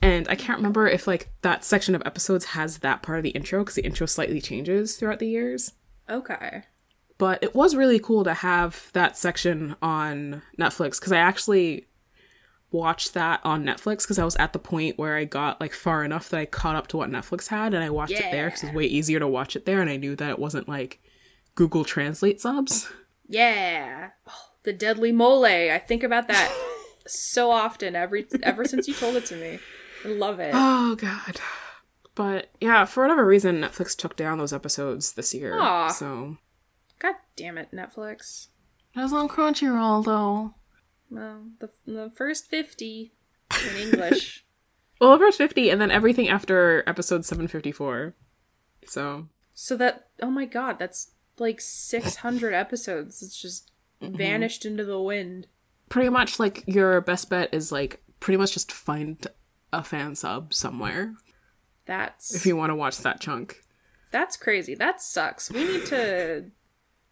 And 0.02 0.28
I 0.30 0.36
can't 0.36 0.60
remember 0.60 0.88
if 0.88 1.08
like 1.08 1.30
that 1.42 1.64
section 1.64 1.96
of 1.96 2.04
episodes 2.06 2.46
has 2.46 2.80
that 2.80 3.02
part 3.02 3.18
of 3.18 3.24
the 3.24 3.32
intro 3.32 3.62
because 3.64 3.76
the 3.76 3.86
intro 3.86 4.06
slightly 4.06 4.40
changes 4.40 4.96
throughout 4.96 5.18
the 5.20 5.28
years 5.28 5.72
Okay. 6.08 6.64
but 7.18 7.42
it 7.44 7.56
was 7.56 7.76
really 7.76 7.98
cool 8.00 8.24
to 8.24 8.36
have 8.36 8.92
that 8.94 9.18
section 9.18 9.76
on 9.82 10.44
Netflix 10.60 11.00
because 11.00 11.12
I 11.12 11.18
actually 11.18 11.88
watched 12.72 13.14
that 13.16 13.40
on 13.44 13.64
Netflix 13.64 14.04
because 14.04 14.20
I 14.20 14.26
was 14.26 14.36
at 14.36 14.54
the 14.54 14.60
point 14.60 15.00
where 15.00 15.16
I 15.16 15.24
got 15.26 15.60
like 15.60 15.74
far 15.74 16.04
enough 16.04 16.30
that 16.30 16.40
I 16.40 16.46
caught 16.46 16.76
up 16.76 16.88
to 16.90 16.98
what 16.98 17.10
Netflix 17.10 17.48
had 17.48 17.74
and 17.74 17.84
I 17.84 17.90
watched 17.90 18.12
it 18.14 18.30
there 18.32 18.46
because 18.48 18.64
it's 18.66 18.74
way 18.74 18.86
easier 18.86 19.20
to 19.20 19.28
watch 19.28 19.56
it 19.56 19.66
there 19.66 19.82
and 19.82 19.90
I 19.90 19.98
knew 19.98 20.16
that 20.18 20.30
it 20.30 20.38
wasn't 20.40 20.70
like 20.70 21.02
Google 21.56 21.84
Translate 21.86 22.40
subs. 22.40 22.92
Yeah. 23.28 24.10
Oh, 24.28 24.47
the 24.68 24.74
deadly 24.74 25.14
mole. 25.14 25.46
I 25.46 25.80
think 25.80 26.04
about 26.04 26.28
that 26.28 26.54
so 27.08 27.52
often 27.52 27.96
every 27.96 28.28
ever 28.44 28.66
since 28.66 28.86
you 28.86 28.94
told 28.94 29.16
it 29.16 29.26
to 29.28 29.38
me. 29.38 29.60
I 30.04 30.10
love 30.10 30.42
it. 30.42 30.52
Oh 30.54 30.96
god. 30.96 31.40
But 32.14 32.50
yeah, 32.60 32.84
for 32.84 33.04
whatever 33.04 33.26
reason, 33.26 33.62
Netflix 33.62 33.96
took 33.96 34.18
down 34.18 34.40
those 34.40 34.52
episodes 34.52 35.14
this 35.14 35.34
year. 35.34 35.58
Aw. 35.58 35.88
So 35.88 36.38
God 37.00 37.16
damn 37.38 37.58
it, 37.58 37.72
Netflix. 37.72 38.48
that's 38.94 39.14
on 39.14 39.30
Crunchyroll 39.30 40.04
though. 40.04 40.54
Well, 41.10 41.44
the 41.60 41.70
the 41.86 42.12
first 42.14 42.48
fifty 42.48 43.14
in 43.70 43.78
English. 43.78 44.44
Well, 45.00 45.12
the 45.12 45.20
first 45.20 45.38
fifty, 45.38 45.70
and 45.70 45.80
then 45.80 45.92
everything 45.92 46.28
after 46.28 46.84
episode 46.88 47.24
seven 47.24 47.48
fifty 47.48 47.72
four. 47.72 48.16
So 48.88 49.28
so 49.54 49.78
that 49.78 50.08
oh 50.24 50.32
my 50.32 50.46
god, 50.46 50.80
that's 50.80 51.12
like 51.38 51.62
six 51.62 52.16
hundred 52.16 52.56
episodes. 52.56 53.22
It's 53.22 53.40
just 53.40 53.70
vanished 54.02 54.66
into 54.66 54.84
the 54.86 55.02
wind. 55.02 55.48
pretty 55.90 56.10
much 56.10 56.40
like 56.40 56.64
your 56.68 57.02
best 57.02 57.30
bet 57.30 57.50
is 57.54 57.72
like 57.72 58.02
pretty 58.20 58.38
much 58.38 58.54
just 58.54 58.72
find 58.72 59.26
a 59.74 59.84
fan 59.84 60.16
sub 60.16 60.54
somewhere 60.54 61.14
That's 61.86 62.34
if 62.36 62.46
you 62.46 62.56
want 62.56 62.70
to 62.72 62.76
watch 62.76 62.98
that 63.00 63.20
chunk. 63.20 63.62
That's 64.12 64.38
crazy. 64.38 64.76
That 64.76 65.02
sucks. 65.02 65.52
We 65.52 65.64
need 65.66 65.86
to 65.88 66.46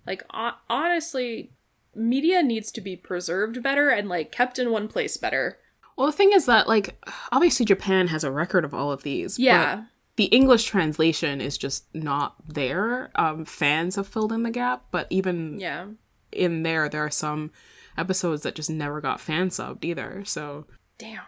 like 0.08 0.24
ho- 0.30 0.58
honestly 0.70 1.52
media 1.94 2.42
needs 2.44 2.72
to 2.74 2.82
be 2.82 2.96
preserved 2.96 3.62
better 3.64 3.90
and 3.90 4.08
like 4.10 4.32
kept 4.32 4.60
in 4.60 4.72
one 4.72 4.88
place 4.88 5.18
better. 5.18 5.58
Well, 5.98 6.08
the 6.08 6.14
thing 6.14 6.32
is 6.34 6.46
that 6.46 6.68
like 6.68 7.02
obviously 7.32 7.66
Japan 7.66 8.08
has 8.08 8.24
a 8.24 8.32
record 8.32 8.66
of 8.66 8.74
all 8.74 8.92
of 8.92 9.04
these. 9.04 9.40
Yeah. 9.40 9.76
But 9.78 9.86
the 10.18 10.26
English 10.26 10.66
translation 10.66 11.42
is 11.42 11.58
just 11.58 11.86
not 11.94 12.36
there. 12.48 13.12
Um, 13.16 13.44
fans 13.46 13.96
have 13.98 14.08
filled 14.08 14.32
in 14.32 14.44
the 14.44 14.52
gap, 14.52 14.86
but 14.92 15.08
even 15.10 15.60
Yeah. 15.60 15.88
In 16.36 16.64
there, 16.64 16.90
there 16.90 17.06
are 17.06 17.12
some 17.12 17.52
episodes 17.98 18.44
that 18.44 18.56
just 18.56 18.70
never 18.70 19.02
got 19.02 19.22
fan 19.22 19.50
subbed 19.50 19.86
either. 19.86 20.24
So 20.26 20.66
Damn. 20.98 21.22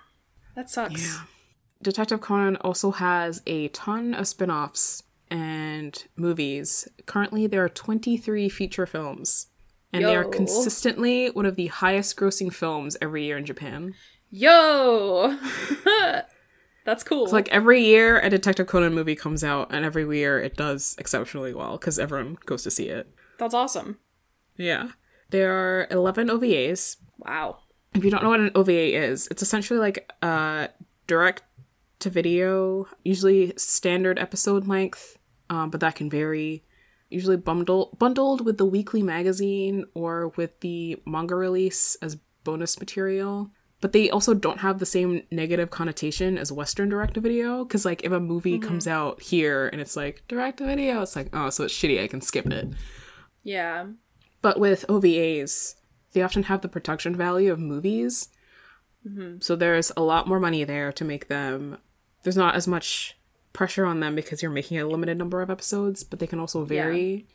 That 0.55 0.69
sucks. 0.69 1.05
Yeah. 1.05 1.21
Detective 1.81 2.21
Conan 2.21 2.55
also 2.57 2.91
has 2.91 3.41
a 3.45 3.67
ton 3.69 4.13
of 4.13 4.27
spin 4.27 4.49
offs 4.49 5.03
and 5.29 6.05
movies. 6.15 6.87
Currently, 7.05 7.47
there 7.47 7.63
are 7.63 7.69
23 7.69 8.49
feature 8.49 8.85
films, 8.85 9.47
and 9.93 10.03
they 10.03 10.15
are 10.15 10.23
consistently 10.23 11.29
one 11.29 11.45
of 11.45 11.55
the 11.55 11.67
highest 11.67 12.15
grossing 12.17 12.51
films 12.51 12.97
every 13.01 13.25
year 13.25 13.37
in 13.37 13.45
Japan. 13.45 13.93
Yo. 14.29 15.37
That's 16.85 17.03
cool. 17.03 17.25
It's 17.25 17.33
like 17.33 17.49
every 17.49 17.83
year 17.83 18.17
a 18.19 18.29
Detective 18.29 18.67
Conan 18.67 18.93
movie 18.93 19.15
comes 19.15 19.43
out, 19.43 19.71
and 19.71 19.85
every 19.85 20.07
year 20.17 20.39
it 20.39 20.55
does 20.55 20.95
exceptionally 20.97 21.53
well 21.53 21.77
because 21.77 21.99
everyone 21.99 22.37
goes 22.45 22.63
to 22.63 22.71
see 22.71 22.87
it. 22.87 23.13
That's 23.37 23.53
awesome. 23.53 23.99
Yeah. 24.57 24.89
There 25.29 25.51
are 25.53 25.87
11 25.91 26.29
OVAs. 26.29 26.97
Wow. 27.19 27.59
if 27.93 28.03
you 28.03 28.11
don't 28.11 28.23
know 28.23 28.29
what 28.29 28.39
an 28.39 28.51
OVA 28.55 28.95
is, 28.95 29.27
it's 29.31 29.41
essentially 29.41 29.79
like 29.79 30.11
a 30.21 30.69
direct 31.07 31.43
to 31.99 32.09
video, 32.09 32.87
usually 33.03 33.53
standard 33.57 34.19
episode 34.19 34.67
length, 34.67 35.17
um, 35.49 35.69
but 35.69 35.79
that 35.79 35.95
can 35.95 36.09
vary. 36.09 36.63
Usually 37.09 37.37
bundle 37.37 37.95
bundled 37.97 38.45
with 38.45 38.57
the 38.57 38.65
weekly 38.65 39.01
magazine 39.01 39.85
or 39.93 40.29
with 40.35 40.59
the 40.59 41.01
manga 41.05 41.35
release 41.35 41.95
as 42.01 42.17
bonus 42.43 42.79
material. 42.79 43.49
But 43.79 43.93
they 43.93 44.09
also 44.09 44.33
don't 44.33 44.59
have 44.59 44.79
the 44.79 44.85
same 44.85 45.21
negative 45.31 45.69
connotation 45.69 46.37
as 46.37 46.51
Western 46.51 46.89
direct 46.89 47.13
to 47.13 47.21
video. 47.21 47.63
Because, 47.63 47.85
like, 47.85 48.03
if 48.03 48.11
a 48.11 48.19
movie 48.19 48.57
comes 48.57 48.87
out 48.87 49.21
here 49.21 49.67
and 49.67 49.79
it's 49.79 49.95
like 49.95 50.23
direct 50.27 50.57
to 50.57 50.65
video, 50.65 51.01
it's 51.01 51.15
like, 51.15 51.29
oh, 51.31 51.49
so 51.51 51.63
it's 51.65 51.73
shitty, 51.73 52.03
I 52.03 52.07
can 52.07 52.19
skip 52.21 52.47
it. 52.47 52.69
Yeah. 53.43 53.85
But 54.41 54.59
with 54.59 54.85
OVAs, 54.87 55.75
they 56.13 56.21
often 56.21 56.43
have 56.43 56.61
the 56.61 56.67
production 56.67 57.15
value 57.15 57.51
of 57.51 57.59
movies. 57.59 58.29
Mm-hmm. 59.07 59.39
So 59.39 59.55
there's 59.55 59.91
a 59.95 60.01
lot 60.01 60.27
more 60.27 60.39
money 60.39 60.63
there 60.63 60.91
to 60.91 61.05
make 61.05 61.27
them. 61.27 61.77
There's 62.23 62.37
not 62.37 62.55
as 62.55 62.67
much 62.67 63.17
pressure 63.53 63.85
on 63.85 63.99
them 63.99 64.15
because 64.15 64.41
you're 64.41 64.51
making 64.51 64.79
a 64.79 64.87
limited 64.87 65.17
number 65.17 65.41
of 65.41 65.49
episodes, 65.49 66.03
but 66.03 66.19
they 66.19 66.27
can 66.27 66.39
also 66.39 66.63
vary. 66.63 67.27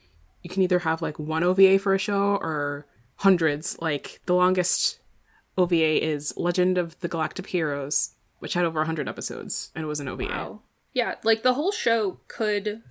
You 0.43 0.51
can 0.51 0.63
either 0.63 0.81
have 0.81 1.03
like 1.03 1.19
one 1.19 1.43
OVA 1.43 1.79
for 1.79 1.95
a 1.95 1.99
show 1.99 2.37
or 2.37 2.87
hundreds. 3.17 3.79
Like 3.81 4.21
the 4.27 4.35
longest 4.35 5.01
OVA 5.57 6.05
is 6.05 6.35
Legend 6.37 6.79
of 6.79 6.99
the 7.01 7.09
Galactic 7.09 7.47
Heroes, 7.49 8.15
which 8.39 8.55
had 8.55 8.65
over 8.65 8.81
100 8.81 9.09
episodes 9.09 9.71
and 9.75 9.85
it 9.85 9.89
was 9.89 10.01
an 10.01 10.09
OVA. 10.09 10.25
Wow. 10.25 10.61
Yeah, 10.93 11.15
like 11.25 11.43
the 11.43 11.55
whole 11.55 11.73
show 11.73 12.21
could 12.29 12.83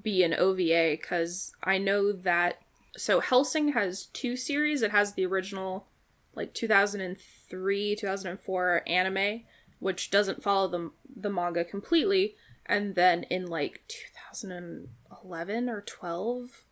be 0.00 0.22
an 0.22 0.34
OVA 0.34 0.96
because 1.00 1.52
I 1.62 1.78
know 1.78 2.12
that. 2.12 2.58
So 2.96 3.20
Hellsing 3.20 3.72
has 3.74 4.06
two 4.06 4.36
series. 4.36 4.82
It 4.82 4.90
has 4.90 5.14
the 5.14 5.26
original, 5.26 5.86
like 6.34 6.54
2003, 6.54 7.96
2004 7.96 8.82
anime, 8.86 9.42
which 9.78 10.10
doesn't 10.10 10.42
follow 10.42 10.68
the 10.68 10.90
the 11.14 11.30
manga 11.30 11.64
completely, 11.64 12.36
and 12.66 12.94
then 12.94 13.24
in 13.24 13.46
like 13.46 13.82
2011 14.22 15.68
or 15.68 15.80
12, 15.80 16.64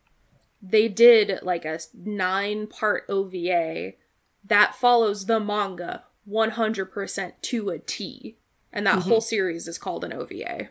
they 0.63 0.89
did 0.89 1.41
like 1.43 1.65
a 1.65 1.81
nine 1.95 2.67
part 2.67 3.05
OVA 3.09 3.93
that 4.45 4.75
follows 4.75 5.27
the 5.27 5.41
manga 5.41 6.05
100% 6.29 7.33
to 7.43 7.71
a 7.71 7.79
T. 7.79 8.37
And 8.73 8.87
that 8.87 8.99
mm-hmm. 8.99 9.09
whole 9.09 9.21
series 9.21 9.67
is 9.67 9.79
called 9.79 10.05
an 10.05 10.13
OVA. 10.13 10.69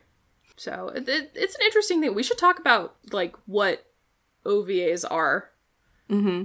So 0.55 0.91
it, 0.95 1.07
it- 1.09 1.31
it's 1.35 1.55
an 1.55 1.61
interesting 1.65 2.01
thing. 2.01 2.13
We 2.13 2.23
should 2.23 2.37
talk 2.37 2.59
about 2.59 2.95
like 3.11 3.35
what 3.45 3.86
OVAs 4.47 5.05
are. 5.09 5.49
Mm-hmm. 6.09 6.43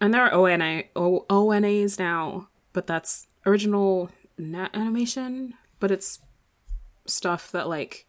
And 0.00 0.14
there 0.14 0.22
are 0.22 0.32
ONA, 0.34 0.84
o- 0.96 1.24
ONAs 1.30 1.98
now, 1.98 2.48
but 2.72 2.86
that's 2.86 3.26
original 3.46 4.10
net 4.36 4.70
animation, 4.74 5.54
but 5.80 5.90
it's 5.90 6.20
stuff 7.06 7.50
that 7.52 7.68
like 7.68 8.06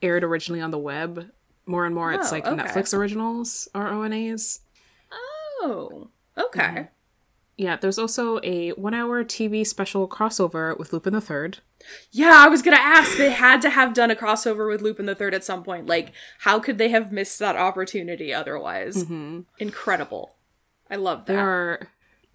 aired 0.00 0.24
originally 0.24 0.60
on 0.60 0.70
the 0.70 0.78
web. 0.78 1.30
More 1.66 1.86
and 1.86 1.94
more, 1.94 2.12
it's 2.12 2.28
Oh, 2.32 2.34
like 2.34 2.46
okay. 2.46 2.62
Netflix 2.62 2.92
originals 2.96 3.68
are 3.74 3.88
ONAs. 3.92 4.60
Oh, 5.62 6.08
okay. 6.36 6.88
Yeah, 7.56 7.76
there's 7.76 7.98
also 7.98 8.40
a 8.42 8.70
one-hour 8.70 9.24
TV 9.24 9.66
special 9.66 10.08
crossover 10.08 10.76
with 10.78 10.92
Lupin 10.92 11.12
the 11.12 11.20
Third. 11.20 11.58
Yeah, 12.10 12.34
I 12.34 12.48
was 12.48 12.62
gonna 12.62 12.76
ask. 12.78 13.16
They 13.16 13.30
had 13.30 13.60
to 13.62 13.70
have 13.70 13.92
done 13.92 14.10
a 14.10 14.16
crossover 14.16 14.68
with 14.68 14.80
Lupin 14.80 15.06
the 15.06 15.14
Third 15.14 15.34
at 15.34 15.44
some 15.44 15.62
point. 15.62 15.86
Like, 15.86 16.12
how 16.40 16.58
could 16.58 16.78
they 16.78 16.88
have 16.88 17.12
missed 17.12 17.38
that 17.40 17.56
opportunity 17.56 18.32
otherwise? 18.32 19.04
Mm-hmm. 19.04 19.40
Incredible. 19.58 20.36
I 20.90 20.96
love 20.96 21.26
that. 21.26 21.34
There 21.34 21.48
are 21.48 21.88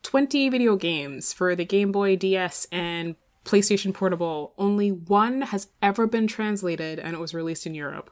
20 0.03 0.49
video 0.49 0.76
games 0.76 1.34
for 1.34 1.55
the 1.55 1.65
Game 1.65 1.91
Boy, 1.91 2.15
DS, 2.15 2.68
and 2.72 3.15
PlayStation 3.47 3.93
Portable, 3.93 4.53
only 4.57 4.91
one 4.91 5.41
has 5.41 5.70
ever 5.82 6.05
been 6.05 6.28
translated 6.28 6.99
and 6.99 7.15
it 7.15 7.20
was 7.20 7.34
released 7.34 7.65
in 7.65 7.74
Europe. 7.74 8.11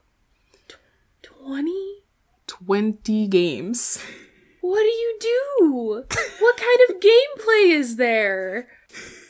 20? 1.22 2.04
20 2.48 3.28
games. 3.28 4.02
What 4.66 4.82
do 4.82 4.88
you 4.88 5.18
do? 5.20 6.04
what 6.40 6.58
kind 6.58 6.80
of 6.90 6.96
gameplay 7.00 7.72
is 7.72 7.98
there? 7.98 8.68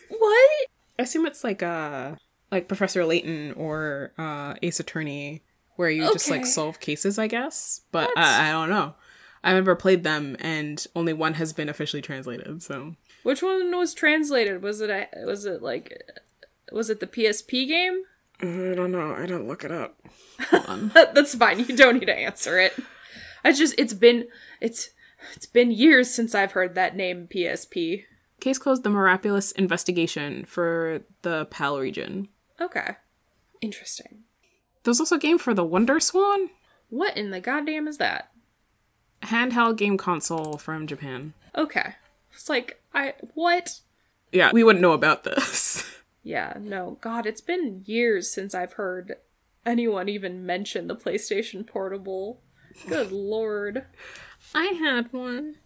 What? 0.08 0.50
I 0.98 1.04
assume 1.04 1.26
it's 1.26 1.44
like 1.44 1.62
uh 1.62 2.16
like 2.52 2.70
Professor 2.70 3.04
Layton 3.06 3.52
or 3.58 4.14
uh 4.18 4.54
Ace 4.62 4.80
Attorney 4.80 5.44
where 5.76 5.90
you 5.90 6.04
just 6.14 6.30
like 6.32 6.46
solve 6.46 6.80
cases, 6.80 7.20
I 7.20 7.28
guess. 7.28 7.82
But 7.92 8.18
I, 8.18 8.48
I 8.48 8.52
don't 8.54 8.70
know. 8.70 8.96
I've 9.44 9.56
never 9.56 9.76
played 9.76 10.06
them 10.06 10.38
and 10.40 10.86
only 10.96 11.12
one 11.12 11.34
has 11.34 11.52
been 11.52 11.68
officially 11.68 12.02
translated, 12.02 12.64
so 12.64 12.96
Which 13.24 13.44
one 13.44 13.76
was 13.76 13.94
translated? 13.94 14.64
Was 14.64 14.80
it 14.80 14.90
a, 14.90 15.10
was 15.26 15.44
it 15.44 15.62
like 15.62 16.02
was 16.72 16.90
it 16.90 17.02
the 17.02 17.08
PSP 17.08 17.68
game? 17.68 18.04
I 18.40 18.74
don't 18.74 18.92
know. 18.92 19.14
I 19.14 19.22
didn't 19.24 19.50
look 19.50 19.66
it 19.66 19.72
up. 19.72 20.00
That's 20.94 21.36
fine. 21.36 21.60
You 21.60 21.76
don't 21.76 22.00
need 22.00 22.06
to 22.06 22.18
answer 22.18 22.58
it. 22.58 22.74
I 23.44 23.52
just 23.52 23.76
it's 23.78 23.94
been 23.94 24.28
it's 24.62 24.92
it's 25.36 25.46
been 25.46 25.72
years 25.72 26.10
since 26.12 26.36
I've 26.36 26.52
heard 26.54 26.76
that 26.76 26.96
name 26.96 27.28
PSP. 27.34 28.04
Case 28.40 28.58
closed 28.58 28.84
the 28.84 28.90
miraculous 28.90 29.52
investigation 29.54 30.46
for 30.46 31.02
the 31.22 31.46
PAL 31.46 31.80
region. 31.80 32.28
Okay. 32.60 32.96
Interesting. 33.62 34.24
There's 34.84 35.00
also 35.00 35.16
a 35.16 35.20
game 35.20 35.38
for 35.38 35.54
the 35.54 35.66
WonderSwan, 35.66 36.50
What 36.90 37.18
in 37.18 37.32
the 37.32 37.40
goddamn 37.40 37.88
is 37.88 37.98
that? 37.98 38.32
handheld 39.24 39.78
game 39.78 39.98
console 39.98 40.58
from 40.58 40.86
Japan. 40.86 41.34
Okay. 41.56 41.96
It's 42.34 42.50
like 42.50 42.80
I 42.94 43.14
what? 43.34 43.80
Yeah, 44.32 44.52
we 44.52 44.64
wouldn't 44.64 44.82
know 44.82 44.94
about 44.94 45.24
this. 45.24 45.84
Yeah, 46.28 46.54
no. 46.60 46.98
God, 47.02 47.28
it's 47.28 47.40
been 47.40 47.84
years 47.86 48.32
since 48.32 48.56
I've 48.56 48.74
heard 48.74 49.18
anyone 49.64 50.10
even 50.10 50.44
mention 50.44 50.88
the 50.88 50.96
PlayStation 50.96 51.68
Portable. 51.68 52.42
Good 52.90 53.12
lord. 53.12 53.86
I 54.56 54.68
had 54.68 55.12
one. 55.12 55.58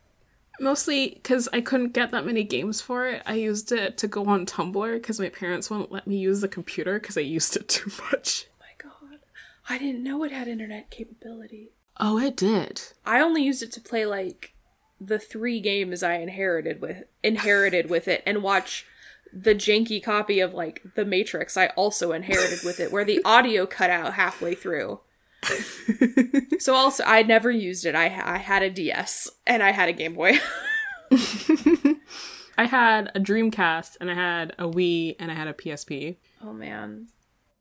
Mostly 0.60 1.12
because 1.12 1.48
I 1.54 1.62
couldn't 1.62 1.94
get 1.94 2.12
that 2.12 2.26
many 2.26 2.44
games 2.44 2.82
for 2.82 3.08
it. 3.08 3.22
I 3.26 3.36
used 3.36 3.72
it 3.72 3.98
to 4.00 4.08
go 4.08 4.26
on 4.26 4.46
Tumblr 4.46 4.94
because 4.94 5.20
my 5.20 5.30
parents 5.30 5.70
wouldn't 5.70 5.92
let 5.92 6.08
me 6.08 6.18
use 6.18 6.42
the 6.42 6.50
computer 6.50 7.00
because 7.00 7.18
I 7.18 7.22
used 7.22 7.56
it 7.56 7.68
too 7.70 7.92
much. 8.12 8.48
Oh 8.50 8.56
my 8.60 8.90
god. 8.90 9.20
I 9.70 9.78
didn't 9.78 10.04
know 10.04 10.24
it 10.24 10.32
had 10.32 10.50
internet 10.50 10.90
capability. 10.90 11.70
Oh, 11.98 12.18
it 12.18 12.36
did. 12.36 12.82
I 13.06 13.22
only 13.22 13.44
used 13.44 13.62
it 13.62 13.72
to 13.74 13.82
play 13.82 14.06
like 14.06 14.54
the 15.00 15.20
three 15.20 15.60
games 15.62 16.04
I 16.04 16.16
inherited 16.16 16.82
with 16.82 17.04
inherited 17.24 17.90
with 17.90 18.08
it 18.08 18.22
and 18.26 18.44
watch 18.44 18.86
the 19.32 19.56
janky 19.56 20.04
copy 20.04 20.40
of 20.40 20.54
like 20.54 20.82
The 20.96 21.06
Matrix 21.06 21.56
I 21.56 21.68
also 21.68 22.12
inherited 22.12 22.60
with 22.66 22.80
it 22.80 22.92
where 22.92 23.06
the 23.06 23.22
audio 23.26 23.66
cut 23.66 23.90
out 23.90 24.16
halfway 24.16 24.56
through. 24.56 25.00
so 26.60 26.76
also 26.76 27.04
I 27.06 27.24
never 27.24 27.50
used 27.50 27.86
it. 27.86 27.96
I 27.96 28.06
I 28.06 28.38
had 28.38 28.64
a 28.64 28.70
DS 28.70 29.30
and 29.48 29.64
I 29.64 29.72
had 29.72 29.90
a 29.90 29.94
Game 29.94 30.14
Boy. 30.14 30.40
I 32.58 32.66
had 32.66 33.12
a 33.16 33.20
Dreamcast 33.20 33.98
and 34.02 34.12
I 34.12 34.16
had 34.16 34.54
a 34.60 34.66
Wii 34.66 35.16
and 35.20 35.32
I 35.32 35.34
had 35.34 35.48
a 35.48 35.54
PSP 35.54 36.18
oh 36.44 36.54
man. 36.54 37.08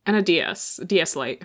and 0.05 0.17
a 0.17 0.23
DS, 0.23 0.81
DS 0.85 1.15
Lite. 1.15 1.45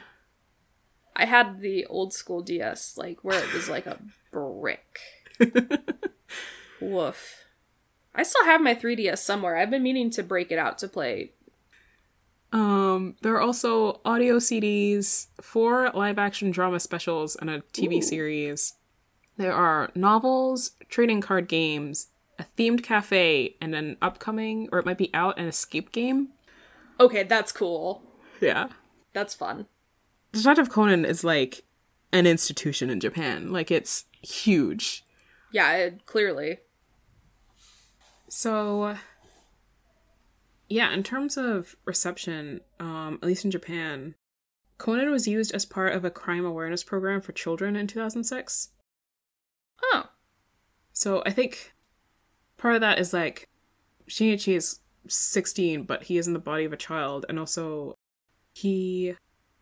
I 1.15 1.25
had 1.25 1.61
the 1.61 1.85
old 1.85 2.13
school 2.13 2.41
DS 2.41 2.97
like 2.97 3.23
where 3.23 3.41
it 3.41 3.53
was 3.53 3.69
like 3.69 3.85
a 3.85 3.99
brick. 4.31 4.99
Woof. 6.81 7.45
I 8.15 8.23
still 8.23 8.45
have 8.45 8.61
my 8.61 8.75
3DS 8.75 9.19
somewhere. 9.19 9.57
I've 9.57 9.69
been 9.71 9.83
meaning 9.83 10.09
to 10.11 10.23
break 10.23 10.51
it 10.51 10.59
out 10.59 10.77
to 10.79 10.87
play 10.87 11.31
Um, 12.53 13.15
there 13.23 13.33
are 13.33 13.41
also 13.41 13.99
audio 14.05 14.37
CDs, 14.37 15.27
four 15.41 15.89
live 15.93 16.19
action 16.19 16.51
drama 16.51 16.79
specials, 16.79 17.35
and 17.35 17.49
a 17.49 17.61
TV 17.73 17.97
Ooh. 17.97 18.01
series. 18.01 18.75
There 19.37 19.53
are 19.53 19.89
novels, 19.95 20.71
trading 20.87 21.19
card 21.19 21.47
games, 21.47 22.09
a 22.37 22.45
themed 22.55 22.83
cafe, 22.83 23.55
and 23.59 23.73
an 23.73 23.97
upcoming, 24.03 24.69
or 24.71 24.77
it 24.77 24.85
might 24.85 24.99
be 24.99 25.09
out, 25.15 25.39
an 25.39 25.47
escape 25.47 25.91
game. 25.91 26.29
Okay, 26.99 27.23
that's 27.23 27.51
cool. 27.51 28.03
Yeah. 28.39 28.67
That's 29.13 29.33
fun. 29.33 29.65
Detective 30.31 30.69
Conan 30.69 31.05
is 31.05 31.23
like 31.23 31.63
an 32.11 32.27
institution 32.27 32.91
in 32.91 32.99
Japan. 32.99 33.51
Like, 33.51 33.71
it's 33.71 34.05
huge. 34.21 35.03
Yeah, 35.51 35.71
it, 35.73 36.05
clearly. 36.05 36.59
So, 38.29 38.97
yeah, 40.73 40.91
in 40.91 41.03
terms 41.03 41.37
of 41.37 41.75
reception, 41.85 42.61
um, 42.79 43.19
at 43.21 43.27
least 43.27 43.45
in 43.45 43.51
Japan, 43.51 44.15
Conan 44.79 45.11
was 45.11 45.27
used 45.27 45.53
as 45.53 45.65
part 45.65 45.93
of 45.93 46.03
a 46.03 46.09
crime 46.09 46.45
awareness 46.45 46.83
program 46.83 47.21
for 47.21 47.31
children 47.31 47.75
in 47.75 47.85
2006. 47.85 48.69
Oh. 49.83 50.05
So 50.91 51.21
I 51.27 51.29
think 51.29 51.75
part 52.57 52.73
of 52.73 52.81
that 52.81 52.97
is 52.97 53.13
like 53.13 53.47
Shinichi 54.09 54.55
is 54.55 54.79
16, 55.07 55.83
but 55.83 56.05
he 56.05 56.17
is 56.17 56.25
in 56.25 56.33
the 56.33 56.39
body 56.39 56.65
of 56.65 56.73
a 56.73 56.77
child, 56.77 57.27
and 57.29 57.37
also 57.37 57.93
he, 58.55 59.13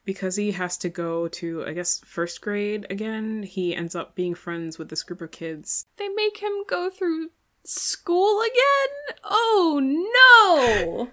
because 0.06 0.38
he 0.38 0.52
has 0.52 0.78
to 0.78 0.88
go 0.88 1.28
to, 1.28 1.66
I 1.66 1.74
guess, 1.74 2.00
first 2.06 2.40
grade 2.40 2.88
again, 2.90 3.44
he 3.44 3.76
ends 3.76 3.96
up 3.96 4.16
being 4.16 4.34
friends 4.34 4.78
with 4.78 4.88
this 4.88 5.04
group 5.04 5.20
of 5.20 5.32
kids. 5.32 5.84
They 5.98 6.08
make 6.08 6.38
him 6.38 6.64
go 6.70 6.90
through 6.90 7.32
school 7.64 8.42
again? 8.42 9.18
Oh 9.24 9.80
no! 9.82 11.12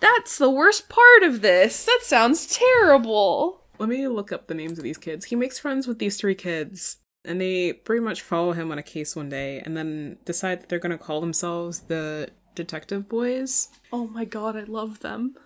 That's 0.00 0.36
the 0.36 0.50
worst 0.50 0.88
part 0.88 1.22
of 1.22 1.42
this. 1.42 1.84
That 1.84 2.00
sounds 2.02 2.46
terrible. 2.46 3.62
Let 3.78 3.88
me 3.88 4.06
look 4.08 4.32
up 4.32 4.46
the 4.46 4.54
names 4.54 4.78
of 4.78 4.84
these 4.84 4.98
kids. 4.98 5.26
He 5.26 5.36
makes 5.36 5.58
friends 5.58 5.86
with 5.86 5.98
these 5.98 6.16
three 6.16 6.34
kids, 6.34 6.98
and 7.24 7.40
they 7.40 7.72
pretty 7.72 8.02
much 8.02 8.22
follow 8.22 8.52
him 8.52 8.70
on 8.72 8.78
a 8.78 8.82
case 8.82 9.14
one 9.14 9.28
day, 9.28 9.60
and 9.60 9.76
then 9.76 10.18
decide 10.24 10.60
that 10.60 10.68
they're 10.68 10.78
going 10.78 10.96
to 10.96 10.98
call 10.98 11.20
themselves 11.20 11.80
the 11.80 12.30
Detective 12.54 13.08
Boys. 13.08 13.68
Oh 13.92 14.06
my 14.06 14.24
god, 14.24 14.56
I 14.56 14.64
love 14.64 15.00
them. 15.00 15.36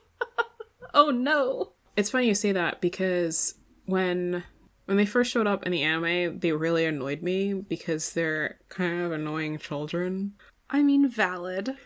oh 0.94 1.10
no. 1.10 1.72
It's 1.96 2.10
funny 2.10 2.26
you 2.26 2.34
say 2.34 2.52
that 2.52 2.80
because 2.80 3.54
when 3.86 4.44
when 4.86 4.96
they 4.96 5.06
first 5.06 5.30
showed 5.30 5.46
up 5.46 5.64
in 5.64 5.72
the 5.72 5.82
anime, 5.82 6.38
they 6.40 6.52
really 6.52 6.84
annoyed 6.84 7.22
me 7.22 7.54
because 7.54 8.12
they're 8.12 8.58
kind 8.68 9.00
of 9.00 9.12
annoying 9.12 9.58
children. 9.58 10.34
I 10.70 10.82
mean, 10.82 11.08
valid. 11.08 11.76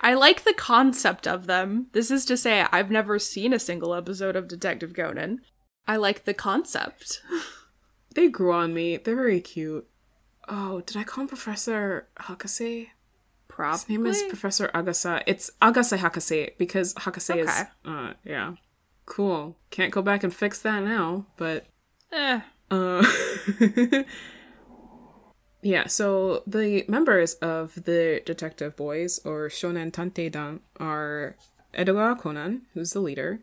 I 0.00 0.14
like 0.14 0.44
the 0.44 0.54
concept 0.54 1.26
of 1.28 1.46
them. 1.46 1.86
This 1.92 2.10
is 2.10 2.24
to 2.26 2.36
say, 2.36 2.66
I've 2.72 2.90
never 2.90 3.18
seen 3.18 3.52
a 3.52 3.58
single 3.58 3.94
episode 3.94 4.34
of 4.36 4.48
Detective 4.48 4.94
Conan. 4.94 5.40
I 5.86 5.96
like 5.96 6.24
the 6.24 6.34
concept. 6.34 7.22
They 8.14 8.28
grew 8.28 8.52
on 8.52 8.74
me. 8.74 8.98
They're 8.98 9.16
very 9.16 9.40
cute. 9.40 9.88
Oh, 10.46 10.82
did 10.82 10.98
I 10.98 11.02
call 11.02 11.22
him 11.22 11.28
Professor 11.28 12.08
Hakase? 12.20 12.88
Probably. 13.48 13.78
His 13.78 13.88
name 13.88 14.04
is 14.04 14.22
Professor 14.24 14.68
Agasa. 14.74 15.22
It's 15.26 15.50
Agasa 15.62 15.96
Hakase 15.96 16.50
because 16.58 16.92
Hakase 16.92 17.38
is 17.38 17.48
Okay. 17.48 17.62
uh 17.86 18.12
yeah. 18.22 18.56
Cool. 19.06 19.56
Can't 19.70 19.92
go 19.92 20.02
back 20.02 20.22
and 20.22 20.34
fix 20.34 20.60
that 20.60 20.82
now, 20.82 21.24
but 21.38 21.64
Eh. 22.12 22.40
Uh, 22.70 23.04
yeah, 25.62 25.86
so 25.86 26.42
the 26.46 26.84
members 26.88 27.34
of 27.34 27.74
the 27.84 28.22
Detective 28.24 28.76
Boys, 28.76 29.20
or 29.24 29.48
Shonen 29.48 29.90
Tantei 29.90 30.30
Dan, 30.30 30.60
are 30.78 31.36
Edogawa 31.74 32.18
Conan, 32.18 32.62
who's 32.74 32.92
the 32.92 33.00
leader, 33.00 33.40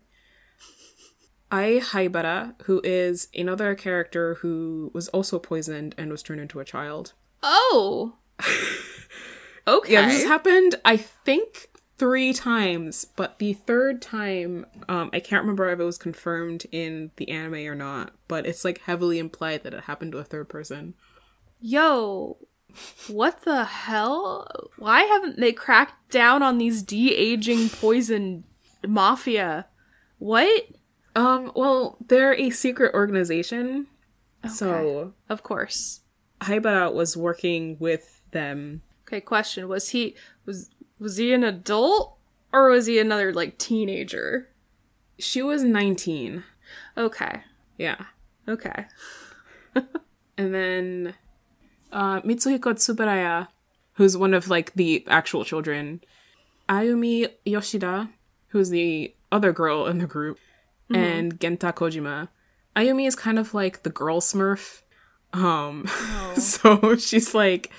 Ai 1.52 1.80
Haibara, 1.80 2.54
who 2.62 2.80
is 2.84 3.28
another 3.34 3.74
character 3.74 4.34
who 4.36 4.90
was 4.94 5.08
also 5.08 5.38
poisoned 5.38 5.94
and 5.98 6.10
was 6.10 6.22
turned 6.22 6.40
into 6.40 6.60
a 6.60 6.64
child. 6.64 7.12
Oh. 7.42 8.14
okay. 9.66 9.92
Yeah, 9.92 10.06
this 10.06 10.24
happened, 10.24 10.76
I 10.84 10.96
think, 10.96 11.68
three 12.00 12.32
times, 12.32 13.04
but 13.14 13.38
the 13.38 13.52
third 13.52 14.00
time, 14.00 14.64
um, 14.88 15.10
I 15.12 15.20
can't 15.20 15.42
remember 15.42 15.68
if 15.68 15.78
it 15.78 15.84
was 15.84 15.98
confirmed 15.98 16.64
in 16.72 17.10
the 17.16 17.28
anime 17.28 17.66
or 17.66 17.74
not, 17.74 18.14
but 18.26 18.46
it's 18.46 18.64
like 18.64 18.80
heavily 18.80 19.18
implied 19.18 19.64
that 19.64 19.74
it 19.74 19.84
happened 19.84 20.12
to 20.12 20.18
a 20.18 20.24
third 20.24 20.48
person. 20.48 20.94
Yo, 21.60 22.38
what 23.06 23.42
the 23.42 23.66
hell? 23.66 24.70
Why 24.78 25.02
haven't 25.02 25.38
they 25.38 25.52
cracked 25.52 26.10
down 26.10 26.42
on 26.42 26.56
these 26.56 26.82
de 26.82 27.14
aging 27.14 27.68
poison 27.68 28.44
mafia? 28.88 29.66
What? 30.18 30.68
Um, 31.14 31.52
well, 31.54 31.98
they're 32.08 32.32
a 32.34 32.48
secret 32.48 32.94
organization. 32.94 33.88
So 34.48 35.12
Of 35.28 35.42
course. 35.42 36.00
Haibara 36.40 36.94
was 36.94 37.14
working 37.14 37.76
with 37.78 38.22
them. 38.30 38.80
Okay, 39.06 39.20
question. 39.20 39.68
Was 39.68 39.90
he 39.90 40.14
was 40.46 40.70
was 41.00 41.16
he 41.16 41.32
an 41.32 41.42
adult 41.42 42.16
or 42.52 42.68
was 42.70 42.86
he 42.86 42.98
another 43.00 43.32
like 43.32 43.58
teenager? 43.58 44.48
She 45.18 45.42
was 45.42 45.64
19. 45.64 46.44
Okay. 46.96 47.40
Yeah. 47.78 48.04
Okay. 48.46 48.86
And 50.38 50.54
then 50.54 51.14
uh 51.92 52.22
Mitsuhiko 52.22 52.72
Tsuburaya, 52.72 53.48
who's 53.94 54.16
one 54.16 54.32
of 54.32 54.48
like 54.48 54.72
the 54.72 55.04
actual 55.06 55.44
children. 55.44 56.00
Ayumi 56.68 57.28
Yoshida, 57.44 58.08
who's 58.48 58.70
the 58.70 59.14
other 59.30 59.52
girl 59.52 59.86
in 59.86 59.98
the 59.98 60.06
group, 60.06 60.38
and 60.88 61.38
Genta 61.38 61.72
Kojima. 61.74 62.28
Ayumi 62.74 63.06
is 63.06 63.14
kind 63.16 63.38
of 63.38 63.52
like 63.52 63.82
the 63.82 63.90
girl 63.90 64.20
smurf. 64.20 64.80
Um 65.34 65.84
Oh. 65.88 66.34
so 66.38 66.96
she's 66.96 67.34
like 67.34 67.70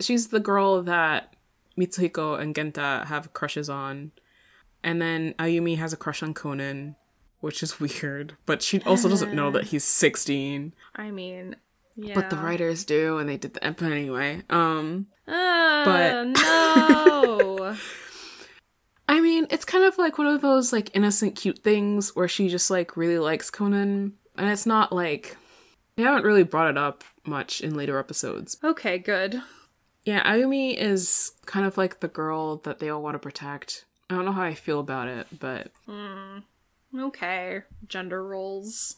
she's 0.00 0.28
the 0.28 0.40
girl 0.40 0.82
that 0.82 1.34
Mitsuhiko 1.78 2.38
and 2.40 2.54
Genta 2.54 3.04
have 3.06 3.32
crushes 3.32 3.68
on. 3.68 4.12
And 4.82 5.00
then 5.00 5.34
Ayumi 5.38 5.76
has 5.78 5.92
a 5.92 5.96
crush 5.96 6.22
on 6.22 6.32
Conan, 6.34 6.96
which 7.40 7.62
is 7.62 7.78
weird, 7.80 8.36
but 8.46 8.62
she 8.62 8.80
also 8.82 9.08
doesn't 9.08 9.34
know 9.34 9.50
that 9.50 9.64
he's 9.68 9.84
16. 9.84 10.72
I 10.96 11.10
mean, 11.10 11.56
yeah. 11.96 12.14
But 12.14 12.30
the 12.30 12.36
writers 12.36 12.84
do 12.84 13.18
and 13.18 13.28
they 13.28 13.36
did 13.36 13.54
the 13.54 13.60
but 13.60 13.82
anyway. 13.82 14.42
Um 14.48 15.06
Uh, 15.28 15.84
but- 15.84 16.24
no. 16.28 17.76
I 19.08 19.20
mean, 19.20 19.46
it's 19.50 19.64
kind 19.64 19.84
of 19.84 19.98
like 19.98 20.18
one 20.18 20.28
of 20.28 20.40
those 20.40 20.72
like 20.72 20.94
innocent 20.94 21.34
cute 21.34 21.58
things 21.58 22.14
where 22.14 22.28
she 22.28 22.48
just 22.48 22.70
like 22.70 22.96
really 22.96 23.18
likes 23.18 23.50
Conan 23.50 24.12
and 24.36 24.48
it's 24.50 24.66
not 24.66 24.92
like 24.92 25.36
they 25.96 26.04
haven't 26.04 26.24
really 26.24 26.44
brought 26.44 26.70
it 26.70 26.78
up 26.78 27.02
much 27.26 27.60
in 27.60 27.74
later 27.74 27.98
episodes. 27.98 28.56
okay, 28.64 28.98
good. 28.98 29.42
Yeah, 30.04 30.22
Ayumi 30.30 30.76
is 30.76 31.32
kind 31.46 31.66
of 31.66 31.76
like 31.76 32.00
the 32.00 32.08
girl 32.08 32.56
that 32.58 32.78
they 32.78 32.88
all 32.88 33.02
want 33.02 33.14
to 33.14 33.18
protect. 33.18 33.84
I 34.08 34.14
don't 34.14 34.24
know 34.24 34.32
how 34.32 34.42
I 34.42 34.54
feel 34.54 34.80
about 34.80 35.08
it, 35.08 35.26
but 35.38 35.70
Okay. 36.98 37.62
Gender 37.86 38.26
roles. 38.26 38.96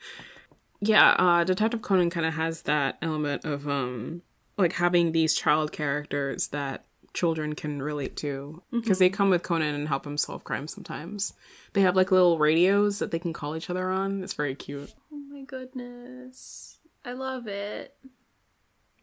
yeah, 0.80 1.10
uh 1.18 1.44
Detective 1.44 1.82
Conan 1.82 2.10
kind 2.10 2.26
of 2.26 2.34
has 2.34 2.62
that 2.62 2.98
element 3.02 3.44
of 3.44 3.68
um 3.68 4.22
like 4.56 4.72
having 4.74 5.12
these 5.12 5.34
child 5.34 5.72
characters 5.72 6.48
that 6.48 6.84
children 7.12 7.54
can 7.54 7.80
relate 7.80 8.16
to 8.16 8.60
because 8.72 8.98
they 8.98 9.08
come 9.08 9.30
with 9.30 9.44
Conan 9.44 9.74
and 9.74 9.86
help 9.86 10.04
him 10.04 10.18
solve 10.18 10.42
crimes 10.42 10.74
sometimes. 10.74 11.32
They 11.72 11.82
have 11.82 11.94
like 11.94 12.10
little 12.10 12.38
radios 12.38 12.98
that 12.98 13.12
they 13.12 13.20
can 13.20 13.32
call 13.32 13.56
each 13.56 13.70
other 13.70 13.90
on. 13.90 14.24
It's 14.24 14.32
very 14.32 14.56
cute. 14.56 14.92
Oh 15.12 15.16
my 15.16 15.42
goodness. 15.42 16.78
I 17.04 17.12
love 17.12 17.46
it. 17.46 17.94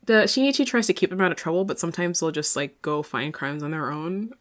The 0.06 0.24
Shinichi 0.24 0.66
tries 0.66 0.88
to 0.88 0.94
keep 0.94 1.10
them 1.12 1.22
out 1.22 1.32
of 1.32 1.38
trouble, 1.38 1.64
but 1.64 1.80
sometimes 1.80 2.20
they'll 2.20 2.32
just 2.32 2.56
like 2.56 2.82
go 2.82 3.04
find 3.04 3.34
crimes 3.34 3.62
on 3.64 3.72
their 3.72 3.92
own. 3.92 4.32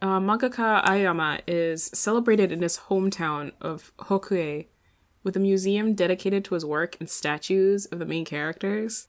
Uh, 0.00 0.18
mangaka 0.18 0.82
Aoyama 0.84 1.40
is 1.46 1.84
celebrated 1.94 2.50
in 2.50 2.62
his 2.62 2.78
hometown 2.88 3.52
of 3.60 3.92
Hokuei 3.98 4.66
with 5.22 5.36
a 5.36 5.40
museum 5.40 5.94
dedicated 5.94 6.44
to 6.46 6.54
his 6.54 6.64
work 6.64 6.96
and 6.98 7.08
statues 7.08 7.86
of 7.86 7.98
the 8.00 8.06
main 8.06 8.24
characters. 8.24 9.08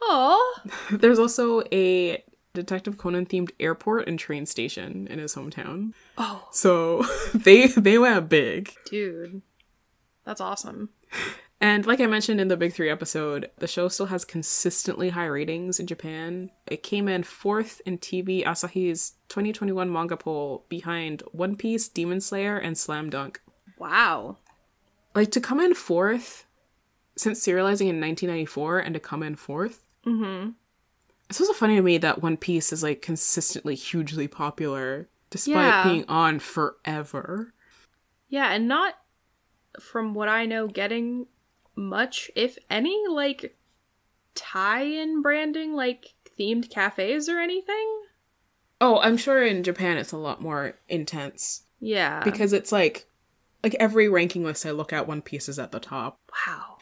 Oh, 0.00 0.60
There's 0.90 1.18
also 1.18 1.62
a 1.72 2.22
Detective 2.54 2.96
Conan 2.96 3.26
themed 3.26 3.50
airport 3.60 4.08
and 4.08 4.18
train 4.18 4.46
station 4.46 5.06
in 5.08 5.18
his 5.18 5.34
hometown. 5.34 5.92
oh, 6.16 6.48
So 6.52 7.02
they 7.34 7.66
they 7.66 7.98
went 7.98 8.28
big. 8.28 8.72
dude, 8.86 9.42
that's 10.24 10.40
awesome. 10.40 10.90
And 11.60 11.86
like 11.86 12.00
I 12.00 12.06
mentioned 12.06 12.40
in 12.40 12.48
the 12.48 12.56
Big 12.56 12.72
Three 12.72 12.88
episode, 12.88 13.50
the 13.58 13.66
show 13.66 13.88
still 13.88 14.06
has 14.06 14.24
consistently 14.24 15.08
high 15.10 15.26
ratings 15.26 15.80
in 15.80 15.86
Japan. 15.88 16.50
It 16.68 16.84
came 16.84 17.08
in 17.08 17.24
fourth 17.24 17.80
in 17.84 17.98
TV 17.98 18.44
Asahi's 18.44 19.14
2021 19.28 19.92
manga 19.92 20.16
poll 20.16 20.64
behind 20.68 21.22
One 21.32 21.56
Piece, 21.56 21.88
Demon 21.88 22.20
Slayer, 22.20 22.56
and 22.56 22.78
Slam 22.78 23.10
Dunk. 23.10 23.40
Wow. 23.76 24.36
Like 25.16 25.32
to 25.32 25.40
come 25.40 25.58
in 25.58 25.74
fourth 25.74 26.44
since 27.16 27.44
serializing 27.44 27.88
in 27.88 28.00
1994 28.00 28.78
and 28.78 28.94
to 28.94 29.00
come 29.00 29.24
in 29.24 29.34
fourth. 29.34 29.84
Mm-hmm. 30.06 30.50
It's 31.28 31.40
also 31.40 31.52
funny 31.52 31.74
to 31.74 31.82
me 31.82 31.98
that 31.98 32.22
One 32.22 32.36
Piece 32.36 32.72
is 32.72 32.84
like 32.84 33.02
consistently 33.02 33.74
hugely 33.74 34.28
popular 34.28 35.08
despite 35.30 35.56
Yeah. 35.56 35.82
being 35.82 36.04
on 36.08 36.38
forever. 36.38 37.52
Yeah, 38.28 38.52
and 38.52 38.68
not 38.68 38.94
from 39.80 40.14
what 40.14 40.28
I 40.28 40.46
know, 40.46 40.68
getting 40.68 41.26
much, 41.78 42.30
if 42.34 42.58
any, 42.68 43.04
like 43.08 43.56
tie-in 44.34 45.22
branding, 45.22 45.74
like 45.74 46.14
themed 46.38 46.68
cafes 46.70 47.28
or 47.28 47.38
anything. 47.38 48.02
Oh, 48.80 48.98
I'm 49.00 49.16
sure 49.16 49.44
in 49.44 49.62
Japan 49.62 49.96
it's 49.96 50.12
a 50.12 50.16
lot 50.18 50.42
more 50.42 50.74
intense. 50.88 51.62
Yeah. 51.80 52.22
because 52.24 52.52
it's 52.52 52.72
like 52.72 53.06
like 53.62 53.76
every 53.78 54.08
ranking 54.08 54.44
list 54.44 54.66
I 54.66 54.72
look 54.72 54.92
at, 54.92 55.06
One 55.08 55.22
Piece 55.22 55.48
is 55.48 55.58
at 55.58 55.72
the 55.72 55.80
top. 55.80 56.18
wow. 56.46 56.76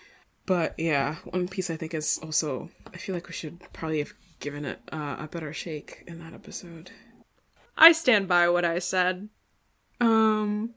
But 0.47 0.75
yeah, 0.79 1.17
One 1.25 1.49
Piece 1.49 1.71
I 1.71 1.77
think 1.77 1.93
is 1.95 2.19
also. 2.23 2.71
I 2.93 2.99
feel 2.99 3.15
like 3.15 3.27
we 3.27 3.33
should 3.35 3.61
probably 3.73 3.99
have 3.99 4.15
given 4.41 4.65
it 4.65 4.81
uh, 4.93 5.17
a 5.19 5.29
better 5.31 5.53
shake 5.53 6.05
in 6.07 6.19
that 6.21 6.33
episode. 6.35 6.91
I 7.77 7.93
stand 7.93 8.29
by 8.29 8.49
what 8.49 8.65
I 8.65 8.79
said. 8.79 9.29
Um, 10.01 10.75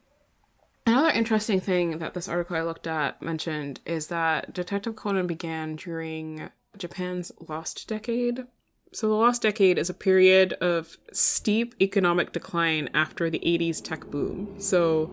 another 0.85 1.09
interesting 1.09 1.59
thing 1.59 1.99
that 1.99 2.13
this 2.13 2.27
article 2.27 2.55
I 2.55 2.61
looked 2.61 2.87
at 2.87 3.21
mentioned 3.21 3.79
is 3.85 4.07
that 4.07 4.53
Detective 4.53 4.95
Conan 4.95 5.27
began 5.27 5.75
during 5.75 6.49
Japan's 6.77 7.31
Lost 7.47 7.87
Decade. 7.87 8.45
So 8.91 9.07
the 9.07 9.13
Lost 9.13 9.43
Decade 9.43 9.77
is 9.77 9.89
a 9.89 9.93
period 9.93 10.53
of 10.53 10.97
steep 11.13 11.75
economic 11.79 12.31
decline 12.31 12.89
after 12.93 13.29
the 13.29 13.39
80s 13.39 13.83
tech 13.83 14.09
boom. 14.09 14.55
So 14.59 15.11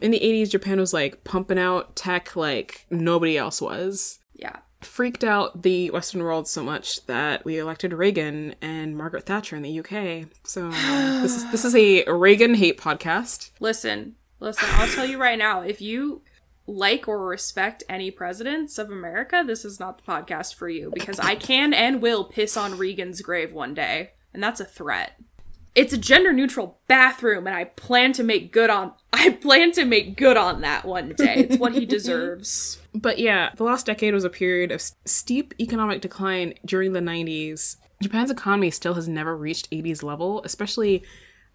in 0.00 0.10
the 0.10 0.20
80s 0.20 0.50
Japan 0.50 0.78
was 0.78 0.92
like 0.92 1.24
pumping 1.24 1.58
out 1.58 1.96
tech 1.96 2.36
like 2.36 2.86
nobody 2.90 3.38
else 3.38 3.60
was. 3.60 4.18
Yeah. 4.34 4.56
Freaked 4.80 5.24
out 5.24 5.62
the 5.62 5.90
Western 5.90 6.22
world 6.22 6.46
so 6.46 6.62
much 6.62 7.04
that 7.06 7.44
we 7.44 7.58
elected 7.58 7.92
Reagan 7.92 8.54
and 8.60 8.96
Margaret 8.96 9.26
Thatcher 9.26 9.56
in 9.56 9.62
the 9.62 9.80
UK. 9.80 10.28
So 10.44 10.66
um, 10.66 11.22
this 11.22 11.36
is 11.36 11.50
this 11.50 11.64
is 11.64 11.74
a 11.74 12.04
Reagan 12.04 12.54
hate 12.54 12.78
podcast. 12.78 13.50
Listen, 13.58 14.14
listen, 14.40 14.68
I'll 14.72 14.88
tell 14.88 15.06
you 15.06 15.18
right 15.18 15.38
now, 15.38 15.60
if 15.60 15.80
you 15.80 16.22
like 16.66 17.08
or 17.08 17.26
respect 17.26 17.82
any 17.88 18.10
presidents 18.10 18.78
of 18.78 18.90
America, 18.90 19.42
this 19.46 19.64
is 19.64 19.80
not 19.80 19.98
the 19.98 20.10
podcast 20.10 20.54
for 20.54 20.68
you 20.68 20.90
because 20.92 21.18
I 21.18 21.34
can 21.34 21.72
and 21.72 22.02
will 22.02 22.24
piss 22.24 22.56
on 22.56 22.78
Reagan's 22.78 23.22
grave 23.22 23.52
one 23.52 23.74
day, 23.74 24.10
and 24.34 24.42
that's 24.42 24.60
a 24.60 24.64
threat. 24.64 25.18
It's 25.74 25.92
a 25.92 25.98
gender 25.98 26.32
neutral 26.32 26.80
bathroom 26.88 27.46
and 27.46 27.54
I 27.54 27.64
plan 27.64 28.12
to 28.14 28.24
make 28.24 28.52
good 28.52 28.68
on 28.68 28.94
I 29.12 29.30
plan 29.30 29.70
to 29.72 29.84
make 29.84 30.16
good 30.16 30.36
on 30.36 30.60
that 30.62 30.84
one 30.84 31.10
day. 31.10 31.34
It's 31.36 31.56
what 31.56 31.72
he 31.72 31.86
deserves. 31.86 32.80
But 32.92 33.20
yeah, 33.20 33.50
the 33.54 33.62
last 33.62 33.86
decade 33.86 34.12
was 34.12 34.24
a 34.24 34.30
period 34.30 34.72
of 34.72 34.82
steep 35.04 35.54
economic 35.60 36.00
decline 36.00 36.54
during 36.64 36.94
the 36.94 37.00
90s. 37.00 37.76
Japan's 38.02 38.30
economy 38.30 38.70
still 38.70 38.94
has 38.94 39.06
never 39.06 39.36
reached 39.36 39.70
80s 39.70 40.02
level, 40.02 40.42
especially 40.44 41.04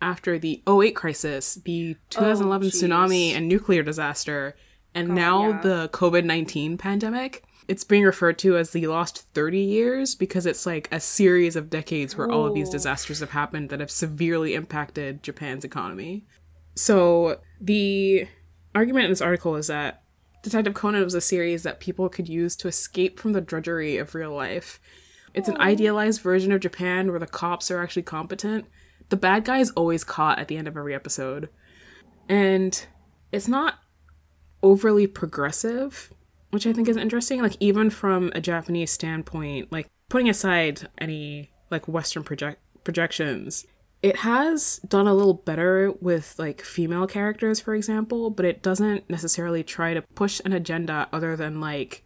after 0.04 0.38
the 0.38 0.62
08 0.68 0.96
crisis, 0.96 1.56
the 1.56 1.96
2011 2.10 2.68
jeez. 2.68 2.84
tsunami 2.84 3.32
and 3.32 3.48
nuclear 3.48 3.82
disaster, 3.82 4.56
and 4.94 5.10
now 5.10 5.50
yeah. 5.50 5.62
the 5.62 5.90
COVID 5.94 6.26
19 6.26 6.78
pandemic. 6.78 7.44
It's 7.68 7.86
being 7.86 8.04
referred 8.04 8.38
to 8.40 8.58
as 8.58 8.72
the 8.72 8.88
lost 8.88 9.26
30 9.34 9.58
years 9.60 10.16
because 10.16 10.46
it's 10.46 10.66
like 10.66 10.90
a 10.92 11.00
series 11.00 11.56
of 11.56 11.70
decades 11.70 12.18
where 12.18 12.30
all 12.30 12.46
of 12.46 12.54
these 12.54 12.68
Oh. 12.68 12.74
disasters 12.74 13.22
have 13.22 13.30
happened 13.30 13.70
that 13.70 13.80
have 13.80 13.90
severely 13.90 14.54
impacted 14.54 15.24
Japan's 15.24 15.64
economy. 15.64 16.26
So 16.76 17.40
the 17.62 18.28
argument 18.76 19.06
in 19.06 19.12
this 19.12 19.22
article 19.22 19.56
is 19.56 19.68
that 19.68 20.04
Detective 20.44 20.74
Conan 20.74 21.06
was 21.06 21.14
a 21.14 21.22
series 21.22 21.64
that 21.64 21.80
people 21.80 22.10
could 22.10 22.28
use 22.28 22.58
to 22.58 22.68
escape 22.68 23.18
from 23.18 23.32
the 23.32 23.40
drudgery 23.40 23.96
of 23.98 24.14
real 24.14 24.36
life. 24.36 24.82
It's 25.34 25.48
an 25.48 25.58
idealized 25.58 26.22
version 26.22 26.52
of 26.52 26.60
Japan 26.60 27.10
where 27.10 27.20
the 27.20 27.26
cops 27.28 27.72
are 27.72 27.82
actually 27.82 28.04
competent. 28.04 28.66
The 29.14 29.18
bad 29.18 29.46
guy 29.46 29.60
is 29.60 29.70
always 29.76 30.04
caught 30.04 30.40
at 30.40 30.48
the 30.48 30.58
end 30.58 30.68
of 30.68 30.76
every 30.76 30.96
episode. 30.96 31.50
And 32.28 32.84
it's 33.32 33.48
not 33.48 33.76
overly 34.64 35.06
progressive, 35.06 36.12
which 36.50 36.66
I 36.66 36.74
think 36.74 36.88
is 36.88 36.98
interesting. 36.98 37.40
Like, 37.40 37.56
even 37.60 37.92
from 37.92 38.32
a 38.34 38.42
Japanese 38.42 38.92
standpoint, 38.92 39.72
like, 39.72 39.88
putting 40.10 40.30
aside 40.30 40.90
any, 40.98 41.52
like, 41.70 41.88
Western 41.88 42.24
project- 42.24 42.64
projections, 42.84 43.68
it 44.02 44.16
has 44.16 44.78
done 44.88 45.06
a 45.06 45.14
little 45.14 45.36
better 45.36 45.92
with 46.02 46.34
like 46.40 46.62
female 46.62 47.08
characters 47.08 47.62
for 47.62 47.74
example 47.74 48.30
but 48.30 48.46
it 48.46 48.62
doesn't 48.62 49.10
necessarily 49.10 49.64
try 49.64 49.94
to 49.94 50.02
push 50.02 50.42
an 50.44 50.52
agenda 50.52 51.08
other 51.14 51.38
than 51.38 51.62
like 51.62 52.04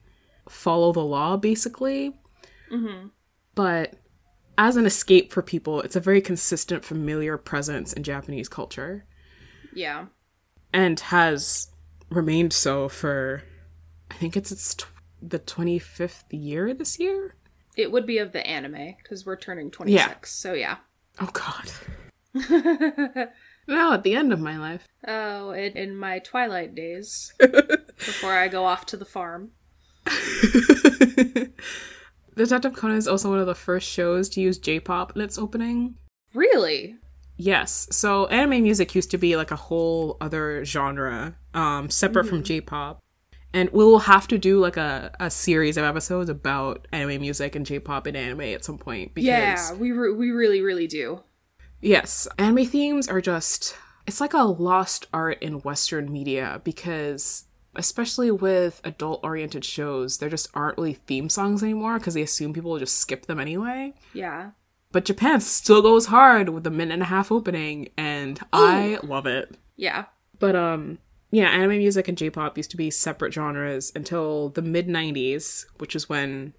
follow 0.47 0.93
the 0.93 1.03
law 1.03 1.35
basically 1.37 2.19
mm-hmm. 2.71 3.07
but 3.55 3.95
as 4.57 4.75
an 4.75 4.85
escape 4.85 5.31
for 5.31 5.41
people 5.41 5.81
it's 5.81 5.95
a 5.95 5.99
very 5.99 6.21
consistent 6.21 6.83
familiar 6.83 7.37
presence 7.37 7.93
in 7.93 8.03
japanese 8.03 8.49
culture 8.49 9.05
Yeah. 9.73 10.05
and 10.73 10.99
has 10.99 11.69
remained 12.09 12.53
so 12.53 12.87
for 12.89 13.43
i 14.11 14.15
think 14.15 14.35
it's 14.37 14.51
its 14.51 14.73
tw- 14.75 14.87
the 15.21 15.39
25th 15.39 16.23
year 16.31 16.73
this 16.73 16.99
year 16.99 17.35
It 17.75 17.91
would 17.91 18.05
be 18.07 18.17
of 18.19 18.31
the 18.31 18.45
anime 18.45 18.95
because 19.01 19.25
we're 19.25 19.35
turning 19.37 19.69
26. 19.71 20.31
So 20.31 20.53
yeah. 20.53 20.77
oh 21.19 21.29
god 21.33 21.71
now 23.67 23.93
at 23.93 24.03
the 24.03 24.15
end 24.15 24.31
of 24.33 24.39
my 24.39 24.57
life 24.57 24.87
Oh, 25.07 25.51
in, 25.51 25.73
in 25.77 25.95
my 25.97 26.19
twilight 26.19 26.75
days 26.75 27.33
before 27.39 28.33
I 28.33 28.47
go 28.49 28.65
off 28.65 28.85
to 28.87 28.97
the 28.97 29.05
farm. 29.05 29.51
Detective 32.37 32.73
Conan 32.73 32.97
is 32.97 33.07
also 33.07 33.29
one 33.29 33.39
of 33.39 33.47
the 33.47 33.55
first 33.55 33.89
shows 33.89 34.29
to 34.29 34.41
use 34.41 34.57
J-pop 34.57 35.15
in 35.15 35.21
its 35.21 35.37
opening. 35.37 35.95
Really? 36.33 36.95
Yes. 37.35 37.87
So 37.91 38.25
anime 38.27 38.63
music 38.63 38.95
used 38.95 39.11
to 39.11 39.17
be 39.17 39.35
like 39.35 39.51
a 39.51 39.55
whole 39.55 40.17
other 40.21 40.65
genre, 40.65 41.35
um, 41.53 41.89
separate 41.89 42.25
from 42.25 42.43
J-pop. 42.43 42.99
And 43.53 43.69
we 43.71 43.83
will 43.83 43.99
have 43.99 44.27
to 44.27 44.37
do 44.37 44.59
like 44.59 44.77
a, 44.77 45.11
a 45.19 45.29
series 45.29 45.77
of 45.77 45.83
episodes 45.83 46.29
about 46.29 46.87
anime 46.91 47.21
music 47.21 47.55
and 47.55 47.65
J-pop 47.65 48.05
and 48.05 48.17
anime 48.17 48.41
at 48.41 48.63
some 48.65 48.77
point 48.77 49.13
because 49.13 49.25
Yeah, 49.27 49.73
we 49.73 49.91
re- 49.91 50.13
we 50.13 50.31
really 50.31 50.61
really 50.61 50.87
do. 50.87 51.23
Yes, 51.81 52.27
anime 52.37 52.65
themes 52.65 53.07
are 53.07 53.21
just 53.21 53.75
it's 54.05 54.21
like 54.21 54.33
a 54.33 54.43
lost 54.43 55.07
art 55.13 55.41
in 55.41 55.61
western 55.61 56.11
media 56.11 56.61
because 56.63 57.45
especially 57.77 58.31
with 58.31 58.81
adult 58.83 59.21
oriented 59.23 59.63
shows, 59.63 60.17
there 60.17 60.29
just 60.29 60.49
aren't 60.53 60.77
really 60.77 60.93
theme 60.93 61.29
songs 61.29 61.63
anymore 61.63 61.99
because 61.99 62.13
they 62.13 62.21
assume 62.21 62.53
people 62.53 62.71
will 62.71 62.79
just 62.79 62.97
skip 62.97 63.25
them 63.25 63.39
anyway. 63.39 63.93
Yeah. 64.13 64.51
But 64.91 65.05
Japan 65.05 65.41
still 65.41 65.81
goes 65.81 66.07
hard 66.07 66.49
with 66.49 66.63
the 66.63 66.71
minute 66.71 66.93
and 66.93 67.03
a 67.03 67.05
half 67.05 67.31
opening 67.31 67.89
and 67.97 68.39
I 68.51 68.99
love 69.03 69.25
it. 69.25 69.55
Yeah. 69.75 70.05
But 70.39 70.55
um 70.55 70.99
yeah, 71.29 71.49
anime 71.49 71.77
music 71.77 72.07
and 72.07 72.17
J-pop 72.17 72.55
used 72.55 72.71
to 72.71 72.77
be 72.77 72.89
separate 72.89 73.33
genres 73.33 73.91
until 73.93 74.49
the 74.49 74.61
mid 74.61 74.87
90s, 74.87 75.65
which 75.77 75.95
is 75.95 76.07
when 76.07 76.53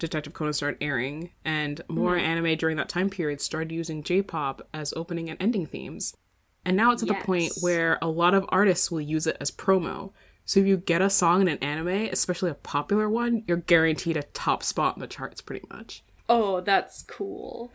Detective 0.00 0.32
Conan 0.32 0.52
started 0.52 0.82
airing, 0.82 1.30
and 1.44 1.80
more 1.88 2.16
anime 2.16 2.56
during 2.56 2.76
that 2.78 2.88
time 2.88 3.08
period 3.08 3.40
started 3.40 3.70
using 3.70 4.02
J-pop 4.02 4.66
as 4.74 4.92
opening 4.94 5.30
and 5.30 5.40
ending 5.40 5.66
themes. 5.66 6.16
And 6.64 6.76
now 6.76 6.90
it's 6.90 7.02
at 7.02 7.08
the 7.08 7.14
point 7.14 7.52
where 7.60 7.98
a 8.02 8.08
lot 8.08 8.34
of 8.34 8.44
artists 8.48 8.90
will 8.90 9.00
use 9.00 9.26
it 9.26 9.36
as 9.40 9.50
promo. 9.50 10.12
So 10.44 10.60
if 10.60 10.66
you 10.66 10.76
get 10.76 11.00
a 11.02 11.08
song 11.10 11.40
in 11.42 11.48
an 11.48 11.58
anime, 11.58 12.08
especially 12.12 12.50
a 12.50 12.54
popular 12.54 13.08
one, 13.08 13.44
you're 13.46 13.58
guaranteed 13.58 14.16
a 14.16 14.22
top 14.22 14.62
spot 14.62 14.96
in 14.96 15.00
the 15.00 15.06
charts 15.06 15.40
pretty 15.40 15.66
much. 15.70 16.02
Oh, 16.28 16.60
that's 16.60 17.02
cool. 17.02 17.72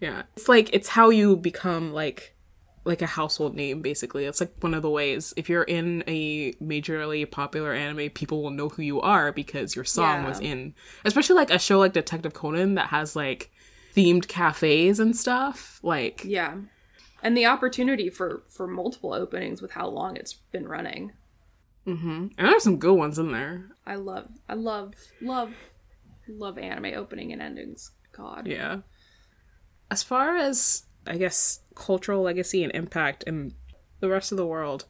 Yeah. 0.00 0.22
It's 0.36 0.48
like 0.48 0.70
it's 0.72 0.88
how 0.90 1.10
you 1.10 1.36
become 1.36 1.92
like 1.92 2.34
like 2.84 3.02
a 3.02 3.06
household 3.06 3.54
name 3.54 3.82
basically. 3.82 4.24
It's 4.24 4.40
like 4.40 4.52
one 4.60 4.72
of 4.74 4.82
the 4.82 4.90
ways 4.90 5.34
if 5.36 5.48
you're 5.48 5.62
in 5.64 6.02
a 6.06 6.52
majorly 6.54 7.30
popular 7.30 7.72
anime, 7.74 8.10
people 8.10 8.42
will 8.42 8.50
know 8.50 8.68
who 8.70 8.82
you 8.82 9.00
are 9.00 9.32
because 9.32 9.76
your 9.76 9.84
song 9.84 10.22
Yeah. 10.22 10.28
was 10.28 10.40
in 10.40 10.74
especially 11.04 11.36
like 11.36 11.50
a 11.50 11.58
show 11.58 11.78
like 11.78 11.92
Detective 11.92 12.32
Conan 12.34 12.74
that 12.76 12.86
has 12.88 13.14
like 13.16 13.50
themed 13.94 14.28
cafes 14.28 14.98
and 15.00 15.16
stuff. 15.16 15.78
Like 15.82 16.22
Yeah. 16.24 16.56
And 17.22 17.36
the 17.36 17.46
opportunity 17.46 18.08
for 18.08 18.42
for 18.48 18.66
multiple 18.66 19.12
openings 19.12 19.60
with 19.60 19.72
how 19.72 19.86
long 19.88 20.16
it's 20.16 20.32
been 20.34 20.66
running. 20.68 21.12
Mm-hmm. 21.86 22.26
and 22.36 22.48
there's 22.48 22.62
some 22.62 22.78
good 22.78 22.94
ones 22.94 23.18
in 23.18 23.32
there. 23.32 23.70
I 23.86 23.94
love 23.96 24.28
I 24.48 24.54
love 24.54 24.94
love 25.20 25.54
love 26.28 26.58
anime 26.58 26.92
opening 26.96 27.32
and 27.32 27.42
endings. 27.42 27.92
God. 28.12 28.46
Yeah. 28.46 28.80
As 29.90 30.02
far 30.02 30.36
as 30.36 30.84
I 31.06 31.16
guess 31.16 31.60
cultural 31.74 32.22
legacy 32.22 32.62
and 32.62 32.74
impact 32.74 33.24
in 33.24 33.54
the 34.00 34.08
rest 34.08 34.30
of 34.30 34.38
the 34.38 34.46
world, 34.46 34.84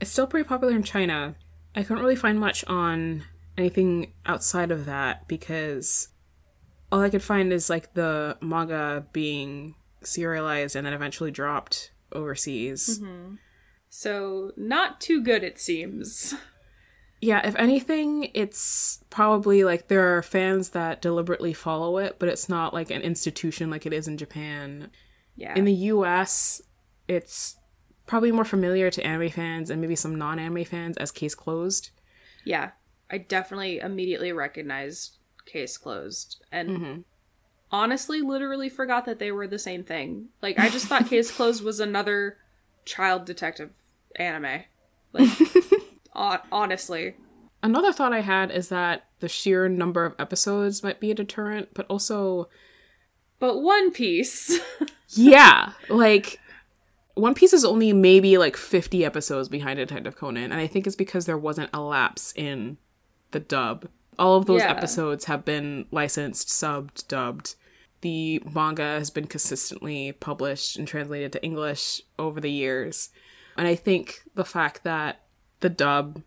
it's 0.00 0.10
still 0.10 0.26
pretty 0.26 0.48
popular 0.48 0.74
in 0.74 0.82
China. 0.82 1.36
I 1.74 1.82
couldn't 1.82 2.02
really 2.02 2.16
find 2.16 2.38
much 2.38 2.64
on 2.66 3.24
anything 3.58 4.12
outside 4.26 4.70
of 4.70 4.86
that 4.86 5.26
because 5.28 6.08
all 6.92 7.00
I 7.00 7.10
could 7.10 7.22
find 7.22 7.52
is 7.52 7.68
like 7.68 7.94
the 7.94 8.36
manga 8.40 9.06
being 9.12 9.74
serialized 10.02 10.76
and 10.76 10.86
then 10.86 10.92
eventually 10.92 11.30
dropped 11.30 11.90
overseas. 12.12 13.00
Mm-hmm. 13.00 13.34
So 13.96 14.50
not 14.56 15.00
too 15.00 15.22
good 15.22 15.44
it 15.44 15.60
seems. 15.60 16.34
Yeah, 17.20 17.46
if 17.46 17.54
anything, 17.54 18.28
it's 18.34 19.02
probably 19.08 19.62
like 19.62 19.86
there 19.86 20.16
are 20.16 20.20
fans 20.20 20.70
that 20.70 21.00
deliberately 21.00 21.54
follow 21.54 21.96
it, 21.98 22.16
but 22.18 22.28
it's 22.28 22.48
not 22.48 22.74
like 22.74 22.90
an 22.90 23.02
institution 23.02 23.70
like 23.70 23.86
it 23.86 23.92
is 23.92 24.08
in 24.08 24.18
Japan. 24.18 24.90
Yeah. 25.36 25.54
In 25.54 25.64
the 25.64 25.72
US, 25.72 26.60
it's 27.06 27.56
probably 28.04 28.32
more 28.32 28.44
familiar 28.44 28.90
to 28.90 29.06
anime 29.06 29.30
fans 29.30 29.70
and 29.70 29.80
maybe 29.80 29.94
some 29.96 30.16
non 30.16 30.40
anime 30.40 30.64
fans 30.64 30.96
as 30.96 31.12
Case 31.12 31.36
Closed. 31.36 31.90
yeah. 32.44 32.72
I 33.08 33.18
definitely 33.18 33.78
immediately 33.78 34.32
recognized 34.32 35.18
case 35.46 35.78
closed 35.78 36.44
and 36.50 36.68
mm-hmm. 36.68 37.00
honestly 37.70 38.20
literally 38.22 38.68
forgot 38.68 39.04
that 39.04 39.18
they 39.20 39.30
were 39.30 39.46
the 39.46 39.58
same 39.58 39.84
thing. 39.84 40.30
Like 40.42 40.58
I 40.58 40.68
just 40.68 40.86
thought 40.88 41.06
case 41.06 41.30
closed 41.30 41.62
was 41.62 41.78
another 41.80 42.38
child 42.84 43.24
detective 43.24 43.70
anime. 44.16 44.62
Like 45.12 45.28
honestly. 46.52 47.14
Another 47.62 47.92
thought 47.92 48.12
I 48.12 48.20
had 48.20 48.50
is 48.50 48.68
that 48.68 49.06
the 49.20 49.28
sheer 49.28 49.68
number 49.68 50.04
of 50.04 50.14
episodes 50.18 50.82
might 50.82 51.00
be 51.00 51.10
a 51.10 51.14
deterrent, 51.14 51.70
but 51.72 51.86
also, 51.88 52.48
But 53.38 53.62
One 53.62 53.90
Piece. 53.90 54.60
yeah, 55.08 55.72
like 55.88 56.38
One 57.14 57.32
Piece 57.34 57.54
is 57.54 57.64
only 57.64 57.92
maybe 57.94 58.36
like 58.36 58.56
50 58.56 59.02
episodes 59.04 59.48
behind 59.48 59.78
Detective 59.78 60.14
Conan, 60.14 60.52
and 60.52 60.60
I 60.60 60.66
think 60.66 60.86
it's 60.86 60.96
because 60.96 61.24
there 61.24 61.38
wasn't 61.38 61.70
a 61.72 61.80
lapse 61.80 62.32
in 62.36 62.76
the 63.30 63.40
dub. 63.40 63.88
All 64.18 64.36
of 64.36 64.44
those 64.46 64.60
Yeah. 64.60 64.70
episodes 64.70 65.24
have 65.24 65.44
been 65.44 65.86
licensed, 65.90 66.48
subbed, 66.48 67.08
dubbed. 67.08 67.54
The 68.02 68.42
manga 68.54 68.82
has 68.82 69.08
been 69.08 69.26
consistently 69.26 70.12
published 70.12 70.76
and 70.76 70.86
translated 70.86 71.32
to 71.32 71.42
English 71.42 72.02
over 72.18 72.40
the 72.42 72.50
years. 72.50 73.08
And 73.56 73.68
I 73.68 73.74
think 73.74 74.22
the 74.34 74.44
fact 74.44 74.84
that 74.84 75.22
the 75.60 75.68
dub 75.68 76.22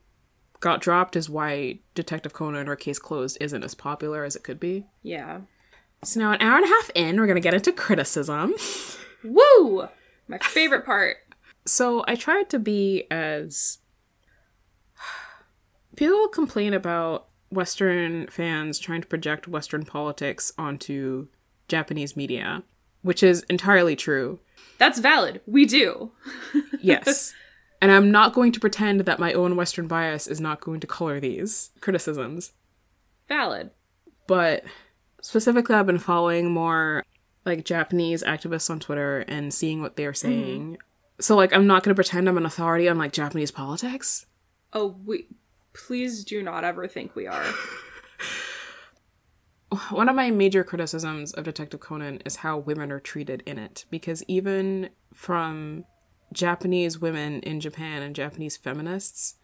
got 0.59 0.82
dropped 0.82 1.15
is 1.15 1.30
why 1.30 1.80
Detective 1.93 2.34
Conan 2.34 2.67
or 2.67 2.75
Case 2.75 2.99
Closed 2.99 3.38
isn't 3.41 3.63
as 3.63 3.75
popular 3.75 4.23
as 4.23 4.36
it 4.36 4.43
could 4.43 4.59
be. 4.59 4.86
yeah. 5.03 5.41
So 6.03 6.19
now, 6.19 6.32
an 6.32 6.41
hour 6.41 6.57
and 6.57 6.65
a 6.65 6.67
half 6.67 6.91
in, 6.93 7.17
we're 7.17 7.25
going 7.25 7.38
to 7.38 7.41
get 7.41 7.55
into 7.55 7.71
criticism. 7.71 8.53
Woo! 9.23 9.88
My 10.28 10.38
favorite 10.38 10.86
part. 10.86 11.17
So 11.65 12.03
I 12.07 12.13
tried 12.15 12.51
to 12.51 12.59
be 12.59 13.05
as. 13.09 13.80
People 15.95 16.28
complain 16.28 16.75
about 16.75 17.30
Western 17.49 18.28
fans 18.28 18.78
trying 18.78 19.01
to 19.01 19.07
project 19.07 19.47
Western 19.47 19.86
politics 19.86 20.51
onto 20.55 21.30
Japanese 21.67 22.15
media, 22.15 22.61
which 23.01 23.23
is 23.23 23.41
entirely 23.49 23.95
true. 23.95 24.39
That's 24.78 24.99
valid. 24.99 25.41
We 25.45 25.65
do. 25.65 26.11
Yes. 26.80 27.34
and 27.82 27.91
I'm 27.91 28.11
not 28.11 28.34
going 28.34 28.51
to 28.51 28.59
pretend 28.59 29.01
that 29.01 29.19
my 29.19 29.34
own 29.34 29.55
Western 29.55 29.88
bias 29.88 30.28
is 30.28 30.39
not 30.39 30.61
going 30.61 30.80
to 30.80 30.88
color 30.88 31.19
these 31.19 31.71
criticisms. 31.82 32.53
Valid. 33.28 33.71
But 34.28 34.63
specifically, 35.21 35.75
I've 35.75 35.88
been 35.88 35.97
following 35.97 36.51
more 36.51 37.03
like 37.45 37.65
Japanese 37.65 38.23
activists 38.23 38.69
on 38.69 38.80
Twitter 38.80 39.25
and 39.28 39.53
seeing 39.53 39.82
what 39.82 39.95
they're 39.95 40.11
mm-hmm. 40.11 40.28
saying. 40.28 40.78
So, 41.19 41.36
like, 41.36 41.51
I'm 41.51 41.67
not 41.67 41.84
going 41.84 41.91
to 41.91 41.95
pretend 41.95 42.30
I'm 42.30 42.38
an 42.38 42.45
authority 42.45 42.88
on 42.88 42.97
like 42.97 43.11
Japanese 43.11 43.51
politics. 43.51 44.28
Oh, 44.71 44.95
we 45.03 45.28
please 45.73 46.23
do 46.23 46.43
not 46.43 46.63
ever 46.63 46.88
think 46.88 47.15
we 47.15 47.28
are. 47.28 47.45
One 49.89 50.07
of 50.07 50.15
my 50.15 50.32
major 50.32 50.63
criticisms 50.63 51.34
of 51.34 51.43
Detective 51.43 51.82
Conan 51.82 52.22
is 52.26 52.38
how 52.38 52.57
women 52.57 52.91
are 52.91 53.01
treated 53.01 53.43
in 53.45 53.59
it, 53.59 53.86
because 53.89 54.24
even 54.28 54.89
from 55.13 55.84
Japanese 56.32 56.99
women 56.99 57.41
in 57.41 57.59
Japan 57.59 58.01
and 58.01 58.15
Japanese 58.15 58.55
feminists, 58.55 59.36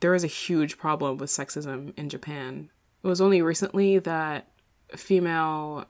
there 0.00 0.14
is 0.14 0.24
a 0.24 0.28
huge 0.28 0.76
problem 0.76 1.18
with 1.18 1.30
sexism 1.30 1.96
in 1.96 2.08
Japan. 2.08 2.70
It 3.02 3.06
was 3.06 3.20
only 3.20 3.42
recently 3.42 3.98
that 4.00 4.48
female 4.96 5.86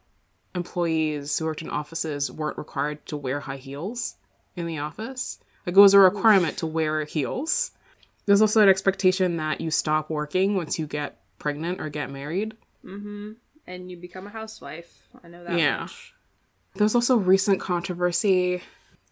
employees 0.55 1.39
who 1.39 1.47
worked 1.47 1.63
in 1.63 1.71
offices 1.71 2.31
weren't 2.31 2.59
required 2.59 3.07
to 3.07 3.17
wear 3.17 3.41
high 3.41 3.57
heels 3.57 4.17
in 4.57 4.67
the 4.67 4.79
office. 4.79 5.39
Like, 5.65 5.77
it 5.77 5.81
was 5.81 5.95
a 5.95 5.99
requirement 6.01 6.59
to 6.59 6.67
wear 6.67 7.05
heels. 7.05 7.71
There's 8.27 8.43
also 8.43 8.63
an 8.63 8.69
expectation 8.69 9.37
that 9.39 9.61
you 9.61 9.71
stop 9.71 10.11
working 10.11 10.55
once 10.55 10.79
you 10.79 10.87
get 10.87 11.21
pregnant 11.39 11.81
or 11.81 11.89
get 11.89 12.11
married. 12.11 12.57
Mm-hmm. 12.85 13.33
And 13.71 13.89
you 13.89 13.97
become 13.97 14.27
a 14.27 14.31
housewife. 14.31 15.07
I 15.23 15.29
know 15.29 15.45
that 15.45 15.57
Yeah. 15.57 15.83
much. 15.83 16.13
There's 16.75 16.97
also 16.97 17.17
recent 17.17 17.61
controversy 17.61 18.63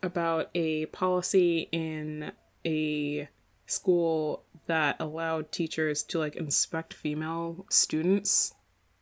about 0.02 0.50
a 0.52 0.86
policy 0.86 1.68
in 1.70 2.32
a 2.66 3.28
school 3.66 4.44
that 4.66 4.96
allowed 4.98 5.52
teachers 5.52 6.02
to 6.02 6.18
like 6.18 6.34
inspect 6.34 6.92
female 6.92 7.66
students 7.70 8.52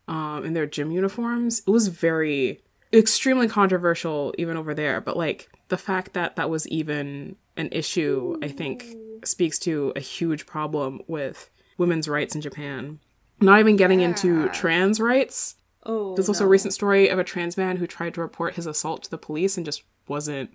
um, 0.06 0.44
in 0.44 0.52
their 0.52 0.66
gym 0.66 0.90
uniforms. 0.90 1.62
It 1.66 1.70
was 1.70 1.88
very 1.88 2.62
extremely 2.92 3.48
controversial 3.48 4.34
even 4.36 4.58
over 4.58 4.74
there, 4.74 5.00
but 5.00 5.16
like 5.16 5.48
the 5.68 5.78
fact 5.78 6.12
that 6.12 6.36
that 6.36 6.50
was 6.50 6.68
even 6.68 7.36
an 7.56 7.70
issue, 7.72 8.38
I 8.42 8.48
think 8.48 8.84
speaks 9.24 9.58
to 9.60 9.94
a 9.96 10.00
huge 10.00 10.44
problem 10.44 11.00
with 11.06 11.48
women's 11.78 12.08
rights 12.08 12.34
in 12.34 12.42
Japan. 12.42 13.00
Not 13.40 13.60
even 13.60 13.76
getting 13.76 14.00
into 14.00 14.48
trans 14.50 15.00
rights. 15.00 15.56
Oh, 15.84 16.14
There's 16.14 16.28
also 16.28 16.44
no. 16.44 16.48
a 16.48 16.50
recent 16.50 16.74
story 16.74 17.08
of 17.08 17.18
a 17.18 17.24
trans 17.24 17.56
man 17.56 17.76
who 17.76 17.86
tried 17.86 18.14
to 18.14 18.20
report 18.20 18.54
his 18.54 18.66
assault 18.66 19.04
to 19.04 19.10
the 19.10 19.18
police 19.18 19.56
and 19.56 19.64
just 19.64 19.82
wasn't 20.08 20.50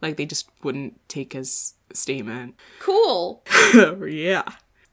like 0.00 0.16
they 0.16 0.26
just 0.26 0.48
wouldn't 0.62 1.00
take 1.08 1.32
his 1.32 1.74
statement. 1.92 2.54
cool. 2.78 3.44
yeah. 4.08 4.44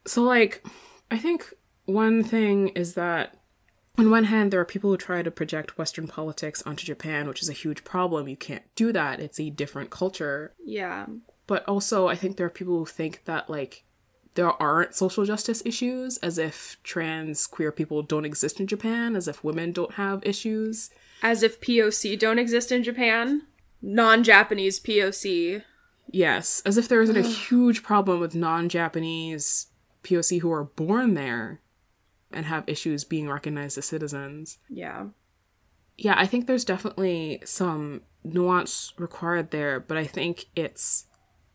So 0.06 0.24
like 0.24 0.66
I 1.10 1.18
think 1.18 1.54
one 1.86 2.24
thing 2.24 2.70
is 2.70 2.96
that 2.96 3.38
on 3.98 4.12
one 4.12 4.26
hand, 4.26 4.52
there 4.52 4.60
are 4.60 4.66
people 4.66 4.92
who 4.92 4.98
try 4.98 5.24
to 5.24 5.32
project 5.32 5.78
Western 5.78 6.08
politics 6.08 6.62
onto 6.64 6.86
Japan, 6.86 7.28
which 7.28 7.42
is 7.42 7.50
a 7.50 7.54
huge 7.54 7.84
problem. 7.84 8.28
You 8.28 8.38
can't 8.38 8.64
do 8.76 8.92
that. 8.92 9.20
It's 9.20 9.40
a 9.40 9.50
different 9.50 9.90
culture. 9.90 10.54
Yeah. 10.64 11.08
But 11.48 11.68
also, 11.68 12.08
I 12.08 12.16
think 12.16 12.38
there 12.38 12.46
are 12.46 12.52
people 12.52 12.78
who 12.78 12.86
think 12.86 13.24
that, 13.26 13.50
like, 13.50 13.86
there 14.38 14.62
aren't 14.62 14.94
social 14.94 15.26
justice 15.26 15.64
issues, 15.66 16.18
as 16.18 16.38
if 16.38 16.78
trans 16.84 17.48
queer 17.48 17.72
people 17.72 18.04
don't 18.04 18.24
exist 18.24 18.60
in 18.60 18.68
Japan, 18.68 19.16
as 19.16 19.28
if 19.28 19.44
women 19.44 19.72
don't 19.72 19.96
have 19.96 20.24
issues. 20.24 20.92
As 21.24 21.42
if 21.42 21.60
POC 21.60 22.18
don't 22.20 22.38
exist 22.38 22.72
in 22.72 22.84
Japan. 22.84 23.48
Non 23.82 24.24
Japanese 24.24 24.80
POC. 24.80 25.64
Yes, 26.12 26.62
as 26.68 26.78
if 26.78 26.88
there 26.88 27.02
isn't 27.02 27.18
a 27.18 27.22
huge 27.22 27.82
problem 27.82 28.20
with 28.20 28.36
non 28.36 28.70
Japanese 28.70 29.68
POC 30.04 30.42
who 30.42 30.52
are 30.52 30.66
born 30.66 31.16
there 31.16 31.60
and 32.32 32.46
have 32.46 32.64
issues 32.68 33.04
being 33.04 33.28
recognized 33.28 33.80
as 33.80 33.86
citizens. 33.86 34.60
Yeah. 34.70 35.08
Yeah, 35.98 36.14
I 36.16 36.28
think 36.28 36.46
there's 36.46 36.64
definitely 36.64 37.42
some 37.44 38.02
nuance 38.24 38.94
required 39.00 39.50
there, 39.50 39.80
but 39.80 39.98
I 39.98 40.06
think 40.06 40.46
it's 40.56 41.08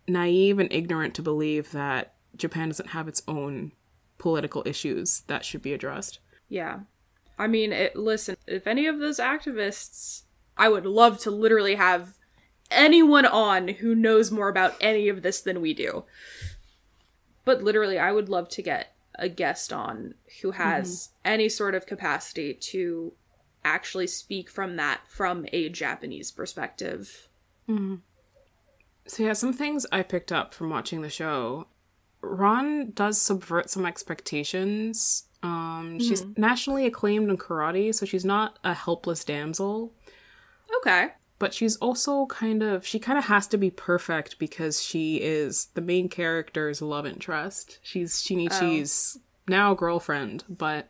naive 0.08 0.58
and 0.58 0.72
ignorant 0.72 1.14
to 1.14 1.22
believe 1.22 1.70
that 1.70 2.14
Japan 2.36 2.68
doesn't 2.68 2.90
have 2.90 3.08
its 3.08 3.22
own 3.28 3.72
political 4.18 4.62
issues 4.66 5.22
that 5.26 5.44
should 5.44 5.62
be 5.62 5.72
addressed. 5.72 6.18
Yeah. 6.48 6.80
I 7.38 7.46
mean, 7.46 7.72
it, 7.72 7.96
listen, 7.96 8.36
if 8.46 8.66
any 8.66 8.86
of 8.86 8.98
those 8.98 9.18
activists, 9.18 10.22
I 10.56 10.68
would 10.68 10.86
love 10.86 11.18
to 11.20 11.30
literally 11.30 11.74
have 11.76 12.18
anyone 12.70 13.26
on 13.26 13.68
who 13.68 13.94
knows 13.94 14.30
more 14.30 14.48
about 14.48 14.76
any 14.80 15.08
of 15.08 15.22
this 15.22 15.40
than 15.40 15.60
we 15.60 15.74
do. 15.74 16.04
But 17.44 17.62
literally, 17.62 17.98
I 17.98 18.12
would 18.12 18.28
love 18.28 18.48
to 18.50 18.62
get 18.62 18.94
a 19.18 19.28
guest 19.28 19.72
on 19.72 20.14
who 20.40 20.52
has 20.52 21.08
mm-hmm. 21.08 21.32
any 21.32 21.48
sort 21.48 21.74
of 21.74 21.86
capacity 21.86 22.54
to 22.54 23.12
actually 23.64 24.06
speak 24.06 24.50
from 24.50 24.76
that 24.76 25.00
from 25.06 25.46
a 25.52 25.68
Japanese 25.68 26.30
perspective. 26.30 27.28
Mm-hmm. 27.68 27.96
So 29.06 29.24
yeah, 29.24 29.32
some 29.32 29.52
things 29.52 29.86
I 29.90 30.02
picked 30.02 30.32
up 30.32 30.54
from 30.54 30.70
watching 30.70 31.02
the 31.02 31.10
show. 31.10 31.66
Ran 32.22 32.92
does 32.92 33.20
subvert 33.20 33.68
some 33.68 33.84
expectations. 33.84 35.24
Um, 35.42 35.98
she's 35.98 36.24
nationally 36.36 36.86
acclaimed 36.86 37.28
in 37.28 37.36
karate, 37.36 37.92
so 37.94 38.06
she's 38.06 38.24
not 38.24 38.58
a 38.62 38.74
helpless 38.74 39.24
damsel. 39.24 39.92
Okay. 40.78 41.10
but 41.38 41.52
she's 41.52 41.74
also 41.78 42.26
kind 42.26 42.62
of 42.62 42.86
she 42.86 43.00
kind 43.00 43.18
of 43.18 43.24
has 43.24 43.48
to 43.48 43.58
be 43.58 43.68
perfect 43.70 44.38
because 44.38 44.80
she 44.80 45.16
is 45.16 45.66
the 45.74 45.80
main 45.80 46.08
character's 46.08 46.80
love 46.80 47.04
interest. 47.04 47.78
She's 47.82 48.22
Shinichi's 48.22 49.18
now 49.48 49.74
girlfriend, 49.74 50.44
but 50.48 50.88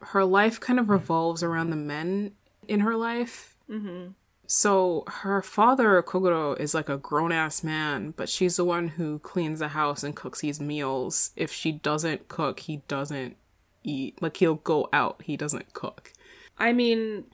her 0.00 0.24
life 0.24 0.58
kind 0.58 0.80
of 0.80 0.88
revolves 0.88 1.42
around 1.42 1.68
the 1.68 1.76
men 1.76 2.32
in 2.66 2.80
her 2.80 2.96
life. 2.96 3.56
Mm-hmm. 3.70 4.12
So 4.50 5.04
her 5.06 5.42
father 5.42 6.02
Kogoro 6.02 6.58
is 6.58 6.72
like 6.72 6.88
a 6.88 6.96
grown 6.96 7.32
ass 7.32 7.62
man, 7.62 8.14
but 8.16 8.30
she's 8.30 8.56
the 8.56 8.64
one 8.64 8.88
who 8.88 9.18
cleans 9.18 9.58
the 9.58 9.68
house 9.68 10.02
and 10.02 10.16
cooks 10.16 10.40
these 10.40 10.58
meals. 10.58 11.32
If 11.36 11.52
she 11.52 11.70
doesn't 11.70 12.28
cook, 12.28 12.60
he 12.60 12.78
doesn't 12.88 13.36
eat. 13.84 14.20
Like 14.22 14.38
he'll 14.38 14.54
go 14.54 14.88
out, 14.90 15.20
he 15.22 15.36
doesn't 15.36 15.74
cook. 15.74 16.14
I 16.56 16.72
mean, 16.72 17.24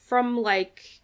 from 0.00 0.36
like 0.36 1.00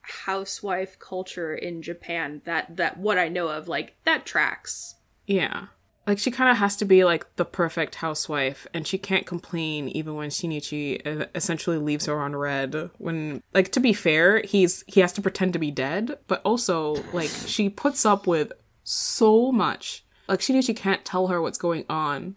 housewife 0.00 0.98
culture 0.98 1.54
in 1.54 1.82
Japan, 1.82 2.40
that 2.46 2.78
that 2.78 2.96
what 2.96 3.18
I 3.18 3.28
know 3.28 3.48
of, 3.48 3.68
like 3.68 3.96
that 4.04 4.24
tracks. 4.24 4.94
Yeah. 5.26 5.66
Like 6.08 6.18
she 6.18 6.30
kind 6.30 6.50
of 6.50 6.56
has 6.56 6.74
to 6.76 6.86
be 6.86 7.04
like 7.04 7.36
the 7.36 7.44
perfect 7.44 7.96
housewife 7.96 8.66
and 8.72 8.86
she 8.86 8.96
can't 8.96 9.26
complain 9.26 9.90
even 9.90 10.14
when 10.14 10.30
Shinichi 10.30 11.28
essentially 11.34 11.76
leaves 11.76 12.06
her 12.06 12.18
on 12.18 12.34
red 12.34 12.88
when 12.96 13.42
like 13.52 13.70
to 13.72 13.80
be 13.80 13.92
fair, 13.92 14.40
he's 14.40 14.84
he 14.86 15.00
has 15.00 15.12
to 15.12 15.22
pretend 15.22 15.52
to 15.52 15.58
be 15.58 15.70
dead, 15.70 16.18
but 16.26 16.40
also 16.46 16.94
like 17.12 17.28
she 17.28 17.68
puts 17.68 18.06
up 18.06 18.26
with 18.26 18.52
so 18.84 19.52
much. 19.52 20.02
Like 20.26 20.40
Shinichi 20.40 20.74
can't 20.74 21.04
tell 21.04 21.26
her 21.26 21.42
what's 21.42 21.58
going 21.58 21.84
on, 21.90 22.36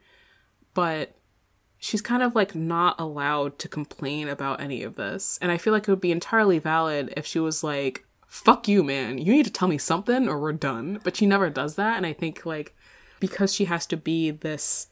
but 0.74 1.15
she's 1.78 2.01
kind 2.01 2.24
of 2.24 2.36
like 2.36 2.53
not 2.53 2.99
allowed 2.99 3.57
to 3.59 3.69
complain 3.69 4.28
about 4.28 4.59
any 4.59 4.84
of 4.84 4.97
this. 4.97 5.39
And 5.41 5.49
I 5.49 5.57
feel 5.57 5.72
like 5.72 5.88
it 5.88 5.91
would 5.91 6.01
be 6.01 6.11
entirely 6.11 6.59
valid 6.59 7.13
if 7.15 7.26
she 7.26 7.39
was 7.39 7.63
like, 7.63 8.05
fuck 8.28 8.67
you, 8.67 8.84
man. 8.84 9.17
You 9.17 9.32
need 9.32 9.45
to 9.45 9.51
tell 9.51 9.69
me 9.69 9.78
something 9.78 10.28
or 10.28 10.39
we're 10.39 10.51
done. 10.51 10.99
But 11.05 11.15
she 11.15 11.26
never 11.26 11.49
does 11.49 11.76
that. 11.76 11.95
And 11.95 12.05
I 12.05 12.11
think 12.11 12.45
like 12.45 12.76
because 13.22 13.53
she 13.53 13.65
has 13.65 13.86
to 13.86 13.95
be 13.95 14.32
this 14.32 14.88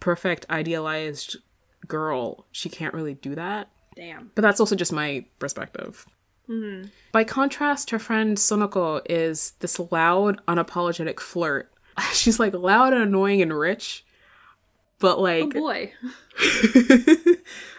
perfect 0.00 0.44
idealized 0.50 1.38
girl, 1.86 2.46
she 2.52 2.68
can't 2.68 2.92
really 2.92 3.14
do 3.14 3.34
that. 3.34 3.70
Damn. 3.96 4.30
But 4.34 4.42
that's 4.42 4.60
also 4.60 4.76
just 4.76 4.92
my 4.92 5.24
perspective. 5.38 6.04
Mm-hmm. 6.48 6.88
By 7.12 7.24
contrast, 7.24 7.90
her 7.90 7.98
friend 7.98 8.36
Sonoko 8.36 9.00
is 9.08 9.52
this 9.60 9.78
loud, 9.78 10.44
unapologetic 10.46 11.20
flirt. 11.20 11.72
She's 12.12 12.40
like 12.40 12.52
loud 12.52 12.92
and 12.92 13.02
annoying 13.02 13.40
and 13.40 13.56
rich, 13.56 14.04
but 14.98 15.18
oh, 15.18 15.22
like. 15.22 15.44
Oh 15.44 15.48
boy. 15.48 15.92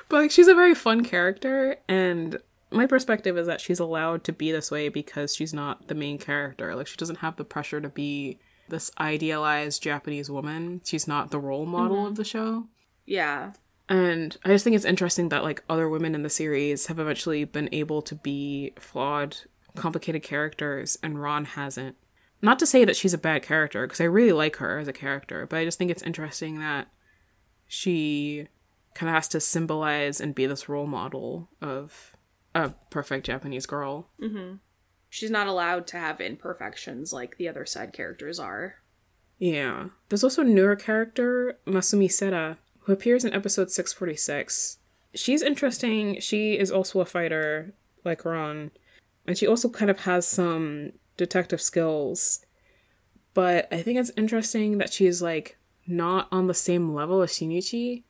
but 0.10 0.22
like 0.22 0.32
she's 0.32 0.48
a 0.48 0.56
very 0.56 0.76
fun 0.76 1.04
character 1.04 1.78
and 1.90 2.38
my 2.72 2.86
perspective 2.86 3.38
is 3.38 3.48
that 3.48 3.62
she's 3.62 3.80
allowed 3.80 4.24
to 4.24 4.32
be 4.32 4.52
this 4.52 4.70
way 4.70 4.90
because 4.90 5.36
she's 5.36 5.54
not 5.54 5.88
the 5.88 5.96
main 5.96 6.18
character 6.18 6.76
like 6.76 6.86
she 6.86 6.98
doesn't 6.98 7.18
have 7.18 7.36
the 7.36 7.44
pressure 7.44 7.82
to 7.82 7.90
be 7.90 8.38
this 8.70 8.92
idealized 9.00 9.82
japanese 9.82 10.30
woman. 10.30 10.82
She's 10.84 11.08
not 11.08 11.32
the 11.32 11.40
role 11.40 11.66
model 11.66 12.02
of 12.02 12.14
mm-hmm. 12.14 12.16
the 12.16 12.24
show. 12.24 12.68
Yeah. 13.06 13.52
and 13.90 14.38
i 14.46 14.50
just 14.50 14.64
think 14.64 14.78
it's 14.78 14.86
interesting 14.86 15.28
that 15.30 15.44
like 15.44 15.62
other 15.70 15.90
women 15.90 16.16
in 16.16 16.24
the 16.24 16.30
series 16.30 16.88
have 16.88 17.00
eventually 17.00 17.44
been 17.44 17.68
able 17.74 18.02
to 18.02 18.16
be 18.16 18.72
flawed 18.80 19.38
complicated 19.76 20.24
characters 20.24 20.98
and 21.04 21.22
Ran 21.22 21.46
hasn't. 21.46 21.98
Not 22.42 22.60
to 22.60 22.66
say 22.66 22.86
that 22.86 22.96
she's 22.96 23.14
a 23.14 23.18
bad 23.18 23.42
character 23.44 23.86
because 23.86 24.00
i 24.00 24.06
really 24.06 24.32
like 24.32 24.58
her 24.58 24.80
as 24.80 24.88
a 24.88 24.94
character 24.94 25.46
but 25.46 25.58
i 25.58 25.66
just 25.66 25.78
think 25.78 25.92
it's 25.92 26.04
interesting 26.04 26.60
that 26.60 26.88
she 27.68 28.48
kind 28.94 29.10
of 29.10 29.16
has 29.16 29.28
to 29.30 29.40
symbolize 29.40 30.22
and 30.22 30.36
be 30.36 30.46
this 30.46 30.70
role 30.70 30.86
model 30.86 31.50
of 31.62 32.16
a 32.56 32.70
perfect 32.90 33.26
Japanese 33.26 33.66
girl. 33.66 34.10
Mm-hmm. 34.22 34.56
She's 35.14 35.30
not 35.30 35.46
allowed 35.46 35.86
to 35.88 35.98
have 35.98 36.20
imperfections 36.20 37.14
like 37.14 37.38
the 37.38 37.48
other 37.48 37.68
side 37.68 37.94
characters 37.94 38.40
are. 38.40 38.78
Yeah. 39.38 39.90
There's 40.10 40.24
also 40.24 40.42
a 40.42 40.46
newer 40.46 40.76
character, 40.76 41.60
Masumi 41.68 42.12
Sera, 42.12 42.58
who 42.80 42.94
appears 42.94 43.24
in 43.24 43.32
episode 43.32 43.70
646. 43.70 44.80
She's 45.14 45.44
interesting. 45.44 46.20
She 46.20 46.58
is 46.58 46.72
also 46.72 47.00
a 47.00 47.06
fighter, 47.06 47.76
like 48.04 48.26
Ran, 48.26 48.72
and 49.28 49.38
she 49.38 49.46
also 49.46 49.70
kind 49.70 49.92
of 49.92 50.00
has 50.00 50.28
some 50.28 50.94
detective 51.16 51.62
skills. 51.62 52.44
But 53.36 53.72
I 53.72 53.84
think 53.84 54.00
it's 54.00 54.12
interesting 54.18 54.80
that 54.80 54.92
she's 54.92 55.22
like 55.22 55.60
not 55.86 56.28
on 56.32 56.48
the 56.48 56.56
same 56.56 56.92
level 56.92 57.22
as 57.22 57.34
Shinichi. 57.34 58.02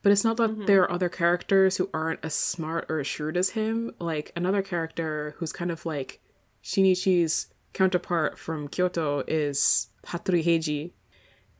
But 0.00 0.12
it's 0.12 0.24
not 0.24 0.38
that 0.38 0.50
mm-hmm. 0.52 0.64
there 0.64 0.84
are 0.84 0.92
other 0.92 1.10
characters 1.10 1.76
who 1.76 1.90
aren't 1.92 2.24
as 2.24 2.32
smart 2.32 2.86
or 2.88 3.00
as 3.00 3.06
shrewd 3.06 3.36
as 3.36 3.50
him. 3.50 3.92
Like 3.98 4.32
another 4.34 4.62
character 4.62 5.34
who's 5.36 5.52
kind 5.52 5.70
of 5.70 5.84
like 5.84 6.22
Shinichi's 6.62 7.48
counterpart 7.72 8.38
from 8.38 8.68
Kyoto 8.68 9.24
is 9.26 9.88
Hattori 10.06 10.44
Heiji. 10.44 10.92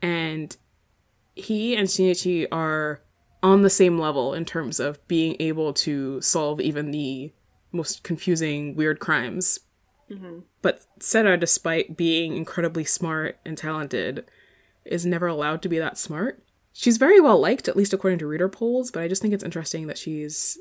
And 0.01 0.57
he 1.35 1.77
and 1.77 1.89
Shinichi 1.89 2.47
are 2.51 3.03
on 3.43 3.62
the 3.62 3.70
same 3.70 3.99
level 3.99 4.35
in 4.35 4.45
terms 4.45 4.81
of 4.81 5.07
being 5.07 5.37
able 5.39 5.73
to 5.73 6.20
solve 6.20 6.61
even 6.61 6.91
the 6.91 7.33
most 7.73 8.03
confusing, 8.03 8.75
weird 8.75 8.99
crimes. 8.99 9.61
Mm-hmm. 10.11 10.41
But 10.62 10.85
Sera, 11.01 11.37
despite 11.37 11.97
being 11.97 12.37
incredibly 12.37 12.85
smart 12.85 13.39
and 13.45 13.57
talented, 13.57 14.25
is 14.85 15.07
never 15.07 15.27
allowed 15.27 15.62
to 15.62 15.69
be 15.69 15.79
that 15.79 15.99
smart. 15.99 16.43
She's 16.73 16.97
very 16.97 17.20
well 17.20 17.39
liked, 17.41 17.69
at 17.69 17.77
least 17.77 17.93
according 17.93 18.19
to 18.20 18.27
reader 18.27 18.49
polls, 18.49 18.91
but 18.91 19.03
I 19.03 19.09
just 19.09 19.20
think 19.20 19.35
it's 19.35 19.45
interesting 19.45 19.87
that 19.87 19.99
she's 19.99 20.59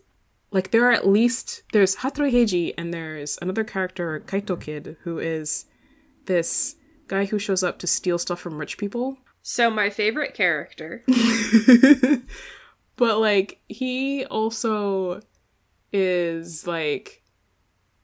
like 0.51 0.71
there 0.71 0.87
are 0.87 0.91
at 0.91 1.07
least 1.07 1.63
there's 1.73 1.97
Hattori 1.97 2.31
Heiji 2.31 2.73
and 2.77 2.93
there's 2.93 3.37
another 3.41 3.63
character, 3.63 4.23
Kaito 4.25 4.59
Kid, 4.59 4.97
who 5.01 5.19
is 5.19 5.65
this 6.25 6.75
guy 7.07 7.25
who 7.25 7.39
shows 7.39 7.63
up 7.63 7.79
to 7.79 7.87
steal 7.87 8.17
stuff 8.17 8.39
from 8.39 8.57
rich 8.57 8.77
people. 8.77 9.17
So 9.41 9.69
my 9.69 9.89
favorite 9.89 10.33
character. 10.33 11.03
But 12.97 13.19
like 13.19 13.61
he 13.69 14.25
also 14.25 15.21
is 15.93 16.67
like 16.67 17.23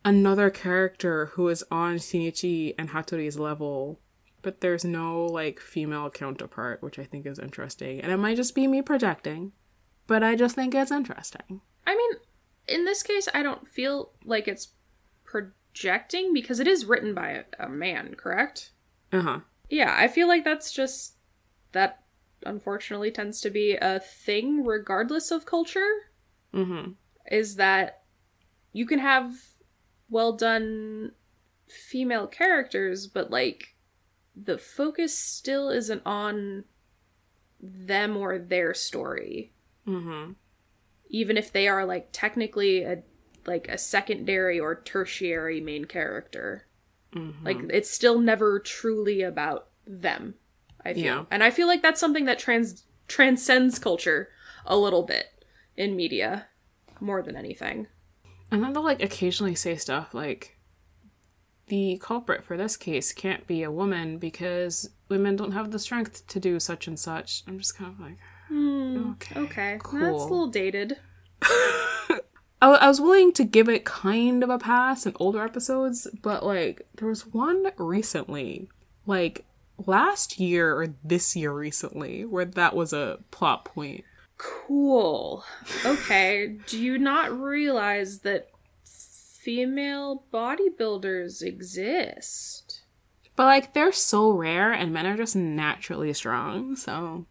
another 0.05 0.49
character 0.49 1.27
who 1.33 1.49
is 1.49 1.65
on 1.69 1.95
Shinichi 1.95 2.75
and 2.77 2.91
Hattori's 2.91 3.37
level, 3.37 3.99
but 4.43 4.61
there's 4.61 4.85
no 4.85 5.25
like 5.25 5.59
female 5.59 6.09
counterpart, 6.09 6.81
which 6.83 6.99
I 6.99 7.03
think 7.03 7.25
is 7.25 7.39
interesting. 7.39 7.99
And 8.01 8.11
it 8.11 8.17
might 8.17 8.37
just 8.37 8.55
be 8.55 8.67
me 8.67 8.81
projecting, 8.83 9.51
but 10.05 10.23
I 10.23 10.35
just 10.35 10.55
think 10.55 10.75
it's 10.75 10.91
interesting. 10.91 11.61
I 11.87 11.95
mean, 11.95 12.11
in 12.67 12.85
this 12.85 13.03
case, 13.03 13.27
I 13.33 13.43
don't 13.43 13.67
feel 13.67 14.11
like 14.23 14.47
it's 14.47 14.69
projecting 15.23 16.33
because 16.33 16.59
it 16.59 16.67
is 16.67 16.85
written 16.85 17.13
by 17.13 17.29
a, 17.29 17.65
a 17.65 17.69
man, 17.69 18.15
correct? 18.15 18.71
Uh-huh. 19.11 19.39
Yeah, 19.69 19.95
I 19.97 20.07
feel 20.07 20.27
like 20.27 20.43
that's 20.43 20.71
just 20.71 21.15
that 21.71 22.03
unfortunately 22.45 23.11
tends 23.11 23.41
to 23.41 23.49
be 23.49 23.75
a 23.75 23.99
thing 23.99 24.65
regardless 24.65 25.31
of 25.31 25.45
culture. 25.45 25.89
Mm-hmm. 26.53 26.91
is 27.31 27.55
that 27.55 28.03
you 28.73 28.85
can 28.85 28.99
have 28.99 29.33
well 30.07 30.33
done 30.33 31.13
female 31.67 32.27
characters, 32.27 33.07
but 33.07 33.31
like 33.31 33.75
the 34.35 34.59
focus 34.59 35.17
still 35.17 35.69
isn't 35.69 36.03
on 36.05 36.65
them 37.59 38.15
or 38.17 38.37
their 38.37 38.75
story. 38.75 39.51
Mm-hmm. 39.87 40.33
Even 41.13 41.37
if 41.37 41.53
they 41.53 41.69
are 41.69 41.85
like 41.85 42.09
technically 42.11 42.83
a 42.83 43.03
like 43.45 43.67
a 43.67 43.77
secondary 43.77 44.59
or 44.59 44.75
tertiary 44.75 45.61
main 45.61 45.85
character. 45.85 46.65
Mm-hmm. 47.15 47.45
Like 47.45 47.57
it's 47.69 47.89
still 47.89 48.19
never 48.19 48.59
truly 48.59 49.21
about 49.21 49.67
them. 49.87 50.35
I 50.83 50.93
feel. 50.93 51.03
Yeah. 51.03 51.23
And 51.31 51.43
I 51.43 51.51
feel 51.51 51.67
like 51.67 51.81
that's 51.81 51.99
something 51.99 52.25
that 52.25 52.39
trans 52.39 52.83
transcends 53.07 53.79
culture 53.79 54.29
a 54.65 54.77
little 54.77 55.03
bit 55.03 55.45
in 55.77 55.95
media 55.95 56.47
more 56.99 57.21
than 57.21 57.35
anything. 57.35 57.87
And 58.51 58.63
then 58.63 58.73
they'll 58.73 58.83
like 58.83 59.01
occasionally 59.01 59.55
say 59.55 59.75
stuff 59.75 60.13
like 60.13 60.57
the 61.67 61.97
culprit 62.01 62.43
for 62.43 62.57
this 62.57 62.77
case 62.77 63.13
can't 63.13 63.47
be 63.47 63.63
a 63.63 63.71
woman 63.71 64.17
because 64.17 64.89
women 65.09 65.35
don't 65.35 65.51
have 65.53 65.71
the 65.71 65.79
strength 65.79 66.27
to 66.27 66.39
do 66.39 66.59
such 66.59 66.87
and 66.87 66.99
such. 66.99 67.43
I'm 67.47 67.57
just 67.57 67.77
kind 67.77 67.91
of 67.93 67.99
like, 67.99 68.17
Hmm, 68.53 69.13
okay, 69.13 69.39
Okay. 69.39 69.79
That's 69.81 69.91
a 69.91 69.97
little 69.97 70.47
dated. 70.47 70.97
I, 71.41 72.19
I 72.61 72.87
was 72.87 73.01
willing 73.01 73.33
to 73.33 73.43
give 73.43 73.67
it 73.67 73.83
kind 73.83 74.43
of 74.43 74.51
a 74.51 74.59
pass 74.59 75.07
in 75.07 75.13
older 75.19 75.43
episodes, 75.43 76.07
but 76.21 76.45
like 76.45 76.85
there 76.97 77.07
was 77.07 77.25
one 77.25 77.71
recently, 77.77 78.69
like 79.07 79.45
last 79.87 80.39
year 80.39 80.75
or 80.75 80.93
this 81.03 81.35
year 81.35 81.51
recently, 81.51 82.25
where 82.25 82.45
that 82.45 82.75
was 82.75 82.93
a 82.93 83.19
plot 83.31 83.65
point. 83.65 84.03
Cool. 84.37 85.43
Okay. 85.83 86.57
Do 86.67 86.79
you 86.79 86.99
not 86.99 87.35
realize 87.35 88.19
that 88.19 88.49
female 88.85 90.25
bodybuilders 90.31 91.41
exist? 91.41 92.83
But 93.35 93.45
like 93.45 93.73
they're 93.73 93.91
so 93.91 94.29
rare 94.29 94.71
and 94.71 94.93
men 94.93 95.07
are 95.07 95.17
just 95.17 95.35
naturally 95.35 96.13
strong, 96.13 96.75
so 96.75 97.25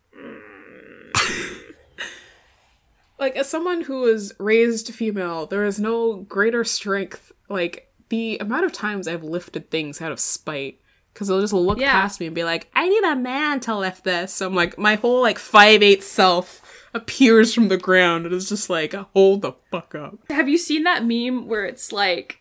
like 3.19 3.37
as 3.37 3.49
someone 3.49 3.83
who 3.83 4.01
was 4.01 4.33
raised 4.39 4.93
female, 4.95 5.47
there 5.47 5.65
is 5.65 5.79
no 5.79 6.17
greater 6.29 6.65
strength 6.65 7.33
like 7.49 7.89
the 8.09 8.39
amount 8.39 8.65
of 8.65 8.73
times 8.73 9.07
I've 9.09 9.23
lifted 9.25 9.71
things 9.71 10.01
out 10.03 10.13
of 10.13 10.21
spite 10.21 10.79
because 11.13 11.29
they'll 11.29 11.41
just 11.41 11.53
look 11.53 11.79
Yeah. 11.79 11.93
past 11.93 12.21
me 12.21 12.27
and 12.27 12.35
be 12.35 12.45
like, 12.45 12.69
"I 12.75 12.89
need 12.89 13.05
a 13.05 13.17
man 13.17 13.61
to 13.61 13.77
lift 13.77 14.05
this." 14.05 14.33
So 14.35 14.47
I'm 14.47 14.55
like, 14.55 14.79
my 14.79 14.97
whole 14.97 15.21
like 15.23 15.39
five 15.39 15.83
eight 15.83 16.03
self 16.03 16.61
appears 16.95 17.55
from 17.55 17.69
the 17.69 17.77
ground 17.79 18.27
and 18.27 18.35
is 18.35 18.49
just 18.49 18.69
like, 18.71 18.93
"Hold 18.95 19.43
the 19.43 19.53
fuck 19.71 19.95
up." 19.95 20.19
Have 20.31 20.49
you 20.49 20.59
seen 20.59 20.83
that 20.85 21.05
meme 21.05 21.47
where 21.49 21.65
it's 21.65 21.93
like 21.93 22.39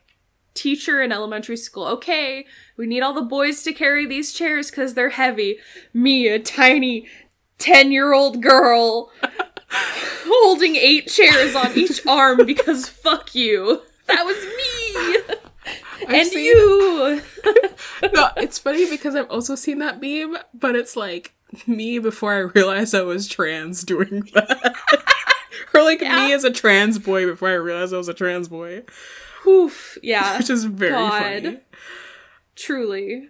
teacher 0.54 1.02
in 1.02 1.14
elementary 1.14 1.56
school, 1.56 1.86
okay, 1.88 2.46
we 2.76 2.86
need 2.86 3.00
all 3.02 3.14
the 3.14 3.22
boys 3.22 3.64
to 3.64 3.72
carry 3.72 4.06
these 4.06 4.34
chairs 4.34 4.70
because 4.70 4.94
they're 4.94 5.10
heavy. 5.12 5.58
Me, 5.94 6.28
a 6.28 6.40
tiny 6.40 7.08
10 7.62 7.92
year 7.92 8.14
old 8.14 8.42
girl, 8.42 9.12
holding 9.72 10.76
eight 10.76 11.08
chairs 11.08 11.56
on 11.56 11.78
each 11.78 12.06
arm 12.08 12.46
because 12.46 12.88
fuck 12.90 13.34
you. 13.36 13.82
That 14.08 14.26
was 14.26 14.36
me! 15.28 16.16
and 16.18 16.28
seen- 16.28 16.44
you! 16.46 17.22
no, 18.14 18.30
it's 18.38 18.58
funny 18.60 18.90
because 18.90 19.16
I've 19.16 19.30
also 19.30 19.56
seen 19.56 19.80
that 19.80 20.02
meme, 20.02 20.38
but 20.54 20.76
it's 20.76 20.96
like 20.96 21.34
me 21.68 22.00
before 22.00 22.34
I 22.34 22.40
realized 22.40 22.96
I 22.96 23.02
was 23.04 23.28
trans 23.28 23.84
doing 23.84 24.28
that. 24.34 24.76
or 25.74 25.84
like 25.84 26.02
Yeah. 26.02 26.28
me 26.28 26.34
as 26.34 26.44
a 26.44 26.52
trans 26.52 26.98
boy 26.98 27.26
before 27.26 27.50
I 27.50 27.54
realized 27.54 27.94
I 27.94 27.98
was 27.98 28.10
a 28.10 28.14
trans 28.14 28.48
boy. 28.48 28.84
Oof. 29.46 29.98
Yeah. 30.02 30.38
Which 30.38 30.50
is 30.50 30.66
very 30.66 30.92
God. 30.92 31.62
Truly. 32.56 33.30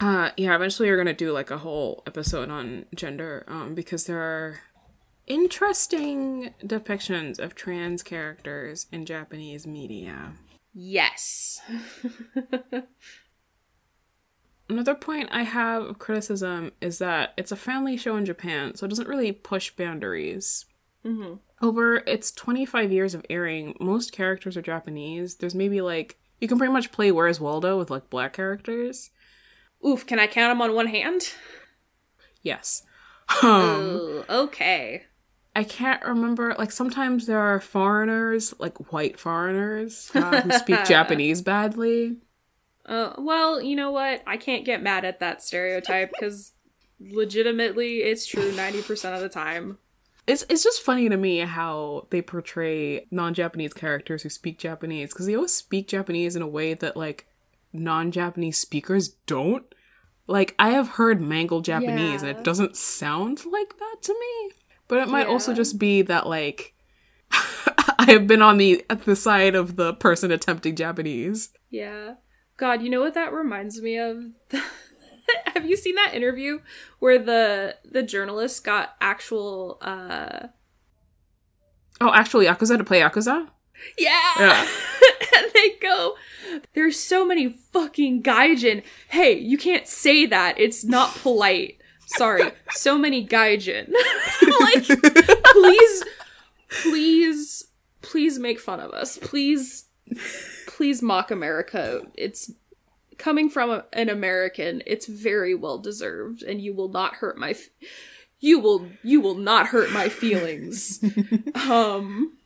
Uh 0.00 0.30
yeah, 0.36 0.54
eventually 0.54 0.90
we're 0.90 0.96
gonna 0.96 1.12
do 1.14 1.32
like 1.32 1.50
a 1.50 1.58
whole 1.58 2.02
episode 2.06 2.50
on 2.50 2.86
gender, 2.94 3.44
um, 3.48 3.74
because 3.74 4.04
there 4.06 4.20
are 4.20 4.60
interesting 5.26 6.54
depictions 6.62 7.38
of 7.38 7.54
trans 7.54 8.02
characters 8.02 8.86
in 8.92 9.06
Japanese 9.06 9.66
media. 9.66 10.32
Yes. 10.74 11.60
Another 14.68 14.94
point 14.94 15.28
I 15.30 15.42
have 15.42 15.82
of 15.82 15.98
criticism 15.98 16.72
is 16.80 16.98
that 16.98 17.34
it's 17.36 17.52
a 17.52 17.56
family 17.56 17.96
show 17.96 18.16
in 18.16 18.24
Japan, 18.24 18.74
so 18.74 18.86
it 18.86 18.88
doesn't 18.88 19.08
really 19.08 19.30
push 19.30 19.70
boundaries. 19.70 20.64
hmm 21.02 21.34
Over 21.60 21.96
its 22.06 22.32
25 22.32 22.90
years 22.90 23.14
of 23.14 23.26
airing, 23.28 23.76
most 23.78 24.12
characters 24.12 24.56
are 24.56 24.62
Japanese. 24.62 25.36
There's 25.36 25.54
maybe 25.54 25.80
like, 25.80 26.16
you 26.40 26.48
can 26.48 26.58
pretty 26.58 26.72
much 26.72 26.92
play 26.92 27.12
Where's 27.12 27.40
Waldo 27.40 27.78
with 27.78 27.90
like 27.90 28.08
black 28.10 28.32
characters. 28.32 29.10
Oof, 29.86 30.06
can 30.06 30.18
I 30.18 30.26
count 30.26 30.50
them 30.50 30.62
on 30.62 30.74
one 30.74 30.86
hand? 30.86 31.34
Yes. 32.42 32.82
Um, 33.42 33.80
Ooh, 33.80 34.24
okay. 34.28 35.04
I 35.56 35.64
can't 35.64 36.02
remember, 36.04 36.54
like, 36.58 36.72
sometimes 36.72 37.26
there 37.26 37.38
are 37.38 37.60
foreigners, 37.60 38.54
like 38.58 38.92
white 38.92 39.18
foreigners, 39.18 40.10
uh, 40.14 40.40
who 40.40 40.50
speak 40.52 40.84
Japanese 40.86 41.42
badly. 41.42 42.18
Uh, 42.86 43.12
well, 43.18 43.62
you 43.62 43.76
know 43.76 43.90
what? 43.90 44.22
I 44.26 44.36
can't 44.36 44.64
get 44.64 44.82
mad 44.82 45.04
at 45.04 45.20
that 45.20 45.42
stereotype 45.42 46.12
because 46.12 46.52
legitimately 47.00 47.98
it's 47.98 48.26
true 48.26 48.52
90% 48.52 49.14
of 49.14 49.20
the 49.20 49.28
time. 49.28 49.78
It's 50.26 50.44
it's 50.48 50.64
just 50.64 50.82
funny 50.82 51.10
to 51.10 51.18
me 51.18 51.40
how 51.40 52.06
they 52.08 52.22
portray 52.22 53.06
non-Japanese 53.10 53.74
characters 53.74 54.22
who 54.22 54.30
speak 54.30 54.58
Japanese 54.58 55.12
because 55.12 55.26
they 55.26 55.34
always 55.34 55.52
speak 55.52 55.86
Japanese 55.86 56.34
in 56.34 56.40
a 56.40 56.48
way 56.48 56.72
that 56.72 56.96
like 56.96 57.26
non-Japanese 57.74 58.58
speakers 58.58 59.08
don't. 59.26 59.64
Like 60.26 60.54
I 60.58 60.70
have 60.70 60.90
heard 60.90 61.20
mangled 61.20 61.64
Japanese 61.64 62.22
and 62.22 62.30
it 62.30 62.44
doesn't 62.44 62.76
sound 62.76 63.44
like 63.44 63.78
that 63.78 63.96
to 64.02 64.12
me. 64.12 64.52
But 64.88 64.98
it 64.98 65.08
might 65.08 65.26
also 65.26 65.52
just 65.54 65.78
be 65.78 66.02
that 66.02 66.26
like 66.26 66.74
I 67.98 68.06
have 68.08 68.26
been 68.26 68.42
on 68.42 68.56
the 68.56 68.84
at 68.88 69.04
the 69.04 69.16
side 69.16 69.54
of 69.54 69.76
the 69.76 69.94
person 69.94 70.30
attempting 70.30 70.76
Japanese. 70.76 71.50
Yeah. 71.70 72.14
God, 72.56 72.82
you 72.82 72.88
know 72.88 73.00
what 73.00 73.14
that 73.14 73.32
reminds 73.32 73.82
me 73.82 73.98
of? 73.98 74.18
Have 75.54 75.66
you 75.66 75.76
seen 75.76 75.94
that 75.96 76.14
interview 76.14 76.60
where 76.98 77.18
the 77.18 77.76
the 77.84 78.02
journalist 78.02 78.64
got 78.64 78.94
actual 79.00 79.78
uh 79.82 80.48
Oh, 82.00 82.12
actually, 82.12 82.46
Yakuza 82.46 82.76
to 82.76 82.84
play 82.84 83.00
Yakuza? 83.00 83.48
Yeah. 83.96 84.32
Yeah. 84.38 84.60
and 85.36 85.46
they 85.54 85.70
go, 85.80 86.14
There's 86.74 86.98
so 86.98 87.24
many 87.24 87.48
fucking 87.48 88.22
gaijin. 88.22 88.82
Hey, 89.08 89.38
you 89.38 89.56
can't 89.58 89.86
say 89.86 90.26
that. 90.26 90.58
It's 90.58 90.84
not 90.84 91.14
polite. 91.16 91.78
Sorry. 92.06 92.50
So 92.70 92.98
many 92.98 93.26
gaijin. 93.26 93.88
like, 94.60 94.84
please, 95.44 96.04
please, 96.82 97.64
please 98.02 98.38
make 98.38 98.60
fun 98.60 98.80
of 98.80 98.90
us. 98.92 99.18
Please, 99.18 99.86
please 100.66 101.02
mock 101.02 101.30
America. 101.30 102.02
It's 102.14 102.50
coming 103.16 103.48
from 103.48 103.70
a- 103.70 103.84
an 103.92 104.08
American. 104.08 104.82
It's 104.86 105.06
very 105.06 105.54
well 105.54 105.78
deserved, 105.78 106.42
and 106.42 106.60
you 106.60 106.74
will 106.74 106.88
not 106.88 107.16
hurt 107.16 107.38
my. 107.38 107.50
F- 107.50 107.70
you 108.40 108.58
will 108.58 108.86
you 109.02 109.20
will 109.22 109.36
not 109.36 109.68
hurt 109.68 109.90
my 109.92 110.08
feelings. 110.10 111.02
um 111.68 112.36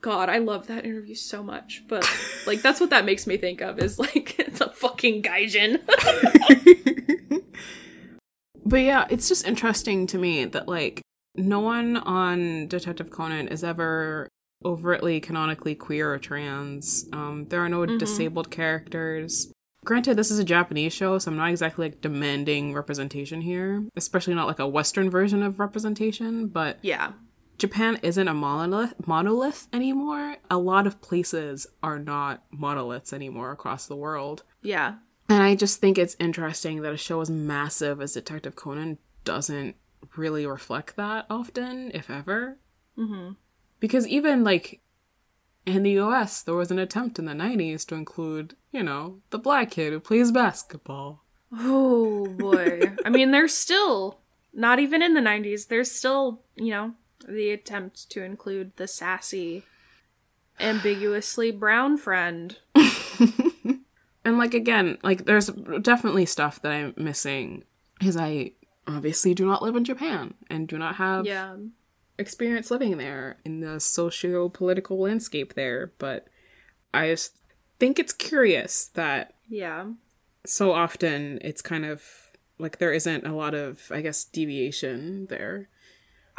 God, 0.00 0.28
I 0.30 0.38
love 0.38 0.66
that 0.68 0.84
interview 0.84 1.14
so 1.14 1.42
much. 1.42 1.82
But 1.88 2.08
like 2.46 2.62
that's 2.62 2.80
what 2.80 2.90
that 2.90 3.04
makes 3.04 3.26
me 3.26 3.36
think 3.36 3.60
of 3.60 3.78
is 3.78 3.98
like 3.98 4.36
it's 4.38 4.60
a 4.60 4.70
fucking 4.70 5.22
gaijin. 5.22 5.80
But 8.64 8.82
yeah, 8.82 9.06
it's 9.10 9.26
just 9.28 9.46
interesting 9.46 10.06
to 10.08 10.18
me 10.18 10.44
that 10.44 10.68
like 10.68 11.00
no 11.34 11.60
one 11.60 11.96
on 11.96 12.68
Detective 12.68 13.10
Conan 13.10 13.48
is 13.48 13.64
ever 13.64 14.28
overtly 14.64 15.18
canonically 15.20 15.74
queer 15.74 16.12
or 16.12 16.18
trans. 16.18 17.08
Um, 17.12 17.46
there 17.48 17.60
are 17.64 17.68
no 17.68 17.80
Mhm. 17.80 17.98
disabled 17.98 18.50
characters. 18.50 19.50
Granted, 19.84 20.16
this 20.16 20.30
is 20.30 20.38
a 20.38 20.44
Japanese 20.44 20.92
show, 20.92 21.18
so 21.18 21.30
I'm 21.30 21.36
not 21.38 21.48
exactly 21.50 21.86
like 21.88 22.00
demanding 22.02 22.74
representation 22.74 23.40
here, 23.40 23.82
especially 23.96 24.34
not 24.34 24.46
like 24.46 24.58
a 24.58 24.68
Western 24.68 25.08
version 25.10 25.42
of 25.42 25.58
representation. 25.58 26.46
But 26.46 26.78
yeah. 26.82 27.12
Japan 27.60 27.98
isn't 28.02 28.26
a 28.26 28.32
monolith 28.32 28.94
monolith 29.06 29.68
anymore. 29.70 30.38
A 30.50 30.56
lot 30.56 30.86
of 30.86 31.02
places 31.02 31.66
are 31.82 31.98
not 31.98 32.42
monoliths 32.50 33.12
anymore 33.12 33.52
across 33.52 33.86
the 33.86 33.96
world. 33.96 34.44
Yeah. 34.62 34.94
And 35.28 35.42
I 35.42 35.54
just 35.54 35.78
think 35.78 35.98
it's 35.98 36.16
interesting 36.18 36.80
that 36.80 36.94
a 36.94 36.96
show 36.96 37.20
as 37.20 37.28
massive 37.28 38.00
as 38.00 38.14
Detective 38.14 38.56
Conan 38.56 38.96
doesn't 39.24 39.76
really 40.16 40.46
reflect 40.46 40.96
that 40.96 41.26
often, 41.28 41.90
if 41.92 42.08
ever. 42.08 42.56
Mm-hmm. 42.96 43.32
Because 43.78 44.08
even 44.08 44.42
like 44.42 44.80
in 45.66 45.82
the 45.82 45.98
US, 46.00 46.42
there 46.42 46.54
was 46.54 46.70
an 46.70 46.78
attempt 46.78 47.18
in 47.18 47.26
the 47.26 47.34
90s 47.34 47.86
to 47.88 47.94
include, 47.94 48.56
you 48.72 48.82
know, 48.82 49.20
the 49.28 49.38
black 49.38 49.72
kid 49.72 49.92
who 49.92 50.00
plays 50.00 50.32
basketball. 50.32 51.24
Oh 51.52 52.26
boy. 52.26 52.94
I 53.04 53.10
mean, 53.10 53.32
there's 53.32 53.54
still 53.54 54.20
not 54.54 54.78
even 54.78 55.02
in 55.02 55.12
the 55.12 55.20
90s. 55.20 55.68
There's 55.68 55.92
still, 55.92 56.42
you 56.56 56.70
know, 56.70 56.94
The 57.28 57.50
attempt 57.50 58.10
to 58.10 58.22
include 58.22 58.72
the 58.76 58.88
sassy, 58.88 59.64
ambiguously 60.58 61.50
brown 61.50 61.96
friend. 61.96 62.56
and 64.24 64.38
like 64.38 64.54
again, 64.54 64.98
like 65.02 65.24
there's 65.24 65.48
definitely 65.82 66.26
stuff 66.26 66.60
that 66.62 66.72
I'm 66.72 66.94
missing 66.96 67.64
because 67.98 68.16
I 68.16 68.52
obviously 68.86 69.34
do 69.34 69.46
not 69.46 69.62
live 69.62 69.76
in 69.76 69.84
Japan 69.84 70.34
and 70.48 70.66
do 70.68 70.78
not 70.78 70.96
have 70.96 71.26
Yeah. 71.26 71.56
experience 72.18 72.70
living 72.70 72.96
there 72.98 73.38
in 73.44 73.60
the 73.60 73.78
socio 73.80 74.48
political 74.48 74.98
landscape 74.98 75.54
there, 75.54 75.92
but 75.98 76.26
I 76.92 77.08
just 77.08 77.36
think 77.78 77.98
it's 77.98 78.12
curious 78.12 78.86
that 78.94 79.34
Yeah. 79.48 79.92
so 80.44 80.72
often 80.72 81.38
it's 81.42 81.62
kind 81.62 81.84
of 81.84 82.02
like 82.58 82.78
there 82.78 82.92
isn't 82.92 83.26
a 83.26 83.34
lot 83.34 83.54
of, 83.54 83.90
I 83.90 84.00
guess, 84.02 84.24
deviation 84.24 85.26
there. 85.26 85.68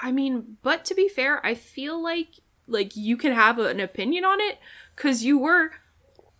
I 0.01 0.11
mean, 0.11 0.57
but 0.61 0.83
to 0.85 0.95
be 0.95 1.07
fair, 1.07 1.45
I 1.45 1.53
feel 1.53 2.01
like 2.01 2.39
like 2.67 2.95
you 2.95 3.17
can 3.17 3.33
have 3.33 3.59
an 3.59 3.79
opinion 3.79 4.23
on 4.23 4.39
it 4.39 4.57
cuz 4.95 5.23
you 5.23 5.37
were 5.37 5.71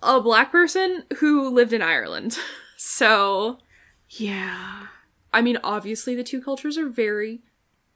a 0.01 0.19
black 0.19 0.51
person 0.51 1.03
who 1.17 1.49
lived 1.49 1.73
in 1.73 1.81
Ireland. 1.81 2.37
so, 2.77 3.59
Yeah. 4.09 4.87
I 5.33 5.41
mean, 5.41 5.57
obviously 5.63 6.15
the 6.15 6.23
two 6.23 6.41
cultures 6.41 6.77
are 6.77 6.89
very 6.89 7.41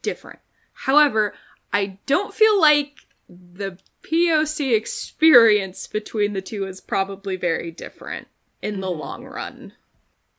different. 0.02 0.40
However, 0.74 1.34
I 1.74 1.98
don't 2.06 2.34
feel 2.34 2.60
like 2.62 3.00
the 3.28 3.78
POC 4.04 4.76
experience 4.76 5.88
between 5.88 6.34
the 6.34 6.42
two 6.42 6.66
is 6.66 6.80
probably 6.80 7.36
very 7.36 7.72
different 7.72 8.28
in 8.62 8.80
the 8.80 8.88
mm-hmm. 8.88 9.00
long 9.00 9.26
run, 9.26 9.74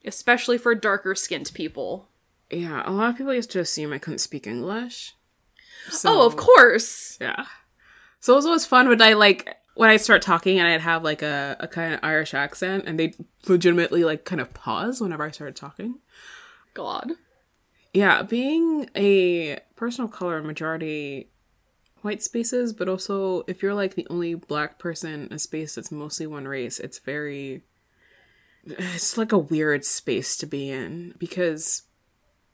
especially 0.04 0.56
for 0.56 0.74
darker 0.74 1.14
skinned 1.14 1.50
people. 1.52 2.08
Yeah, 2.50 2.82
a 2.86 2.92
lot 2.92 3.10
of 3.10 3.16
people 3.16 3.34
used 3.34 3.50
to 3.52 3.60
assume 3.60 3.92
I 3.92 3.98
couldn't 3.98 4.20
speak 4.20 4.46
English. 4.46 5.14
So, 5.90 6.10
Oh, 6.10 6.26
of 6.26 6.36
course. 6.36 7.18
Yeah. 7.20 7.44
So 8.20 8.32
it 8.32 8.36
was 8.36 8.46
always 8.46 8.66
fun 8.66 8.88
when 8.88 9.00
I 9.00 9.12
like 9.12 9.56
when 9.74 9.90
I 9.90 9.98
start 9.98 10.22
talking 10.22 10.58
and 10.58 10.66
I'd 10.66 10.80
have 10.80 11.04
like 11.04 11.22
a, 11.22 11.56
a 11.60 11.68
kind 11.68 11.94
of 11.94 12.00
Irish 12.02 12.32
accent 12.34 12.84
and 12.86 12.98
they'd 12.98 13.14
legitimately 13.46 14.04
like 14.04 14.24
kind 14.24 14.40
of 14.40 14.52
pause 14.54 15.00
whenever 15.00 15.22
I 15.22 15.30
started 15.30 15.54
talking. 15.54 16.00
God. 16.74 17.12
Yeah, 17.92 18.22
being 18.22 18.90
a 18.96 19.60
person 19.76 20.04
of 20.04 20.12
color 20.12 20.38
in 20.38 20.46
majority 20.46 21.30
white 22.02 22.22
spaces, 22.22 22.72
but 22.72 22.88
also 22.88 23.44
if 23.46 23.62
you're 23.62 23.74
like 23.74 23.94
the 23.94 24.06
only 24.10 24.34
black 24.34 24.78
person 24.78 25.26
in 25.26 25.32
a 25.32 25.38
space 25.38 25.74
that's 25.74 25.92
mostly 25.92 26.26
one 26.26 26.48
race, 26.48 26.78
it's 26.78 26.98
very 26.98 27.62
it's 28.64 29.16
like 29.16 29.32
a 29.32 29.38
weird 29.38 29.84
space 29.84 30.36
to 30.38 30.46
be 30.46 30.70
in 30.70 31.14
because 31.18 31.82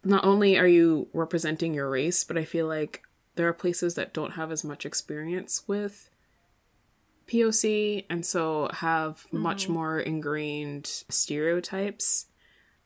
not 0.05 0.25
only 0.25 0.59
are 0.59 0.67
you 0.67 1.09
representing 1.13 1.73
your 1.73 1.89
race, 1.89 2.25
but 2.25 2.37
I 2.37 2.45
feel 2.45 2.67
like 2.67 3.03
there 3.35 3.49
are 3.49 3.53
places 3.53 3.95
that 3.95 4.13
don't 4.13 4.33
have 4.33 4.53
as 4.53 4.65
much 4.65 4.85
experience 4.85 5.63
with 5.67 6.11
POC 7.27 8.05
and 8.11 8.27
so 8.27 8.69
have 8.73 9.27
much 9.33 9.65
mm-hmm. 9.65 9.73
more 9.73 10.01
ingrained 10.01 10.87
stereotypes. 11.09 12.27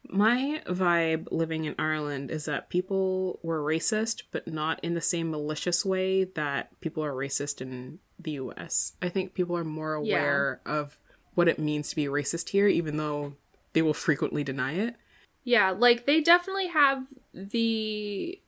My 0.08 0.62
vibe 0.66 1.26
living 1.32 1.64
in 1.64 1.74
Ireland 1.78 2.30
is 2.30 2.44
that 2.44 2.70
people 2.70 3.40
were 3.42 3.60
racist, 3.60 4.22
but 4.30 4.46
not 4.46 4.78
in 4.84 4.94
the 4.94 5.00
same 5.00 5.30
malicious 5.30 5.84
way 5.84 6.24
that 6.24 6.78
people 6.80 7.04
are 7.04 7.12
racist 7.12 7.60
in 7.60 7.98
the 8.18 8.32
US. 8.32 8.92
I 9.02 9.08
think 9.08 9.34
people 9.34 9.56
are 9.56 9.64
more 9.64 10.00
Yeah. 10.02 10.18
aware 10.18 10.60
of 10.64 10.98
what 11.34 11.48
it 11.48 11.58
means 11.58 11.90
to 11.90 11.96
be 11.96 12.06
racist 12.06 12.50
here, 12.50 12.68
even 12.68 12.96
though 12.96 13.34
they 13.72 13.82
will 13.82 13.94
frequently 13.94 14.44
deny 14.44 14.74
it. 14.74 14.94
Yeah, 15.42 15.70
like 15.70 16.06
they 16.06 16.20
definitely 16.20 16.68
have 16.68 17.06
the 17.34 18.40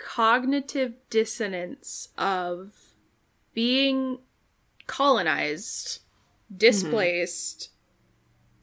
cognitive 0.00 0.94
dissonance 1.10 2.08
of 2.16 2.72
being 3.54 4.18
colonized, 4.86 6.00
displaced, 6.54 7.70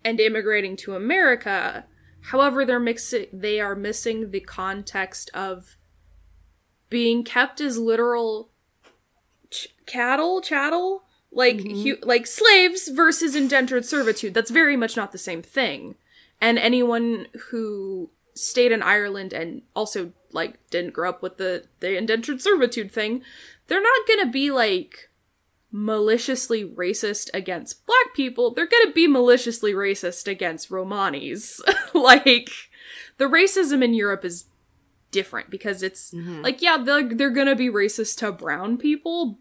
and 0.04 0.20
immigrating 0.20 0.76
to 0.78 0.96
America. 0.96 1.86
However, 2.22 2.66
they're 2.66 2.80
mixing 2.80 3.28
they 3.32 3.60
are 3.60 3.76
missing 3.76 4.32
the 4.32 4.40
context 4.40 5.30
of 5.34 5.78
being 6.90 7.24
kept 7.24 7.62
as 7.62 7.78
literal 7.78 8.50
ch- 9.50 9.70
cattle, 9.86 10.42
chattel, 10.42 11.04
like 11.32 11.58
mm-hmm. 11.58 11.82
hu- 11.84 12.06
like 12.08 12.26
slaves 12.28 12.88
versus 12.90 13.36
indentured 13.36 13.86
servitude. 13.86 14.34
That's 14.34 14.52
very 14.52 14.76
much 14.76 14.98
not 14.98 15.12
the 15.12 15.18
same 15.18 15.42
thing. 15.42 15.96
And 16.40 16.58
anyone 16.58 17.28
who 17.50 18.12
stayed 18.38 18.72
in 18.72 18.82
Ireland 18.82 19.34
and 19.34 19.62
also 19.76 20.14
like 20.32 20.58
didn't 20.70 20.94
grow 20.94 21.10
up 21.10 21.22
with 21.22 21.38
the 21.38 21.66
the 21.80 21.98
indentured 21.98 22.42
servitude 22.42 22.92
thing, 22.92 23.22
they're 23.68 23.82
not 23.82 24.08
going 24.08 24.26
to 24.26 24.32
be 24.32 24.52
like 24.52 25.10
maliciously 25.72 26.64
racist 26.66 27.30
against 27.34 27.86
black 27.86 28.14
people. 28.16 28.52
They're 28.52 28.68
going 28.68 28.88
to 28.88 28.94
be 28.94 29.08
maliciously 29.08 29.74
racist 29.74 30.28
against 30.28 30.70
Romanis. 30.70 31.60
like 31.94 32.50
the 33.18 33.26
racism 33.26 33.84
in 33.84 33.94
Europe 33.94 34.24
is 34.24 34.46
different 35.12 35.50
because 35.50 35.84
it's 35.84 36.12
mm-hmm. 36.12 36.42
like 36.42 36.62
yeah, 36.62 36.78
they're, 36.78 37.14
they're 37.14 37.30
going 37.30 37.48
to 37.48 37.56
be 37.56 37.70
racist 37.70 38.18
to 38.20 38.32
brown 38.32 38.78
people, 38.78 39.40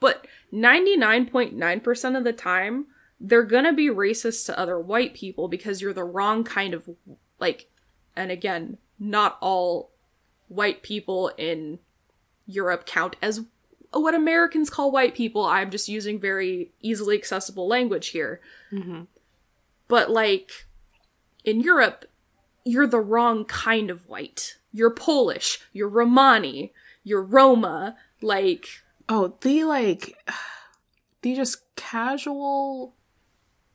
but 0.00 0.26
99.9% 0.52 2.16
of 2.16 2.24
the 2.24 2.32
time 2.32 2.86
they're 3.20 3.42
gonna 3.42 3.72
be 3.72 3.88
racist 3.88 4.46
to 4.46 4.58
other 4.58 4.80
white 4.80 5.12
people 5.12 5.46
because 5.46 5.82
you're 5.82 5.92
the 5.92 6.02
wrong 6.02 6.42
kind 6.42 6.72
of 6.72 6.88
like 7.38 7.68
and 8.16 8.30
again 8.30 8.78
not 8.98 9.38
all 9.40 9.90
white 10.48 10.82
people 10.82 11.30
in 11.36 11.78
europe 12.46 12.86
count 12.86 13.16
as 13.22 13.42
what 13.92 14.14
americans 14.14 14.70
call 14.70 14.92
white 14.92 15.14
people. 15.14 15.44
I'm 15.44 15.70
just 15.70 15.88
using 15.88 16.20
very 16.20 16.70
easily 16.80 17.16
accessible 17.16 17.66
language 17.66 18.08
here. 18.08 18.40
Mm-hmm. 18.72 19.02
But 19.88 20.10
like 20.10 20.66
in 21.44 21.60
europe 21.60 22.04
you're 22.64 22.86
the 22.86 23.00
wrong 23.00 23.44
kind 23.44 23.90
of 23.90 24.06
white. 24.08 24.58
You're 24.72 24.90
polish 24.90 25.58
you're 25.72 25.88
romani 25.88 26.72
you're 27.02 27.22
roma 27.22 27.96
like 28.20 28.66
Oh, 29.12 29.34
the 29.40 29.64
like 29.64 30.16
the 31.22 31.34
just 31.34 31.74
casual 31.74 32.94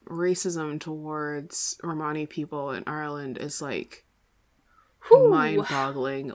racism 0.06 0.80
towards 0.80 1.78
Romani 1.84 2.26
people 2.26 2.72
in 2.72 2.84
Ireland 2.88 3.38
is 3.38 3.62
like. 3.62 4.05
Mind-boggling. 5.12 6.34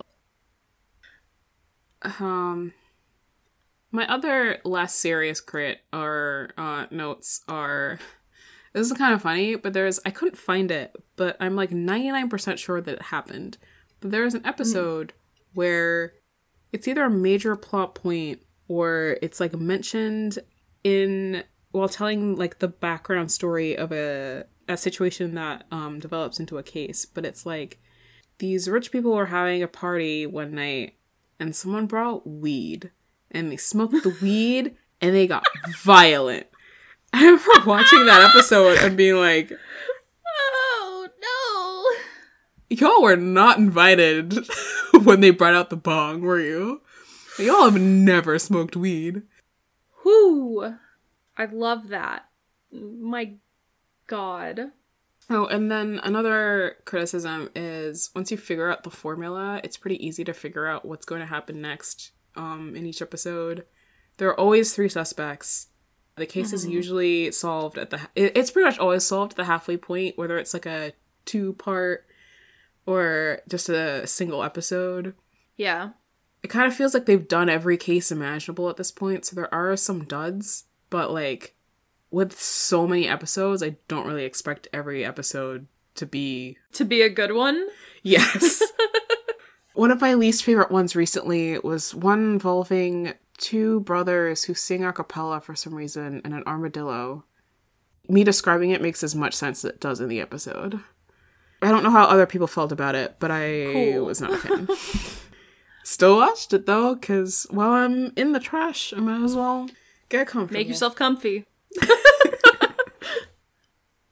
Um 2.19 2.73
my 3.93 4.07
other 4.09 4.59
less 4.65 4.95
serious 4.95 5.41
crit 5.41 5.81
or 5.93 6.51
uh 6.57 6.87
notes 6.91 7.43
are 7.49 7.99
this 8.73 8.89
is 8.89 8.97
kind 8.97 9.13
of 9.13 9.23
funny, 9.23 9.57
but 9.57 9.73
there's 9.73 10.01
I 10.07 10.11
couldn't 10.11 10.39
find 10.39 10.71
it, 10.71 10.95
but 11.17 11.37
I'm 11.41 11.57
like 11.57 11.71
99% 11.71 12.57
sure 12.59 12.81
that 12.81 12.95
it 12.95 13.03
happened. 13.03 13.59
But 14.01 14.13
there's 14.13 14.35
an 14.35 14.47
episode 14.47 15.13
where 15.55 16.13
it's 16.73 16.87
either 16.87 17.05
a 17.05 17.11
major 17.11 17.57
plot 17.57 17.95
point 17.97 18.41
or 18.69 19.19
it's 19.21 19.41
like 19.41 19.55
mentioned 19.55 20.39
in 20.85 21.43
while 21.73 21.89
telling 21.89 22.37
like 22.37 22.61
the 22.61 22.69
background 22.69 23.31
story 23.31 23.77
of 23.77 23.93
a 23.93 24.45
a 24.69 24.77
situation 24.77 25.35
that 25.35 25.65
um 25.73 25.99
develops 25.99 26.39
into 26.39 26.57
a 26.57 26.63
case 26.63 27.05
but 27.05 27.25
it's 27.27 27.45
like 27.45 27.81
these 28.41 28.69
rich 28.69 28.91
people 28.91 29.12
were 29.12 29.27
having 29.27 29.62
a 29.62 29.69
party 29.69 30.27
one 30.27 30.55
night 30.55 30.95
and 31.39 31.55
someone 31.55 31.87
brought 31.87 32.27
weed 32.27 32.91
and 33.31 33.51
they 33.53 33.57
smoked 33.57 34.03
the 34.03 34.17
weed 34.23 34.75
and 35.01 35.15
they 35.15 35.27
got 35.27 35.47
violent 35.83 36.47
i 37.12 37.25
remember 37.25 37.67
watching 37.67 38.05
that 38.07 38.29
episode 38.29 38.79
and 38.79 38.97
being 38.97 39.17
like 39.17 39.53
oh 40.27 41.09
no 41.23 42.77
y'all 42.77 43.03
were 43.03 43.17
not 43.17 43.59
invited 43.59 44.37
when 45.05 45.21
they 45.21 45.31
brought 45.31 45.55
out 45.55 45.71
the 45.71 45.77
bong 45.77 46.21
were 46.21 46.41
you 46.41 46.83
y'all 47.39 47.71
have 47.71 47.81
never 47.81 48.39
smoked 48.39 48.75
weed 48.75 49.23
Whoo! 50.05 50.77
I 51.37 51.45
love 51.47 51.89
that. 51.89 52.25
My 52.73 53.35
god. 54.07 54.73
Oh, 55.32 55.47
and 55.47 55.70
then 55.70 56.01
another 56.02 56.78
criticism 56.85 57.51
is 57.55 58.11
once 58.16 58.32
you 58.32 58.36
figure 58.36 58.69
out 58.70 58.82
the 58.82 58.90
formula, 58.90 59.61
it's 59.62 59.77
pretty 59.77 60.05
easy 60.05 60.24
to 60.24 60.35
figure 60.35 60.66
out 60.66 60.85
what's 60.85 61.07
going 61.07 61.20
to 61.20 61.27
happen 61.27 61.62
next 61.62 62.11
um, 62.35 62.74
in 62.74 62.85
each 62.85 63.01
episode. 63.01 63.65
There 64.16 64.28
are 64.28 64.39
always 64.39 64.74
three 64.74 64.89
suspects. 64.89 65.69
The 66.16 66.27
case 66.27 66.52
is 66.52 66.66
usually 66.66 67.31
solved 67.31 67.78
at 67.78 67.90
the. 67.90 68.01
It's 68.15 68.51
pretty 68.51 68.66
much 68.66 68.78
always 68.78 69.05
solved 69.05 69.32
at 69.32 69.36
the 69.36 69.44
halfway 69.44 69.77
point, 69.77 70.19
whether 70.19 70.36
it's 70.36 70.52
like 70.52 70.66
a 70.66 70.93
two 71.24 71.55
part 71.55 72.07
or 72.85 73.40
just 73.48 73.69
a 73.69 74.07
single 74.07 74.43
episode. 74.43 75.15
Yeah. 75.57 75.90
It 76.43 76.48
kind 76.48 76.66
of 76.66 76.74
feels 76.74 76.93
like 76.93 77.07
they've 77.07 77.28
done 77.28 77.48
every 77.48 77.77
case 77.77 78.11
imaginable 78.11 78.69
at 78.69 78.77
this 78.77 78.90
point, 78.90 79.24
so 79.24 79.36
there 79.36 79.55
are 79.55 79.77
some 79.77 80.05
duds, 80.05 80.65
but 80.90 81.12
like 81.12 81.55
with 82.11 82.39
so 82.39 82.87
many 82.87 83.07
episodes, 83.09 83.62
I 83.62 83.77
don't 83.89 84.07
really 84.07 84.24
expect 84.24 84.69
every 84.73 85.05
episode 85.05 85.66
to 85.97 86.07
be 86.07 86.57
To 86.73 86.85
be 86.85 87.03
a 87.03 87.09
good 87.09 87.32
one? 87.32 87.66
yes. 88.03 88.62
One 89.74 89.91
of 89.91 90.01
my 90.01 90.15
least 90.15 90.45
favorite 90.45 90.70
ones 90.70 90.95
recently 90.97 91.59
was 91.61 91.95
one 91.95 92.19
involving 92.32 93.15
two 93.39 93.81
brothers 93.81 94.45
who 94.45 94.53
sing 94.53 94.85
a 94.85 94.93
cappella 94.93 95.41
for 95.41 95.55
some 95.55 95.74
reason 95.74 96.20
in 96.24 96.32
an 96.35 96.43
armadillo. 96.47 97.24
Me 98.09 98.23
describing 98.24 98.70
it 98.70 98.82
makes 98.82 99.03
as 99.03 99.15
much 99.15 99.32
sense 99.32 99.65
as 99.65 99.70
it 99.70 99.81
does 99.81 100.01
in 100.01 100.09
the 100.09 100.20
episode. 100.20 100.81
I 101.62 101.70
don't 101.70 101.82
know 101.85 101.91
how 101.91 102.05
other 102.05 102.27
people 102.27 102.47
felt 102.49 102.73
about 102.73 102.95
it, 102.95 103.16
but 103.20 103.31
I 103.31 103.70
Cool. 103.73 104.05
was 104.07 104.20
not 104.20 104.32
a 104.35 104.39
fan. 104.39 104.69
Still 105.85 106.16
watched 106.16 106.53
it 106.53 106.66
though, 106.66 106.95
because 106.95 107.47
while 107.51 107.70
I'm 107.70 108.12
in 108.16 108.32
the 108.32 108.41
trash, 108.41 108.93
I 108.95 109.01
might 109.01 109.23
as 109.24 109.35
well 109.37 109.69
get 110.09 110.27
comfortable. 110.27 110.59
Make 110.59 110.69
yourself 110.69 110.95
comfy. 110.95 111.47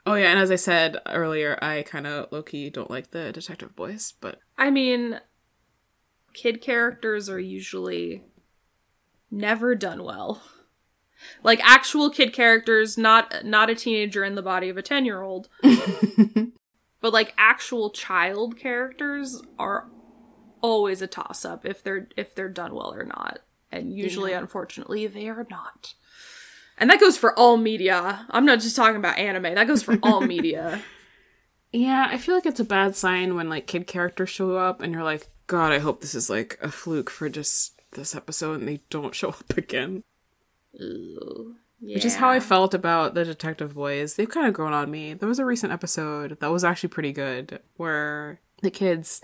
Oh 0.08 0.14
yeah, 0.14 0.30
and 0.30 0.38
as 0.38 0.50
I 0.50 0.56
said 0.56 0.96
earlier, 1.04 1.58
I 1.60 1.82
kind 1.82 2.06
of 2.06 2.32
low 2.32 2.42
key 2.42 2.70
don't 2.70 2.90
like 2.90 3.10
the 3.10 3.30
detective 3.30 3.76
boys, 3.76 4.14
but 4.22 4.40
I 4.56 4.70
mean, 4.70 5.20
kid 6.32 6.62
characters 6.62 7.28
are 7.28 7.38
usually 7.38 8.22
never 9.30 9.74
done 9.74 10.02
well. 10.02 10.42
Like 11.42 11.60
actual 11.62 12.08
kid 12.08 12.32
characters, 12.32 12.96
not 12.96 13.44
not 13.44 13.68
a 13.68 13.74
teenager 13.74 14.24
in 14.24 14.34
the 14.34 14.40
body 14.40 14.70
of 14.70 14.78
a 14.78 14.82
10-year-old. 14.82 15.50
but 17.02 17.12
like 17.12 17.34
actual 17.36 17.90
child 17.90 18.56
characters 18.56 19.42
are 19.58 19.90
always 20.62 21.02
a 21.02 21.06
toss 21.06 21.44
up 21.44 21.66
if 21.66 21.82
they're 21.82 22.08
if 22.16 22.34
they're 22.34 22.48
done 22.48 22.74
well 22.74 22.94
or 22.94 23.04
not. 23.04 23.40
And 23.70 23.92
usually 23.94 24.32
unfortunately 24.32 25.06
they 25.06 25.28
are 25.28 25.46
not. 25.50 25.92
And 26.78 26.88
that 26.90 27.00
goes 27.00 27.16
for 27.18 27.36
all 27.38 27.56
media. 27.56 28.26
I'm 28.30 28.44
not 28.46 28.60
just 28.60 28.76
talking 28.76 28.96
about 28.96 29.18
anime. 29.18 29.54
That 29.54 29.66
goes 29.66 29.82
for 29.82 29.98
all 30.02 30.20
media. 30.36 30.80
yeah, 31.72 32.08
I 32.10 32.18
feel 32.18 32.34
like 32.34 32.46
it's 32.46 32.60
a 32.60 32.64
bad 32.64 32.96
sign 32.96 33.34
when 33.34 33.48
like 33.48 33.66
kid 33.66 33.86
characters 33.86 34.30
show 34.30 34.56
up 34.56 34.80
and 34.80 34.92
you're 34.92 35.02
like, 35.04 35.26
God, 35.46 35.72
I 35.72 35.78
hope 35.78 36.00
this 36.00 36.14
is 36.14 36.28
like 36.30 36.58
a 36.62 36.70
fluke 36.70 37.10
for 37.10 37.28
just 37.28 37.80
this 37.92 38.14
episode 38.14 38.60
and 38.60 38.68
they 38.68 38.80
don't 38.90 39.14
show 39.14 39.30
up 39.30 39.56
again. 39.56 40.04
Ooh, 40.80 41.56
Which 41.80 42.04
is 42.04 42.16
how 42.16 42.30
I 42.30 42.38
felt 42.40 42.74
about 42.74 43.14
the 43.14 43.24
detective 43.24 43.74
boys. 43.74 44.14
They've 44.14 44.28
kind 44.28 44.46
of 44.46 44.52
grown 44.54 44.72
on 44.72 44.90
me. 44.90 45.14
There 45.14 45.28
was 45.28 45.38
a 45.38 45.44
recent 45.44 45.72
episode 45.72 46.38
that 46.40 46.50
was 46.52 46.64
actually 46.64 46.90
pretty 46.90 47.12
good 47.12 47.60
where 47.76 48.40
the 48.62 48.70
kids 48.70 49.22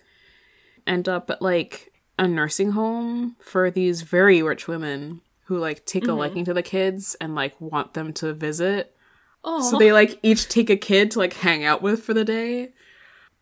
end 0.87 1.09
up 1.09 1.31
at 1.31 1.43
like 1.43 1.93
a 2.19 2.27
nursing 2.27 2.73
home 2.73 3.37
for 3.41 3.71
these 3.71 4.03
very 4.03 4.43
rich 4.43 4.67
women 4.69 5.21
who 5.45 5.59
like 5.59 5.85
take 5.85 6.05
a 6.05 6.09
mm-hmm. 6.09 6.19
liking 6.19 6.45
to 6.47 6.55
the 6.55 6.63
kids 6.63 7.17
and 7.21 7.35
like 7.35 7.59
want 7.61 7.95
them 7.95 8.13
to 8.15 8.33
visit. 8.33 8.97
Oh, 9.43 9.71
So 9.71 9.79
they 9.79 9.93
like 9.93 10.19
each 10.23 10.49
take 10.49 10.71
a 10.71 10.77
kid 10.77 11.11
to 11.13 11.19
like 11.19 11.35
hang 11.35 11.65
out 11.65 11.83
with 11.83 12.03
for 12.03 12.15
the 12.15 12.25
day. 12.25 12.73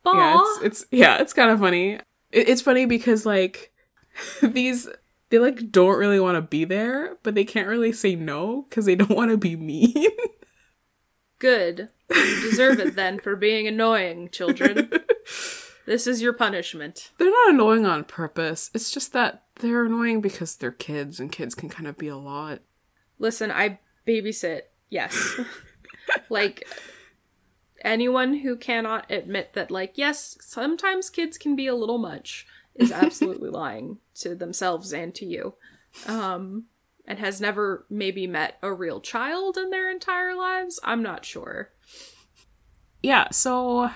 Yeah, 0.04 0.40
it's 0.40 0.62
it's 0.62 0.86
yeah, 0.90 1.20
it's 1.20 1.32
kind 1.32 1.50
of 1.50 1.60
funny. 1.60 1.94
It, 2.30 2.48
it's 2.48 2.62
funny 2.62 2.86
because 2.86 3.24
like 3.24 3.72
these 4.42 4.88
they 5.30 5.38
like 5.38 5.70
don't 5.70 5.98
really 5.98 6.20
want 6.20 6.36
to 6.36 6.42
be 6.42 6.64
there, 6.64 7.16
but 7.22 7.34
they 7.34 7.44
can't 7.44 7.68
really 7.68 7.92
say 7.92 8.14
no 8.14 8.66
because 8.68 8.84
they 8.84 8.94
don't 8.94 9.16
want 9.16 9.30
to 9.30 9.36
be 9.36 9.56
mean. 9.56 10.10
Good. 11.38 11.88
You 12.14 12.40
deserve 12.42 12.78
it 12.80 12.94
then 12.96 13.18
for 13.18 13.34
being 13.34 13.66
annoying, 13.66 14.28
children. 14.30 14.92
This 15.86 16.06
is 16.06 16.22
your 16.22 16.32
punishment. 16.32 17.10
they're 17.18 17.30
not 17.30 17.50
annoying 17.50 17.86
on 17.86 18.04
purpose. 18.04 18.70
It's 18.74 18.90
just 18.90 19.12
that 19.12 19.44
they're 19.56 19.84
annoying 19.84 20.20
because 20.20 20.56
they're 20.56 20.70
kids, 20.70 21.20
and 21.20 21.30
kids 21.30 21.54
can 21.54 21.68
kind 21.68 21.86
of 21.86 21.96
be 21.98 22.09
a 22.09 22.16
lot. 22.16 22.60
Listen, 23.18 23.50
I 23.50 23.78
babysit. 24.06 24.62
Yes. 24.90 25.40
like 26.28 26.66
anyone 27.84 28.38
who 28.38 28.56
cannot 28.56 29.10
admit 29.10 29.52
that 29.54 29.70
like 29.70 29.92
yes, 29.94 30.36
sometimes 30.40 31.10
kids 31.10 31.38
can 31.38 31.56
be 31.56 31.66
a 31.66 31.74
little 31.74 31.98
much 31.98 32.46
is 32.74 32.92
absolutely 32.92 33.50
lying 33.50 33.98
to 34.14 34.34
themselves 34.34 34.92
and 34.92 35.14
to 35.14 35.26
you. 35.26 35.54
Um 36.06 36.64
and 37.06 37.18
has 37.18 37.40
never 37.40 37.84
maybe 37.90 38.26
met 38.26 38.59
a 38.62 38.72
real 38.72 39.00
child 39.00 39.56
in 39.56 39.70
their 39.70 39.90
entire 39.90 40.36
lives. 40.36 40.78
I'm 40.84 41.02
not 41.02 41.24
sure. 41.24 41.70
Yeah, 43.02 43.28
so 43.30 43.90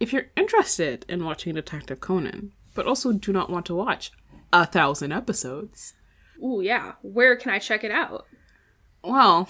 if 0.00 0.12
you're 0.12 0.30
interested 0.36 1.04
in 1.08 1.24
watching 1.24 1.54
Detective 1.54 2.00
Conan, 2.00 2.52
but 2.74 2.86
also 2.86 3.12
do 3.12 3.32
not 3.32 3.50
want 3.50 3.66
to 3.66 3.74
watch 3.74 4.10
a 4.52 4.66
thousand 4.66 5.12
episodes, 5.12 5.94
Ooh, 6.42 6.60
yeah. 6.60 6.92
Where 7.02 7.36
can 7.36 7.52
I 7.52 7.58
check 7.58 7.84
it 7.84 7.90
out? 7.90 8.26
Well, 9.02 9.48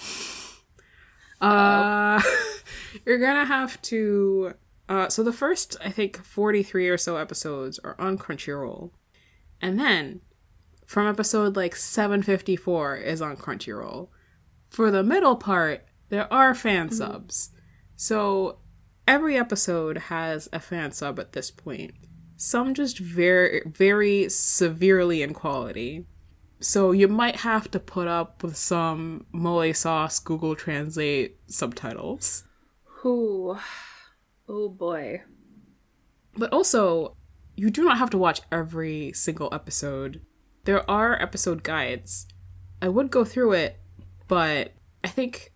uh, 1.41 2.21
you're 3.07 3.19
gonna 3.19 3.45
have 3.45 3.81
to. 3.83 4.55
Uh, 4.89 5.09
so 5.09 5.23
the 5.23 5.33
first, 5.33 5.77
I 5.85 5.91
think, 5.91 6.23
43 6.25 6.89
or 6.89 6.99
so 6.99 7.17
episodes 7.17 7.79
are 7.85 7.95
on 8.01 8.19
Crunchyroll. 8.19 8.91
And 9.63 9.79
then 9.79 10.21
from 10.85 11.07
episode 11.07 11.55
like 11.55 11.77
754 11.77 12.97
is 12.97 13.23
on 13.23 13.37
Crunchyroll. 13.37 14.09
For 14.69 14.91
the 14.91 15.05
middle 15.05 15.37
part, 15.37 15.85
there 16.09 16.33
are 16.33 16.57
fan 16.57 16.91
subs. 16.91 17.51
So 17.95 18.59
every 19.11 19.37
episode 19.37 19.99
has 19.99 20.49
a 20.53 20.61
fan 20.61 20.93
sub 20.93 21.19
at 21.19 21.33
this 21.33 21.51
point. 21.51 21.93
Some 22.37 22.75
just 22.75 23.01
very, 23.01 23.61
very 23.67 24.29
severely 24.29 25.21
in 25.21 25.35
quality. 25.35 26.07
So 26.61 26.93
you 26.93 27.09
might 27.09 27.37
have 27.37 27.69
to 27.73 27.81
put 27.81 28.07
up 28.07 28.45
with 28.45 28.57
some 28.57 29.27
mole 29.33 29.75
sauce 29.75 30.21
Google 30.21 30.55
Translate 30.55 31.39
subtitles. 31.49 32.45
Ooh. 33.05 33.59
Oh 34.49 34.69
boy. 34.69 35.23
But 36.37 36.53
also, 36.53 37.17
you 37.57 37.69
do 37.69 37.83
not 37.83 37.99
have 37.99 38.11
to 38.11 38.19
watch 38.19 38.43
every 38.53 39.13
single 39.13 39.53
episode. 39.53 40.21
There 40.65 40.89
are 40.89 41.21
episode 41.21 41.65
guides. 41.65 42.29
I 42.81 42.89
would 42.89 43.11
go 43.11 43.25
through 43.25 43.55
it, 43.55 43.81
but 44.29 44.75
I 45.03 45.09
think 45.09 45.53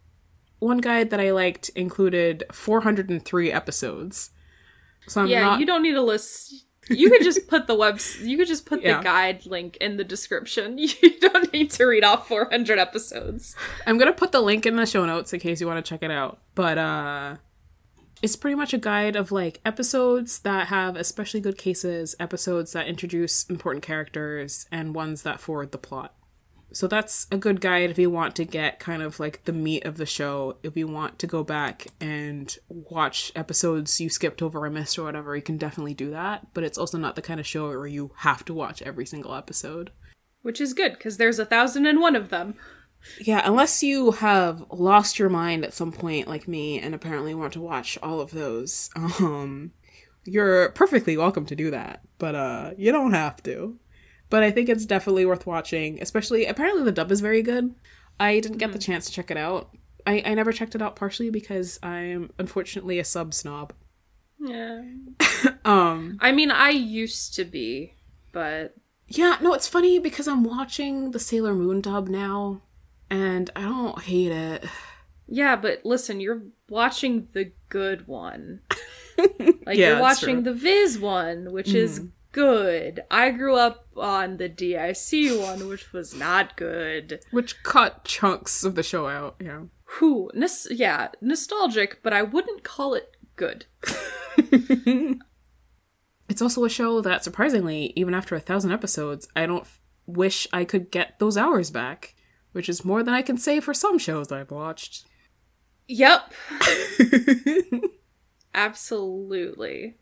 one 0.64 0.78
guide 0.78 1.10
that 1.10 1.20
I 1.20 1.30
liked 1.32 1.68
included 1.70 2.44
403 2.52 3.52
episodes. 3.52 4.30
So 5.06 5.20
I'm 5.20 5.26
yeah, 5.28 5.40
not 5.40 5.60
you 5.60 5.66
don't 5.66 5.82
need 5.82 5.94
a 5.94 6.02
list. 6.02 6.64
You 6.90 7.08
could 7.10 7.22
just 7.22 7.48
put 7.48 7.66
the 7.66 7.74
webs. 7.74 8.18
You 8.20 8.36
could 8.36 8.46
just 8.48 8.66
put 8.66 8.82
Yeah. 8.82 8.98
the 8.98 9.04
guide 9.04 9.46
link 9.46 9.76
in 9.80 9.96
the 9.96 10.04
description. 10.04 10.76
You 10.78 11.18
don't 11.20 11.52
need 11.52 11.70
to 11.72 11.84
read 11.86 12.04
off 12.04 12.28
400 12.28 12.78
episodes. 12.78 13.56
I'm 13.86 13.96
gonna 13.98 14.12
put 14.12 14.32
the 14.32 14.40
link 14.42 14.66
in 14.66 14.76
the 14.76 14.86
show 14.86 15.04
notes 15.06 15.32
in 15.32 15.40
case 15.40 15.60
you 15.60 15.66
want 15.66 15.84
to 15.84 15.88
check 15.88 16.02
it 16.02 16.10
out. 16.10 16.38
But 16.54 16.78
uh 16.78 17.36
it's 18.22 18.36
pretty 18.36 18.54
much 18.54 18.72
a 18.72 18.78
guide 18.78 19.16
of 19.16 19.32
like 19.32 19.60
episodes 19.64 20.38
that 20.40 20.68
have 20.68 20.96
especially 20.96 21.40
good 21.40 21.58
cases, 21.58 22.14
episodes 22.18 22.72
that 22.72 22.86
introduce 22.86 23.44
important 23.50 23.82
characters, 23.84 24.66
and 24.72 24.94
ones 24.94 25.22
that 25.22 25.40
forward 25.40 25.72
the 25.72 25.78
plot. 25.78 26.14
So 26.74 26.88
that's 26.88 27.28
a 27.30 27.38
good 27.38 27.60
guide 27.60 27.90
if 27.90 27.98
you 27.98 28.10
want 28.10 28.34
to 28.36 28.44
get 28.44 28.80
kind 28.80 29.00
of 29.00 29.20
like 29.20 29.44
the 29.44 29.52
meat 29.52 29.84
of 29.84 29.96
the 29.96 30.06
show. 30.06 30.56
If 30.64 30.76
you 30.76 30.88
want 30.88 31.20
to 31.20 31.26
go 31.28 31.44
back 31.44 31.86
and 32.00 32.54
watch 32.68 33.30
episodes 33.36 34.00
you 34.00 34.10
skipped 34.10 34.42
over 34.42 34.64
or 34.64 34.70
missed 34.70 34.98
or 34.98 35.04
whatever, 35.04 35.36
you 35.36 35.42
can 35.42 35.56
definitely 35.56 35.94
do 35.94 36.10
that. 36.10 36.48
But 36.52 36.64
it's 36.64 36.76
also 36.76 36.98
not 36.98 37.14
the 37.14 37.22
kind 37.22 37.38
of 37.38 37.46
show 37.46 37.68
where 37.68 37.86
you 37.86 38.10
have 38.18 38.44
to 38.46 38.54
watch 38.54 38.82
every 38.82 39.06
single 39.06 39.34
episode. 39.34 39.92
Which 40.42 40.60
is 40.60 40.74
good, 40.74 40.94
because 40.94 41.16
there's 41.16 41.38
a 41.38 41.46
thousand 41.46 41.86
and 41.86 42.00
one 42.00 42.16
of 42.16 42.30
them. 42.30 42.54
Yeah, 43.20 43.42
unless 43.44 43.82
you 43.82 44.10
have 44.10 44.64
lost 44.70 45.18
your 45.18 45.28
mind 45.28 45.64
at 45.64 45.74
some 45.74 45.92
point 45.92 46.26
like 46.26 46.48
me 46.48 46.80
and 46.80 46.94
apparently 46.94 47.34
want 47.34 47.52
to 47.52 47.60
watch 47.60 47.98
all 48.02 48.20
of 48.20 48.32
those, 48.32 48.90
um 48.96 49.72
you're 50.26 50.70
perfectly 50.70 51.16
welcome 51.16 51.46
to 51.46 51.54
do 51.54 51.70
that, 51.70 52.00
but 52.18 52.34
uh 52.34 52.72
you 52.76 52.90
don't 52.90 53.12
have 53.12 53.42
to. 53.44 53.78
But 54.34 54.42
I 54.42 54.50
think 54.50 54.68
it's 54.68 54.84
definitely 54.84 55.26
worth 55.26 55.46
watching, 55.46 56.02
especially 56.02 56.46
apparently 56.46 56.82
the 56.82 56.90
dub 56.90 57.12
is 57.12 57.20
very 57.20 57.40
good. 57.40 57.72
I 58.18 58.40
didn't 58.40 58.58
get 58.58 58.72
the 58.72 58.80
chance 58.80 59.06
to 59.06 59.12
check 59.12 59.30
it 59.30 59.36
out. 59.36 59.70
I, 60.08 60.24
I 60.26 60.34
never 60.34 60.50
checked 60.50 60.74
it 60.74 60.82
out 60.82 60.96
partially 60.96 61.30
because 61.30 61.78
I'm 61.84 62.32
unfortunately 62.36 62.98
a 62.98 63.04
sub 63.04 63.32
snob. 63.32 63.72
Yeah. 64.40 64.82
Um 65.64 66.18
I 66.20 66.32
mean, 66.32 66.50
I 66.50 66.70
used 66.70 67.36
to 67.36 67.44
be, 67.44 67.94
but 68.32 68.74
yeah, 69.06 69.38
no, 69.40 69.54
it's 69.54 69.68
funny 69.68 70.00
because 70.00 70.26
I'm 70.26 70.42
watching 70.42 71.12
the 71.12 71.20
Sailor 71.20 71.54
Moon 71.54 71.80
dub 71.80 72.08
now 72.08 72.62
and 73.08 73.50
I 73.54 73.62
don't 73.62 74.02
hate 74.02 74.32
it. 74.32 74.64
yeah, 75.28 75.54
but 75.54 75.82
listen, 75.84 76.18
you're 76.18 76.42
watching 76.68 77.28
the 77.34 77.52
good 77.68 78.08
one. 78.08 78.62
Like 79.16 79.78
Yeah, 79.78 79.90
you're 79.90 80.00
watching 80.00 80.42
the 80.42 80.52
Viz 80.52 80.98
one, 80.98 81.52
which 81.52 81.72
is 81.72 82.00
good. 82.34 83.04
I 83.10 83.30
grew 83.30 83.54
up 83.56 83.86
on 83.96 84.36
the 84.36 84.48
DIC 84.48 85.40
one, 85.40 85.68
which 85.68 85.92
was 85.92 86.14
not 86.14 86.56
good. 86.56 87.20
Which 87.30 87.62
cut 87.62 88.04
chunks 88.04 88.64
of 88.64 88.74
the 88.74 88.82
show 88.82 89.06
out, 89.06 89.36
yeah. 89.40 89.62
Who? 89.84 90.30
Nos- 90.34 90.66
yeah, 90.70 91.08
nostalgic, 91.20 92.02
but 92.02 92.12
I 92.12 92.22
wouldn't 92.22 92.64
call 92.64 92.92
it 92.94 93.16
good. 93.36 93.66
It's 96.26 96.40
also 96.42 96.64
a 96.64 96.70
show 96.70 97.00
that, 97.02 97.22
surprisingly, 97.22 97.92
even 97.96 98.14
after 98.14 98.34
a 98.34 98.40
thousand 98.40 98.72
episodes, 98.72 99.28
I 99.36 99.44
don't 99.46 99.60
f- 99.60 99.80
wish 100.06 100.48
I 100.52 100.64
could 100.64 100.90
get 100.90 101.18
those 101.18 101.36
hours 101.36 101.70
back, 101.70 102.14
which 102.52 102.68
is 102.68 102.84
more 102.84 103.02
than 103.02 103.12
I 103.14 103.20
can 103.22 103.36
say 103.36 103.60
for 103.60 103.74
some 103.74 103.98
shows 103.98 104.32
I've 104.32 104.50
watched. 104.50 105.06
Yep. 105.86 106.32
Absolutely. 108.54 109.96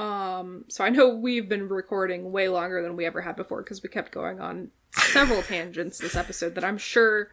Um, 0.00 0.64
so 0.68 0.82
I 0.82 0.88
know 0.88 1.14
we've 1.14 1.48
been 1.48 1.68
recording 1.68 2.32
way 2.32 2.48
longer 2.48 2.82
than 2.82 2.96
we 2.96 3.04
ever 3.04 3.20
had 3.20 3.36
before 3.36 3.62
because 3.62 3.82
we 3.82 3.90
kept 3.90 4.12
going 4.12 4.40
on 4.40 4.70
several 4.92 5.42
tangents 5.42 5.98
this 5.98 6.16
episode 6.16 6.54
that 6.54 6.64
I'm 6.64 6.78
sure 6.78 7.28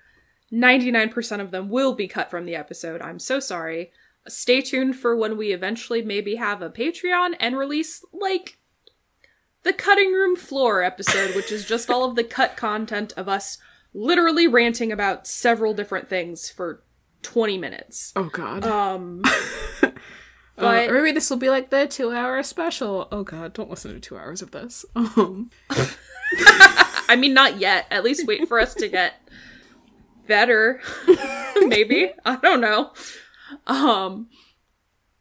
99% 0.52 1.39
of 1.39 1.52
them 1.52 1.69
will 1.69 1.94
be 1.94 2.10
cut 2.10 2.30
from 2.30 2.45
the 2.45 2.56
episode. 2.56 3.02
I'm 3.02 3.19
so 3.19 3.39
sorry. 3.39 3.91
Stay 4.27 4.61
tuned 4.61 4.98
for 4.98 5.15
when 5.15 5.38
we 5.38 5.53
eventually 5.53 6.02
maybe 6.02 6.35
have 6.35 6.61
a 6.61 6.69
Patreon 6.69 7.35
and 7.39 7.57
release 7.57 8.03
like 8.11 8.57
the 9.64 9.72
cutting 9.72 10.11
room 10.11 10.35
floor 10.35 10.84
episode, 10.84 11.35
which 11.35 11.53
is 11.53 11.65
just 11.65 11.89
all 11.89 12.03
of 12.03 12.18
the 12.18 12.23
cut 12.23 12.57
content 12.57 13.14
of 13.15 13.30
us 13.30 13.60
literally 13.94 14.45
ranting 14.45 14.91
about 14.91 15.26
several 15.26 15.73
different 15.73 16.10
things 16.10 16.49
for 16.49 16.84
20 17.22 17.57
minutes. 17.57 18.11
Oh 18.18 18.26
god. 18.26 18.65
Um 18.65 19.23
but 20.57 20.88
but- 20.88 20.93
maybe 20.93 21.11
this 21.13 21.29
will 21.29 21.38
be 21.38 21.49
like 21.49 21.69
the 21.69 21.88
two 21.88 22.11
hour 22.11 22.41
special. 22.43 23.07
Oh 23.11 23.23
god, 23.23 23.53
don't 23.53 23.69
listen 23.69 23.93
to 23.93 23.99
two 23.99 24.17
hours 24.17 24.41
of 24.41 24.51
this. 24.51 24.85
Um, 24.95 25.49
I 27.09 27.15
mean, 27.15 27.34
not 27.34 27.57
yet. 27.59 27.88
At 27.89 28.03
least 28.03 28.27
wait 28.27 28.47
for 28.49 28.59
us 28.59 28.73
to 28.75 28.89
get 28.89 29.13
better. 30.27 30.81
Maybe. 31.61 32.11
I 32.25 32.35
don't 32.35 32.59
know. 32.59 32.91
Um, 33.65 34.27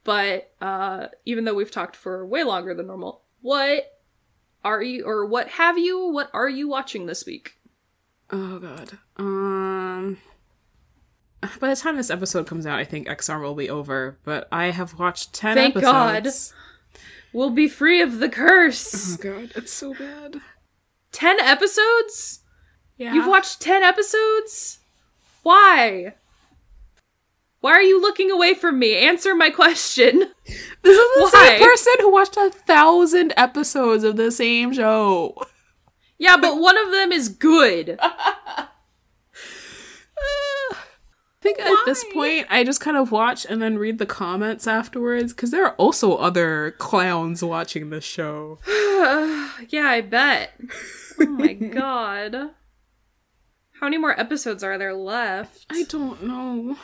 but 0.02 0.52
uh, 0.60 1.06
even 1.24 1.44
though 1.44 1.54
we've 1.54 1.70
talked 1.70 1.94
for 1.94 2.26
way 2.26 2.42
longer 2.42 2.74
than 2.74 2.88
normal, 2.88 3.22
what 3.40 3.84
are 4.64 4.82
you, 4.82 5.04
or 5.04 5.24
what 5.26 5.48
have 5.50 5.78
you, 5.78 6.08
what 6.10 6.28
are 6.34 6.48
you 6.48 6.68
watching 6.68 7.06
this 7.06 7.24
week? 7.24 7.52
oh 8.32 8.58
god. 8.58 8.98
Um. 9.16 10.18
By 11.60 11.70
the 11.70 11.76
time 11.76 11.96
this 11.96 12.10
episode 12.10 12.46
comes 12.46 12.66
out, 12.66 12.78
I 12.78 12.84
think 12.84 13.06
XR 13.08 13.40
will 13.40 13.54
be 13.54 13.70
over. 13.70 14.18
But 14.24 14.48
I 14.50 14.70
have 14.70 14.98
watched 14.98 15.32
ten 15.32 15.54
Thank 15.54 15.80
God. 15.80 16.26
We'll 17.32 17.50
be 17.50 17.68
free 17.68 18.00
of 18.00 18.18
the 18.18 18.28
curse. 18.28 19.14
Oh 19.14 19.22
god, 19.22 19.52
it's 19.54 19.72
so 19.72 19.92
bad. 19.94 20.40
10 21.12 21.40
episodes? 21.40 22.40
Yeah. 22.98 23.14
You've 23.14 23.26
watched 23.26 23.60
10 23.60 23.82
episodes? 23.82 24.80
Why? 25.42 26.14
Why 27.60 27.72
are 27.72 27.82
you 27.82 28.00
looking 28.00 28.30
away 28.30 28.52
from 28.52 28.78
me? 28.78 28.96
Answer 28.96 29.34
my 29.34 29.50
question. 29.50 30.32
This 30.82 30.96
is 30.96 31.14
the 31.16 31.22
Why? 31.36 31.48
same 31.48 31.62
person 31.62 31.92
who 31.98 32.12
watched 32.12 32.36
a 32.36 32.48
thousand 32.48 33.34
episodes 33.36 34.04
of 34.04 34.14
the 34.16 34.30
same 34.30 34.72
show. 34.72 35.34
Yeah, 36.16 36.36
but 36.36 36.60
one 36.60 36.78
of 36.78 36.92
them 36.92 37.10
is 37.10 37.28
good. 37.28 37.98
I 41.46 41.54
think 41.54 41.60
at 41.60 41.84
this 41.86 42.04
point, 42.12 42.46
I 42.50 42.64
just 42.64 42.80
kind 42.80 42.96
of 42.96 43.12
watch 43.12 43.46
and 43.48 43.60
then 43.62 43.78
read 43.78 43.98
the 43.98 44.06
comments 44.06 44.66
afterwards 44.66 45.32
because 45.32 45.50
there 45.50 45.64
are 45.64 45.74
also 45.74 46.16
other 46.16 46.72
clowns 46.78 47.42
watching 47.42 47.90
this 47.90 48.04
show. 48.04 48.58
yeah, 49.68 49.86
I 49.86 50.00
bet. 50.00 50.58
Oh 51.20 51.26
my 51.26 51.52
god. 51.80 52.34
How 53.80 53.86
many 53.86 53.98
more 53.98 54.18
episodes 54.18 54.64
are 54.64 54.78
there 54.78 54.94
left? 54.94 55.66
I 55.70 55.84
don't 55.88 56.22
know. 56.24 56.76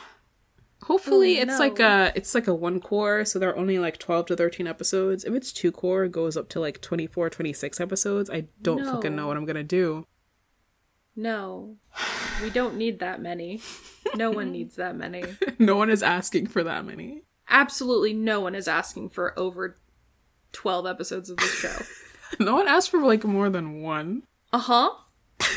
Hopefully, 0.83 1.39
Oh, 1.39 1.43
it's 1.43 1.59
like 1.59 1.79
a 1.79 2.11
it's 2.15 2.35
like 2.35 2.47
a 2.47 2.53
one 2.53 2.79
cour, 2.81 3.23
so 3.25 3.39
there 3.39 3.49
are 3.49 3.55
only 3.57 3.79
like 3.79 3.97
twelve 3.97 4.25
to 4.27 4.35
thirteen 4.35 4.67
episodes. 4.67 5.23
If 5.23 5.33
it's 5.33 5.53
two 5.53 5.71
cour, 5.71 6.03
it 6.03 6.11
goes 6.11 6.35
up 6.35 6.49
to 6.49 6.59
like 6.59 6.81
24, 6.81 7.29
26 7.29 7.79
episodes. 7.79 8.29
I 8.29 8.45
don't 8.61 8.83
fucking 8.85 9.15
know 9.15 9.27
what 9.27 9.37
I'm 9.37 9.45
gonna 9.45 9.63
do. 9.63 10.05
No. 11.15 11.77
We 12.41 12.49
don't 12.49 12.75
need 12.75 12.99
that 12.99 13.21
many. 13.21 13.61
No 14.15 14.31
one 14.31 14.51
needs 14.53 14.75
that 14.75 14.95
many. 14.95 15.23
no 15.59 15.75
one 15.75 15.89
is 15.89 16.03
asking 16.03 16.47
for 16.47 16.63
that 16.63 16.85
many. 16.85 17.23
Absolutely 17.49 18.13
no 18.13 18.39
one 18.39 18.55
is 18.55 18.67
asking 18.67 19.09
for 19.09 19.37
over 19.37 19.75
12 20.53 20.85
episodes 20.87 21.29
of 21.29 21.37
this 21.37 21.53
show. 21.53 21.75
No 22.39 22.55
one 22.55 22.67
asked 22.67 22.89
for 22.89 22.99
like 22.99 23.23
more 23.23 23.51
than 23.51 23.83
one. 23.83 24.23
Uh 24.51 24.57
huh. 24.57 24.89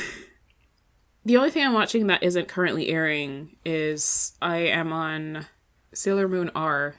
The 1.25 1.37
only 1.39 1.51
thing 1.51 1.65
I'm 1.65 1.73
watching 1.73 2.07
that 2.07 2.23
isn't 2.23 2.47
currently 2.49 2.89
airing 2.89 3.57
is 3.65 4.37
I 4.41 4.59
am 4.59 4.93
on 4.93 5.47
Sailor 5.93 6.29
Moon 6.29 6.53
R. 6.55 6.95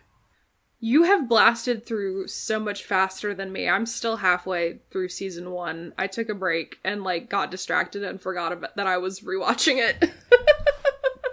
You 0.79 1.03
have 1.03 1.27
blasted 1.27 1.85
through 1.85 2.27
so 2.27 2.59
much 2.59 2.83
faster 2.83 3.33
than 3.33 3.51
me. 3.51 3.67
I'm 3.67 3.87
still 3.87 4.17
halfway 4.17 4.79
through 4.91 5.09
season 5.09 5.51
one. 5.51 5.93
I 5.97 6.05
took 6.07 6.29
a 6.29 6.35
break 6.35 6.79
and 6.83 7.03
like 7.03 7.29
got 7.29 7.49
distracted 7.49 8.03
and 8.03 8.21
forgot 8.21 8.51
about 8.51 8.75
that 8.75 8.85
I 8.85 8.97
was 8.97 9.21
rewatching 9.21 9.77
it. 9.77 10.11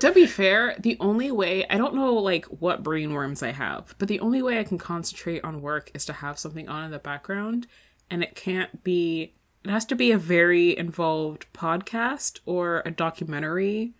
To 0.04 0.12
be 0.12 0.26
fair, 0.26 0.76
the 0.78 0.98
only 1.00 1.30
way 1.30 1.66
I 1.70 1.78
don't 1.78 1.94
know 1.94 2.12
like 2.12 2.44
what 2.44 2.82
brain 2.82 3.14
worms 3.14 3.42
I 3.42 3.52
have, 3.52 3.94
but 3.98 4.06
the 4.06 4.20
only 4.20 4.42
way 4.42 4.58
I 4.58 4.64
can 4.64 4.76
concentrate 4.76 5.42
on 5.42 5.62
work 5.62 5.90
is 5.94 6.04
to 6.04 6.12
have 6.12 6.38
something 6.38 6.68
on 6.68 6.84
in 6.84 6.90
the 6.90 6.98
background, 6.98 7.66
and 8.10 8.22
it 8.22 8.34
can't 8.34 8.84
be. 8.84 9.32
It 9.64 9.70
has 9.70 9.86
to 9.86 9.94
be 9.94 10.12
a 10.12 10.18
very 10.18 10.76
involved 10.76 11.46
podcast 11.54 12.40
or 12.44 12.82
a 12.84 12.90
documentary, 12.90 13.94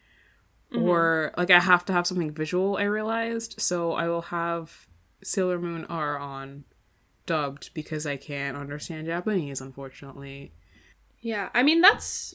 mm-hmm. 0.71 0.83
or 0.83 1.33
like 1.39 1.51
I 1.51 1.61
have 1.61 1.87
to 1.87 1.95
have 1.95 2.07
something 2.07 2.33
visual. 2.33 2.77
I 2.77 2.83
realized, 2.83 3.55
so 3.59 3.93
I 3.93 4.07
will 4.09 4.23
have 4.23 4.87
Sailor 5.25 5.59
Moon 5.59 5.85
R 5.87 6.19
on 6.19 6.65
dubbed 7.27 7.71
because 7.75 8.07
I 8.07 8.17
can't 8.17 8.57
understand 8.57 9.07
Japanese, 9.07 9.61
unfortunately. 9.61 10.53
yeah, 11.21 11.49
I 11.55 11.63
mean 11.63 11.81
that's 11.81 12.35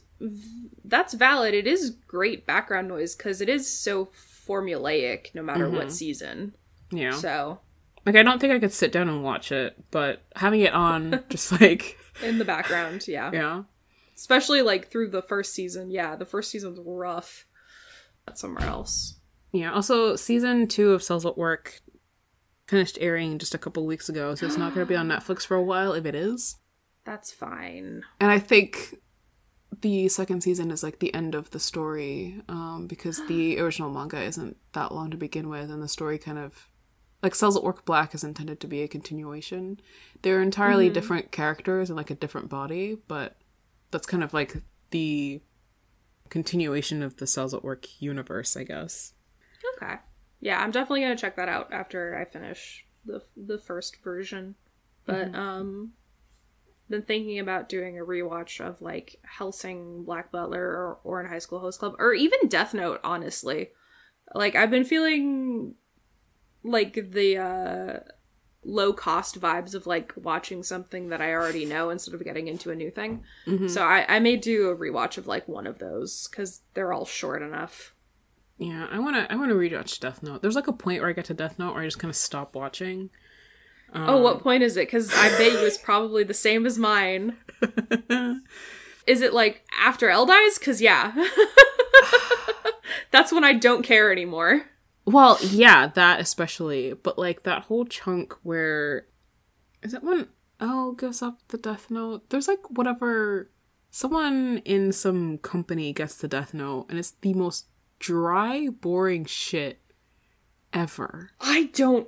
that's 0.84 1.14
valid. 1.14 1.53
It 1.53 1.68
is 1.68 1.91
great 1.91 2.45
background 2.45 2.88
noise 2.88 3.16
because 3.16 3.41
it 3.41 3.49
is 3.49 3.72
so 3.72 4.06
formulaic 4.06 5.34
no 5.34 5.44
matter 5.44 5.70
what 5.70 5.82
mm-hmm. 5.82 5.90
season. 5.90 6.56
Yeah. 6.91 7.11
So 7.11 7.60
Like 8.06 8.16
I 8.16 8.24
don't 8.24 8.40
think 8.40 8.52
I 8.52 8.60
could 8.60 8.74
sit 8.74 8.91
down 8.91 9.07
and 9.07 9.24
watch 9.24 9.52
it, 9.52 9.76
but 9.91 10.24
having 10.36 10.61
it 10.61 10.74
on 10.74 11.24
just 11.30 11.60
like 11.61 11.98
in 12.24 12.38
the 12.38 12.45
background, 12.45 13.07
yeah. 13.07 13.32
yeah. 13.34 13.64
Especially 14.16 14.61
like 14.61 14.90
through 14.90 15.10
the 15.10 15.22
first 15.22 15.53
season. 15.53 15.91
Yeah, 15.91 16.16
the 16.16 16.26
first 16.26 16.52
season's 16.52 16.80
rough. 16.84 17.45
That's 18.26 18.41
somewhere 18.41 18.68
else. 18.68 19.20
Yeah. 19.52 19.74
Also 19.74 20.16
season 20.16 20.68
2 20.68 20.91
of 20.91 21.02
Cells 21.02 21.26
at 21.26 21.38
Work 21.38 21.82
finished 22.69 22.97
airing 23.01 23.39
just 23.39 23.55
a 23.55 23.57
couple 23.57 23.85
weeks 23.85 24.09
ago, 24.09 24.35
so 24.35 24.45
it's 24.45 24.57
not 24.57 24.75
going 24.75 24.85
to 24.85 24.89
be 24.89 24.95
on 24.95 25.07
Netflix 25.07 25.45
for 25.45 25.55
a 25.55 25.63
while 25.63 25.93
if 25.93 26.05
it 26.05 26.13
is. 26.13 26.57
That's 27.03 27.31
fine. 27.31 28.03
And 28.19 28.29
I 28.29 28.37
think 28.37 28.95
the 29.81 30.07
second 30.07 30.41
season 30.41 30.71
is 30.71 30.83
like 30.83 30.99
the 30.99 31.13
end 31.13 31.35
of 31.35 31.51
the 31.51 31.59
story 31.59 32.41
um 32.49 32.87
because 32.87 33.25
the 33.27 33.59
original 33.61 33.89
manga 33.89 34.19
isn't 34.21 34.57
that 34.73 34.91
long 34.91 35.11
to 35.11 35.15
begin 35.15 35.47
with 35.47 35.69
and 35.69 35.81
the 35.81 35.87
story 35.87 36.17
kind 36.17 36.39
of 36.39 36.67
like 37.21 37.35
Cells 37.35 37.55
at 37.55 37.63
Work 37.63 37.85
Black 37.85 38.15
is 38.15 38.23
intended 38.23 38.59
to 38.61 38.67
be 38.67 38.81
a 38.81 38.87
continuation. 38.87 39.79
They're 40.21 40.41
entirely 40.41 40.89
different 40.89 41.31
characters 41.31 41.89
and 41.89 41.97
like 41.97 42.09
a 42.09 42.15
different 42.15 42.49
body, 42.49 42.97
but 43.07 43.35
that's 43.91 44.07
kind 44.07 44.23
of 44.23 44.33
like 44.33 44.55
the 44.91 45.41
continuation 46.29 47.03
of 47.03 47.17
the 47.17 47.27
Cells 47.27 47.53
at 47.53 47.63
Work 47.63 48.01
universe, 48.01 48.55
I 48.55 48.63
guess. 48.63 49.13
Okay. 49.75 49.95
Yeah, 50.41 50.61
I'm 50.61 50.72
definitely 50.72 51.02
gonna 51.02 51.16
check 51.18 51.36
that 51.36 51.49
out 51.49 51.72
after 51.72 52.18
I 52.18 52.26
finish 52.26 52.86
the 53.06 53.22
the 53.36 53.57
first 53.57 54.02
version. 54.03 54.56
But 55.06 55.34
um 55.36 55.94
been 56.90 57.02
thinking 57.03 57.38
about 57.40 57.70
doing 57.70 57.99
a 57.99 58.03
rewatch 58.03 58.60
of 58.60 58.82
like 58.82 59.18
Hellsing, 59.24 60.03
Black 60.06 60.32
Butler, 60.32 60.64
or, 60.64 60.99
or 61.03 61.24
Ouran 61.24 61.30
High 61.30 61.40
School 61.40 61.60
Host 61.60 61.80
Club, 61.80 61.95
or 61.99 62.14
even 62.14 62.48
Death 62.48 62.74
Note, 62.74 62.99
honestly. 63.03 63.70
Like 64.34 64.56
I've 64.56 64.72
been 64.72 64.86
feeling 64.86 65.76
like 66.64 67.11
the 67.11 67.38
uh 67.38 67.99
low 68.64 68.91
cost 68.91 69.40
vibes 69.40 69.74
of 69.74 69.88
like 69.88 70.14
watching 70.18 70.64
something 70.64 71.10
that 71.10 71.22
I 71.22 71.32
already 71.32 71.64
know 71.66 71.90
instead 71.90 72.14
of 72.14 72.24
getting 72.24 72.48
into 72.48 72.72
a 72.72 72.76
new 72.76 72.91
thing. 72.91 73.24
So 73.70 73.84
I, 73.84 74.06
I 74.07 74.20
may 74.20 74.36
do 74.36 74.70
a 74.70 74.76
rewatch 74.76 75.18
of 75.18 75.28
like 75.28 75.48
one 75.48 75.66
of 75.66 75.80
those 75.80 76.28
because 76.28 76.61
they're 76.74 76.91
all 76.91 77.06
short 77.06 77.41
enough. 77.41 77.95
Yeah, 78.60 78.88
I 78.91 78.99
wanna 78.99 79.26
I 79.30 79.38
wanna 79.38 79.56
rewatch 79.56 79.99
Death 80.02 80.22
Note. 80.22 80.41
There's 80.41 80.56
like 80.56 80.68
a 80.68 80.73
point 80.73 80.99
where 80.99 81.10
I 81.10 81.14
get 81.14 81.26
to 81.26 81.34
Death 81.34 81.57
Note 81.57 81.73
where 81.73 81.81
I 81.81 81.88
just 81.88 81.98
kind 81.98 82.10
of 82.10 82.15
stop 82.15 82.56
watching. 82.56 83.10
oh, 83.94 84.22
what 84.22 84.36
um, 84.36 84.41
point 84.41 84.64
is 84.64 84.76
it? 84.76 84.88
Because 84.88 85.14
I 85.14 85.30
bet 85.30 85.53
you 85.53 85.65
it's 85.65 85.77
probably 85.77 86.26
the 86.26 86.34
same 86.34 86.65
as 86.65 86.77
mine. 86.77 87.38
is 89.07 89.22
it 89.22 89.34
like 89.34 89.65
after 89.80 90.10
L 90.10 90.26
dies? 90.26 90.60
Because 90.60 90.81
yeah, 90.81 91.14
that's 93.11 93.31
when 93.31 93.45
I 93.45 93.53
don't 93.53 93.81
care 93.81 94.11
anymore. 94.11 94.65
Well, 95.06 95.40
yeah, 95.41 95.88
that 95.88 96.19
especially, 96.19 96.94
but 96.94 97.18
like 97.18 97.44
that 97.44 97.64
whole 97.64 97.86
chunk 97.86 98.36
where 98.44 99.07
is 99.81 99.94
that 99.94 100.03
when 100.03 100.27
L 100.60 100.91
gives 100.91 101.22
up 101.22 101.40
the 101.48 101.57
Death 101.57 101.90
Note? 101.90 102.30
There's 102.30 102.49
like 102.49 102.69
whatever 102.69 103.49
someone 103.90 104.61
in 104.65 104.91
some 104.91 105.38
company 105.38 105.94
gets 105.94 106.15
the 106.15 106.27
Death 106.27 106.53
Note, 106.53 106.88
and 106.90 106.99
it's 106.99 107.11
the 107.11 107.34
most 107.34 107.68
dry, 107.99 108.69
boring 108.69 109.26
shit 109.26 109.80
ever. 110.73 111.31
I 111.39 111.69
don't 111.73 112.07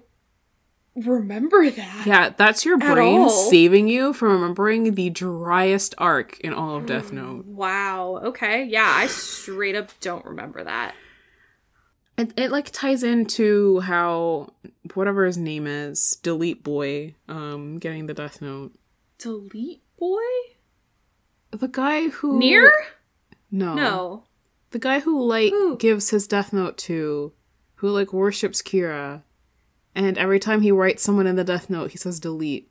remember 0.96 1.70
that. 1.70 2.06
Yeah, 2.06 2.30
that's 2.36 2.66
your 2.66 2.78
brain 2.78 3.22
all. 3.22 3.30
saving 3.30 3.88
you 3.88 4.14
from 4.14 4.30
remembering 4.34 4.94
the 4.94 5.10
driest 5.10 5.96
arc 5.98 6.40
in 6.40 6.54
all 6.54 6.78
of 6.78 6.86
Death 6.86 7.12
Note. 7.12 7.46
Wow. 7.46 8.22
Okay. 8.24 8.66
Yeah, 8.66 8.92
I 8.94 9.08
straight 9.08 9.76
up 9.76 9.90
don't 10.00 10.26
remember 10.26 10.64
that. 10.64 10.96
It, 12.18 12.34
it 12.38 12.52
like 12.52 12.72
ties 12.72 13.04
into 13.04 13.80
how 13.82 14.54
whatever 14.94 15.26
his 15.26 15.38
name 15.38 15.66
is, 15.66 16.18
Delete 16.22 16.64
Boy, 16.64 17.16
um, 17.28 17.78
getting 17.78 18.08
the 18.08 18.14
Death 18.14 18.42
Note. 18.42 18.74
Delete 19.18 19.82
boy? 19.98 20.18
The 21.52 21.68
guy 21.68 22.10
who 22.10 22.40
Near? 22.40 22.74
no 23.52 23.76
No. 23.76 24.24
The 24.72 24.80
guy 24.80 25.00
who 25.02 25.22
like 25.22 25.52
Who? 25.52 25.78
gives 25.78 26.10
his 26.10 26.28
Death 26.28 26.52
Note 26.54 26.78
to, 26.80 27.34
who 27.76 27.90
like 27.90 28.12
worships 28.14 28.62
Kira, 28.62 29.24
and 29.96 30.18
every 30.18 30.40
time 30.40 30.62
he 30.62 30.72
writes 30.72 31.04
someone 31.04 31.28
in 31.28 31.36
the 31.36 31.44
Death 31.44 31.70
Note, 31.70 31.92
he 31.92 31.98
says 31.98 32.20
delete. 32.20 32.70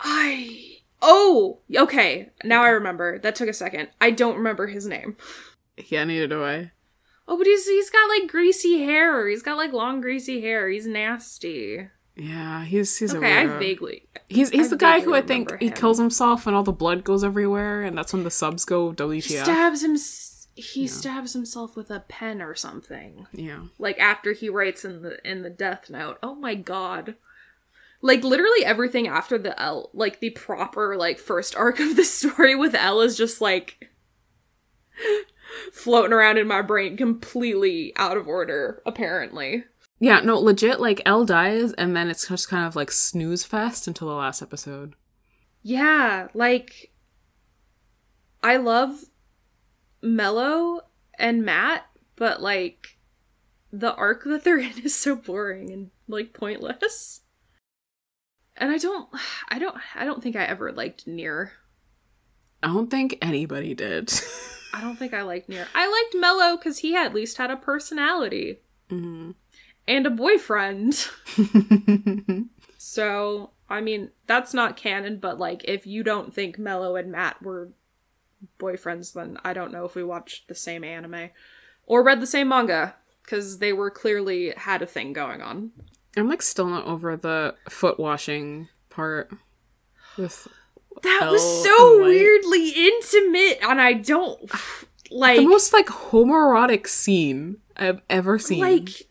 I. 0.00 0.78
Oh, 1.02 1.60
okay. 1.74 2.30
Now 2.44 2.62
I 2.62 2.68
remember. 2.68 3.18
That 3.18 3.34
took 3.34 3.48
a 3.48 3.52
second. 3.52 3.88
I 4.00 4.10
don't 4.10 4.36
remember 4.36 4.66
his 4.68 4.86
name. 4.86 5.16
Yeah, 5.88 6.04
neither 6.04 6.26
do 6.26 6.44
I. 6.44 6.72
Oh, 7.26 7.36
but 7.38 7.46
he's 7.46 7.66
he's 7.66 7.90
got 7.90 8.08
like 8.08 8.30
greasy 8.30 8.82
hair. 8.84 9.28
He's 9.28 9.42
got 9.42 9.56
like 9.56 9.72
long 9.72 10.00
greasy 10.00 10.40
hair. 10.40 10.68
He's 10.68 10.86
nasty. 10.86 11.88
Yeah, 12.16 12.64
he's 12.64 12.96
he's 12.98 13.14
Okay, 13.14 13.32
a 13.32 13.40
I 13.54 13.58
vaguely. 13.58 14.06
He's 14.28 14.50
he's 14.50 14.66
I 14.66 14.70
the 14.70 14.76
guy 14.76 15.00
who 15.00 15.14
I 15.14 15.20
think 15.20 15.50
remember 15.50 15.64
he 15.64 15.70
kills 15.70 15.98
himself 15.98 16.46
and 16.46 16.54
all 16.54 16.62
the 16.62 16.70
blood 16.72 17.02
goes 17.02 17.24
everywhere, 17.24 17.82
and 17.82 17.96
that's 17.98 18.12
when 18.12 18.24
the 18.24 18.30
subs 18.30 18.64
go 18.64 18.90
He 18.90 18.96
WTF. 18.96 19.42
stabs 19.42 19.82
him. 19.82 19.96
He 20.56 20.86
stabs 20.86 21.32
himself 21.32 21.76
with 21.76 21.90
a 21.90 22.00
pen 22.00 22.40
or 22.40 22.54
something. 22.54 23.26
yeah, 23.32 23.64
Like 23.78 23.98
after 23.98 24.32
he 24.32 24.48
writes 24.48 24.84
in 24.84 25.02
the 25.02 25.18
in 25.28 25.42
the 25.42 25.50
death 25.50 25.90
note. 25.90 26.18
Oh 26.22 26.34
my 26.36 26.54
god. 26.54 27.16
Like 28.00 28.22
literally 28.22 28.64
everything 28.64 29.08
after 29.08 29.36
the 29.38 29.60
L, 29.60 29.90
like 29.94 30.20
the 30.20 30.30
proper 30.30 30.96
like 30.96 31.18
first 31.18 31.56
arc 31.56 31.80
of 31.80 31.96
the 31.96 32.04
story 32.20 32.54
with 32.54 32.74
L 32.74 33.00
is 33.00 33.16
just 33.16 33.40
like 33.40 33.90
floating 35.72 36.12
around 36.12 36.38
in 36.38 36.46
my 36.46 36.62
brain 36.62 36.96
completely 36.96 37.92
out 37.96 38.16
of 38.16 38.28
order 38.28 38.82
apparently. 38.86 39.64
yeah. 39.98 40.20
No, 40.20 40.38
legit. 40.38 40.80
Like 40.80 41.02
L 41.06 41.24
dies, 41.24 41.72
and 41.72 41.96
then 41.96 42.08
it's 42.08 42.28
just 42.28 42.48
kind 42.48 42.66
of 42.66 42.76
like 42.76 42.90
snooze 42.92 43.42
fest 43.44 43.88
until 43.88 44.08
the 44.08 44.14
last 44.14 44.40
episode. 44.42 44.94
Yeah, 45.62 46.28
like 46.34 46.92
I 48.42 48.56
love 48.58 49.04
Mello 50.04 50.82
and 51.18 51.44
Matt, 51.44 51.86
but 52.16 52.40
like 52.42 52.98
the 53.72 53.94
arc 53.94 54.24
that 54.24 54.44
they're 54.44 54.58
in 54.58 54.78
is 54.84 54.94
so 54.94 55.16
boring 55.16 55.72
and 55.72 55.90
like 56.06 56.32
pointless. 56.32 57.22
And 58.56 58.70
I 58.70 58.78
don't 58.78 59.08
I 59.48 59.58
don't 59.58 59.76
I 59.96 60.04
don't 60.04 60.22
think 60.22 60.36
I 60.36 60.44
ever 60.44 60.70
liked 60.70 61.06
Near. 61.08 61.52
I 62.62 62.68
don't 62.68 62.90
think 62.90 63.18
anybody 63.20 63.74
did. 63.74 64.12
I 64.72 64.80
don't 64.80 64.96
think 64.98 65.12
I 65.20 65.22
liked 65.22 65.48
Near. 65.48 65.66
I 65.74 65.86
liked 65.90 66.14
Mello 66.20 66.56
cuz 66.56 66.78
he 66.78 66.94
at 66.94 67.12
least 67.14 67.36
had 67.38 67.50
a 67.50 67.56
personality 67.56 68.60
Mhm. 68.90 69.34
and 69.88 70.06
a 70.06 70.10
boyfriend. 70.10 71.08
So, 72.78 73.50
I 73.68 73.80
mean, 73.80 74.10
that's 74.26 74.52
not 74.52 74.76
canon, 74.76 75.18
but 75.18 75.38
like 75.38 75.64
if 75.64 75.86
you 75.86 76.02
don't 76.04 76.34
think 76.34 76.58
Mello 76.58 76.96
and 76.96 77.10
Matt 77.10 77.42
were 77.42 77.70
boyfriends, 78.58 79.12
then 79.12 79.38
I 79.44 79.52
don't 79.52 79.72
know 79.72 79.84
if 79.84 79.94
we 79.94 80.04
watched 80.04 80.48
the 80.48 80.54
same 80.54 80.84
anime 80.84 81.30
or 81.86 82.02
read 82.02 82.20
the 82.20 82.26
same 82.26 82.48
manga 82.48 82.96
because 83.22 83.58
they 83.58 83.72
were 83.72 83.90
clearly 83.90 84.52
had 84.56 84.82
a 84.82 84.86
thing 84.86 85.12
going 85.12 85.40
on. 85.42 85.70
I'm 86.16 86.28
like 86.28 86.42
still 86.42 86.68
not 86.68 86.86
over 86.86 87.16
the 87.16 87.56
foot 87.68 87.98
washing 87.98 88.68
part. 88.90 89.30
With 90.16 90.46
That 91.02 91.28
was 91.30 91.42
so 91.64 92.04
weirdly 92.04 92.70
intimate, 92.70 93.58
and 93.62 93.80
I 93.80 93.94
don't 93.94 94.40
like 95.10 95.38
the 95.38 95.46
most 95.46 95.72
like 95.72 95.86
homoerotic 95.86 96.86
scene 96.86 97.58
I've 97.76 98.00
ever 98.08 98.38
seen. 98.38 98.60
like 98.60 99.08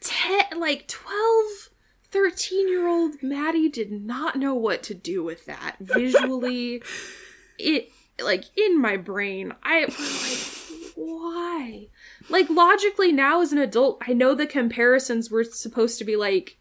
te- 0.00 0.56
like 0.56 0.86
12 0.86 1.70
13 2.10 2.68
year 2.68 2.88
old 2.88 3.22
maddie 3.22 3.68
did 3.68 3.92
not 3.92 4.36
know 4.36 4.54
what 4.54 4.82
to 4.82 4.94
do 4.94 5.22
with 5.22 5.46
that 5.46 5.76
visually 5.80 6.82
it 7.58 7.90
like 8.22 8.44
in 8.56 8.80
my 8.80 8.96
brain 8.96 9.54
i 9.62 9.80
like 9.82 10.92
why 10.96 11.86
like 12.28 12.48
logically 12.50 13.12
now 13.12 13.40
as 13.40 13.52
an 13.52 13.58
adult 13.58 14.02
i 14.06 14.12
know 14.12 14.34
the 14.34 14.46
comparisons 14.46 15.30
were 15.30 15.44
supposed 15.44 15.98
to 15.98 16.04
be 16.04 16.16
like 16.16 16.58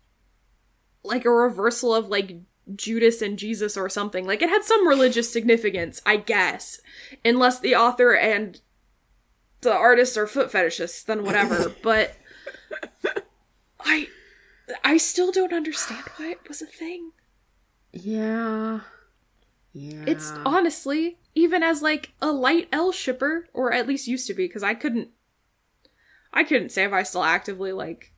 like 1.04 1.26
a 1.26 1.32
reversal 1.32 1.94
of 1.94 2.08
like 2.08 2.38
Judas 2.76 3.22
and 3.22 3.38
Jesus 3.38 3.78
or 3.78 3.90
something. 3.90 4.26
Like 4.26 4.42
it 4.42 4.50
had 4.50 4.64
some 4.64 4.88
religious 4.88 5.32
significance, 5.32 6.02
I 6.06 6.18
guess. 6.18 6.82
Unless 7.26 7.60
the 7.60 7.76
author 7.76 8.16
and 8.16 8.60
the 9.62 9.74
artists 9.74 10.18
are 10.18 10.28
foot 10.28 10.52
fetishists, 10.52 11.04
then 11.06 11.24
whatever. 11.24 11.74
but 11.84 12.16
I 13.80 14.08
I 14.84 14.98
still 14.98 15.32
don't 15.32 15.54
understand 15.54 16.04
why 16.18 16.32
it 16.32 16.48
was 16.48 16.62
a 16.62 16.68
thing. 16.68 17.12
yeah, 17.92 18.82
yeah. 19.74 20.04
It's 20.06 20.32
honestly, 20.46 21.18
even 21.40 21.64
as 21.64 21.82
like 21.82 22.12
a 22.22 22.32
light 22.32 22.68
L 22.72 22.92
shipper, 22.92 23.48
or 23.54 23.72
at 23.72 23.88
least 23.88 24.08
used 24.08 24.28
to 24.28 24.34
be, 24.34 24.46
because 24.46 24.64
I 24.64 24.74
couldn't 24.74 25.10
I 26.34 26.44
couldn't 26.44 26.72
say 26.72 26.84
if 26.84 26.94
I 26.94 27.04
still 27.04 27.24
actively 27.24 27.72
like 27.72 28.14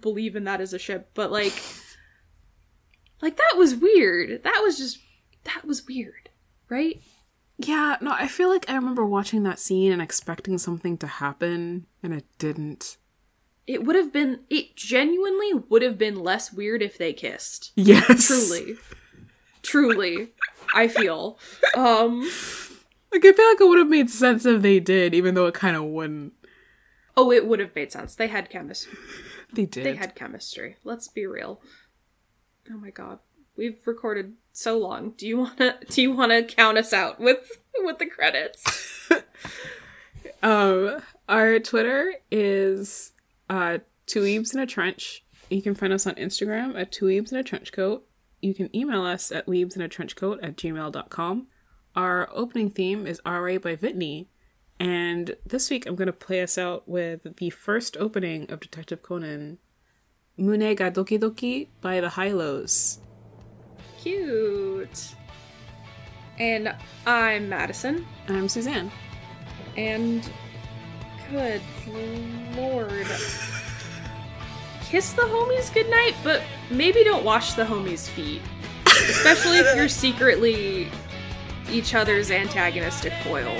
believe 0.00 0.36
in 0.36 0.44
that 0.44 0.60
as 0.60 0.72
a 0.72 0.78
ship, 0.78 1.10
but 1.14 1.32
like 1.32 1.60
like 3.20 3.36
that 3.36 3.54
was 3.56 3.74
weird. 3.74 4.44
That 4.44 4.60
was 4.62 4.78
just 4.78 4.98
that 5.44 5.64
was 5.64 5.86
weird, 5.86 6.30
right? 6.68 7.02
Yeah, 7.58 7.96
no, 8.00 8.12
I 8.12 8.26
feel 8.26 8.48
like 8.48 8.70
I 8.70 8.74
remember 8.74 9.04
watching 9.04 9.42
that 9.42 9.58
scene 9.58 9.92
and 9.92 10.00
expecting 10.00 10.56
something 10.56 10.96
to 10.98 11.06
happen, 11.06 11.86
and 12.02 12.14
it 12.14 12.24
didn't. 12.38 12.96
It 13.66 13.84
would 13.84 13.96
have 13.96 14.12
been 14.12 14.40
it 14.48 14.76
genuinely 14.76 15.52
would 15.68 15.82
have 15.82 15.98
been 15.98 16.20
less 16.20 16.52
weird 16.52 16.80
if 16.80 16.96
they 16.96 17.12
kissed. 17.12 17.72
Yes. 17.74 18.28
Truly. 18.28 18.76
Truly. 19.70 20.28
I 20.74 20.88
feel. 20.88 21.38
Um 21.76 22.20
Like, 23.12 23.24
I 23.24 23.32
feel 23.32 23.46
like 23.48 23.60
it 23.60 23.68
would 23.68 23.78
have 23.78 23.88
made 23.88 24.08
sense 24.10 24.46
if 24.46 24.62
they 24.62 24.78
did, 24.78 25.14
even 25.14 25.34
though 25.34 25.46
it 25.46 25.54
kind 25.54 25.76
of 25.76 25.84
wouldn't. 25.84 26.32
oh 27.16 27.30
it 27.32 27.46
would 27.46 27.58
have 27.60 27.74
made 27.74 27.90
sense. 27.92 28.14
They 28.14 28.28
had 28.28 28.50
chemistry. 28.50 28.96
They 29.52 29.66
did. 29.66 29.84
They 29.84 29.96
had 29.96 30.14
chemistry. 30.14 30.76
Let's 30.84 31.08
be 31.08 31.26
real. 31.26 31.60
Oh 32.70 32.76
my 32.78 32.90
god. 32.90 33.18
We've 33.56 33.84
recorded 33.86 34.34
so 34.52 34.78
long. 34.78 35.10
Do 35.16 35.26
you 35.26 35.38
wanna 35.38 35.78
do 35.88 36.02
you 36.02 36.12
wanna 36.12 36.42
count 36.44 36.78
us 36.78 36.92
out 36.92 37.18
with 37.20 37.50
with 37.78 37.98
the 37.98 38.06
credits? 38.06 39.08
Um, 40.42 41.02
our 41.28 41.58
Twitter 41.58 42.14
is 42.30 43.12
uh, 43.50 43.78
two 44.06 44.20
eebs 44.22 44.54
in 44.54 44.60
a 44.60 44.66
trench. 44.66 45.22
You 45.50 45.60
can 45.60 45.74
find 45.74 45.92
us 45.92 46.06
on 46.06 46.14
Instagram 46.14 46.80
at 46.80 46.92
two 46.92 47.06
eebs 47.06 47.30
in 47.32 47.36
a 47.38 47.42
trench 47.42 47.72
coat. 47.72 48.06
You 48.40 48.54
can 48.54 48.74
email 48.74 49.04
us 49.04 49.30
at 49.30 49.46
weebs 49.46 49.76
in 49.76 49.82
a 49.82 49.88
trench 49.88 50.16
coat 50.16 50.40
at 50.42 50.56
gmail.com. 50.56 51.46
Our 51.94 52.28
opening 52.32 52.70
theme 52.70 53.06
is 53.06 53.20
RA 53.26 53.58
by 53.58 53.74
Whitney. 53.74 54.28
And 54.78 55.36
this 55.44 55.68
week 55.68 55.84
I'm 55.86 55.94
going 55.94 56.06
to 56.06 56.12
play 56.12 56.42
us 56.42 56.56
out 56.56 56.88
with 56.88 57.36
the 57.36 57.50
first 57.50 57.96
opening 57.98 58.50
of 58.50 58.60
Detective 58.60 59.02
Conan, 59.02 59.58
Mune 60.38 60.74
ga 60.74 60.90
Doki 60.90 61.18
Doki 61.18 61.68
by 61.82 62.00
the 62.00 62.08
High 62.10 62.32
Lows. 62.32 62.98
Cute. 64.00 65.14
And 66.38 66.74
I'm 67.06 67.50
Madison. 67.50 68.06
I'm 68.28 68.48
Suzanne. 68.48 68.90
And 69.76 70.30
good 71.30 71.60
lord. 72.56 73.06
Kiss 74.90 75.12
the 75.12 75.22
homies 75.22 75.72
goodnight, 75.72 76.16
but 76.24 76.42
maybe 76.68 77.04
don't 77.04 77.24
wash 77.24 77.52
the 77.52 77.62
homies' 77.62 78.08
feet. 78.08 78.42
Especially 78.86 79.58
if 79.58 79.76
you're 79.76 79.88
secretly 79.88 80.88
each 81.70 81.94
other's 81.94 82.32
antagonistic 82.32 83.12
foil. 83.22 83.46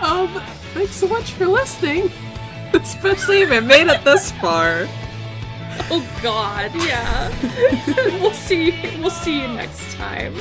um, 0.00 0.28
thanks 0.72 0.94
so 0.94 1.08
much 1.08 1.32
for 1.32 1.46
listening. 1.46 2.12
Especially 2.74 3.42
if 3.42 3.50
it 3.50 3.62
made 3.62 3.88
it 3.88 4.04
this 4.04 4.30
far. 4.30 4.86
Oh 5.90 6.08
god, 6.22 6.70
yeah. 6.76 7.32
we'll 8.20 8.32
see 8.32 8.70
we'll 9.00 9.10
see 9.10 9.40
you 9.40 9.48
next 9.48 9.94
time. 9.94 10.36